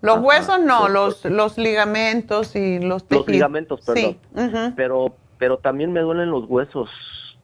Los 0.02 0.18
huesos 0.20 0.60
no, 0.60 0.88
los, 0.88 1.24
los 1.26 1.58
ligamentos 1.58 2.56
y 2.56 2.78
los 2.78 3.04
tejidos. 3.04 3.26
Los 3.26 3.34
ligamentos, 3.34 3.80
perdón. 3.84 4.16
Sí. 4.34 4.72
Pero, 4.74 5.14
pero 5.38 5.58
también 5.58 5.92
me 5.92 6.00
duelen 6.00 6.30
los 6.30 6.46
huesos 6.48 6.88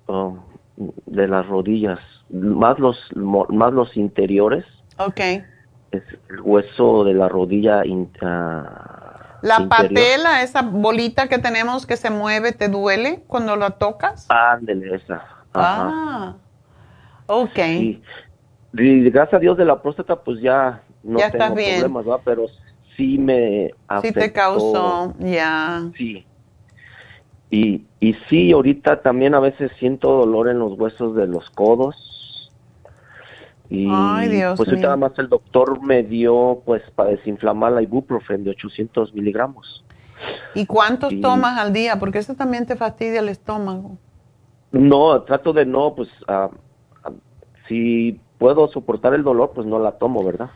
oh, 0.07 0.39
de 0.77 1.29
las 1.29 1.47
rodillas, 1.47 1.99
más 2.31 2.79
los, 2.79 2.99
más 3.15 3.73
los 3.73 3.97
interiores. 3.97 4.65
Ok. 4.99 5.21
Es 5.93 6.03
el 6.31 6.41
hueso 6.41 7.05
de 7.05 7.15
la 7.15 7.29
rodilla 7.29 7.85
in- 7.85 8.11
ah, 8.23 9.16
La 9.47 9.61
interior. 9.61 9.89
patela, 9.95 10.43
esa 10.43 10.63
bolita 10.63 11.29
que 11.29 11.39
tenemos 11.39 11.87
que 11.87 11.97
se 11.97 12.11
mueve, 12.11 12.53
¿te 12.53 12.69
duele 12.69 13.23
cuando 13.27 13.57
la 13.57 13.71
tocas? 13.73 14.27
Ándele, 14.29 14.95
esa. 14.97 15.25
Ajá. 15.53 15.91
Ah, 15.93 16.35
ok. 17.27 17.59
Y, 17.59 18.03
y 18.75 19.11
gracias 19.11 19.35
a 19.35 19.39
Dios 19.39 19.57
de 19.57 19.65
la 19.65 19.81
próstata, 19.81 20.17
pues 20.17 20.41
ya 20.41 20.83
no 21.03 21.19
Ya 21.19 21.31
tengo 21.31 21.55
bien. 21.55 21.77
problemas, 21.81 22.05
¿verdad? 22.05 22.21
Pero 22.25 22.47
sí 22.97 23.19
me 23.19 23.69
Sí 23.69 23.75
afectó. 23.89 24.21
te 24.21 24.33
causó, 24.33 25.15
ya. 25.19 25.83
Sí. 25.97 26.27
Y, 27.51 27.85
y 28.01 28.15
sí, 28.29 28.53
ahorita 28.53 29.03
también 29.03 29.35
a 29.35 29.41
veces 29.41 29.71
siento 29.79 30.11
dolor 30.11 30.49
en 30.49 30.59
los 30.59 30.73
huesos 30.79 31.15
de 31.15 31.27
los 31.29 31.49
codos. 31.51 31.95
Y 33.69 33.89
Ay, 33.91 34.29
Dios 34.29 34.57
pues 34.57 34.73
nada 34.79 34.97
más 34.97 35.13
el 35.19 35.29
doctor 35.29 35.83
me 35.83 36.03
dio 36.03 36.63
pues 36.65 36.83
para 36.95 37.11
desinflamar 37.11 37.73
la 37.73 37.83
ibuprofen 37.83 38.45
de 38.45 38.51
800 38.51 39.13
miligramos. 39.15 39.85
¿Y 40.55 40.67
cuántos 40.67 41.13
Y- 41.13 41.21
tomas 41.21 41.59
al 41.59 41.73
día? 41.73 41.99
Porque 41.99 42.19
eso 42.19 42.35
también 42.35 42.67
te 42.67 42.77
fastidia 42.77 43.21
el 43.21 43.29
estómago. 43.29 43.99
No, 44.73 45.23
trato 45.23 45.53
de 45.53 45.67
no, 45.67 45.95
pues 45.95 46.09
ah, 46.29 46.51
ah, 47.05 47.11
si 47.69 48.21
puedo 48.39 48.69
soportar 48.69 49.15
el 49.15 49.23
dolor, 49.23 49.53
pues 49.55 49.67
no 49.67 49.79
la 49.79 49.93
tomo, 49.93 50.25
¿verdad? 50.25 50.51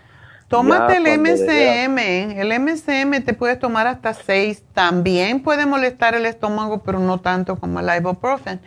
Tómate 0.49 0.95
Ya 0.95 0.99
el 0.99 1.21
MCM. 1.21 1.99
El 2.41 2.53
MCM 2.61 3.25
te 3.25 3.35
puedes 3.35 3.59
tomar 3.61 3.87
hasta 3.87 4.15
seis. 4.15 4.65
También 4.75 5.43
puede 5.43 5.65
molestar 5.65 6.15
el 6.15 6.27
estómago, 6.27 6.83
pero 6.83 6.99
no 6.99 7.19
tanto 7.19 7.55
como 7.57 7.79
el 7.79 7.87
ibuprofen. 7.97 8.61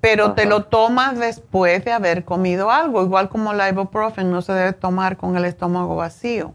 Pero 0.00 0.32
te 0.32 0.46
lo 0.46 0.64
tomas 0.64 1.18
después 1.18 1.84
de 1.84 1.92
haber 1.92 2.24
comido 2.24 2.70
algo. 2.70 3.02
Igual 3.02 3.28
como 3.28 3.52
el 3.52 3.60
ibuprofen 3.68 4.30
no 4.30 4.40
se 4.40 4.52
debe 4.52 4.72
tomar 4.72 5.16
con 5.16 5.36
el 5.36 5.44
estómago 5.44 5.96
vacío. 5.96 6.54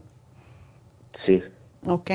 Sí. 1.24 1.42
¿Ok? 1.86 2.10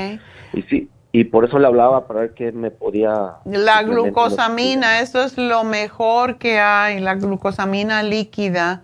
Y 0.54 0.62
sí, 0.64 0.90
y 1.14 1.26
por 1.26 1.44
eso 1.44 1.60
le 1.60 1.68
hablaba 1.68 2.08
para 2.08 2.22
ver 2.22 2.34
qué 2.34 2.52
me 2.54 2.72
podía... 2.72 3.36
La 3.46 3.84
glucosamina, 3.84 5.02
eso 5.02 5.24
es 5.24 5.38
lo 5.38 5.64
mejor 5.64 6.38
que 6.38 6.60
hay, 6.60 7.00
la 7.00 7.16
glucosamina 7.16 8.02
líquida, 8.02 8.84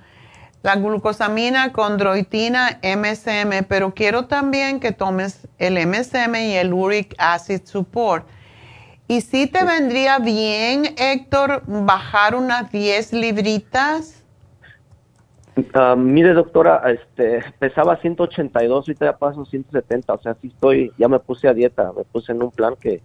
la 0.61 0.76
glucosamina 0.76 1.72
con 1.72 1.98
droitina 1.98 2.80
MSM, 2.84 3.64
pero 3.69 3.94
quiero 3.94 4.26
también 4.26 4.82
que 4.82 4.91
tomes 4.91 5.48
el 5.57 5.76
MSM 5.88 6.36
y 6.36 6.56
el 6.56 6.74
Uric 6.74 7.15
Acid 7.18 7.61
Support. 7.64 8.28
Y 9.07 9.21
si 9.21 9.47
te 9.47 9.63
vendría 9.63 10.19
bien, 10.19 10.93
Héctor, 10.97 11.63
bajar 11.65 12.35
unas 12.35 12.69
10 12.71 13.13
libritas. 13.13 14.23
Ah, 15.73 15.95
mire, 15.97 16.34
doctora, 16.34 16.84
este, 16.91 17.41
pesaba 17.57 17.97
182, 17.97 18.88
ahorita 18.88 19.05
ya 19.05 19.17
paso 19.17 19.43
170, 19.45 20.13
o 20.13 20.21
sea, 20.21 20.35
sí 20.39 20.47
estoy, 20.53 20.91
ya 20.99 21.07
me 21.07 21.19
puse 21.19 21.47
a 21.47 21.53
dieta, 21.53 21.91
me 21.97 22.03
puse 22.03 22.31
en 22.31 22.43
un 22.43 22.51
plan 22.51 22.75
que 22.79 23.01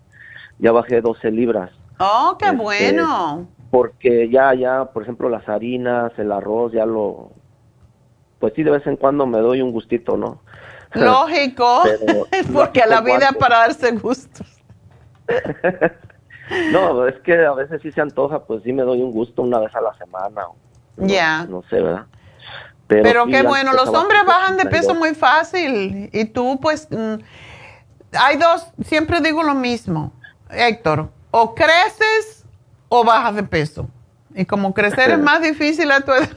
ya 0.58 0.70
bajé 0.72 1.00
12 1.00 1.30
libras, 1.30 1.70
Oh, 1.98 2.36
qué 2.38 2.46
Este, 2.46 2.56
bueno. 2.56 3.46
porque 3.70 4.28
ya, 4.28 4.52
ya, 4.54 4.84
por 4.86 5.02
ejemplo, 5.04 5.28
las 5.30 5.48
harinas, 5.48 6.12
el 6.18 6.30
arroz, 6.32 6.72
ya 6.72 6.84
lo, 6.84 7.30
pues 8.38 8.52
sí, 8.54 8.62
de 8.64 8.72
vez 8.72 8.86
en 8.86 8.96
cuando 8.96 9.24
me 9.26 9.38
doy 9.38 9.62
un 9.62 9.70
gustito, 9.72 10.16
¿no? 10.18 10.40
Lógico, 10.92 11.82
Pero 11.84 12.26
porque 12.52 12.82
a 12.82 12.86
la 12.86 13.00
vida 13.00 13.14
es 13.16 13.22
aguanto. 13.22 13.38
para 13.38 13.58
darse 13.60 13.92
gustos. 13.92 14.61
No, 16.70 17.06
es 17.06 17.14
que 17.20 17.46
a 17.46 17.52
veces 17.54 17.80
sí 17.82 17.92
se 17.92 18.00
antoja, 18.00 18.40
pues 18.44 18.62
sí 18.62 18.72
me 18.72 18.82
doy 18.82 19.00
un 19.00 19.12
gusto 19.12 19.42
una 19.42 19.58
vez 19.58 19.74
a 19.74 19.80
la 19.80 19.94
semana, 19.94 20.28
no, 20.98 21.06
Ya. 21.06 21.46
no 21.48 21.62
sé, 21.70 21.80
¿verdad? 21.80 22.06
Pero, 22.88 23.24
sí, 23.24 23.30
qué 23.30 23.42
bueno, 23.42 23.72
los 23.72 23.88
hombres 23.88 24.20
bajan 24.26 24.58
de 24.58 24.64
peso 24.64 24.90
182. 24.92 24.98
muy 24.98 25.14
fácil 25.14 26.10
y 26.12 26.24
tú 26.26 26.58
pues 26.60 26.88
mm, 26.90 27.14
hay 28.18 28.36
dos, 28.36 28.66
siempre 28.84 29.20
digo 29.22 29.42
lo 29.42 29.54
mismo, 29.54 30.12
Héctor, 30.50 31.08
o 31.30 31.54
creces 31.54 32.44
o 32.88 33.02
bajas 33.04 33.36
de 33.36 33.44
peso. 33.44 33.88
Y 34.34 34.44
como 34.44 34.74
crecer 34.74 35.10
es 35.12 35.18
más 35.20 35.40
difícil 35.40 35.90
a 35.90 36.00
tu 36.02 36.12
edad, 36.12 36.28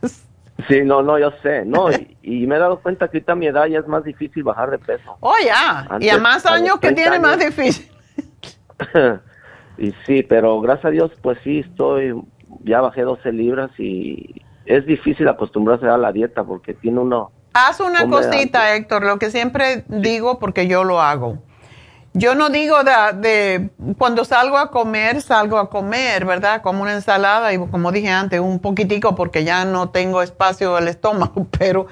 Sí, 0.68 0.80
no, 0.82 1.02
no, 1.02 1.18
yo 1.18 1.30
sé, 1.42 1.64
no, 1.66 1.90
y, 1.92 2.16
y 2.22 2.46
me 2.46 2.56
he 2.56 2.58
dado 2.58 2.80
cuenta 2.80 3.08
que 3.08 3.18
ahorita 3.18 3.32
a 3.32 3.36
mi 3.36 3.46
edad 3.46 3.66
ya 3.66 3.78
es 3.80 3.86
más 3.86 4.02
difícil 4.04 4.42
bajar 4.44 4.70
de 4.70 4.78
peso. 4.78 5.16
oh 5.20 5.34
ya, 5.44 5.86
y 6.00 6.08
a 6.08 6.18
más 6.18 6.46
años 6.46 6.74
que 6.80 6.92
30 6.92 7.02
tiene 7.02 7.18
más 7.20 7.38
difícil. 7.38 7.90
y 9.78 9.92
sí, 10.06 10.22
pero 10.22 10.60
gracias 10.60 10.86
a 10.86 10.90
Dios, 10.90 11.12
pues 11.22 11.38
sí, 11.44 11.60
estoy, 11.60 12.14
ya 12.64 12.80
bajé 12.80 13.02
12 13.02 13.32
libras 13.32 13.70
y 13.78 14.42
es 14.66 14.86
difícil 14.86 15.28
acostumbrarse 15.28 15.86
a 15.86 15.96
la 15.96 16.12
dieta 16.12 16.44
porque 16.44 16.74
tiene 16.74 17.00
uno, 17.00 17.32
Haz 17.54 17.80
una 17.80 18.06
cosita, 18.08 18.76
Héctor, 18.76 19.04
lo 19.04 19.18
que 19.18 19.30
siempre 19.30 19.84
digo 19.88 20.38
porque 20.38 20.68
yo 20.68 20.84
lo 20.84 21.00
hago. 21.00 21.38
Yo 22.14 22.34
no 22.34 22.50
digo 22.50 22.76
de, 22.84 22.92
de 23.18 23.70
cuando 23.96 24.24
salgo 24.24 24.58
a 24.58 24.70
comer, 24.70 25.20
salgo 25.22 25.58
a 25.58 25.68
comer, 25.68 26.24
¿verdad? 26.24 26.62
Como 26.62 26.82
una 26.82 26.94
ensalada 26.94 27.52
y 27.52 27.58
como 27.58 27.92
dije 27.92 28.10
antes, 28.10 28.40
un 28.40 28.60
poquitico 28.60 29.14
porque 29.14 29.44
ya 29.44 29.64
no 29.64 29.90
tengo 29.90 30.22
espacio 30.22 30.74
del 30.76 30.88
estómago, 30.88 31.46
pero, 31.58 31.86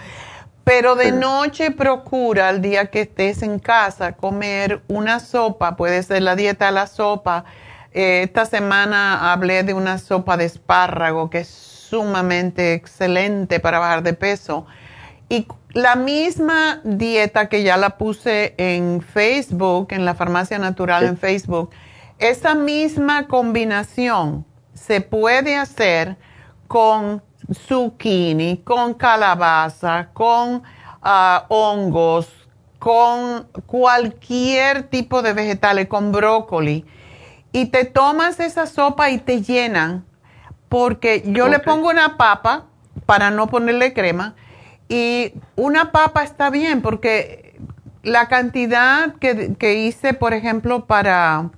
pero 0.67 0.97
de 0.97 1.13
noche 1.13 1.71
procura 1.71 2.51
el 2.51 2.61
día 2.61 2.87
que 2.87 3.03
estés 3.03 3.45
en 3.45 3.61
casa 3.61 4.17
comer 4.17 4.83
una 4.89 5.21
sopa, 5.21 5.77
puede 5.77 6.03
ser 6.03 6.23
la 6.23 6.35
dieta 6.35 6.67
de 6.67 6.73
la 6.73 6.89
sopa. 6.89 7.45
Eh, 7.93 8.23
esta 8.25 8.47
semana 8.47 9.33
hablé 9.33 9.63
de 9.63 9.75
una 9.75 9.99
sopa 9.99 10.37
de 10.37 10.45
espárrago 10.45 11.31
que 11.31 11.39
es 11.39 11.49
sumamente 11.49 12.75
excelente 12.75 13.61
para 13.61 13.79
bajar 13.79 14.03
de 14.03 14.15
peso. 14.15 14.67
Y 15.29 15.47
la 15.71 15.95
misma 15.95 16.81
dieta 16.83 17.49
que 17.49 17.63
ya 17.63 17.77
la 17.77 17.91
puse 17.91 18.57
en 18.57 19.03
Facebook, 19.03 19.93
en 19.93 20.05
la 20.05 20.17
Farmacia 20.17 20.59
Natural 20.59 21.05
en 21.05 21.17
Facebook, 21.17 21.71
esa 22.19 22.57
misma 22.57 23.29
combinación 23.29 24.45
se 24.75 25.01
puede 25.01 25.55
hacer 25.55 26.17
con 26.67 27.23
zucchini, 27.53 28.59
con 28.59 28.95
calabaza, 28.95 30.09
con 30.13 30.63
ah, 31.03 31.47
hongos, 31.49 32.29
con 32.79 33.47
cualquier 33.67 34.85
tipo 34.85 35.23
de 35.23 35.33
vegetales, 35.33 35.89
con 35.89 36.13
brócoli. 36.13 36.85
Y 37.53 37.67
te 37.67 37.85
tomas 37.85 38.41
esa 38.41 38.67
sopa 38.67 39.11
y 39.11 39.19
te 39.19 39.43
llenan, 39.43 40.05
porque 40.69 41.23
yo 41.27 41.49
le 41.49 41.59
pongo 41.59 41.89
una 41.89 42.17
papa 42.17 42.65
para 43.07 43.31
no 43.31 43.47
ponerle 43.47 43.93
crema 43.93 44.35
y 44.89 45.35
una 45.57 45.91
papa 45.93 46.23
está 46.23 46.51
bien 46.51 46.81
porque 46.83 47.59
la 48.03 48.29
cantidad 48.29 49.15
que, 49.15 49.55
que 49.59 49.75
hice, 49.75 50.15
por 50.15 50.33
ejemplo, 50.33 50.87
para, 50.87 51.51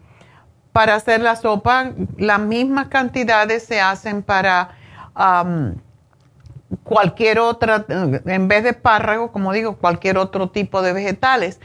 para 0.72 0.94
hacer 0.94 1.20
la 1.20 1.36
sopa, 1.36 1.92
las 2.16 2.40
mismas 2.40 2.88
cantidades 2.88 3.64
se 3.64 3.80
hacen 3.80 4.22
para 4.22 4.70
cualquier 6.84 7.38
otra, 7.38 7.84
en 7.88 8.48
vez 8.48 8.62
de 8.62 8.70
espárrago, 8.70 9.32
como 9.32 9.52
digo, 9.52 9.76
cualquier 9.76 10.18
otro 10.18 10.50
tipo 10.50 10.82
de 10.82 10.92
vegetales. 10.92 11.60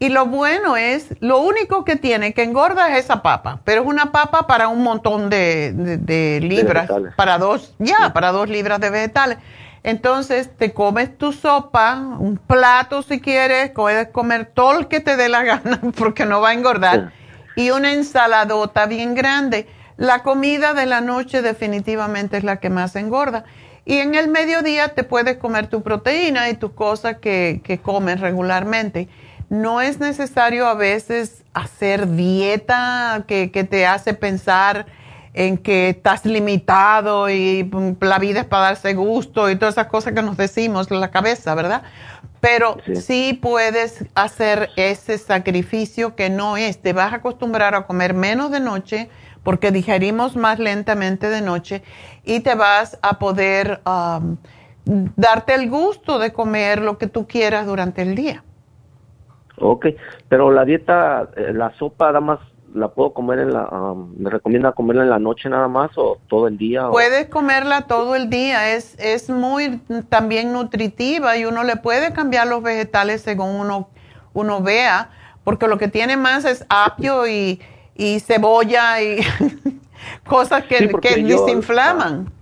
Y 0.00 0.08
lo 0.08 0.26
bueno 0.26 0.76
es, 0.76 1.14
lo 1.20 1.38
único 1.38 1.84
que 1.84 1.96
tiene 1.96 2.34
que 2.34 2.42
engorda 2.42 2.96
es 2.96 3.04
esa 3.04 3.22
papa, 3.22 3.60
pero 3.64 3.82
es 3.82 3.86
una 3.86 4.10
papa 4.12 4.46
para 4.46 4.68
un 4.68 4.82
montón 4.82 5.30
de, 5.30 5.72
de- 5.72 5.96
de 5.98 6.40
libras, 6.40 6.88
para 7.16 7.38
dos, 7.38 7.74
ya, 7.78 8.12
para 8.12 8.32
dos 8.32 8.48
libras 8.48 8.80
de 8.80 8.90
vegetales. 8.90 9.38
Entonces 9.84 10.50
te 10.56 10.72
comes 10.72 11.16
tu 11.16 11.32
sopa, 11.32 11.96
un 12.18 12.38
plato 12.38 13.02
si 13.02 13.20
quieres, 13.20 13.70
puedes 13.70 14.08
comer 14.08 14.46
todo 14.46 14.78
el 14.78 14.88
que 14.88 15.00
te 15.00 15.16
dé 15.16 15.28
la 15.28 15.42
gana 15.44 15.80
porque 15.96 16.24
no 16.24 16.40
va 16.40 16.50
a 16.50 16.54
engordar, 16.54 17.12
y 17.54 17.70
una 17.70 17.92
ensaladota 17.92 18.86
bien 18.86 19.14
grande. 19.14 19.68
La 19.96 20.22
comida 20.22 20.74
de 20.74 20.86
la 20.86 21.00
noche 21.00 21.42
definitivamente 21.42 22.36
es 22.36 22.44
la 22.44 22.58
que 22.58 22.70
más 22.70 22.96
engorda. 22.96 23.44
Y 23.84 23.98
en 23.98 24.14
el 24.14 24.28
mediodía 24.28 24.88
te 24.88 25.04
puedes 25.04 25.36
comer 25.36 25.66
tu 25.66 25.82
proteína 25.82 26.48
y 26.48 26.54
tus 26.54 26.72
cosas 26.72 27.18
que, 27.18 27.60
que 27.62 27.78
comes 27.78 28.20
regularmente. 28.20 29.08
No 29.50 29.80
es 29.80 30.00
necesario 30.00 30.66
a 30.66 30.74
veces 30.74 31.44
hacer 31.52 32.08
dieta 32.08 33.24
que, 33.28 33.50
que 33.50 33.64
te 33.64 33.86
hace 33.86 34.14
pensar 34.14 34.86
en 35.34 35.58
que 35.58 35.90
estás 35.90 36.24
limitado 36.24 37.28
y 37.28 37.64
mm, 37.64 37.96
la 38.00 38.18
vida 38.18 38.40
es 38.40 38.46
para 38.46 38.64
darse 38.64 38.94
gusto 38.94 39.50
y 39.50 39.56
todas 39.56 39.74
esas 39.74 39.88
cosas 39.88 40.14
que 40.14 40.22
nos 40.22 40.36
decimos 40.36 40.90
en 40.90 41.00
la 41.00 41.10
cabeza, 41.10 41.54
¿verdad? 41.54 41.82
Pero 42.40 42.76
sí. 42.94 43.38
puedes 43.40 44.04
hacer 44.14 44.70
ese 44.76 45.18
sacrificio 45.18 46.14
que 46.14 46.30
no 46.30 46.56
es, 46.56 46.80
te 46.80 46.92
vas 46.92 47.12
a 47.12 47.16
acostumbrar 47.16 47.74
a 47.74 47.86
comer 47.86 48.14
menos 48.14 48.50
de 48.50 48.60
noche 48.60 49.08
porque 49.44 49.70
digerimos 49.70 50.34
más 50.34 50.58
lentamente 50.58 51.28
de 51.28 51.42
noche 51.42 51.82
y 52.24 52.40
te 52.40 52.54
vas 52.54 52.98
a 53.02 53.18
poder 53.18 53.80
um, 53.86 54.38
darte 55.16 55.54
el 55.54 55.70
gusto 55.70 56.18
de 56.18 56.32
comer 56.32 56.80
lo 56.80 56.98
que 56.98 57.06
tú 57.06 57.28
quieras 57.28 57.66
durante 57.66 58.02
el 58.02 58.14
día. 58.14 58.42
Ok, 59.58 59.86
pero 60.28 60.50
la 60.50 60.64
dieta, 60.64 61.28
eh, 61.36 61.52
la 61.52 61.72
sopa 61.76 62.06
nada 62.06 62.20
más 62.20 62.40
la 62.74 62.88
puedo 62.88 63.12
comer 63.12 63.38
en 63.38 63.52
la, 63.52 63.68
um, 63.68 64.14
me 64.18 64.30
recomienda 64.30 64.72
comerla 64.72 65.04
en 65.04 65.10
la 65.10 65.20
noche 65.20 65.48
nada 65.48 65.68
más 65.68 65.92
o 65.96 66.18
todo 66.26 66.48
el 66.48 66.58
día. 66.58 66.88
Puedes 66.88 67.28
comerla 67.28 67.82
todo 67.82 68.16
el 68.16 68.30
día, 68.30 68.74
es, 68.74 68.98
es 68.98 69.30
muy 69.30 69.78
también 70.08 70.52
nutritiva 70.52 71.36
y 71.36 71.44
uno 71.44 71.62
le 71.62 71.76
puede 71.76 72.12
cambiar 72.12 72.48
los 72.48 72.62
vegetales 72.62 73.20
según 73.20 73.50
uno, 73.50 73.90
uno 74.32 74.60
vea, 74.60 75.10
porque 75.44 75.68
lo 75.68 75.78
que 75.78 75.86
tiene 75.86 76.16
más 76.16 76.44
es 76.44 76.66
apio 76.68 77.28
y, 77.28 77.60
y 77.94 78.20
cebolla 78.20 79.02
y 79.02 79.20
cosas 80.26 80.64
que, 80.64 80.88
que 81.00 81.22
desinflaman. 81.22 82.32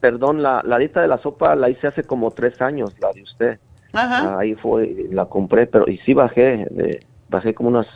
perdón, 0.00 0.42
la, 0.42 0.62
la 0.64 0.78
dieta 0.78 1.00
de 1.00 1.08
la 1.08 1.18
sopa 1.18 1.54
la 1.56 1.70
hice 1.70 1.88
hace 1.88 2.02
como 2.04 2.30
tres 2.30 2.60
años, 2.60 2.94
la 3.00 3.12
de 3.12 3.22
usted. 3.22 3.58
Ajá. 3.92 4.38
Ahí 4.38 4.54
fue, 4.54 5.08
la 5.10 5.26
compré, 5.26 5.66
pero 5.66 5.88
y 5.88 5.98
sí 5.98 6.14
bajé, 6.14 6.66
bajé 7.28 7.54
como 7.54 7.70
unas 7.70 7.86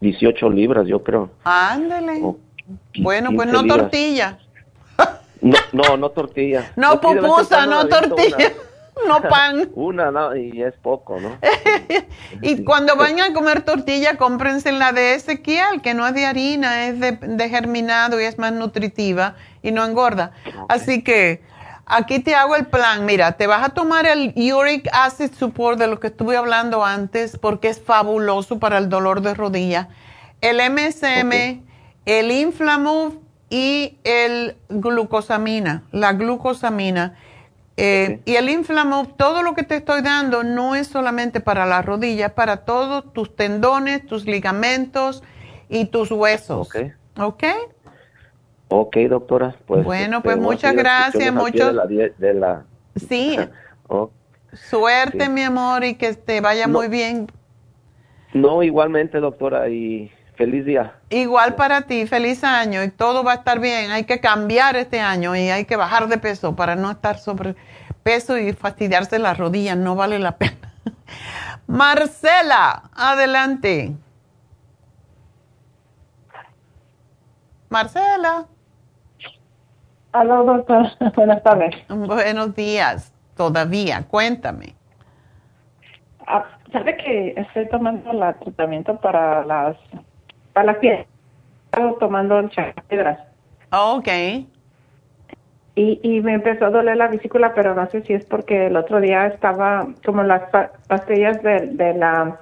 18 0.00 0.50
libras, 0.50 0.86
yo 0.86 1.02
creo. 1.02 1.30
Ándale. 1.44 2.20
bueno, 2.98 3.30
pues 3.34 3.48
no 3.50 3.64
tortilla. 3.64 4.38
No, 5.40 5.58
no, 5.72 5.96
no 5.96 6.10
tortilla. 6.10 6.72
No 6.76 7.00
pupusa, 7.00 7.66
no 7.66 7.86
tortilla. 7.88 8.52
No 9.06 9.22
pan. 9.22 9.70
Una, 9.74 10.10
no, 10.10 10.36
y 10.36 10.62
es 10.62 10.74
poco, 10.74 11.18
¿no? 11.20 11.38
y 12.42 12.64
cuando 12.64 12.96
vayan 12.96 13.32
a 13.32 13.34
comer 13.34 13.62
tortilla, 13.62 14.16
cómprense 14.16 14.72
la 14.72 14.92
de 14.92 15.14
Ezequiel, 15.14 15.82
que 15.82 15.94
no 15.94 16.06
es 16.06 16.14
de 16.14 16.26
harina, 16.26 16.86
es 16.86 17.00
de, 17.00 17.48
germinado 17.48 18.20
y 18.20 18.24
es 18.24 18.38
más 18.38 18.52
nutritiva 18.52 19.36
y 19.62 19.72
no 19.72 19.84
engorda. 19.84 20.32
Así 20.68 21.02
que 21.02 21.42
aquí 21.86 22.20
te 22.20 22.34
hago 22.34 22.56
el 22.56 22.66
plan. 22.66 23.04
Mira, 23.06 23.32
te 23.32 23.46
vas 23.46 23.64
a 23.64 23.70
tomar 23.70 24.06
el 24.06 24.34
Uric 24.36 24.88
Acid 24.92 25.32
Support 25.32 25.78
de 25.78 25.86
lo 25.86 26.00
que 26.00 26.08
estuve 26.08 26.36
hablando 26.36 26.84
antes, 26.84 27.38
porque 27.38 27.68
es 27.68 27.80
fabuloso 27.80 28.58
para 28.58 28.78
el 28.78 28.88
dolor 28.88 29.20
de 29.22 29.34
rodilla. 29.34 29.88
El 30.40 30.58
MSM, 30.58 31.62
el 32.04 32.30
Inflamove 32.30 33.18
y 33.48 33.98
el 34.04 34.56
glucosamina, 34.68 35.84
la 35.92 36.14
glucosamina. 36.14 37.16
Eh, 37.76 38.20
y 38.24 38.36
el 38.36 38.50
Inflamove, 38.50 39.14
todo 39.16 39.42
lo 39.42 39.54
que 39.54 39.62
te 39.62 39.76
estoy 39.76 40.02
dando 40.02 40.44
no 40.44 40.74
es 40.74 40.88
solamente 40.88 41.40
para 41.40 41.64
las 41.64 41.84
rodillas, 41.84 42.32
para 42.32 42.58
todos 42.58 43.12
tus 43.12 43.34
tendones, 43.34 44.06
tus 44.06 44.26
ligamentos 44.26 45.22
y 45.68 45.86
tus 45.86 46.10
huesos. 46.10 46.68
¿Ok? 47.18 47.44
Ok, 48.68 48.96
doctora. 49.08 49.56
Pues, 49.66 49.84
bueno, 49.84 50.18
este, 50.18 50.28
pues 50.28 50.38
muchas 50.38 50.74
gracias. 50.74 51.32
Mucho. 51.32 51.72
De 52.18 52.34
la, 52.34 52.64
Sí. 52.96 53.38
Suerte, 54.52 55.30
mi 55.30 55.42
amor, 55.42 55.82
y 55.82 55.94
que 55.94 56.12
te 56.12 56.42
vaya 56.42 56.68
muy 56.68 56.88
bien. 56.88 57.26
No, 58.34 58.62
igualmente, 58.62 59.18
doctora, 59.18 59.68
y 59.70 60.10
feliz 60.42 60.64
día. 60.64 60.94
Igual 61.10 61.54
para 61.54 61.82
ti, 61.82 62.04
feliz 62.06 62.42
año, 62.42 62.82
y 62.82 62.90
todo 62.90 63.22
va 63.22 63.32
a 63.32 63.34
estar 63.36 63.60
bien. 63.60 63.92
Hay 63.92 64.04
que 64.04 64.18
cambiar 64.18 64.74
este 64.74 64.98
año 64.98 65.36
y 65.36 65.50
hay 65.50 65.66
que 65.66 65.76
bajar 65.76 66.08
de 66.08 66.18
peso 66.18 66.56
para 66.56 66.74
no 66.74 66.90
estar 66.90 67.18
sobre 67.18 67.54
peso 68.02 68.36
y 68.36 68.52
fastidiarse 68.52 69.20
las 69.20 69.38
rodillas, 69.38 69.76
no 69.76 69.94
vale 69.94 70.18
la 70.18 70.36
pena. 70.38 70.74
Marcela, 71.68 72.90
adelante. 72.92 73.94
Marcela. 77.68 78.46
Hola, 80.12 80.34
doctor. 80.34 80.86
Buenas 81.14 81.42
tardes. 81.44 81.74
Buenos 81.88 82.56
días, 82.56 83.14
todavía. 83.36 84.04
Cuéntame. 84.08 84.74
Ah, 86.26 86.44
¿Sabe 86.72 86.96
que 86.96 87.34
estoy 87.36 87.68
tomando 87.68 88.10
el 88.10 88.34
tratamiento 88.40 88.96
para 89.00 89.44
las 89.44 89.76
para 90.52 90.66
las 90.66 90.76
piedras? 90.76 91.06
Estoy 91.72 91.94
tomando 91.98 92.48
piedras. 92.88 93.18
Oh, 93.70 93.96
ok. 93.98 94.08
Y, 95.74 96.00
y 96.02 96.20
me 96.20 96.34
empezó 96.34 96.66
a 96.66 96.70
doler 96.70 96.96
la 96.98 97.08
vesícula, 97.08 97.54
pero 97.54 97.74
no 97.74 97.88
sé 97.90 98.02
si 98.02 98.12
es 98.12 98.26
porque 98.26 98.66
el 98.66 98.76
otro 98.76 99.00
día 99.00 99.26
estaba 99.26 99.86
como 100.04 100.22
las 100.22 100.42
pastillas 100.86 101.42
de, 101.42 101.68
de 101.68 101.94
la 101.94 102.38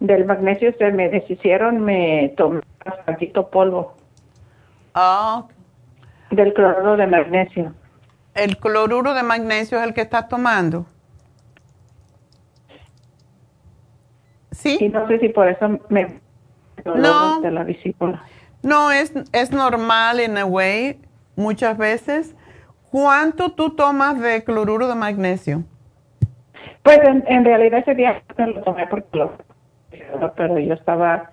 del 0.00 0.24
magnesio 0.24 0.74
se 0.78 0.90
me 0.92 1.08
deshicieron, 1.08 1.80
me 1.80 2.32
tomé 2.36 2.60
bastantito 2.84 3.48
polvo. 3.50 3.94
Oh, 4.94 5.46
del 6.30 6.52
cloruro 6.54 6.96
de 6.96 7.06
magnesio. 7.06 7.74
¿El 8.34 8.56
cloruro 8.56 9.14
de 9.14 9.22
magnesio 9.22 9.78
es 9.78 9.84
el 9.84 9.94
que 9.94 10.00
estás 10.00 10.28
tomando? 10.28 10.86
¿Sí? 14.52 14.78
Y 14.80 14.88
no 14.88 15.06
sé 15.06 15.18
si 15.18 15.28
por 15.28 15.48
eso 15.48 15.78
me... 15.88 16.20
No. 16.84 17.40
De 17.40 17.50
la 17.50 17.64
vesícula. 17.64 18.22
No, 18.62 18.90
es, 18.90 19.12
es 19.32 19.50
normal 19.52 20.20
en 20.20 20.36
a 20.38 20.44
way, 20.44 21.00
muchas 21.36 21.78
veces. 21.78 22.34
¿Cuánto 22.90 23.52
tú 23.52 23.70
tomas 23.70 24.20
de 24.20 24.42
cloruro 24.44 24.88
de 24.88 24.94
magnesio? 24.94 25.64
Pues 26.82 26.98
en, 27.04 27.44
realidad 27.44 27.80
ese 27.80 27.94
día 27.94 28.22
no 28.36 28.46
lo 28.46 28.62
tomé 28.62 28.86
porque 28.86 29.18
lo... 29.18 29.32
Pero 30.36 30.58
yo 30.58 30.74
estaba... 30.74 31.30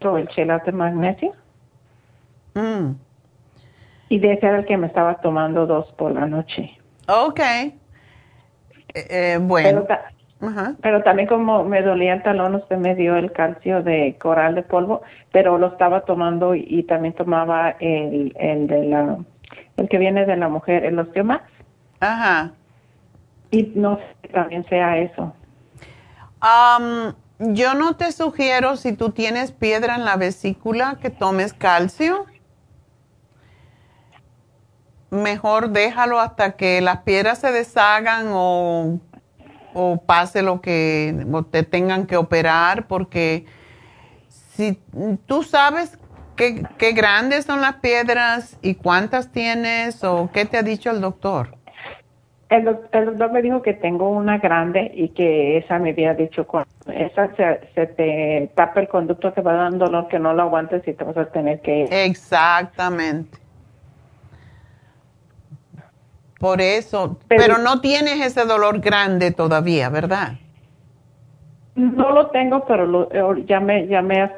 el 0.00 0.28
chelate 0.28 0.70
de 0.70 0.76
magnesio. 0.76 1.32
Mm. 2.54 2.92
Y 4.08 4.18
de 4.18 4.32
ese 4.32 4.46
era 4.46 4.58
el 4.58 4.66
que 4.66 4.76
me 4.76 4.88
estaba 4.88 5.20
tomando 5.20 5.66
dos 5.66 5.86
por 5.92 6.12
la 6.12 6.26
noche. 6.26 6.76
Ok. 7.06 7.40
Eh, 7.40 7.74
eh, 8.94 9.38
bueno. 9.40 9.84
Pero, 9.86 10.00
también 11.04 11.28
como 11.28 11.64
me 11.64 11.82
dolía 11.82 12.14
el 12.14 12.22
talón, 12.22 12.54
usted 12.54 12.76
me 12.78 12.94
dio 12.94 13.16
el 13.16 13.32
calcio 13.32 13.82
de 13.82 14.16
coral 14.20 14.54
de 14.54 14.62
polvo, 14.62 15.02
pero 15.32 15.58
lo 15.58 15.68
estaba 15.68 16.02
tomando 16.02 16.54
y, 16.54 16.82
también 16.84 17.14
tomaba 17.14 17.70
el, 17.78 18.34
el 18.38 18.66
de 18.66 18.84
la, 18.84 19.18
el 19.76 19.88
que 19.88 19.98
viene 19.98 20.24
de 20.24 20.36
la 20.36 20.48
mujer, 20.48 20.84
el 20.84 20.98
osteomax. 20.98 21.44
Ajá. 22.00 22.52
Y 23.50 23.72
no 23.74 23.96
sé 23.96 24.04
si 24.22 24.28
también 24.28 24.64
sea 24.68 24.98
eso. 24.98 25.34
yo 27.38 27.74
no 27.74 27.96
te 27.96 28.12
sugiero, 28.12 28.76
si 28.76 28.94
tú 28.94 29.10
tienes 29.10 29.52
piedra 29.52 29.96
en 29.96 30.04
la 30.04 30.16
vesícula, 30.16 30.96
que 31.02 31.10
tomes 31.10 31.52
calcio 31.52 32.26
mejor 35.10 35.70
déjalo 35.70 36.20
hasta 36.20 36.52
que 36.52 36.80
las 36.80 36.98
piedras 36.98 37.38
se 37.38 37.52
deshagan 37.52 38.28
o, 38.30 39.00
pase 40.06 40.42
lo 40.42 40.60
que 40.60 41.26
te 41.50 41.62
tengan 41.62 42.06
que 42.06 42.16
operar, 42.16 42.86
porque 42.86 43.46
si 44.28 44.78
tú 45.26 45.42
sabes 45.42 45.98
qué, 46.36 46.62
qué 46.78 46.92
grandes 46.92 47.44
son 47.44 47.60
las 47.60 47.76
piedras 47.76 48.58
y 48.62 48.74
cuántas 48.74 49.30
tienes 49.32 50.04
o 50.04 50.30
qué 50.32 50.44
te 50.44 50.58
ha 50.58 50.62
dicho 50.62 50.90
el 50.90 51.00
doctor. 51.00 51.60
El, 52.50 52.64
doctor 52.64 53.30
me 53.30 53.42
dijo 53.42 53.62
que 53.62 53.74
tengo 53.74 54.10
una 54.10 54.38
grande 54.38 54.90
y 54.92 55.10
que 55.10 55.58
esa 55.58 55.78
me 55.78 55.90
había 55.90 56.14
dicho, 56.14 56.44
esa 56.92 57.30
se, 57.36 57.86
te 57.86 58.50
tapa 58.56 58.80
el 58.80 58.88
conducto, 58.88 59.32
te 59.32 59.40
va 59.40 59.52
dando 59.52 59.86
dolor 59.86 60.08
que 60.08 60.18
no 60.18 60.34
lo 60.34 60.42
aguantes 60.42 60.82
y 60.88 60.92
te 60.92 61.04
vas 61.04 61.16
a 61.16 61.26
tener 61.26 61.60
que 61.60 61.84
Exactamente. 62.04 63.38
Por 66.40 66.62
eso, 66.62 67.18
pero, 67.28 67.58
no 67.58 67.82
tienes 67.82 68.24
ese 68.24 68.46
dolor 68.46 68.80
grande 68.80 69.30
todavía, 69.30 69.90
¿verdad? 69.90 70.38
No 71.74 72.12
lo 72.12 72.28
tengo, 72.28 72.64
pero 72.64 72.86
lo, 72.86 73.12
eh, 73.12 73.44
ya 73.46 73.60
me, 73.60 73.86
ya 73.88 74.00
me, 74.00 74.30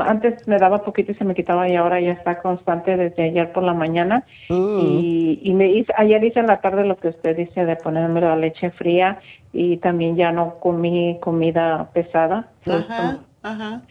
antes 0.00 0.48
me 0.48 0.56
daba 0.56 0.82
poquito 0.82 1.12
y 1.12 1.16
se 1.16 1.24
me 1.24 1.34
quitaba 1.34 1.68
y 1.68 1.76
ahora 1.76 2.00
ya 2.00 2.12
está 2.12 2.40
constante 2.40 2.96
desde 2.96 3.24
ayer 3.24 3.52
por 3.52 3.62
la 3.62 3.74
mañana. 3.74 4.24
Mm. 4.48 4.78
Y, 4.80 5.40
y 5.42 5.52
me 5.52 5.70
hice, 5.70 5.92
ayer 5.98 6.24
hice 6.24 6.40
en 6.40 6.46
la 6.46 6.62
tarde 6.62 6.84
lo 6.84 6.96
que 6.96 7.08
usted 7.08 7.36
dice 7.36 7.66
de 7.66 7.76
ponerme 7.76 8.22
la 8.22 8.36
leche 8.36 8.70
fría 8.70 9.20
y 9.52 9.76
también 9.76 10.16
ya 10.16 10.32
no 10.32 10.54
comí 10.60 11.18
comida 11.20 11.90
pesada. 11.92 12.48
Ajá, 12.66 13.18
ajá. 13.42 13.82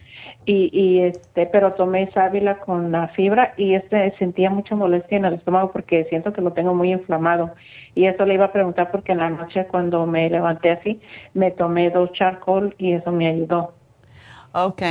Y, 0.46 0.70
y 0.72 1.00
este, 1.00 1.46
pero 1.46 1.74
tomé 1.74 2.10
sábila 2.12 2.58
con 2.60 2.92
la 2.92 3.08
fibra 3.08 3.54
y 3.56 3.74
este 3.74 4.14
sentía 4.18 4.50
mucha 4.50 4.74
molestia 4.74 5.18
en 5.18 5.24
el 5.26 5.34
estómago 5.34 5.70
porque 5.72 6.04
siento 6.04 6.32
que 6.32 6.40
lo 6.40 6.52
tengo 6.52 6.74
muy 6.74 6.92
inflamado. 6.92 7.54
Y 7.94 8.06
eso 8.06 8.24
le 8.24 8.34
iba 8.34 8.46
a 8.46 8.52
preguntar 8.52 8.90
porque 8.90 9.12
en 9.12 9.18
la 9.18 9.30
noche 9.30 9.66
cuando 9.66 10.06
me 10.06 10.28
levanté 10.30 10.70
así, 10.70 11.00
me 11.34 11.50
tomé 11.50 11.90
dos 11.90 12.12
charcoal 12.12 12.74
y 12.78 12.92
eso 12.92 13.12
me 13.12 13.28
ayudó. 13.28 13.74
Ok. 14.52 14.82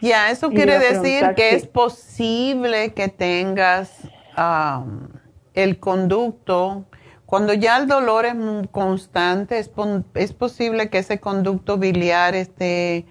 Ya, 0.00 0.30
eso 0.30 0.50
quiere 0.50 0.80
decir 0.80 1.34
que 1.36 1.54
es 1.54 1.66
posible 1.66 2.92
que 2.92 3.06
tengas 3.06 4.08
um, 4.36 5.06
el 5.54 5.78
conducto, 5.78 6.84
cuando 7.24 7.54
ya 7.54 7.78
el 7.78 7.86
dolor 7.86 8.26
es 8.26 8.34
constante, 8.72 9.58
es, 9.58 9.70
es 10.14 10.32
posible 10.32 10.90
que 10.90 10.98
ese 10.98 11.20
conducto 11.20 11.78
biliar 11.78 12.34
esté, 12.34 13.06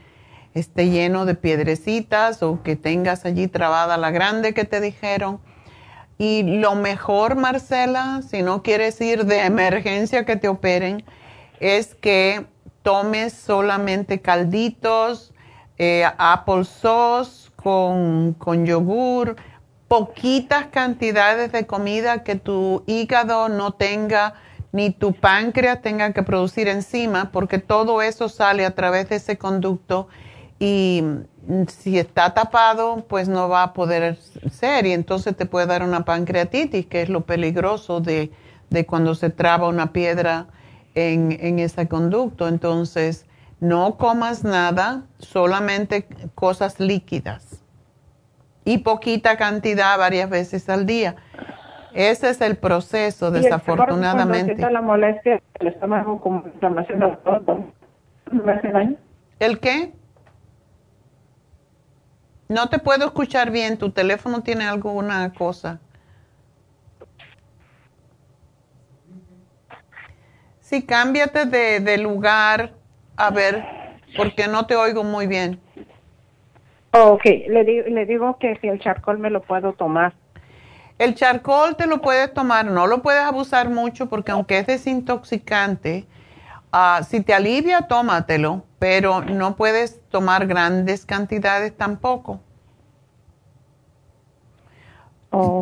esté 0.53 0.89
lleno 0.89 1.25
de 1.25 1.35
piedrecitas 1.35 2.43
o 2.43 2.61
que 2.63 2.75
tengas 2.75 3.25
allí 3.25 3.47
trabada 3.47 3.97
la 3.97 4.11
grande 4.11 4.53
que 4.53 4.65
te 4.65 4.81
dijeron. 4.81 5.39
Y 6.17 6.43
lo 6.43 6.75
mejor, 6.75 7.35
Marcela, 7.35 8.21
si 8.21 8.43
no 8.43 8.61
quieres 8.61 8.99
ir 9.01 9.25
de 9.25 9.45
emergencia 9.45 10.25
que 10.25 10.35
te 10.35 10.47
operen, 10.47 11.03
es 11.59 11.95
que 11.95 12.45
tomes 12.83 13.33
solamente 13.33 14.21
calditos, 14.21 15.33
eh, 15.77 16.05
apple 16.17 16.65
sauce 16.65 17.49
con, 17.55 18.33
con 18.33 18.65
yogur, 18.65 19.35
poquitas 19.87 20.67
cantidades 20.67 21.51
de 21.51 21.65
comida 21.65 22.23
que 22.23 22.35
tu 22.35 22.83
hígado 22.85 23.49
no 23.49 23.71
tenga 23.71 24.35
ni 24.71 24.91
tu 24.91 25.13
páncreas 25.13 25.81
tenga 25.81 26.13
que 26.13 26.23
producir 26.23 26.67
enzima, 26.67 27.31
porque 27.31 27.59
todo 27.59 28.01
eso 28.01 28.29
sale 28.29 28.65
a 28.65 28.73
través 28.73 29.09
de 29.09 29.17
ese 29.17 29.37
conducto 29.37 30.07
y 30.63 31.03
si 31.69 31.97
está 31.97 32.35
tapado, 32.35 33.03
pues 33.07 33.27
no 33.27 33.49
va 33.49 33.63
a 33.63 33.73
poder 33.73 34.15
ser 34.51 34.85
y 34.85 34.91
entonces 34.91 35.35
te 35.35 35.47
puede 35.47 35.65
dar 35.65 35.81
una 35.81 36.05
pancreatitis, 36.05 36.85
que 36.85 37.01
es 37.01 37.09
lo 37.09 37.21
peligroso 37.21 37.99
de, 37.99 38.31
de 38.69 38.85
cuando 38.85 39.15
se 39.15 39.31
traba 39.31 39.67
una 39.67 39.91
piedra 39.91 40.45
en, 40.93 41.35
en 41.41 41.57
ese 41.57 41.88
conducto. 41.88 42.47
Entonces, 42.47 43.25
no 43.59 43.97
comas 43.97 44.43
nada, 44.43 45.07
solamente 45.17 46.07
cosas 46.35 46.79
líquidas 46.79 47.63
y 48.63 48.77
poquita 48.77 49.38
cantidad 49.38 49.97
varias 49.97 50.29
veces 50.29 50.69
al 50.69 50.85
día. 50.85 51.15
Ese 51.95 52.29
es 52.29 52.39
el 52.39 52.55
proceso, 52.55 53.31
desafortunadamente. 53.31 54.69
la 54.69 54.81
molestia 54.81 55.41
el 55.55 55.69
estómago 55.69 56.21
como 56.21 56.45
inflamación 56.45 57.17
¿El 59.39 59.59
qué? 59.59 59.93
No 62.51 62.67
te 62.67 62.79
puedo 62.79 63.05
escuchar 63.05 63.49
bien, 63.49 63.77
tu 63.77 63.91
teléfono 63.91 64.43
tiene 64.43 64.65
alguna 64.65 65.33
cosa. 65.33 65.79
Sí, 70.59 70.85
cámbiate 70.85 71.45
de, 71.45 71.79
de 71.79 71.97
lugar 71.97 72.73
a 73.15 73.29
ver, 73.29 73.63
porque 74.17 74.49
no 74.49 74.65
te 74.65 74.75
oigo 74.75 75.05
muy 75.05 75.27
bien. 75.27 75.61
ok, 76.91 77.23
le, 77.23 77.89
le 77.89 78.05
digo 78.05 78.37
que 78.37 78.57
si 78.57 78.67
el 78.67 78.81
charcoal 78.81 79.17
me 79.17 79.29
lo 79.29 79.41
puedo 79.41 79.71
tomar. 79.71 80.13
El 80.99 81.15
charcoal 81.15 81.77
te 81.77 81.87
lo 81.87 82.01
puedes 82.01 82.33
tomar, 82.33 82.65
no 82.65 82.85
lo 82.85 83.01
puedes 83.01 83.23
abusar 83.23 83.69
mucho 83.69 84.09
porque 84.09 84.33
aunque 84.33 84.57
es 84.57 84.67
desintoxicante, 84.67 86.05
ah, 86.73 86.99
si 87.07 87.21
te 87.21 87.33
alivia, 87.33 87.87
tómatelo, 87.87 88.65
pero 88.81 89.21
no 89.21 89.55
puedes 89.57 90.01
tomar 90.09 90.47
grandes 90.47 91.05
cantidades 91.05 91.77
tampoco. 91.77 92.39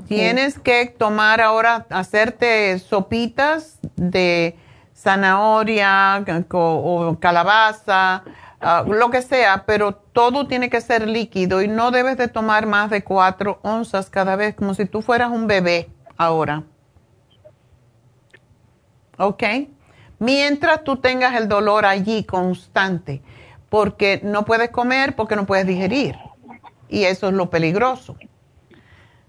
Tienes 0.08 0.58
que 0.58 0.86
tomar 0.86 1.42
ahora, 1.42 1.86
hacerte 1.90 2.80
sopitas 2.80 3.78
de 3.98 4.58
zanahoria 4.96 6.24
o 6.54 7.18
calabaza, 7.20 8.24
ah, 8.62 8.86
lo 8.88 9.10
que 9.10 9.22
sea, 9.22 9.66
pero 9.66 9.96
todo 9.96 10.48
tiene 10.48 10.70
que 10.70 10.80
ser 10.80 11.06
líquido 11.06 11.62
y 11.62 11.68
no 11.68 11.92
debes 11.92 12.16
de 12.16 12.30
tomar 12.30 12.68
más 12.68 12.90
de 12.90 13.04
cuatro 13.04 13.60
onzas 13.64 14.10
cada 14.10 14.38
vez, 14.38 14.56
como 14.56 14.74
si 14.74 14.86
tú 14.86 15.02
fueras 15.02 15.30
un 15.30 15.46
bebé 15.46 15.90
ahora. 16.16 16.64
¿Ok? 19.18 19.44
Mientras 20.20 20.84
tú 20.84 20.98
tengas 20.98 21.36
el 21.36 21.48
dolor 21.48 21.86
allí 21.86 22.24
constante, 22.24 23.22
porque 23.70 24.20
no 24.24 24.46
puedes 24.46 24.70
comer, 24.70 25.16
porque 25.16 25.36
no 25.36 25.46
puedes 25.46 25.66
digerir. 25.66 26.16
Y 26.90 27.04
eso 27.06 27.28
es 27.28 27.34
lo 27.34 27.50
peligroso. 27.50 28.16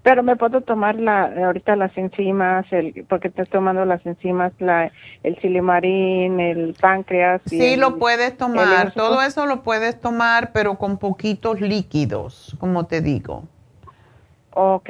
Pero 0.03 0.23
me 0.23 0.35
puedo 0.35 0.61
tomar 0.61 0.95
la, 0.95 1.31
ahorita 1.45 1.75
las 1.75 1.95
enzimas, 1.95 2.65
el, 2.71 3.05
porque 3.07 3.27
estoy 3.27 3.45
tomando 3.45 3.85
las 3.85 4.03
enzimas, 4.03 4.51
la, 4.57 4.91
el 5.21 5.39
silimarín, 5.41 6.39
el 6.39 6.73
páncreas. 6.73 7.41
sí, 7.45 7.75
lo 7.75 7.99
puedes 7.99 8.35
tomar. 8.35 8.93
Todo 8.93 9.21
eso 9.21 9.45
lo 9.45 9.61
puedes 9.61 10.01
tomar, 10.01 10.51
pero 10.53 10.79
con 10.79 10.97
poquitos 10.97 11.61
líquidos, 11.61 12.55
como 12.59 12.87
te 12.87 13.01
digo. 13.01 13.43
Ok. 14.53 14.89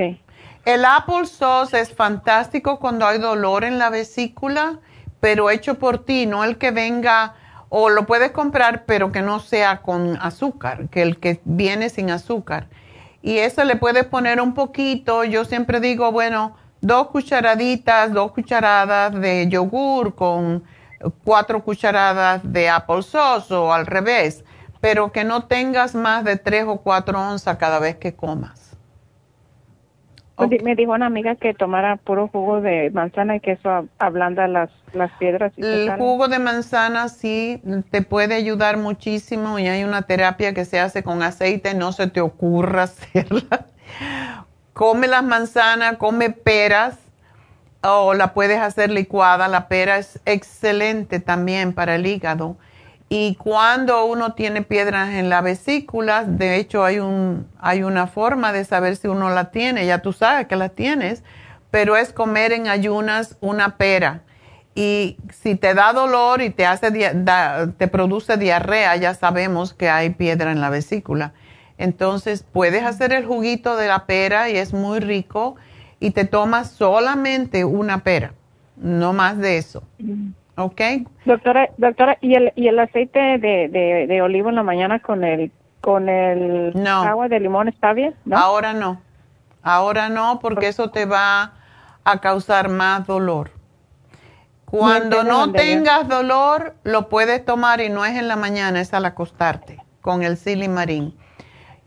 El 0.64 0.86
apple 0.86 1.26
sauce 1.26 1.78
es 1.78 1.94
fantástico 1.94 2.80
cuando 2.80 3.06
hay 3.06 3.20
dolor 3.20 3.66
en 3.66 3.80
la 3.80 3.90
vesícula, 3.90 4.80
pero 5.22 5.50
hecho 5.50 5.76
por 5.76 6.04
ti, 6.04 6.26
no 6.26 6.44
el 6.44 6.58
que 6.58 6.72
venga, 6.72 7.36
o 7.70 7.90
lo 7.90 8.06
puedes 8.06 8.32
comprar, 8.32 8.84
pero 8.86 9.14
que 9.14 9.22
no 9.22 9.40
sea 9.40 9.82
con 9.82 10.18
azúcar, 10.22 10.90
que 10.90 11.02
el 11.02 11.18
que 11.20 11.40
viene 11.46 11.88
sin 11.90 12.12
azúcar 12.12 12.68
y 13.22 13.38
eso 13.38 13.64
le 13.64 13.76
puedes 13.76 14.06
poner 14.06 14.42
un 14.42 14.54
poquito, 14.54 15.24
yo 15.24 15.46
siempre 15.46 15.80
digo, 15.80 16.12
bueno, 16.12 16.56
dos 16.82 17.08
cucharaditas, 17.08 18.12
dos 18.12 18.32
cucharadas 18.32 19.14
de 19.14 19.48
yogur 19.48 20.16
con 20.16 20.64
cuatro 21.24 21.64
cucharadas 21.64 22.42
de 22.44 22.70
apple 22.70 23.04
sauce 23.04 23.54
o 23.54 23.74
al 23.74 23.86
revés, 23.86 24.44
pero 24.80 25.12
que 25.12 25.24
no 25.24 25.44
tengas 25.46 25.94
más 25.94 26.24
de 26.24 26.38
tres 26.38 26.66
o 26.68 26.78
cuatro 26.78 27.20
onzas 27.20 27.58
cada 27.58 27.80
vez 27.80 27.98
que 27.98 28.16
comas. 28.16 28.71
Pues 30.48 30.64
me 30.64 30.76
dijo 30.76 30.92
una 30.94 31.06
amiga 31.06 31.36
que 31.36 31.54
tomara 31.54 31.98
puro 31.98 32.28
jugo 32.28 32.62
de 32.62 32.90
manzana 32.92 33.36
y 33.36 33.40
que 33.40 33.52
eso 33.52 33.88
ablanda 34.00 34.48
las, 34.48 34.70
las 34.94 35.12
piedras. 35.14 35.54
el 35.58 35.92
jugo 35.98 36.28
de 36.28 36.40
manzana 36.40 37.10
sí 37.10 37.62
te 37.92 38.02
puede 38.02 38.36
ayudar 38.36 38.78
muchísimo 38.78 39.60
y 39.60 39.68
hay 39.68 39.84
una 39.84 40.04
terapia 40.04 40.54
que 40.54 40.66
se 40.66 40.80
hace 40.80 41.04
con 41.04 41.22
aceite, 41.24 41.74
no 41.74 41.92
se 41.92 42.08
te 42.08 42.22
ocurra 42.22 42.84
hacerla. 42.84 43.68
come 44.74 45.08
las 45.08 45.24
manzanas, 45.24 45.98
come 45.98 46.30
peras 46.30 46.98
o 47.84 48.14
la 48.14 48.34
puedes 48.34 48.60
hacer 48.60 48.92
licuada. 48.92 49.48
La 49.48 49.68
pera 49.68 49.98
es 49.98 50.20
excelente 50.26 51.20
también 51.20 51.74
para 51.74 51.96
el 51.96 52.06
hígado 52.06 52.58
y 53.14 53.36
cuando 53.36 54.06
uno 54.06 54.36
tiene 54.36 54.62
piedras 54.62 55.10
en 55.10 55.28
la 55.28 55.42
vesícula, 55.42 56.24
de 56.24 56.56
hecho 56.56 56.86
hay, 56.86 57.00
un, 57.00 57.46
hay 57.60 57.84
una 57.84 58.08
forma 58.08 58.54
de 58.54 58.64
saber 58.64 58.96
si 58.96 59.10
uno 59.10 59.30
la 59.30 59.52
tiene, 59.52 59.86
ya 59.86 60.02
tú 60.02 60.14
sabes 60.14 60.48
que 60.48 60.56
la 60.56 60.70
tienes, 60.70 61.22
pero 61.72 61.98
es 61.98 62.14
comer 62.14 62.54
en 62.54 62.70
ayunas 62.70 63.36
una 63.42 63.76
pera. 63.76 64.22
Y 64.76 65.18
si 65.42 65.56
te 65.56 65.74
da 65.74 65.92
dolor 65.92 66.42
y 66.42 66.52
te, 66.52 66.66
hace, 66.66 66.90
te 66.90 67.88
produce 67.90 68.38
diarrea, 68.38 68.96
ya 68.96 69.14
sabemos 69.14 69.74
que 69.74 69.90
hay 69.90 70.12
piedra 70.12 70.54
en 70.54 70.62
la 70.62 70.70
vesícula. 70.70 71.34
Entonces 71.78 72.46
puedes 72.50 72.84
hacer 72.84 73.12
el 73.12 73.26
juguito 73.26 73.76
de 73.76 73.90
la 73.90 74.06
pera 74.06 74.50
y 74.50 74.56
es 74.56 74.72
muy 74.72 75.02
rico 75.02 75.58
y 76.00 76.12
te 76.12 76.24
tomas 76.24 76.72
solamente 76.72 77.66
una 77.66 78.06
pera, 78.06 78.32
no 78.78 79.12
más 79.12 79.38
de 79.38 79.58
eso. 79.58 79.84
¿Ok? 80.58 80.82
Doctora, 81.26 81.70
doctora 81.78 82.18
¿y 82.22 82.36
el, 82.36 82.52
y 82.56 82.68
el 82.68 82.80
aceite 82.80 83.20
de, 83.20 83.68
de, 83.70 84.06
de 84.08 84.22
olivo 84.22 84.50
en 84.50 84.56
la 84.56 84.64
mañana 84.64 85.00
con 85.00 85.24
el, 85.24 85.52
con 85.80 86.10
el 86.10 86.74
agua 86.86 87.28
de 87.28 87.40
limón 87.40 87.68
está 87.68 87.94
bien? 87.94 88.16
Ahora 88.32 88.74
no. 88.74 89.02
Ahora 89.64 90.10
no, 90.10 90.40
porque 90.40 90.68
eso 90.68 90.90
te 90.90 91.06
va 91.06 91.54
a 92.04 92.20
causar 92.20 92.70
más 92.70 93.06
dolor. 93.06 93.52
Cuando 94.66 95.24
no 95.24 95.52
tengas 95.52 96.08
dolor, 96.08 96.76
lo 96.84 97.10
puedes 97.10 97.44
tomar 97.44 97.82
y 97.82 97.90
no 97.90 98.06
es 98.06 98.18
en 98.18 98.28
la 98.28 98.38
mañana, 98.38 98.80
es 98.80 98.94
al 98.94 99.06
acostarte 99.06 99.84
con 100.02 100.24
el 100.24 100.38
silimarín 100.38 101.16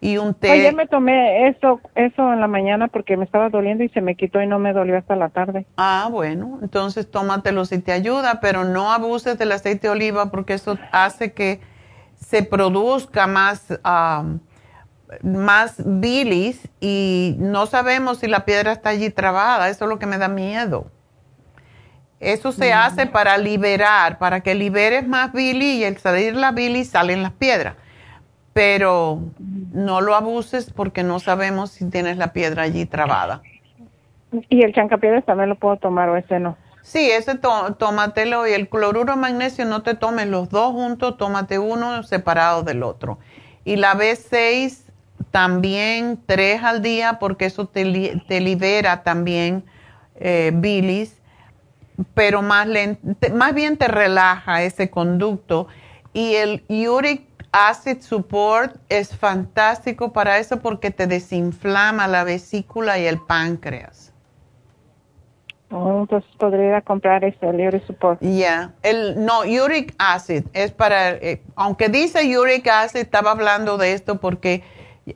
y 0.05 0.19
un 0.19 0.35
té. 0.35 0.51
Ayer 0.51 0.75
me 0.75 0.87
tomé 0.87 1.49
eso, 1.49 1.81
eso 1.95 2.31
en 2.31 2.39
la 2.39 2.47
mañana 2.47 2.89
porque 2.89 3.17
me 3.17 3.25
estaba 3.25 3.49
doliendo 3.49 3.85
y 3.85 3.89
se 3.89 4.03
me 4.03 4.17
quitó 4.17 4.43
y 4.43 4.47
no 4.47 4.59
me 4.59 4.75
dolió 4.75 4.99
hasta 4.99 5.17
la 5.17 5.31
tarde. 5.31 5.65
Ah, 5.79 6.09
bueno, 6.11 6.59
entonces 6.61 7.11
tómatelo 7.11 7.65
si 7.65 7.79
te 7.79 7.91
ayuda, 7.91 8.39
pero 8.43 8.65
no 8.65 8.93
abuses 8.93 9.39
del 9.39 9.53
aceite 9.53 9.87
de 9.87 9.93
oliva 9.93 10.31
porque 10.31 10.53
eso 10.53 10.77
hace 10.93 11.33
que 11.33 11.61
se 12.17 12.43
produzca 12.43 13.27
más, 13.27 13.81
más 15.23 15.83
bilis 15.83 16.69
y 16.81 17.37
no 17.39 17.65
sabemos 17.65 18.19
si 18.19 18.27
la 18.27 18.45
piedra 18.45 18.73
está 18.73 18.91
allí 18.91 19.09
trabada, 19.09 19.71
eso 19.71 19.87
es 19.87 19.89
lo 19.89 19.99
que 19.99 20.05
me 20.05 20.19
da 20.19 20.29
miedo. 20.29 20.85
Eso 22.21 22.53
se 22.53 22.75
mm. 22.75 22.77
hace 22.77 23.07
para 23.07 23.39
liberar, 23.39 24.19
para 24.19 24.41
que 24.41 24.55
liberes 24.55 25.09
más 25.09 25.33
bilis 25.33 25.81
y 25.81 25.85
al 25.87 25.97
salir 25.97 26.37
la 26.37 26.53
bilis 26.53 26.91
salen 26.91 27.23
las 27.23 27.33
piedras 27.33 27.77
pero 28.55 29.21
no 29.73 30.01
lo 30.01 30.15
abuses 30.15 30.73
porque 30.73 31.03
no 31.03 31.19
sabemos 31.19 31.73
si 31.73 31.91
tienes 31.91 32.17
la 32.17 32.33
piedra 32.33 32.63
allí 32.63 32.87
trabada. 32.87 33.43
¿Y 34.49 34.63
el 34.63 34.73
chancapiedras 34.73 35.25
también 35.25 35.49
lo 35.51 35.57
puedo 35.57 35.77
tomar 35.77 36.09
o 36.09 36.17
ese 36.17 36.39
no? 36.39 36.57
Sí, 36.83 37.11
ese 37.11 37.37
tómatelo 37.37 38.47
y 38.47 38.53
el 38.53 38.69
cloruro 38.69 39.17
magnesio 39.17 39.65
no 39.65 39.83
te 39.83 39.95
tomes 39.95 40.29
los 40.29 40.51
dos 40.51 40.73
juntos, 40.73 41.17
tómate 41.17 41.59
uno 41.59 42.03
separado 42.05 42.63
del 42.63 42.83
otro. 42.83 43.19
Y 43.65 43.77
la 43.77 43.95
B6 43.95 44.83
también 45.31 46.21
tres 46.27 46.63
al 46.63 46.83
día 46.83 47.19
porque 47.19 47.47
eso 47.47 47.67
te, 47.67 47.85
libera 47.85 49.03
también 49.03 49.65
eh, 50.17 50.53
bilis, 50.55 51.21
pero 52.13 52.43
más, 52.43 52.69
más 53.33 53.55
bien 53.55 53.77
te 53.79 53.89
relaja 53.89 54.63
ese 54.63 54.91
conducto. 54.91 55.67
Y 56.13 56.35
el 56.35 56.65
uric 56.69 57.34
acid 57.55 58.01
support 58.01 58.77
es 58.89 59.17
fantástico 59.17 60.13
para 60.13 60.39
eso 60.39 60.59
porque 60.59 60.91
te 60.91 61.07
desinflama 61.07 62.09
la 62.09 62.25
vesícula 62.25 62.99
y 62.99 63.07
el 63.07 63.21
páncreas. 63.21 64.13
Oh, 65.71 66.01
entonces 66.01 66.29
podría 66.37 66.81
comprar 66.83 67.25
ese, 67.25 67.49
el 67.49 67.61
uric 67.61 67.87
support. 67.87 68.21
Ya, 68.21 68.73
el 68.83 69.25
no 69.25 69.43
uric 69.43 69.95
acid 69.99 70.45
es 70.53 70.73
para, 70.73 71.11
eh, 71.13 71.43
aunque 71.55 71.89
dice 71.89 72.37
uric 72.37 72.67
acid, 72.67 73.01
estaba 73.01 73.31
hablando 73.31 73.79
de 73.79 73.93
esto 73.93 74.21
porque 74.21 74.65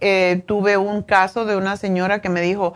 eh, 0.00 0.42
tuve 0.46 0.76
un 0.76 1.02
caso 1.02 1.44
de 1.44 1.56
una 1.56 1.76
señora 1.76 2.20
que 2.20 2.28
me 2.28 2.40
dijo, 2.40 2.74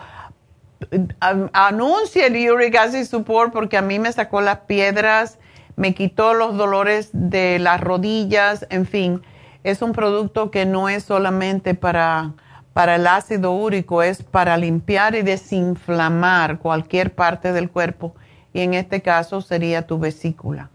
anuncia 1.53 2.27
el 2.27 2.51
uric 2.51 2.75
acid 2.75 3.05
support 3.05 3.53
porque 3.53 3.77
a 3.77 3.83
mí 3.83 4.01
me 4.01 4.13
sacó 4.13 4.41
las 4.41 4.59
piedras, 4.59 5.39
me 5.77 5.95
quitó 5.95 6.35
los 6.35 6.57
dolores 6.57 7.11
de 7.13 7.61
las 7.61 7.81
rodillas, 7.81 8.67
en 8.71 8.87
fin, 8.87 9.23
es 9.65 9.83
un 9.83 9.93
producto 9.93 10.51
que 10.51 10.67
no 10.67 10.89
es 10.89 11.05
solamente 11.05 11.75
para, 11.75 12.33
para 12.73 12.97
el 12.97 13.07
ácido 13.07 13.53
úrico, 13.53 14.03
es 14.03 14.23
para 14.23 14.57
limpiar 14.57 15.15
y 15.15 15.23
desinflamar 15.23 16.59
cualquier 16.59 17.15
parte 17.15 17.53
del 17.53 17.71
cuerpo 17.71 18.15
y 18.53 18.61
en 18.61 18.75
este 18.75 19.01
caso 19.03 19.41
sería 19.41 19.87
tu 19.87 19.99
vesícula. 19.99 20.71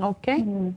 ¿Ok? 0.00 0.28
Mm. 0.38 0.68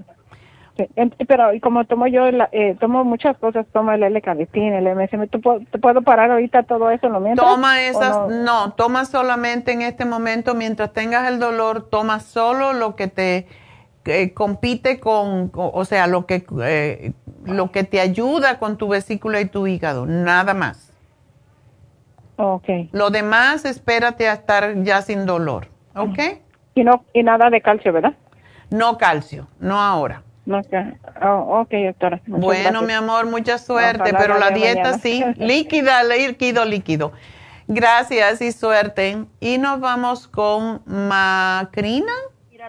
Pero 1.28 1.54
y 1.54 1.60
como 1.60 1.84
tomo 1.84 2.08
yo, 2.08 2.28
eh, 2.28 2.78
tomo 2.80 3.04
muchas 3.04 3.38
cosas, 3.38 3.66
tomo 3.74 3.92
el 3.92 4.02
L-carnitina, 4.02 4.78
el 4.78 4.96
MSM, 4.96 5.28
¿te 5.28 5.38
puedo, 5.78 6.02
parar 6.02 6.32
ahorita 6.32 6.64
todo 6.64 6.90
eso 6.90 7.10
no 7.10 7.20
mientras? 7.20 7.46
Toma 7.46 7.82
esas, 7.82 8.30
no? 8.30 8.72
toma 8.74 9.04
solamente 9.04 9.74
en 9.74 9.82
este 9.82 10.06
momento, 10.06 10.56
mientras 10.56 10.94
tengas 10.94 11.28
el 11.28 11.40
dolor, 11.40 11.90
toma 11.90 12.22
solo 12.22 12.72
lo 12.72 12.96
que 12.96 13.08
te 13.08 13.48
compite 14.34 15.00
con, 15.00 15.52
o 15.54 15.86
sea, 15.86 16.08
lo 16.08 16.26
que, 16.26 16.46
eh, 16.64 17.14
lo 17.46 17.72
que 17.72 17.84
te 17.84 18.00
ayuda 18.00 18.60
con 18.60 18.78
tu 18.78 18.88
vesícula 18.88 19.42
y 19.42 19.46
tu 19.46 19.68
hígado, 19.68 20.06
nada 20.06 20.54
más. 20.54 20.94
Ok. 22.38 22.68
Lo 22.92 23.10
demás, 23.10 23.66
espérate 23.66 24.28
a 24.28 24.34
estar 24.34 24.84
ya 24.84 25.02
sin 25.02 25.26
dolor, 25.26 25.68
¿ok? 25.96 26.20
Y, 26.76 26.84
no, 26.84 27.04
y 27.14 27.24
nada 27.24 27.50
de 27.50 27.62
calcio, 27.62 27.92
¿verdad? 27.92 28.14
No 28.70 28.98
calcio, 28.98 29.48
no 29.60 29.80
ahora. 29.80 30.24
Oh, 31.22 31.62
ok, 31.62 31.72
doctora. 31.86 32.22
bueno, 32.26 32.82
mi 32.82 32.94
amor, 32.94 33.28
mucha 33.28 33.58
suerte, 33.58 34.14
pero 34.18 34.40
la 34.40 34.50
dieta 34.52 34.98
sí, 34.98 35.24
líquida, 35.38 36.04
líquido, 36.04 36.66
líquido. 36.66 37.12
Gracias 37.68 38.42
y 38.42 38.52
suerte. 38.52 39.26
Y 39.40 39.60
nos 39.60 39.80
vamos 39.80 40.28
con 40.28 40.82
Macrina. 40.86 42.14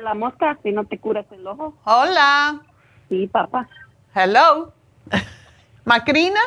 La 0.02 0.14
mosca, 0.14 0.58
si 0.62 0.72
no 0.72 0.84
te 0.84 0.98
curas 0.98 1.26
el 1.30 1.46
ojo. 1.46 1.74
Hola. 1.84 2.60
Sí, 3.08 3.26
papá. 3.26 3.68
Hello. 4.14 4.72
Macrina. 5.84 6.40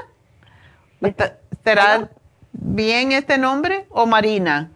¿Será 1.64 2.10
bien 2.52 3.12
este 3.12 3.38
nombre 3.38 3.86
o 3.90 4.06
Marina? 4.06 4.72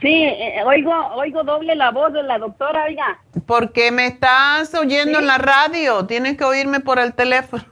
Sí, 0.00 0.24
eh, 0.24 0.62
oigo, 0.64 0.92
oigo 1.16 1.42
doble 1.42 1.74
la 1.74 1.90
voz 1.90 2.12
de 2.12 2.22
la 2.22 2.38
doctora, 2.38 2.84
oiga. 2.84 3.18
Porque 3.46 3.90
me 3.90 4.06
estás 4.06 4.72
oyendo 4.74 5.18
en 5.18 5.26
la 5.26 5.38
radio, 5.38 6.06
tienes 6.06 6.36
que 6.36 6.44
oírme 6.44 6.80
por 6.80 6.98
el 6.98 7.14
teléfono. 7.14 7.64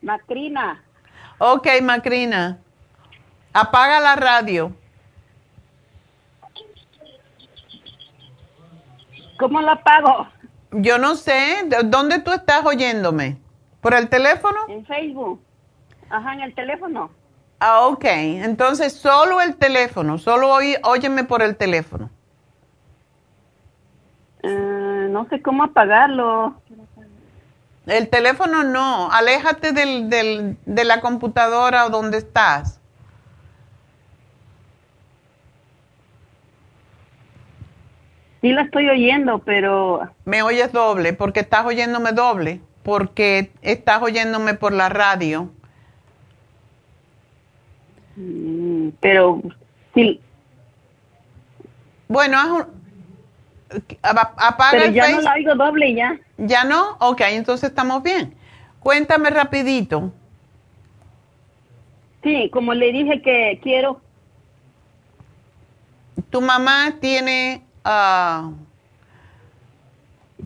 Macrina. 0.00 0.82
Ok, 1.38 1.68
Macrina. 1.82 2.58
Apaga 3.52 4.00
la 4.00 4.16
radio. 4.16 4.72
¿Cómo 9.42 9.60
la 9.60 9.72
apago? 9.72 10.28
Yo 10.70 10.98
no 10.98 11.16
sé. 11.16 11.66
¿Dónde 11.86 12.20
tú 12.20 12.30
estás 12.30 12.64
oyéndome? 12.64 13.38
¿Por 13.80 13.92
el 13.92 14.08
teléfono? 14.08 14.56
En 14.68 14.86
Facebook. 14.86 15.42
Ajá, 16.10 16.34
en 16.34 16.42
el 16.42 16.54
teléfono. 16.54 17.10
Ah, 17.58 17.88
ok. 17.88 18.04
Entonces, 18.04 18.92
solo 18.92 19.40
el 19.40 19.56
teléfono, 19.56 20.18
solo 20.18 20.48
oí, 20.52 20.76
óyeme 20.84 21.24
por 21.24 21.42
el 21.42 21.56
teléfono. 21.56 22.08
Eh, 24.44 25.08
no 25.10 25.26
sé 25.28 25.42
cómo 25.42 25.64
apagarlo. 25.64 26.54
El 27.86 28.08
teléfono 28.10 28.62
no, 28.62 29.10
aléjate 29.10 29.72
del, 29.72 30.08
del, 30.08 30.56
de 30.66 30.84
la 30.84 31.00
computadora 31.00 31.86
o 31.86 31.90
donde 31.90 32.18
estás. 32.18 32.80
Sí 38.42 38.52
la 38.52 38.62
estoy 38.62 38.88
oyendo, 38.88 39.38
pero... 39.38 40.00
Me 40.24 40.42
oyes 40.42 40.72
doble, 40.72 41.12
porque 41.12 41.40
estás 41.40 41.64
oyéndome 41.64 42.10
doble, 42.10 42.60
porque 42.82 43.52
estás 43.62 44.02
oyéndome 44.02 44.54
por 44.54 44.72
la 44.72 44.88
radio. 44.88 45.48
Mm, 48.16 48.88
pero 48.98 49.40
sí. 49.94 50.20
Bueno, 52.08 52.66
apaga 54.02 54.70
Pero 54.72 54.90
ya 54.90 55.10
no 55.12 55.20
la 55.20 55.34
oigo 55.34 55.54
doble 55.54 55.94
ya. 55.94 56.18
¿Ya 56.36 56.64
no? 56.64 56.96
Ok, 56.98 57.20
entonces 57.28 57.70
estamos 57.70 58.02
bien. 58.02 58.34
Cuéntame 58.80 59.30
rapidito. 59.30 60.12
Sí, 62.24 62.50
como 62.52 62.74
le 62.74 62.90
dije 62.90 63.22
que 63.22 63.60
quiero. 63.62 64.00
Tu 66.30 66.40
mamá 66.40 66.96
tiene 67.00 67.62
ah, 67.84 68.50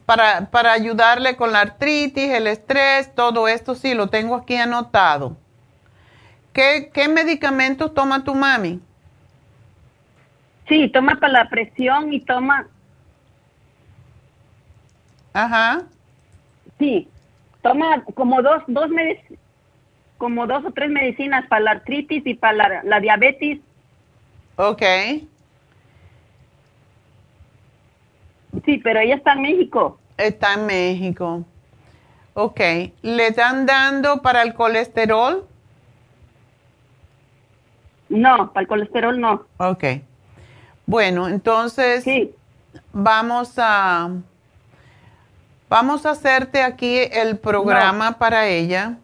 para, 0.05 0.51
para 0.51 0.73
ayudarle 0.73 1.37
con 1.37 1.53
la 1.53 1.61
artritis, 1.61 2.31
el 2.31 2.47
estrés, 2.47 3.15
todo 3.15 3.49
esto, 3.49 3.75
sí, 3.75 3.95
lo 3.95 4.09
tengo 4.09 4.37
aquí 4.37 4.57
anotado. 4.57 5.37
¿Qué, 6.53 6.91
qué 6.93 7.09
medicamentos 7.09 7.93
toma 7.93 8.25
tu 8.25 8.35
mami? 8.35 8.81
Sí, 10.69 10.89
toma 10.89 11.17
para 11.17 11.33
la 11.33 11.49
presión 11.49 12.13
y 12.13 12.21
toma... 12.21 12.67
Ajá. 15.33 15.83
Sí, 16.79 17.09
toma 17.63 18.03
como 18.15 18.43
dos, 18.43 18.63
dos 18.67 18.91
como 20.19 20.47
dos 20.47 20.65
o 20.65 20.71
tres 20.71 20.91
medicinas 20.91 21.47
para 21.47 21.61
la 21.61 21.71
artritis 21.73 22.27
y 22.27 22.35
para 22.35 22.83
la, 22.83 23.01
diabetes. 23.01 23.59
Ok. 24.57 24.83
Sí, 28.65 28.79
pero 28.79 29.01
ella 29.01 29.17
está 29.17 29.35
en 29.35 29.43
México. 29.43 29.99
Está 30.17 30.55
en 30.55 30.67
México. 30.67 31.45
Ok. 32.35 32.61
¿Le 33.03 33.29
están 33.29 33.67
dando 33.67 34.23
para 34.23 34.43
el 34.43 34.55
colesterol? 34.55 35.47
No, 38.09 38.53
para 38.53 38.63
el 38.63 38.69
colesterol 38.69 39.21
no. 39.21 39.47
Ok. 39.59 39.85
Bueno, 40.87 41.29
entonces 41.29 42.05
vamos 42.93 43.55
a 43.59 44.11
vamos 45.69 46.07
a 46.07 46.11
hacerte 46.11 46.63
aquí 46.63 46.99
el 47.11 47.39
programa 47.39 48.19
para 48.19 48.47
ella. 48.47 48.99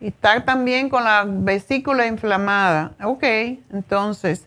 Y 0.00 0.08
está 0.08 0.44
también 0.44 0.88
con 0.88 1.04
la 1.04 1.24
vesícula 1.26 2.06
inflamada. 2.06 2.92
Ok, 3.02 3.24
entonces, 3.72 4.46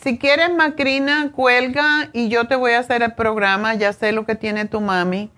si 0.00 0.18
quieres, 0.18 0.54
Macrina, 0.54 1.32
cuelga 1.32 2.10
y 2.12 2.28
yo 2.28 2.46
te 2.46 2.56
voy 2.56 2.72
a 2.72 2.78
hacer 2.78 3.02
el 3.02 3.14
programa. 3.14 3.74
Ya 3.74 3.92
sé 3.92 4.12
lo 4.12 4.24
que 4.24 4.34
tiene 4.34 4.66
tu 4.66 4.80
mami. 4.80 5.30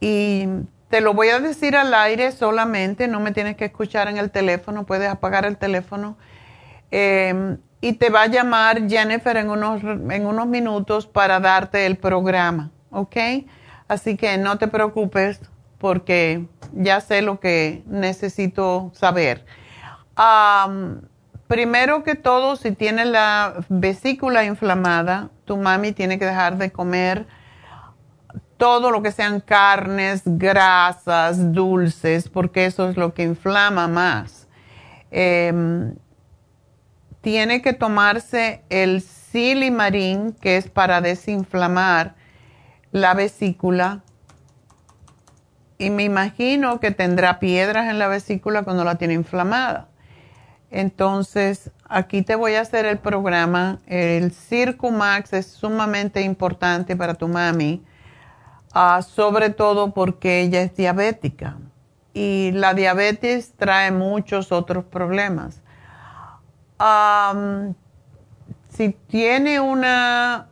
Y 0.00 0.46
te 0.88 1.00
lo 1.00 1.14
voy 1.14 1.28
a 1.28 1.38
decir 1.38 1.76
al 1.76 1.94
aire 1.94 2.32
solamente, 2.32 3.06
no 3.06 3.20
me 3.20 3.32
tienes 3.32 3.56
que 3.56 3.66
escuchar 3.66 4.08
en 4.08 4.18
el 4.18 4.30
teléfono, 4.30 4.84
puedes 4.84 5.08
apagar 5.08 5.44
el 5.44 5.56
teléfono. 5.56 6.16
Em, 6.90 7.58
y 7.80 7.92
te 7.92 8.10
va 8.10 8.22
a 8.22 8.26
llamar 8.26 8.88
Jennifer 8.88 9.36
en 9.36 9.50
unos, 9.50 9.82
en 9.82 10.26
unos 10.26 10.46
minutos 10.48 11.06
para 11.06 11.38
darte 11.38 11.86
el 11.86 11.96
programa, 11.96 12.70
¿ok? 12.90 13.16
Así 13.86 14.16
que 14.16 14.36
no 14.36 14.58
te 14.58 14.66
preocupes 14.66 15.40
porque 15.78 16.46
ya 16.72 17.00
sé 17.00 17.22
lo 17.22 17.38
que 17.40 17.82
necesito 17.86 18.90
saber. 18.92 19.44
Primero 21.50 22.04
que 22.04 22.14
todo, 22.14 22.54
si 22.54 22.70
tienes 22.70 23.08
la 23.08 23.64
vesícula 23.68 24.44
inflamada, 24.44 25.30
tu 25.46 25.56
mami 25.56 25.90
tiene 25.90 26.16
que 26.16 26.24
dejar 26.24 26.58
de 26.58 26.70
comer 26.70 27.26
todo 28.56 28.92
lo 28.92 29.02
que 29.02 29.10
sean 29.10 29.40
carnes, 29.40 30.22
grasas, 30.24 31.52
dulces, 31.52 32.28
porque 32.28 32.66
eso 32.66 32.88
es 32.88 32.96
lo 32.96 33.14
que 33.14 33.24
inflama 33.24 33.88
más. 33.88 34.46
Em, 35.10 35.96
tiene 37.20 37.62
que 37.62 37.72
tomarse 37.72 38.62
el 38.68 39.00
silimarín, 39.00 40.36
que 40.40 40.56
es 40.56 40.70
para 40.70 41.00
desinflamar 41.00 42.14
la 42.92 43.14
vesícula. 43.14 44.04
Y 45.78 45.90
me 45.90 46.04
imagino 46.04 46.78
que 46.78 46.92
tendrá 46.92 47.40
piedras 47.40 47.88
en 47.90 47.98
la 47.98 48.06
vesícula 48.06 48.62
cuando 48.62 48.84
la 48.84 48.94
tiene 48.94 49.14
inflamada. 49.14 49.89
Entonces, 50.70 51.70
aquí 51.88 52.22
te 52.22 52.36
voy 52.36 52.54
a 52.54 52.60
hacer 52.60 52.86
el 52.86 52.98
programa. 52.98 53.80
El 53.86 54.30
Circumax 54.32 55.32
es 55.32 55.46
sumamente 55.46 56.22
importante 56.22 56.96
para 56.96 57.14
tu 57.14 57.26
mami, 57.26 57.84
ah, 58.72 59.02
sobre 59.02 59.50
todo 59.50 59.92
porque 59.92 60.42
ella 60.42 60.62
es 60.62 60.74
diabética. 60.76 61.56
Y 62.14 62.52
la 62.52 62.74
diabetes 62.74 63.52
trae 63.56 63.90
muchos 63.90 64.52
otros 64.52 64.84
problemas. 64.84 65.62
si 68.68 68.90
tiene 69.08 69.60
una 69.60 70.46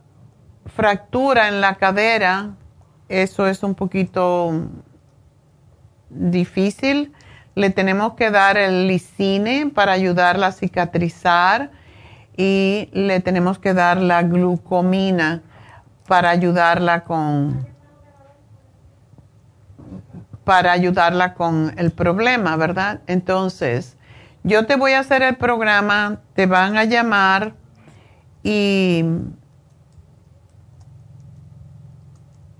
fractura 0.67 1.47
en 1.47 1.61
la 1.61 1.75
cadera, 1.75 2.55
eso 3.07 3.47
es 3.47 3.63
un 3.63 3.73
poquito 3.73 4.67
difícil 6.09 7.13
le 7.59 7.69
tenemos 7.71 8.13
que 8.13 8.31
dar 8.31 8.57
el 8.57 8.87
lisine 8.87 9.69
para 9.75 9.91
ayudarla 9.91 10.47
a 10.47 10.51
cicatrizar 10.53 11.71
y 12.37 12.87
le 12.93 13.19
tenemos 13.19 13.59
que 13.59 13.73
dar 13.73 13.97
la 13.97 14.23
glucomina 14.23 15.41
para 16.07 16.29
ayudarla 16.29 17.03
con 17.03 17.67
para 20.45 20.71
ayudarla 20.71 21.33
con 21.33 21.73
el 21.77 21.91
problema, 21.91 22.55
¿verdad? 22.55 23.01
Entonces, 23.07 23.97
yo 24.43 24.65
te 24.65 24.77
voy 24.77 24.93
a 24.93 24.99
hacer 24.99 25.21
el 25.21 25.35
programa, 25.35 26.21
te 26.35 26.45
van 26.45 26.77
a 26.77 26.85
llamar 26.85 27.55
y, 28.41 29.03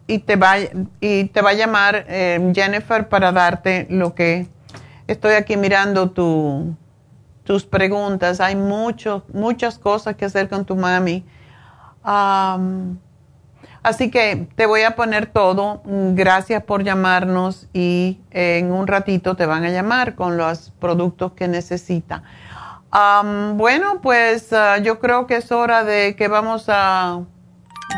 y, 0.08 0.20
te, 0.20 0.36
va, 0.36 0.56
y 1.00 1.24
te 1.24 1.42
va 1.42 1.52
a 1.52 1.54
llamar 1.54 2.06
eh, 2.10 2.52
Jennifer 2.54 3.08
para 3.08 3.32
darte 3.32 3.88
lo 3.90 4.14
que 4.14 4.59
Estoy 5.10 5.34
aquí 5.34 5.58
mirando 5.58 6.12
tus 6.12 7.66
preguntas. 7.66 8.40
Hay 8.40 8.56
mucho, 8.56 9.26
muchas 9.34 9.80
cosas 9.80 10.16
que 10.16 10.26
hacer 10.26 10.48
con 10.48 10.66
tu 10.66 10.76
mami. 10.76 11.26
así 13.82 14.12
que 14.12 14.48
te 14.56 14.68
voy 14.68 14.84
a 14.84 14.96
poner 14.96 15.26
todo. 15.26 15.82
Gracias 15.84 16.62
por 16.62 16.84
llamarnos 16.84 17.68
y 17.74 18.20
en 18.30 18.72
un 18.72 18.86
ratito 18.86 19.36
te 19.36 19.48
van 19.48 19.64
a 19.64 19.70
llamar 19.70 20.14
con 20.14 20.38
los 20.38 20.70
productos 20.80 21.32
que 21.32 21.48
necesita. 21.48 22.22
bueno, 23.56 24.02
pues 24.04 24.54
ah, 24.54 24.78
yo 24.78 25.00
creo 25.00 25.26
que 25.26 25.38
es 25.38 25.52
hora 25.52 25.84
de 25.84 26.16
que 26.16 26.28
vamos 26.28 26.66
a 26.68 27.22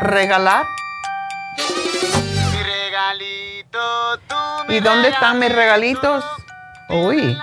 regalar. 0.00 0.64
¿Y 4.70 4.80
dónde 4.80 5.08
están 5.10 5.38
mis 5.38 5.54
regalitos? 5.54 6.24
Uy. 6.92 7.38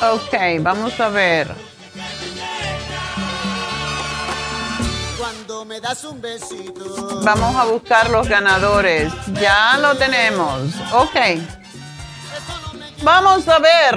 Ok, 0.00 0.34
vamos 0.60 0.98
a 0.98 1.08
ver. 1.10 1.54
Cuando 5.18 5.64
me 5.66 5.78
das 5.80 6.04
un 6.04 6.20
besito. 6.22 7.20
Vamos 7.22 7.54
a 7.54 7.64
buscar 7.64 8.08
los 8.08 8.26
ganadores. 8.28 9.12
Ya 9.34 9.76
lo 9.78 9.94
tenemos. 9.96 10.74
Ok. 10.92 11.16
Vamos 13.02 13.46
a 13.48 13.58
ver. 13.58 13.94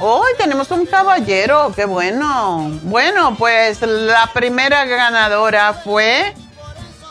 Hoy 0.00 0.32
tenemos 0.36 0.70
un 0.70 0.84
caballero. 0.84 1.72
Qué 1.74 1.86
bueno. 1.86 2.70
Bueno, 2.82 3.34
pues 3.36 3.80
la 3.80 4.26
primera 4.34 4.84
ganadora 4.84 5.72
fue 5.72 6.34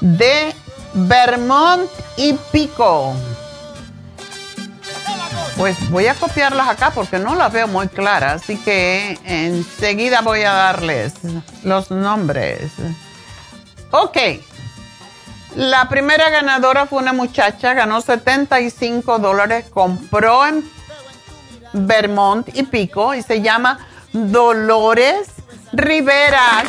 de 0.01 0.53
Vermont 0.93 1.89
y 2.17 2.33
Pico. 2.51 3.13
Pues 5.57 5.89
voy 5.89 6.07
a 6.07 6.15
copiarlas 6.15 6.69
acá 6.69 6.91
porque 6.91 7.19
no 7.19 7.35
las 7.35 7.51
veo 7.51 7.67
muy 7.67 7.89
claras, 7.89 8.41
así 8.41 8.57
que 8.57 9.19
enseguida 9.25 10.21
voy 10.21 10.43
a 10.43 10.53
darles 10.53 11.13
los 11.63 11.91
nombres. 11.91 12.71
Ok. 13.91 14.17
La 15.55 15.89
primera 15.89 16.29
ganadora 16.29 16.85
fue 16.85 16.99
una 16.99 17.11
muchacha, 17.11 17.73
ganó 17.73 18.01
75 18.01 19.19
dólares, 19.19 19.65
compró 19.73 20.45
en 20.45 20.63
Vermont 21.73 22.47
y 22.53 22.63
Pico 22.63 23.13
y 23.13 23.21
se 23.23 23.41
llama 23.41 23.79
Dolores 24.13 25.27
Rivera. 25.73 26.63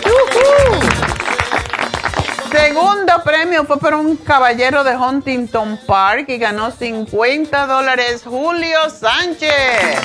Segundo 2.51 3.13
premio 3.23 3.65
fue 3.65 3.79
para 3.79 3.97
un 3.97 4.17
caballero 4.17 4.83
de 4.83 4.97
Huntington 4.97 5.79
Park 5.87 6.25
y 6.29 6.39
ganó 6.39 6.73
50 6.73 7.67
dólares 7.69 8.23
Julio 8.25 8.91
Sánchez. 8.91 10.01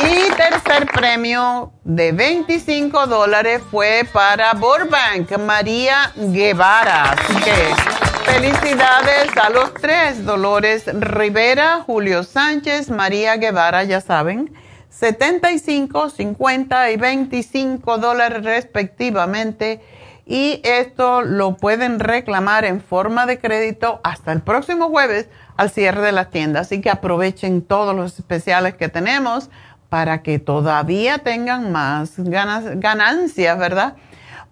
Y 0.00 0.30
tercer 0.32 0.86
premio 0.92 1.72
de 1.84 2.10
25 2.10 3.06
dólares 3.06 3.62
fue 3.70 4.08
para 4.12 4.54
Burbank, 4.54 5.38
María 5.38 6.12
Guevara. 6.16 7.12
Así 7.12 7.34
que 7.42 8.32
felicidades 8.32 9.36
a 9.36 9.50
los 9.50 9.72
tres, 9.74 10.24
Dolores 10.24 10.84
Rivera, 10.86 11.84
Julio 11.86 12.24
Sánchez, 12.24 12.90
María 12.90 13.36
Guevara, 13.36 13.84
ya 13.84 14.00
saben. 14.00 14.52
75, 14.90 16.10
50 16.10 16.90
y 16.90 16.96
25 16.96 17.98
dólares 17.98 18.42
respectivamente 18.42 19.80
y 20.28 20.60
esto 20.62 21.22
lo 21.22 21.56
pueden 21.56 21.98
reclamar 21.98 22.66
en 22.66 22.82
forma 22.82 23.24
de 23.24 23.38
crédito 23.38 23.98
hasta 24.04 24.30
el 24.30 24.42
próximo 24.42 24.90
jueves 24.90 25.30
al 25.56 25.70
cierre 25.70 26.02
de 26.02 26.12
la 26.12 26.26
tienda. 26.26 26.60
Así 26.60 26.82
que 26.82 26.90
aprovechen 26.90 27.62
todos 27.62 27.96
los 27.96 28.18
especiales 28.18 28.74
que 28.74 28.90
tenemos 28.90 29.48
para 29.88 30.22
que 30.22 30.38
todavía 30.38 31.18
tengan 31.18 31.72
más 31.72 32.12
ganancias, 32.18 33.58
¿verdad? 33.58 33.96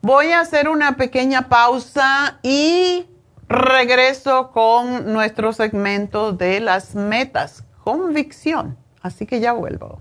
Voy 0.00 0.32
a 0.32 0.40
hacer 0.40 0.70
una 0.70 0.96
pequeña 0.96 1.50
pausa 1.50 2.38
y 2.42 3.04
regreso 3.46 4.52
con 4.52 5.12
nuestro 5.12 5.52
segmento 5.52 6.32
de 6.32 6.60
las 6.60 6.94
metas, 6.94 7.64
convicción. 7.84 8.78
Así 9.02 9.26
que 9.26 9.40
ya 9.40 9.52
vuelvo. 9.52 10.00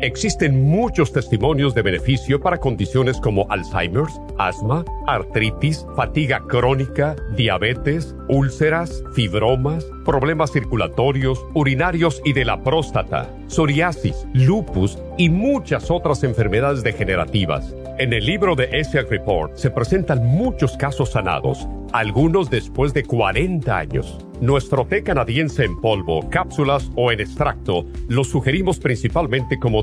existen 0.00 0.68
muchos 0.68 1.12
testimonios 1.12 1.74
de 1.74 1.82
beneficio 1.82 2.40
para 2.40 2.58
condiciones 2.58 3.18
como 3.18 3.46
Alzheimer's, 3.50 4.20
asma, 4.38 4.84
artritis, 5.06 5.86
fatiga 5.96 6.42
crónica, 6.46 7.16
diabetes, 7.36 8.14
úlceras, 8.28 9.02
fibromas, 9.14 9.86
problemas 10.04 10.52
circulatorios, 10.52 11.44
urinarios 11.54 12.20
y 12.24 12.32
de 12.32 12.44
la 12.44 12.62
próstata, 12.62 13.30
psoriasis, 13.46 14.26
lupus 14.32 14.98
y 15.16 15.30
muchas 15.30 15.90
otras 15.90 16.24
enfermedades 16.24 16.82
degenerativas. 16.82 17.74
En 17.98 18.12
el 18.12 18.26
libro 18.26 18.54
de 18.54 18.68
ESIAC 18.72 19.10
Report 19.10 19.56
se 19.56 19.70
presentan 19.70 20.26
muchos 20.26 20.76
casos 20.76 21.12
sanados, 21.12 21.66
algunos 21.92 22.50
después 22.50 22.92
de 22.92 23.04
40 23.04 23.74
años. 23.74 24.18
Nuestro 24.40 24.84
té 24.84 25.02
canadiense 25.02 25.64
en 25.64 25.80
polvo, 25.80 26.28
cápsulas 26.28 26.90
o 26.94 27.10
en 27.10 27.20
extracto 27.20 27.86
lo 28.08 28.22
sugerimos 28.22 28.78
principalmente 28.78 29.58
como 29.58 29.82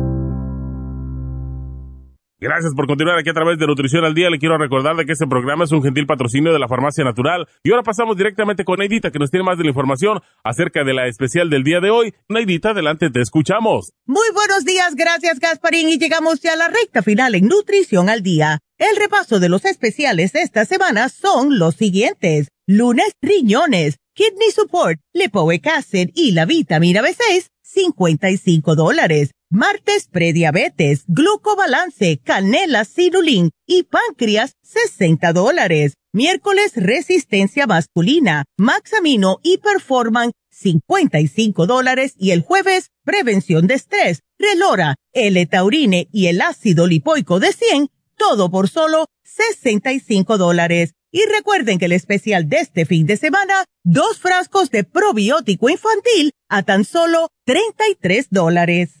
Gracias 2.43 2.73
por 2.73 2.87
continuar 2.87 3.19
aquí 3.19 3.29
a 3.29 3.33
través 3.33 3.59
de 3.59 3.67
Nutrición 3.67 4.03
al 4.03 4.15
Día. 4.15 4.31
Le 4.31 4.39
quiero 4.39 4.57
recordar 4.57 4.95
de 4.95 5.05
que 5.05 5.11
este 5.11 5.27
programa 5.27 5.63
es 5.63 5.71
un 5.71 5.83
gentil 5.83 6.07
patrocinio 6.07 6.51
de 6.51 6.57
la 6.57 6.67
Farmacia 6.67 7.03
Natural. 7.03 7.47
Y 7.63 7.69
ahora 7.69 7.83
pasamos 7.83 8.17
directamente 8.17 8.65
con 8.65 8.79
Neidita, 8.79 9.11
que 9.11 9.19
nos 9.19 9.29
tiene 9.29 9.43
más 9.43 9.59
de 9.59 9.63
la 9.63 9.69
información 9.69 10.21
acerca 10.43 10.83
de 10.83 10.95
la 10.95 11.05
especial 11.05 11.51
del 11.51 11.63
día 11.63 11.79
de 11.81 11.91
hoy. 11.91 12.15
Neidita, 12.29 12.71
adelante, 12.71 13.11
te 13.11 13.21
escuchamos. 13.21 13.93
Muy 14.07 14.25
buenos 14.33 14.65
días, 14.65 14.95
gracias 14.95 15.39
Gasparín. 15.39 15.87
Y 15.89 15.99
llegamos 15.99 16.41
ya 16.41 16.53
a 16.53 16.55
la 16.55 16.67
recta 16.67 17.03
final 17.03 17.35
en 17.35 17.45
Nutrición 17.45 18.09
al 18.09 18.23
Día. 18.23 18.57
El 18.79 18.95
repaso 18.95 19.39
de 19.39 19.47
los 19.47 19.63
especiales 19.63 20.33
de 20.33 20.41
esta 20.41 20.65
semana 20.65 21.09
son 21.09 21.59
los 21.59 21.75
siguientes. 21.75 22.47
Lunes, 22.65 23.11
riñones, 23.21 23.97
kidney 24.15 24.49
support, 24.49 24.99
lipoic 25.13 25.69
y 26.15 26.31
la 26.31 26.45
vitamina 26.47 27.03
B6, 27.03 27.49
55 27.61 28.75
dólares. 28.75 29.29
Martes, 29.53 30.07
prediabetes, 30.09 31.03
glucobalance, 31.09 32.21
canela, 32.23 32.85
cirulín 32.85 33.49
y 33.67 33.83
páncreas, 33.83 34.55
60 34.63 35.33
dólares. 35.33 35.95
Miércoles, 36.13 36.71
resistencia 36.77 37.67
masculina, 37.67 38.45
maxamino 38.57 39.39
y 39.43 39.57
performan, 39.57 40.31
55 40.51 41.67
dólares. 41.67 42.13
Y 42.17 42.31
el 42.31 42.43
jueves, 42.43 42.91
prevención 43.03 43.67
de 43.67 43.73
estrés, 43.73 44.21
relora, 44.39 44.95
el 45.11 45.45
taurine 45.49 46.07
y 46.13 46.27
el 46.27 46.39
ácido 46.39 46.87
lipoico 46.87 47.41
de 47.41 47.51
100, 47.51 47.89
todo 48.15 48.49
por 48.49 48.69
solo 48.69 49.07
65 49.25 50.37
dólares. 50.37 50.93
Y 51.11 51.25
recuerden 51.25 51.77
que 51.77 51.85
el 51.85 51.91
especial 51.91 52.47
de 52.47 52.59
este 52.59 52.85
fin 52.85 53.05
de 53.05 53.17
semana, 53.17 53.65
dos 53.83 54.17
frascos 54.17 54.71
de 54.71 54.85
probiótico 54.85 55.69
infantil 55.69 56.31
a 56.47 56.63
tan 56.63 56.85
solo 56.85 57.27
33 57.45 58.27
dólares. 58.29 59.00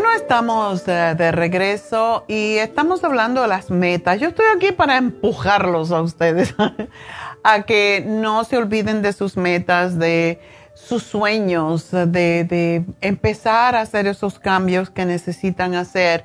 Bueno, 0.00 0.14
estamos 0.14 0.86
de 0.86 1.32
regreso 1.32 2.24
y 2.28 2.54
estamos 2.58 3.02
hablando 3.02 3.42
de 3.42 3.48
las 3.48 3.68
metas. 3.68 4.20
Yo 4.20 4.28
estoy 4.28 4.46
aquí 4.54 4.70
para 4.70 4.96
empujarlos 4.96 5.90
a 5.90 6.02
ustedes 6.02 6.54
a 7.42 7.62
que 7.62 8.04
no 8.06 8.44
se 8.44 8.58
olviden 8.58 9.02
de 9.02 9.12
sus 9.12 9.36
metas, 9.36 9.98
de 9.98 10.40
sus 10.74 11.02
sueños, 11.02 11.90
de, 11.90 12.06
de 12.44 12.84
empezar 13.00 13.74
a 13.74 13.80
hacer 13.80 14.06
esos 14.06 14.38
cambios 14.38 14.88
que 14.88 15.04
necesitan 15.04 15.74
hacer. 15.74 16.24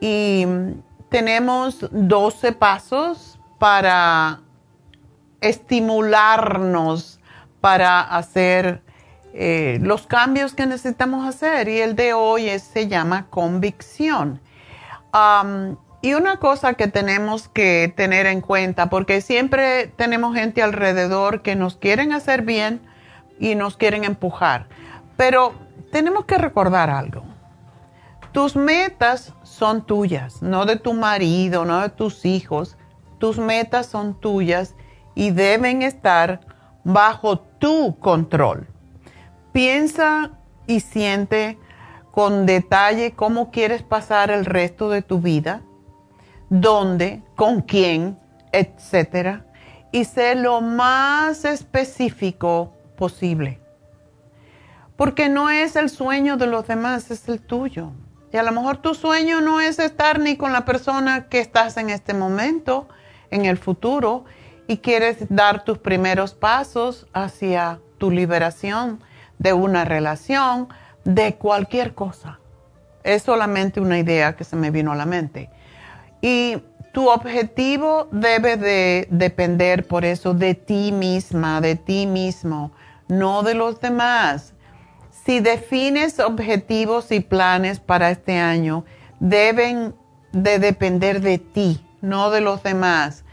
Y 0.00 0.44
tenemos 1.08 1.86
12 1.92 2.50
pasos 2.54 3.38
para 3.60 4.40
estimularnos 5.40 7.20
para 7.60 8.00
hacer 8.00 8.82
eh, 9.38 9.78
los 9.82 10.06
cambios 10.06 10.54
que 10.54 10.64
necesitamos 10.64 11.28
hacer 11.28 11.68
y 11.68 11.78
el 11.80 11.94
de 11.94 12.14
hoy 12.14 12.58
se 12.58 12.88
llama 12.88 13.26
convicción. 13.28 14.40
y 16.00 16.14
una 16.14 16.38
cosa 16.38 16.72
que 16.72 16.88
tenemos 16.88 17.48
que 17.48 17.92
tener 17.94 18.24
en 18.24 18.40
cuenta, 18.40 18.88
porque 18.88 19.20
siempre 19.20 19.88
tenemos 19.88 20.34
gente 20.34 20.62
alrededor 20.62 21.42
que 21.42 21.54
nos 21.54 21.76
quieren 21.76 22.12
hacer 22.14 22.42
bien 22.42 22.80
y 23.38 23.56
nos 23.56 23.76
quieren 23.76 24.04
empujar, 24.04 24.68
pero 25.18 25.52
tenemos 25.92 26.24
que 26.24 26.38
recordar 26.38 26.88
algo. 26.88 27.22
Tus 28.32 28.56
metas 28.56 29.34
son 29.42 29.84
tuyas, 29.84 30.40
no 30.40 30.64
de 30.64 30.76
tu 30.76 30.94
marido, 30.94 31.66
no 31.66 31.82
de 31.82 31.90
tus 31.90 32.24
hijos. 32.24 32.78
Tus 33.18 33.38
metas 33.38 33.86
son 33.86 34.18
tuyas 34.18 34.74
y 35.14 35.30
deben 35.30 35.82
estar 35.82 36.40
bajo 36.84 37.38
tu 37.38 37.98
control 37.98 38.68
piensa 39.56 40.32
y 40.66 40.80
siente 40.80 41.58
con 42.10 42.44
detalle 42.44 43.12
cómo 43.12 43.50
quieres 43.50 43.82
pasar 43.82 44.30
el 44.30 44.44
resto 44.44 44.90
de 44.90 45.00
tu 45.00 45.18
vida, 45.18 45.62
dónde, 46.50 47.22
con 47.36 47.62
quién, 47.62 48.18
etcétera, 48.52 49.46
y 49.92 50.04
sé 50.04 50.34
lo 50.34 50.60
más 50.60 51.46
específico 51.46 52.74
posible. 52.98 53.58
Porque 54.94 55.30
no 55.30 55.48
es 55.48 55.74
el 55.76 55.88
sueño 55.88 56.36
de 56.36 56.48
los 56.48 56.66
demás, 56.66 57.10
es 57.10 57.26
el 57.26 57.40
tuyo. 57.40 57.92
Y 58.34 58.36
a 58.36 58.42
lo 58.42 58.52
mejor 58.52 58.76
tu 58.82 58.92
sueño 58.92 59.40
no 59.40 59.62
es 59.62 59.78
estar 59.78 60.20
ni 60.20 60.36
con 60.36 60.52
la 60.52 60.66
persona 60.66 61.30
que 61.30 61.40
estás 61.40 61.78
en 61.78 61.88
este 61.88 62.12
momento, 62.12 62.88
en 63.30 63.46
el 63.46 63.56
futuro, 63.56 64.26
y 64.66 64.76
quieres 64.76 65.16
dar 65.30 65.64
tus 65.64 65.78
primeros 65.78 66.34
pasos 66.34 67.06
hacia 67.14 67.80
tu 67.96 68.10
liberación 68.10 69.00
de 69.38 69.52
una 69.52 69.84
relación, 69.84 70.68
de 71.04 71.36
cualquier 71.36 71.94
cosa. 71.94 72.38
Es 73.04 73.22
solamente 73.22 73.80
una 73.80 73.98
idea 73.98 74.34
que 74.34 74.44
se 74.44 74.56
me 74.56 74.70
vino 74.70 74.92
a 74.92 74.96
la 74.96 75.06
mente. 75.06 75.50
Y 76.20 76.56
tu 76.92 77.08
objetivo 77.08 78.08
debe 78.10 78.56
de 78.56 79.06
depender 79.10 79.86
por 79.86 80.04
eso 80.04 80.34
de 80.34 80.54
ti 80.54 80.92
misma, 80.92 81.60
de 81.60 81.76
ti 81.76 82.06
mismo, 82.06 82.72
no 83.08 83.42
de 83.42 83.54
los 83.54 83.80
demás. 83.80 84.54
Si 85.24 85.40
defines 85.40 86.18
objetivos 86.18 87.12
y 87.12 87.20
planes 87.20 87.80
para 87.80 88.10
este 88.10 88.38
año, 88.38 88.84
deben 89.20 89.94
de 90.32 90.58
depender 90.58 91.20
de 91.20 91.38
ti, 91.38 91.84
no 92.00 92.30
de 92.30 92.40
los 92.40 92.62
demás. 92.62 93.24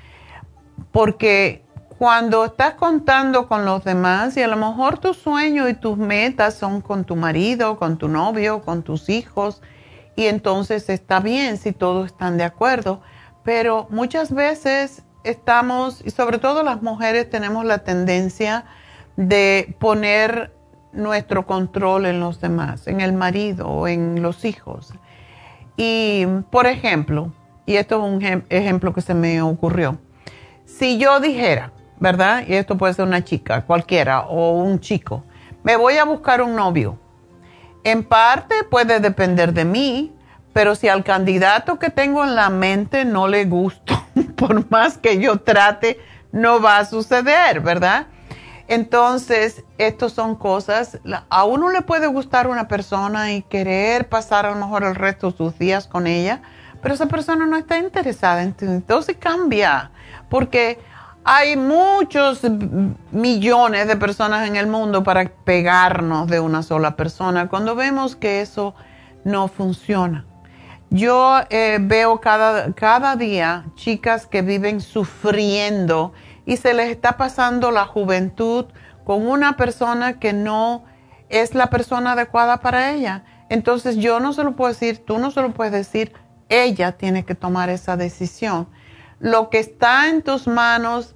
Porque 0.92 1.62
cuando 2.04 2.44
estás 2.44 2.74
contando 2.74 3.48
con 3.48 3.64
los 3.64 3.86
demás 3.86 4.36
y 4.36 4.42
a 4.42 4.50
lo 4.50 4.58
mejor 4.58 4.98
tus 4.98 5.16
sueños 5.16 5.70
y 5.70 5.74
tus 5.74 5.98
metas 5.98 6.54
son 6.54 6.82
con 6.82 7.06
tu 7.06 7.16
marido, 7.16 7.78
con 7.78 7.98
tu 7.98 8.10
novio, 8.10 8.62
con 8.62 8.84
tus 8.84 9.08
hijos, 9.08 9.62
y 10.18 10.26
entonces 10.26 10.90
está 10.90 11.22
bien 11.22 11.56
si 11.56 11.72
todos 11.72 12.08
están 12.08 12.38
de 12.38 12.44
acuerdo, 12.44 13.00
pero 13.46 13.88
muchas 13.90 14.34
veces 14.34 15.04
estamos, 15.24 16.02
y 16.06 16.10
sobre 16.10 16.40
todo 16.40 16.62
las 16.62 16.82
mujeres 16.82 17.30
tenemos 17.30 17.64
la 17.64 17.86
tendencia 17.86 18.66
de 19.16 19.74
poner 19.80 20.54
nuestro 20.92 21.46
control 21.46 22.06
en 22.06 22.20
los 22.20 22.42
demás, 22.42 22.86
en 22.88 23.00
el 23.00 23.14
marido 23.14 23.70
o 23.70 23.88
en 23.88 24.22
los 24.22 24.44
hijos. 24.44 24.94
Y, 25.78 26.26
por 26.52 26.68
ejemplo, 26.68 27.32
y 27.66 27.78
esto 27.78 27.96
es 27.96 28.12
un 28.12 28.44
ejemplo 28.50 28.94
que 28.94 29.00
se 29.00 29.14
me 29.14 29.42
ocurrió, 29.42 30.00
si 30.66 30.98
yo 30.98 31.20
dijera, 31.20 31.72
¿verdad? 32.04 32.44
Y 32.46 32.56
esto 32.56 32.78
puede 32.78 32.94
ser 32.94 33.06
una 33.06 33.24
chica, 33.24 33.62
cualquiera, 33.62 34.26
o 34.28 34.58
un 34.58 34.82
chico. 34.82 35.24
me 35.64 35.78
voy 35.78 35.96
a 35.96 36.04
buscar 36.04 36.42
un 36.42 36.54
novio. 36.54 37.00
En 37.86 38.04
parte 38.04 38.66
puede 38.70 39.00
depender 39.00 39.54
de 39.54 39.64
mí, 39.64 40.14
pero 40.52 40.76
si 40.76 40.90
al 40.90 41.06
candidato 41.06 41.80
que 41.80 41.90
tengo 41.90 42.26
en 42.26 42.36
la 42.36 42.50
mente 42.50 43.06
no 43.06 43.30
le 43.30 43.46
gusto, 43.46 44.06
por 44.36 44.70
más 44.70 44.98
que 44.98 45.18
yo 45.18 45.38
trate, 45.38 45.98
no 46.34 46.62
va 46.62 46.80
a 46.80 46.86
suceder, 46.86 47.62
¿verdad? 47.62 48.08
Entonces, 48.68 49.64
estas 49.78 50.12
son 50.12 50.36
cosas, 50.36 51.00
a 51.30 51.46
uno 51.46 51.70
le 51.70 51.84
puede 51.84 52.08
gustar 52.08 52.48
una 52.48 52.68
persona 52.68 53.32
y 53.32 53.44
querer 53.44 54.10
pasar 54.10 54.46
a 54.46 54.50
lo 54.50 54.58
mejor 54.58 54.84
el 54.84 54.96
resto 54.96 55.32
de 55.32 55.38
sus 55.38 55.58
días 55.58 55.88
con 55.88 56.08
ella, 56.08 56.42
pero 56.82 56.96
esa 56.96 57.06
persona 57.06 57.46
no 57.46 57.56
está 57.56 57.78
interesada, 57.78 58.44
entonces 58.44 59.16
cambia, 59.18 59.92
porque 60.30 60.80
hay 61.26 61.56
muchos 61.56 62.41
millones 63.12 63.88
de 63.88 63.95
personas 63.95 64.48
en 64.48 64.56
el 64.56 64.68
mundo 64.68 65.04
para 65.04 65.30
pegarnos 65.30 66.28
de 66.28 66.40
una 66.40 66.64
sola 66.64 66.95
persona 66.95 67.48
cuando 67.48 67.76
vemos 67.76 68.16
que 68.16 68.41
eso 68.41 68.76
no 69.24 69.48
funciona. 69.48 70.26
Yo 70.90 71.40
eh, 71.50 71.80
veo 71.82 72.20
cada, 72.20 72.74
cada 72.74 73.16
día 73.16 73.66
chicas 73.76 74.28
que 74.28 74.41
viven 74.41 74.82
sufriendo 74.82 76.14
y 76.45 76.58
se 76.58 76.74
les 76.74 76.90
está 76.90 77.18
pasando 77.18 77.72
la 77.72 77.86
juventud 77.86 78.66
con 79.06 79.26
una 79.28 79.58
persona 79.58 80.20
que 80.20 80.34
no 80.34 80.84
es 81.30 81.56
la 81.56 81.68
persona 81.68 82.12
adecuada 82.12 82.58
para 82.58 82.91
ella. 82.91 83.24
Entonces 83.50 83.95
yo 83.98 84.20
no 84.20 84.34
se 84.34 84.44
lo 84.44 84.56
puedo 84.56 84.72
decir, 84.72 85.04
tú 85.06 85.18
no 85.20 85.32
se 85.32 85.41
lo 85.41 85.52
puedes 85.52 85.74
decir, 85.74 86.14
ella 86.50 86.91
tiene 86.91 87.24
que 87.26 87.34
tomar 87.34 87.70
esa 87.70 87.98
decisión. 87.98 88.68
Lo 89.24 89.50
que 89.50 89.60
está 89.60 90.10
en 90.10 90.22
tus 90.22 90.48
manos 90.48 91.16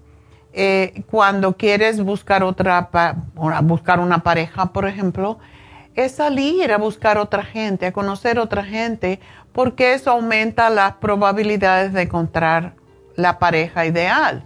eh, 0.54 1.04
cuando 1.12 1.58
quieres 1.58 2.02
buscar 2.02 2.42
otra, 2.42 2.90
buscar 3.64 4.00
una 4.00 4.24
pareja, 4.24 4.72
por 4.72 4.88
ejemplo, 4.88 5.40
es 5.94 6.14
salir 6.14 6.72
a 6.72 6.78
buscar 6.78 7.18
otra 7.18 7.44
gente, 7.44 7.86
a 7.86 7.92
conocer 7.92 8.40
otra 8.40 8.64
gente, 8.64 9.20
porque 9.52 9.94
eso 9.94 10.12
aumenta 10.12 10.70
las 10.70 10.94
probabilidades 10.94 11.92
de 11.92 12.04
encontrar 12.04 12.76
la 13.18 13.40
pareja 13.40 13.86
ideal. 13.86 14.46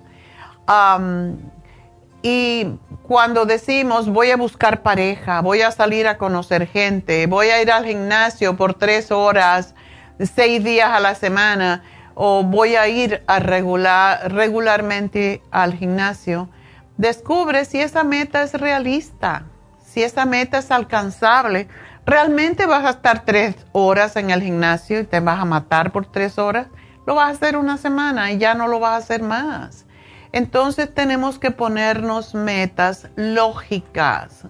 y 2.24 2.66
cuando 3.04 3.46
decimos 3.46 4.10
voy 4.10 4.32
a 4.32 4.38
buscar 4.38 4.82
pareja, 4.82 5.42
voy 5.42 5.62
a 5.62 5.70
salir 5.70 6.08
a 6.08 6.18
conocer 6.18 6.66
gente, 6.66 7.28
voy 7.28 7.50
a 7.50 7.62
ir 7.62 7.72
al 7.72 7.86
gimnasio 7.86 8.58
por 8.58 8.74
tres 8.74 9.12
horas, 9.12 9.76
seis 10.20 10.64
días 10.64 10.90
a 10.90 11.00
la 11.00 11.14
semana, 11.14 11.84
o 12.16 12.44
voy 12.44 12.76
a 12.76 12.88
ir 12.88 13.24
a 13.28 13.40
regular, 13.40 14.32
regularmente 14.32 15.42
al 15.52 15.74
gimnasio, 15.74 16.50
descubre 16.98 17.66
si 17.66 17.82
esa 17.82 18.04
meta 18.04 18.44
es 18.44 18.54
realista, 18.54 19.46
si 19.86 20.04
esa 20.04 20.26
meta 20.26 20.60
es 20.60 20.72
alcanzable. 20.72 21.68
¿Realmente 22.06 22.66
vas 22.66 22.86
a 22.86 22.92
estar 22.92 23.26
tres 23.26 23.56
horas 23.72 24.16
en 24.16 24.32
el 24.32 24.42
gimnasio 24.42 25.00
y 25.00 25.04
te 25.04 25.20
vas 25.20 25.40
a 25.40 25.46
matar 25.46 25.92
por 25.92 26.06
tres 26.06 26.38
horas? 26.38 26.68
Lo 27.06 27.16
vas 27.16 27.28
a 27.28 27.32
hacer 27.32 27.58
una 27.58 27.78
semana 27.78 28.32
y 28.32 28.38
ya 28.38 28.54
no 28.54 28.68
lo 28.68 28.80
vas 28.80 28.94
a 28.94 28.98
hacer 28.98 29.22
más. 29.22 29.86
Entonces 30.32 30.94
tenemos 30.94 31.40
que 31.40 31.52
ponernos 31.52 32.34
metas 32.34 33.08
lógicas. 33.16 34.46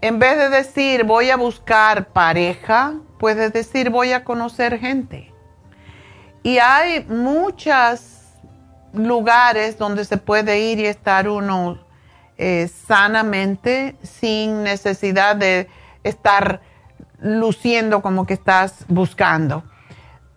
En 0.00 0.18
vez 0.18 0.36
de 0.36 0.48
decir 0.50 1.04
voy 1.04 1.30
a 1.30 1.36
buscar 1.36 2.08
pareja, 2.08 2.94
puedes 3.18 3.52
decir 3.52 3.90
voy 3.90 4.12
a 4.12 4.22
conocer 4.22 4.78
gente. 4.78 5.27
Y 6.42 6.58
hay 6.58 7.04
muchos 7.04 8.18
lugares 8.92 9.78
donde 9.78 10.04
se 10.04 10.16
puede 10.16 10.60
ir 10.60 10.78
y 10.78 10.86
estar 10.86 11.28
uno 11.28 11.78
eh, 12.36 12.70
sanamente 12.86 13.96
sin 14.02 14.62
necesidad 14.62 15.36
de 15.36 15.68
estar 16.04 16.60
luciendo 17.20 18.00
como 18.00 18.26
que 18.26 18.34
estás 18.34 18.84
buscando. 18.88 19.64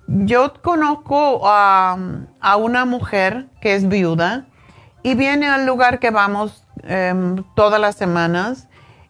Yo 0.07 0.53
conozco 0.61 1.41
a, 1.45 1.97
una 2.57 2.85
mujer 2.85 3.47
que 3.61 3.75
es 3.75 3.87
viuda 3.87 4.45
y 5.03 5.15
viene 5.15 5.47
al 5.47 5.65
lugar 5.65 5.99
que 5.99 6.09
vamos 6.09 6.65
em, 6.83 7.43
todas 7.55 7.79
las 7.79 7.95
semanas 7.95 8.67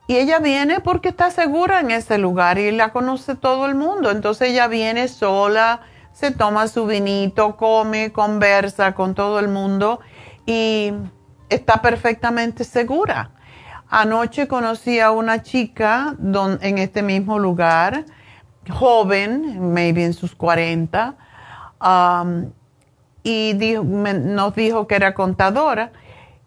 y 0.07 0.17
ella 0.17 0.39
viene 0.39 0.81
porque 0.81 1.09
está 1.09 1.31
segura 1.31 1.79
en 1.79 1.91
ese 1.91 2.17
lugar 2.17 2.59
y 2.59 2.71
la 2.71 2.89
conoce 2.89 3.35
todo 3.35 3.65
el 3.65 3.75
mundo. 3.75 4.11
Entonces 4.11 4.49
ella 4.49 4.67
viene 4.67 5.07
sola, 5.07 5.81
se 6.21 6.29
toma 6.29 6.67
su 6.67 6.85
vinito, 6.85 7.57
come, 7.57 8.11
conversa 8.11 8.93
con 8.93 9.15
todo 9.15 9.39
el 9.39 9.47
mundo 9.47 10.01
y 10.45 10.93
está 11.49 11.81
perfectamente 11.81 12.63
segura. 12.63 13.31
Anoche 13.89 14.47
conocí 14.47 14.99
a 14.99 15.09
una 15.09 15.41
chica 15.41 16.15
en 16.61 16.77
este 16.77 17.01
mismo 17.01 17.39
lugar, 17.39 18.05
joven, 18.69 19.73
maybe 19.73 20.05
en 20.05 20.13
sus 20.13 20.35
40, 20.35 21.15
um, 21.81 22.51
y 23.23 23.55
nos 23.83 24.53
dijo 24.53 24.85
que 24.85 24.95
era 24.95 25.15
contadora 25.15 25.91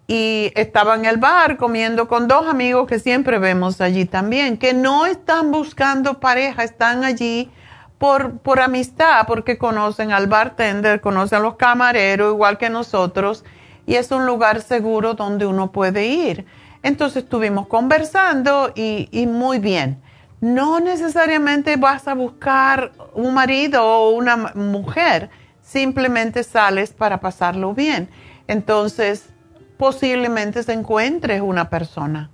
y 0.06 0.52
estaba 0.54 0.94
en 0.94 1.04
el 1.04 1.16
bar 1.16 1.56
comiendo 1.56 2.06
con 2.06 2.28
dos 2.28 2.46
amigos 2.46 2.86
que 2.86 3.00
siempre 3.00 3.40
vemos 3.40 3.80
allí 3.80 4.04
también, 4.04 4.56
que 4.56 4.72
no 4.72 5.04
están 5.04 5.50
buscando 5.50 6.20
pareja, 6.20 6.62
están 6.62 7.02
allí 7.02 7.50
por, 7.98 8.38
por 8.38 8.60
amistad, 8.60 9.26
porque 9.26 9.58
conocen 9.58 10.12
al 10.12 10.26
bartender, 10.26 11.00
conocen 11.00 11.38
a 11.38 11.42
los 11.42 11.56
camareros 11.56 12.32
igual 12.32 12.58
que 12.58 12.70
nosotros 12.70 13.44
y 13.86 13.94
es 13.94 14.10
un 14.10 14.26
lugar 14.26 14.62
seguro 14.62 15.14
donde 15.14 15.46
uno 15.46 15.72
puede 15.72 16.06
ir. 16.06 16.46
Entonces 16.82 17.24
estuvimos 17.24 17.66
conversando 17.66 18.72
y, 18.74 19.08
y 19.10 19.26
muy 19.26 19.58
bien. 19.58 20.02
No 20.40 20.80
necesariamente 20.80 21.76
vas 21.76 22.06
a 22.06 22.14
buscar 22.14 22.92
un 23.14 23.32
marido 23.32 23.82
o 23.82 24.10
una 24.10 24.36
mujer, 24.54 25.30
simplemente 25.62 26.42
sales 26.42 26.92
para 26.92 27.20
pasarlo 27.20 27.72
bien. 27.72 28.10
Entonces, 28.46 29.30
posiblemente 29.78 30.62
se 30.62 30.72
encuentre 30.72 31.40
una 31.40 31.70
persona. 31.70 32.30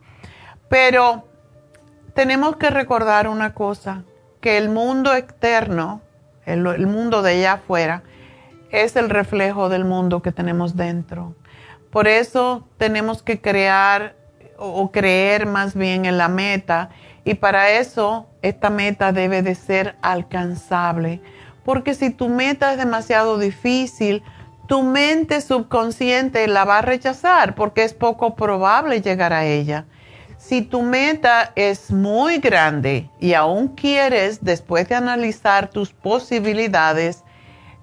Pero 0.69 1.24
tenemos 2.15 2.57
que 2.57 2.70
recordar 2.70 3.28
una 3.28 3.55
cosa, 3.55 4.03
que 4.41 4.57
el 4.59 4.69
mundo 4.69 5.15
externo, 5.15 6.01
el, 6.47 6.87
mundo 6.87 7.23
de 7.23 7.33
allá 7.33 7.53
afuera, 7.55 8.03
es 8.71 8.97
el 8.97 9.11
reflejo 9.11 9.69
del 9.69 9.85
mundo 9.85 10.23
que 10.23 10.33
tenemos 10.33 10.77
dentro. 10.77 11.35
Por 11.91 12.09
eso 12.09 12.67
tenemos 12.79 13.23
que 13.23 13.41
crear 13.41 14.15
o 14.57 14.91
creer 14.93 15.47
más 15.47 15.75
bien 15.75 16.05
en 16.05 16.19
la 16.19 16.29
meta 16.29 16.91
y 17.25 17.35
para 17.35 17.71
eso 17.71 18.29
esta 18.43 18.71
meta 18.71 19.12
debe 19.12 19.43
de 19.43 19.55
ser 19.55 19.97
alcanzable. 20.03 21.21
Porque 21.65 21.95
si 21.95 22.11
tu 22.11 22.29
meta 22.29 22.73
es 22.73 22.79
demasiado 22.79 23.39
difícil, 23.39 24.23
tu 24.67 24.83
mente 24.83 25.41
subconsciente 25.41 26.47
la 26.47 26.65
va 26.65 26.79
a 26.79 26.83
rechazar 26.83 27.55
porque 27.55 27.83
es 27.83 27.93
poco 27.93 28.37
probable 28.37 29.03
llegar 29.03 29.33
a 29.33 29.45
ella. 29.45 29.87
Si 30.41 30.62
tu 30.62 30.81
meta 30.81 31.53
es 31.55 31.93
muy 31.93 32.39
grande 32.39 33.11
y 33.21 33.35
aún 33.35 33.69
quieres, 33.69 34.43
después 34.43 34.89
de 34.89 34.95
analizar 34.95 35.69
tus 35.69 35.93
posibilidades, 35.93 37.25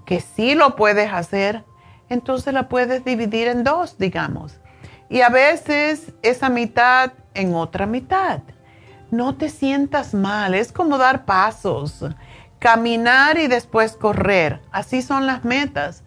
que 0.06 0.20
sí 0.20 0.56
lo 0.56 0.76
puedes 0.76 1.14
hacer, 1.14 1.64
entonces 2.10 2.54
la 2.56 2.68
puedes 2.68 3.06
dividir 3.06 3.48
en 3.48 3.64
dos, 3.64 4.00
digamos. 4.00 4.60
Y 5.08 5.22
a 5.22 5.30
veces 5.30 6.14
esa 6.24 6.50
mitad 6.50 7.14
en 7.36 7.54
otra 7.54 7.86
mitad. 7.86 8.42
No 9.12 9.36
te 9.36 9.50
sientas 9.50 10.16
mal, 10.16 10.56
es 10.56 10.72
como 10.72 10.98
dar 10.98 11.26
pasos, 11.26 12.04
caminar 12.58 13.38
y 13.38 13.48
después 13.48 13.96
correr. 13.96 14.62
Así 14.72 15.04
son 15.04 15.28
las 15.28 15.46
metas 15.46 16.04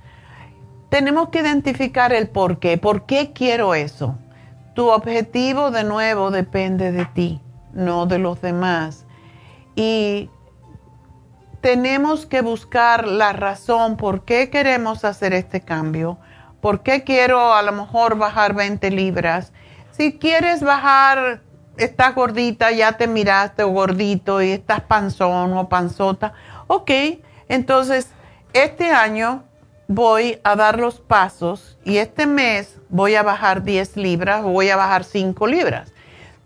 tenemos 0.90 1.28
que 1.28 1.38
identificar 1.38 2.12
el 2.12 2.28
por 2.28 2.58
qué. 2.58 2.76
¿Por 2.76 3.06
qué 3.06 3.32
quiero 3.32 3.74
eso? 3.74 4.18
Tu 4.74 4.88
objetivo 4.88 5.70
de 5.70 5.84
nuevo 5.84 6.30
depende 6.30 6.92
de 6.92 7.04
ti, 7.06 7.40
no 7.72 8.06
de 8.06 8.18
los 8.18 8.40
demás. 8.40 9.06
Y 9.74 10.30
tenemos 11.60 12.26
que 12.26 12.40
buscar 12.40 13.06
la 13.06 13.32
razón 13.32 13.96
por 13.96 14.24
qué 14.24 14.50
queremos 14.50 15.04
hacer 15.04 15.32
este 15.32 15.60
cambio. 15.60 16.18
¿Por 16.60 16.82
qué 16.82 17.04
quiero 17.04 17.54
a 17.54 17.62
lo 17.62 17.72
mejor 17.72 18.16
bajar 18.16 18.54
20 18.54 18.90
libras? 18.90 19.52
Si 19.90 20.18
quieres 20.18 20.62
bajar, 20.62 21.42
estás 21.76 22.14
gordita, 22.14 22.70
ya 22.70 22.92
te 22.92 23.06
miraste 23.06 23.62
o 23.62 23.68
gordito 23.68 24.42
y 24.42 24.50
estás 24.50 24.80
panzón 24.82 25.56
o 25.56 25.68
panzota, 25.68 26.32
ok, 26.66 26.90
entonces 27.48 28.10
este 28.52 28.90
año 28.90 29.44
voy 29.90 30.38
a 30.44 30.54
dar 30.54 30.78
los 30.78 31.00
pasos 31.00 31.76
y 31.84 31.96
este 31.96 32.24
mes 32.24 32.78
voy 32.90 33.16
a 33.16 33.24
bajar 33.24 33.64
10 33.64 33.96
libras, 33.96 34.44
voy 34.44 34.70
a 34.70 34.76
bajar 34.76 35.02
5 35.02 35.48
libras. 35.48 35.92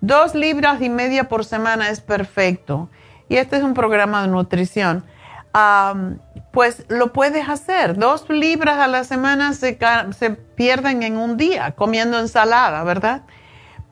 Dos 0.01 0.35
libras 0.35 0.81
y 0.81 0.89
media 0.89 1.29
por 1.29 1.45
semana 1.45 1.91
es 1.91 2.01
perfecto. 2.01 2.89
Y 3.29 3.37
este 3.37 3.57
es 3.57 3.63
un 3.63 3.75
programa 3.75 4.23
de 4.23 4.29
nutrición. 4.29 5.05
pues 6.53 6.87
lo 6.89 7.13
puedes 7.13 7.47
hacer. 7.47 7.99
Dos 7.99 8.31
libras 8.31 8.79
a 8.79 8.87
la 8.87 9.05
semana 9.05 9.53
se, 9.53 9.79
se 10.17 10.31
pierden 10.31 11.03
en 11.03 11.19
un 11.19 11.37
día 11.37 11.73
comiendo 11.73 12.19
ensalada, 12.19 12.83
¿verdad? 12.83 13.25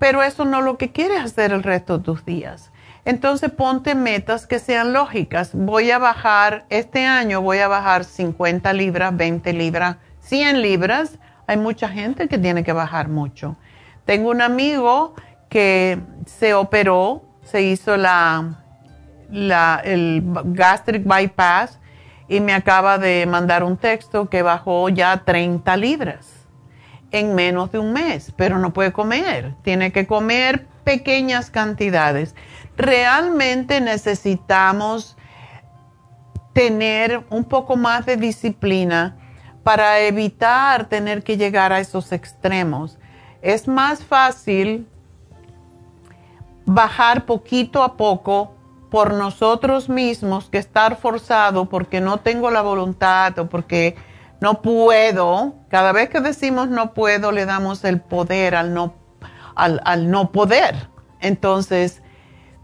pero 0.02 0.20
eso 0.24 0.44
no 0.44 0.58
es 0.58 0.64
lo 0.64 0.78
que 0.78 0.90
quieres 0.90 1.20
hacer 1.20 1.52
el 1.52 1.62
resto 1.62 1.98
de 1.98 2.04
tus 2.04 2.24
días. 2.24 2.71
Entonces 3.04 3.50
ponte 3.50 3.94
metas 3.94 4.46
que 4.46 4.58
sean 4.58 4.92
lógicas. 4.92 5.50
Voy 5.54 5.90
a 5.90 5.98
bajar, 5.98 6.64
este 6.68 7.04
año 7.04 7.40
voy 7.40 7.58
a 7.58 7.68
bajar 7.68 8.04
50 8.04 8.72
libras, 8.72 9.16
20 9.16 9.52
libras, 9.52 9.96
100 10.20 10.62
libras. 10.62 11.18
Hay 11.46 11.56
mucha 11.56 11.88
gente 11.88 12.28
que 12.28 12.38
tiene 12.38 12.62
que 12.62 12.72
bajar 12.72 13.08
mucho. 13.08 13.56
Tengo 14.04 14.30
un 14.30 14.40
amigo 14.40 15.14
que 15.48 15.98
se 16.26 16.54
operó, 16.54 17.22
se 17.42 17.62
hizo 17.62 17.96
la, 17.96 18.60
la, 19.30 19.80
el 19.84 20.22
gastric 20.44 21.02
bypass 21.04 21.80
y 22.28 22.40
me 22.40 22.54
acaba 22.54 22.98
de 22.98 23.26
mandar 23.26 23.64
un 23.64 23.76
texto 23.76 24.30
que 24.30 24.42
bajó 24.42 24.88
ya 24.88 25.24
30 25.24 25.76
libras 25.76 26.46
en 27.10 27.34
menos 27.34 27.70
de 27.72 27.78
un 27.78 27.92
mes, 27.92 28.32
pero 28.36 28.58
no 28.58 28.72
puede 28.72 28.92
comer, 28.92 29.54
tiene 29.62 29.92
que 29.92 30.06
comer 30.06 30.66
pequeñas 30.84 31.50
cantidades. 31.50 32.34
Realmente 32.76 33.80
necesitamos 33.80 35.16
tener 36.52 37.24
un 37.30 37.44
poco 37.44 37.76
más 37.76 38.06
de 38.06 38.16
disciplina 38.16 39.16
para 39.62 40.00
evitar 40.00 40.88
tener 40.88 41.22
que 41.22 41.36
llegar 41.36 41.72
a 41.72 41.80
esos 41.80 42.12
extremos. 42.12 42.98
Es 43.40 43.68
más 43.68 44.04
fácil 44.04 44.86
bajar 46.64 47.26
poquito 47.26 47.82
a 47.82 47.96
poco 47.96 48.54
por 48.90 49.14
nosotros 49.14 49.88
mismos 49.88 50.50
que 50.50 50.58
estar 50.58 50.96
forzado 50.96 51.68
porque 51.68 52.00
no 52.00 52.18
tengo 52.18 52.50
la 52.50 52.60
voluntad 52.60 53.38
o 53.38 53.48
porque 53.48 53.96
no 54.40 54.60
puedo. 54.60 55.54
Cada 55.68 55.92
vez 55.92 56.10
que 56.10 56.20
decimos 56.20 56.68
no 56.68 56.92
puedo 56.92 57.32
le 57.32 57.46
damos 57.46 57.84
el 57.84 58.00
poder 58.00 58.54
al 58.54 58.74
no, 58.74 58.94
al, 59.54 59.80
al 59.84 60.10
no 60.10 60.30
poder. 60.30 60.88
Entonces 61.20 62.02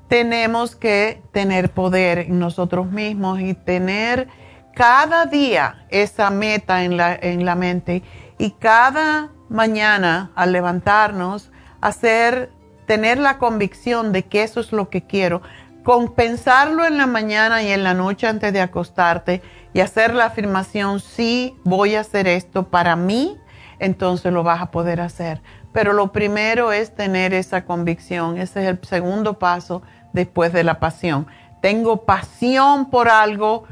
tenemos 0.08 0.74
que 0.74 1.22
tener 1.32 1.70
poder 1.70 2.18
en 2.18 2.38
nosotros 2.38 2.90
mismos 2.90 3.40
y 3.40 3.54
tener 3.54 4.28
cada 4.74 5.26
día 5.26 5.86
esa 5.90 6.30
meta 6.30 6.84
en 6.84 6.96
la, 6.96 7.14
en 7.14 7.44
la 7.44 7.54
mente 7.54 8.02
y 8.38 8.52
cada 8.52 9.30
mañana 9.48 10.30
al 10.34 10.52
levantarnos 10.52 11.50
hacer 11.80 12.50
tener 12.86 13.18
la 13.18 13.38
convicción 13.38 14.12
de 14.12 14.24
que 14.24 14.42
eso 14.42 14.60
es 14.60 14.72
lo 14.72 14.88
que 14.88 15.02
quiero, 15.02 15.42
compensarlo 15.84 16.86
en 16.86 16.96
la 16.96 17.06
mañana 17.06 17.62
y 17.62 17.70
en 17.70 17.84
la 17.84 17.94
noche 17.94 18.26
antes 18.26 18.52
de 18.52 18.60
acostarte 18.60 19.42
y 19.74 19.80
hacer 19.80 20.14
la 20.14 20.26
afirmación, 20.26 20.98
sí, 21.00 21.56
voy 21.64 21.94
a 21.94 22.00
hacer 22.00 22.26
esto 22.26 22.68
para 22.68 22.96
mí, 22.96 23.36
entonces 23.78 24.32
lo 24.32 24.42
vas 24.42 24.62
a 24.62 24.70
poder 24.70 25.00
hacer. 25.00 25.40
Pero 25.72 25.92
lo 25.92 26.12
primero 26.12 26.72
es 26.72 26.94
tener 26.94 27.34
esa 27.34 27.64
convicción, 27.64 28.38
ese 28.38 28.62
es 28.62 28.68
el 28.68 28.80
segundo 28.82 29.38
paso 29.38 29.82
después 30.12 30.52
de 30.52 30.64
la 30.64 30.80
pasión. 30.80 31.26
Tengo 31.62 32.04
pasión 32.04 32.90
por 32.90 33.08
algo, 33.08 33.64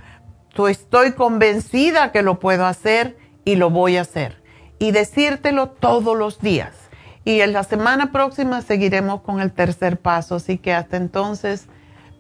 estoy 0.68 1.12
convencida 1.12 2.12
que 2.12 2.22
lo 2.22 2.38
puedo 2.40 2.66
hacer 2.66 3.18
y 3.44 3.56
lo 3.56 3.70
voy 3.70 3.96
a 3.96 4.02
hacer. 4.02 4.42
Y 4.78 4.90
decírtelo 4.90 5.68
todos 5.68 6.16
los 6.16 6.40
días 6.40 6.86
y 7.26 7.40
en 7.40 7.52
la 7.52 7.64
semana 7.64 8.12
próxima 8.12 8.62
seguiremos 8.62 9.20
con 9.20 9.40
el 9.40 9.50
tercer 9.50 9.98
paso. 9.98 10.36
Así 10.36 10.58
que 10.58 10.72
hasta 10.72 10.96
entonces, 10.96 11.66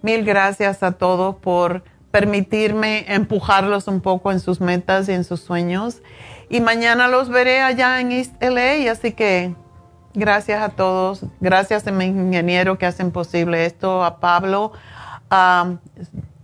mil 0.02 0.24
gracias 0.24 0.82
a 0.82 0.92
todos 0.92 1.36
por 1.36 1.84
permitirme 2.10 3.04
empujarlos 3.06 3.86
un 3.86 4.00
poco 4.00 4.32
en 4.32 4.40
sus 4.40 4.60
metas 4.60 5.08
y 5.08 5.12
en 5.12 5.22
sus 5.22 5.40
sueños. 5.40 6.02
Y 6.50 6.60
mañana 6.60 7.06
los 7.06 7.28
veré 7.28 7.60
allá 7.60 8.00
en 8.00 8.10
East 8.10 8.34
LA. 8.42 8.90
Así 8.90 9.12
que 9.12 9.54
gracias 10.16 10.60
a 10.62 10.70
todos. 10.70 11.24
Gracias 11.40 11.86
a 11.86 11.92
mi 11.92 12.06
ingeniero 12.06 12.78
que 12.78 12.86
hacen 12.86 13.12
posible 13.12 13.66
esto, 13.66 14.02
a 14.02 14.18
Pablo, 14.18 14.72
a 15.30 15.76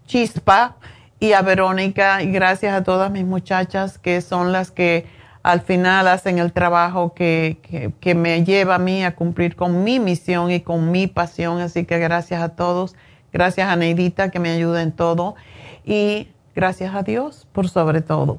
Chispa 0.07 0.77
y 1.19 1.33
a 1.33 1.43
Verónica. 1.43 2.23
Y 2.23 2.31
gracias 2.31 2.75
a 2.75 2.85
todas 2.85 3.11
mis 3.11 3.25
muchachas 3.25 3.99
que 3.99 4.21
son 4.21 4.53
las 4.53 4.71
que 4.71 5.07
al 5.43 5.63
final 5.63 6.07
hacen 6.07 6.39
el 6.39 6.53
trabajo 6.53 7.15
que, 7.15 7.93
que, 8.01 8.15
me 8.15 8.45
lleva 8.45 8.77
a 8.77 8.79
mí 8.79 9.05
a 9.05 9.17
cumplir 9.17 9.57
con 9.57 9.83
mi 9.83 9.99
misión 9.99 10.53
y 10.53 10.61
con 10.61 10.93
mi 10.93 11.09
pasión. 11.09 11.61
Así 11.61 11.85
que 11.85 11.99
gracias 11.99 12.41
a 12.43 12.51
todos. 12.51 12.95
Gracias 13.33 13.69
a 13.69 13.75
Neidita 13.75 14.31
que 14.31 14.39
me 14.39 14.51
ayuda 14.51 14.83
en 14.83 14.93
todo. 14.93 15.35
Y 15.85 16.29
gracias 16.55 16.95
a 16.95 17.03
Dios 17.03 17.49
por 17.53 17.69
sobre 17.69 18.03
todo. 18.03 18.39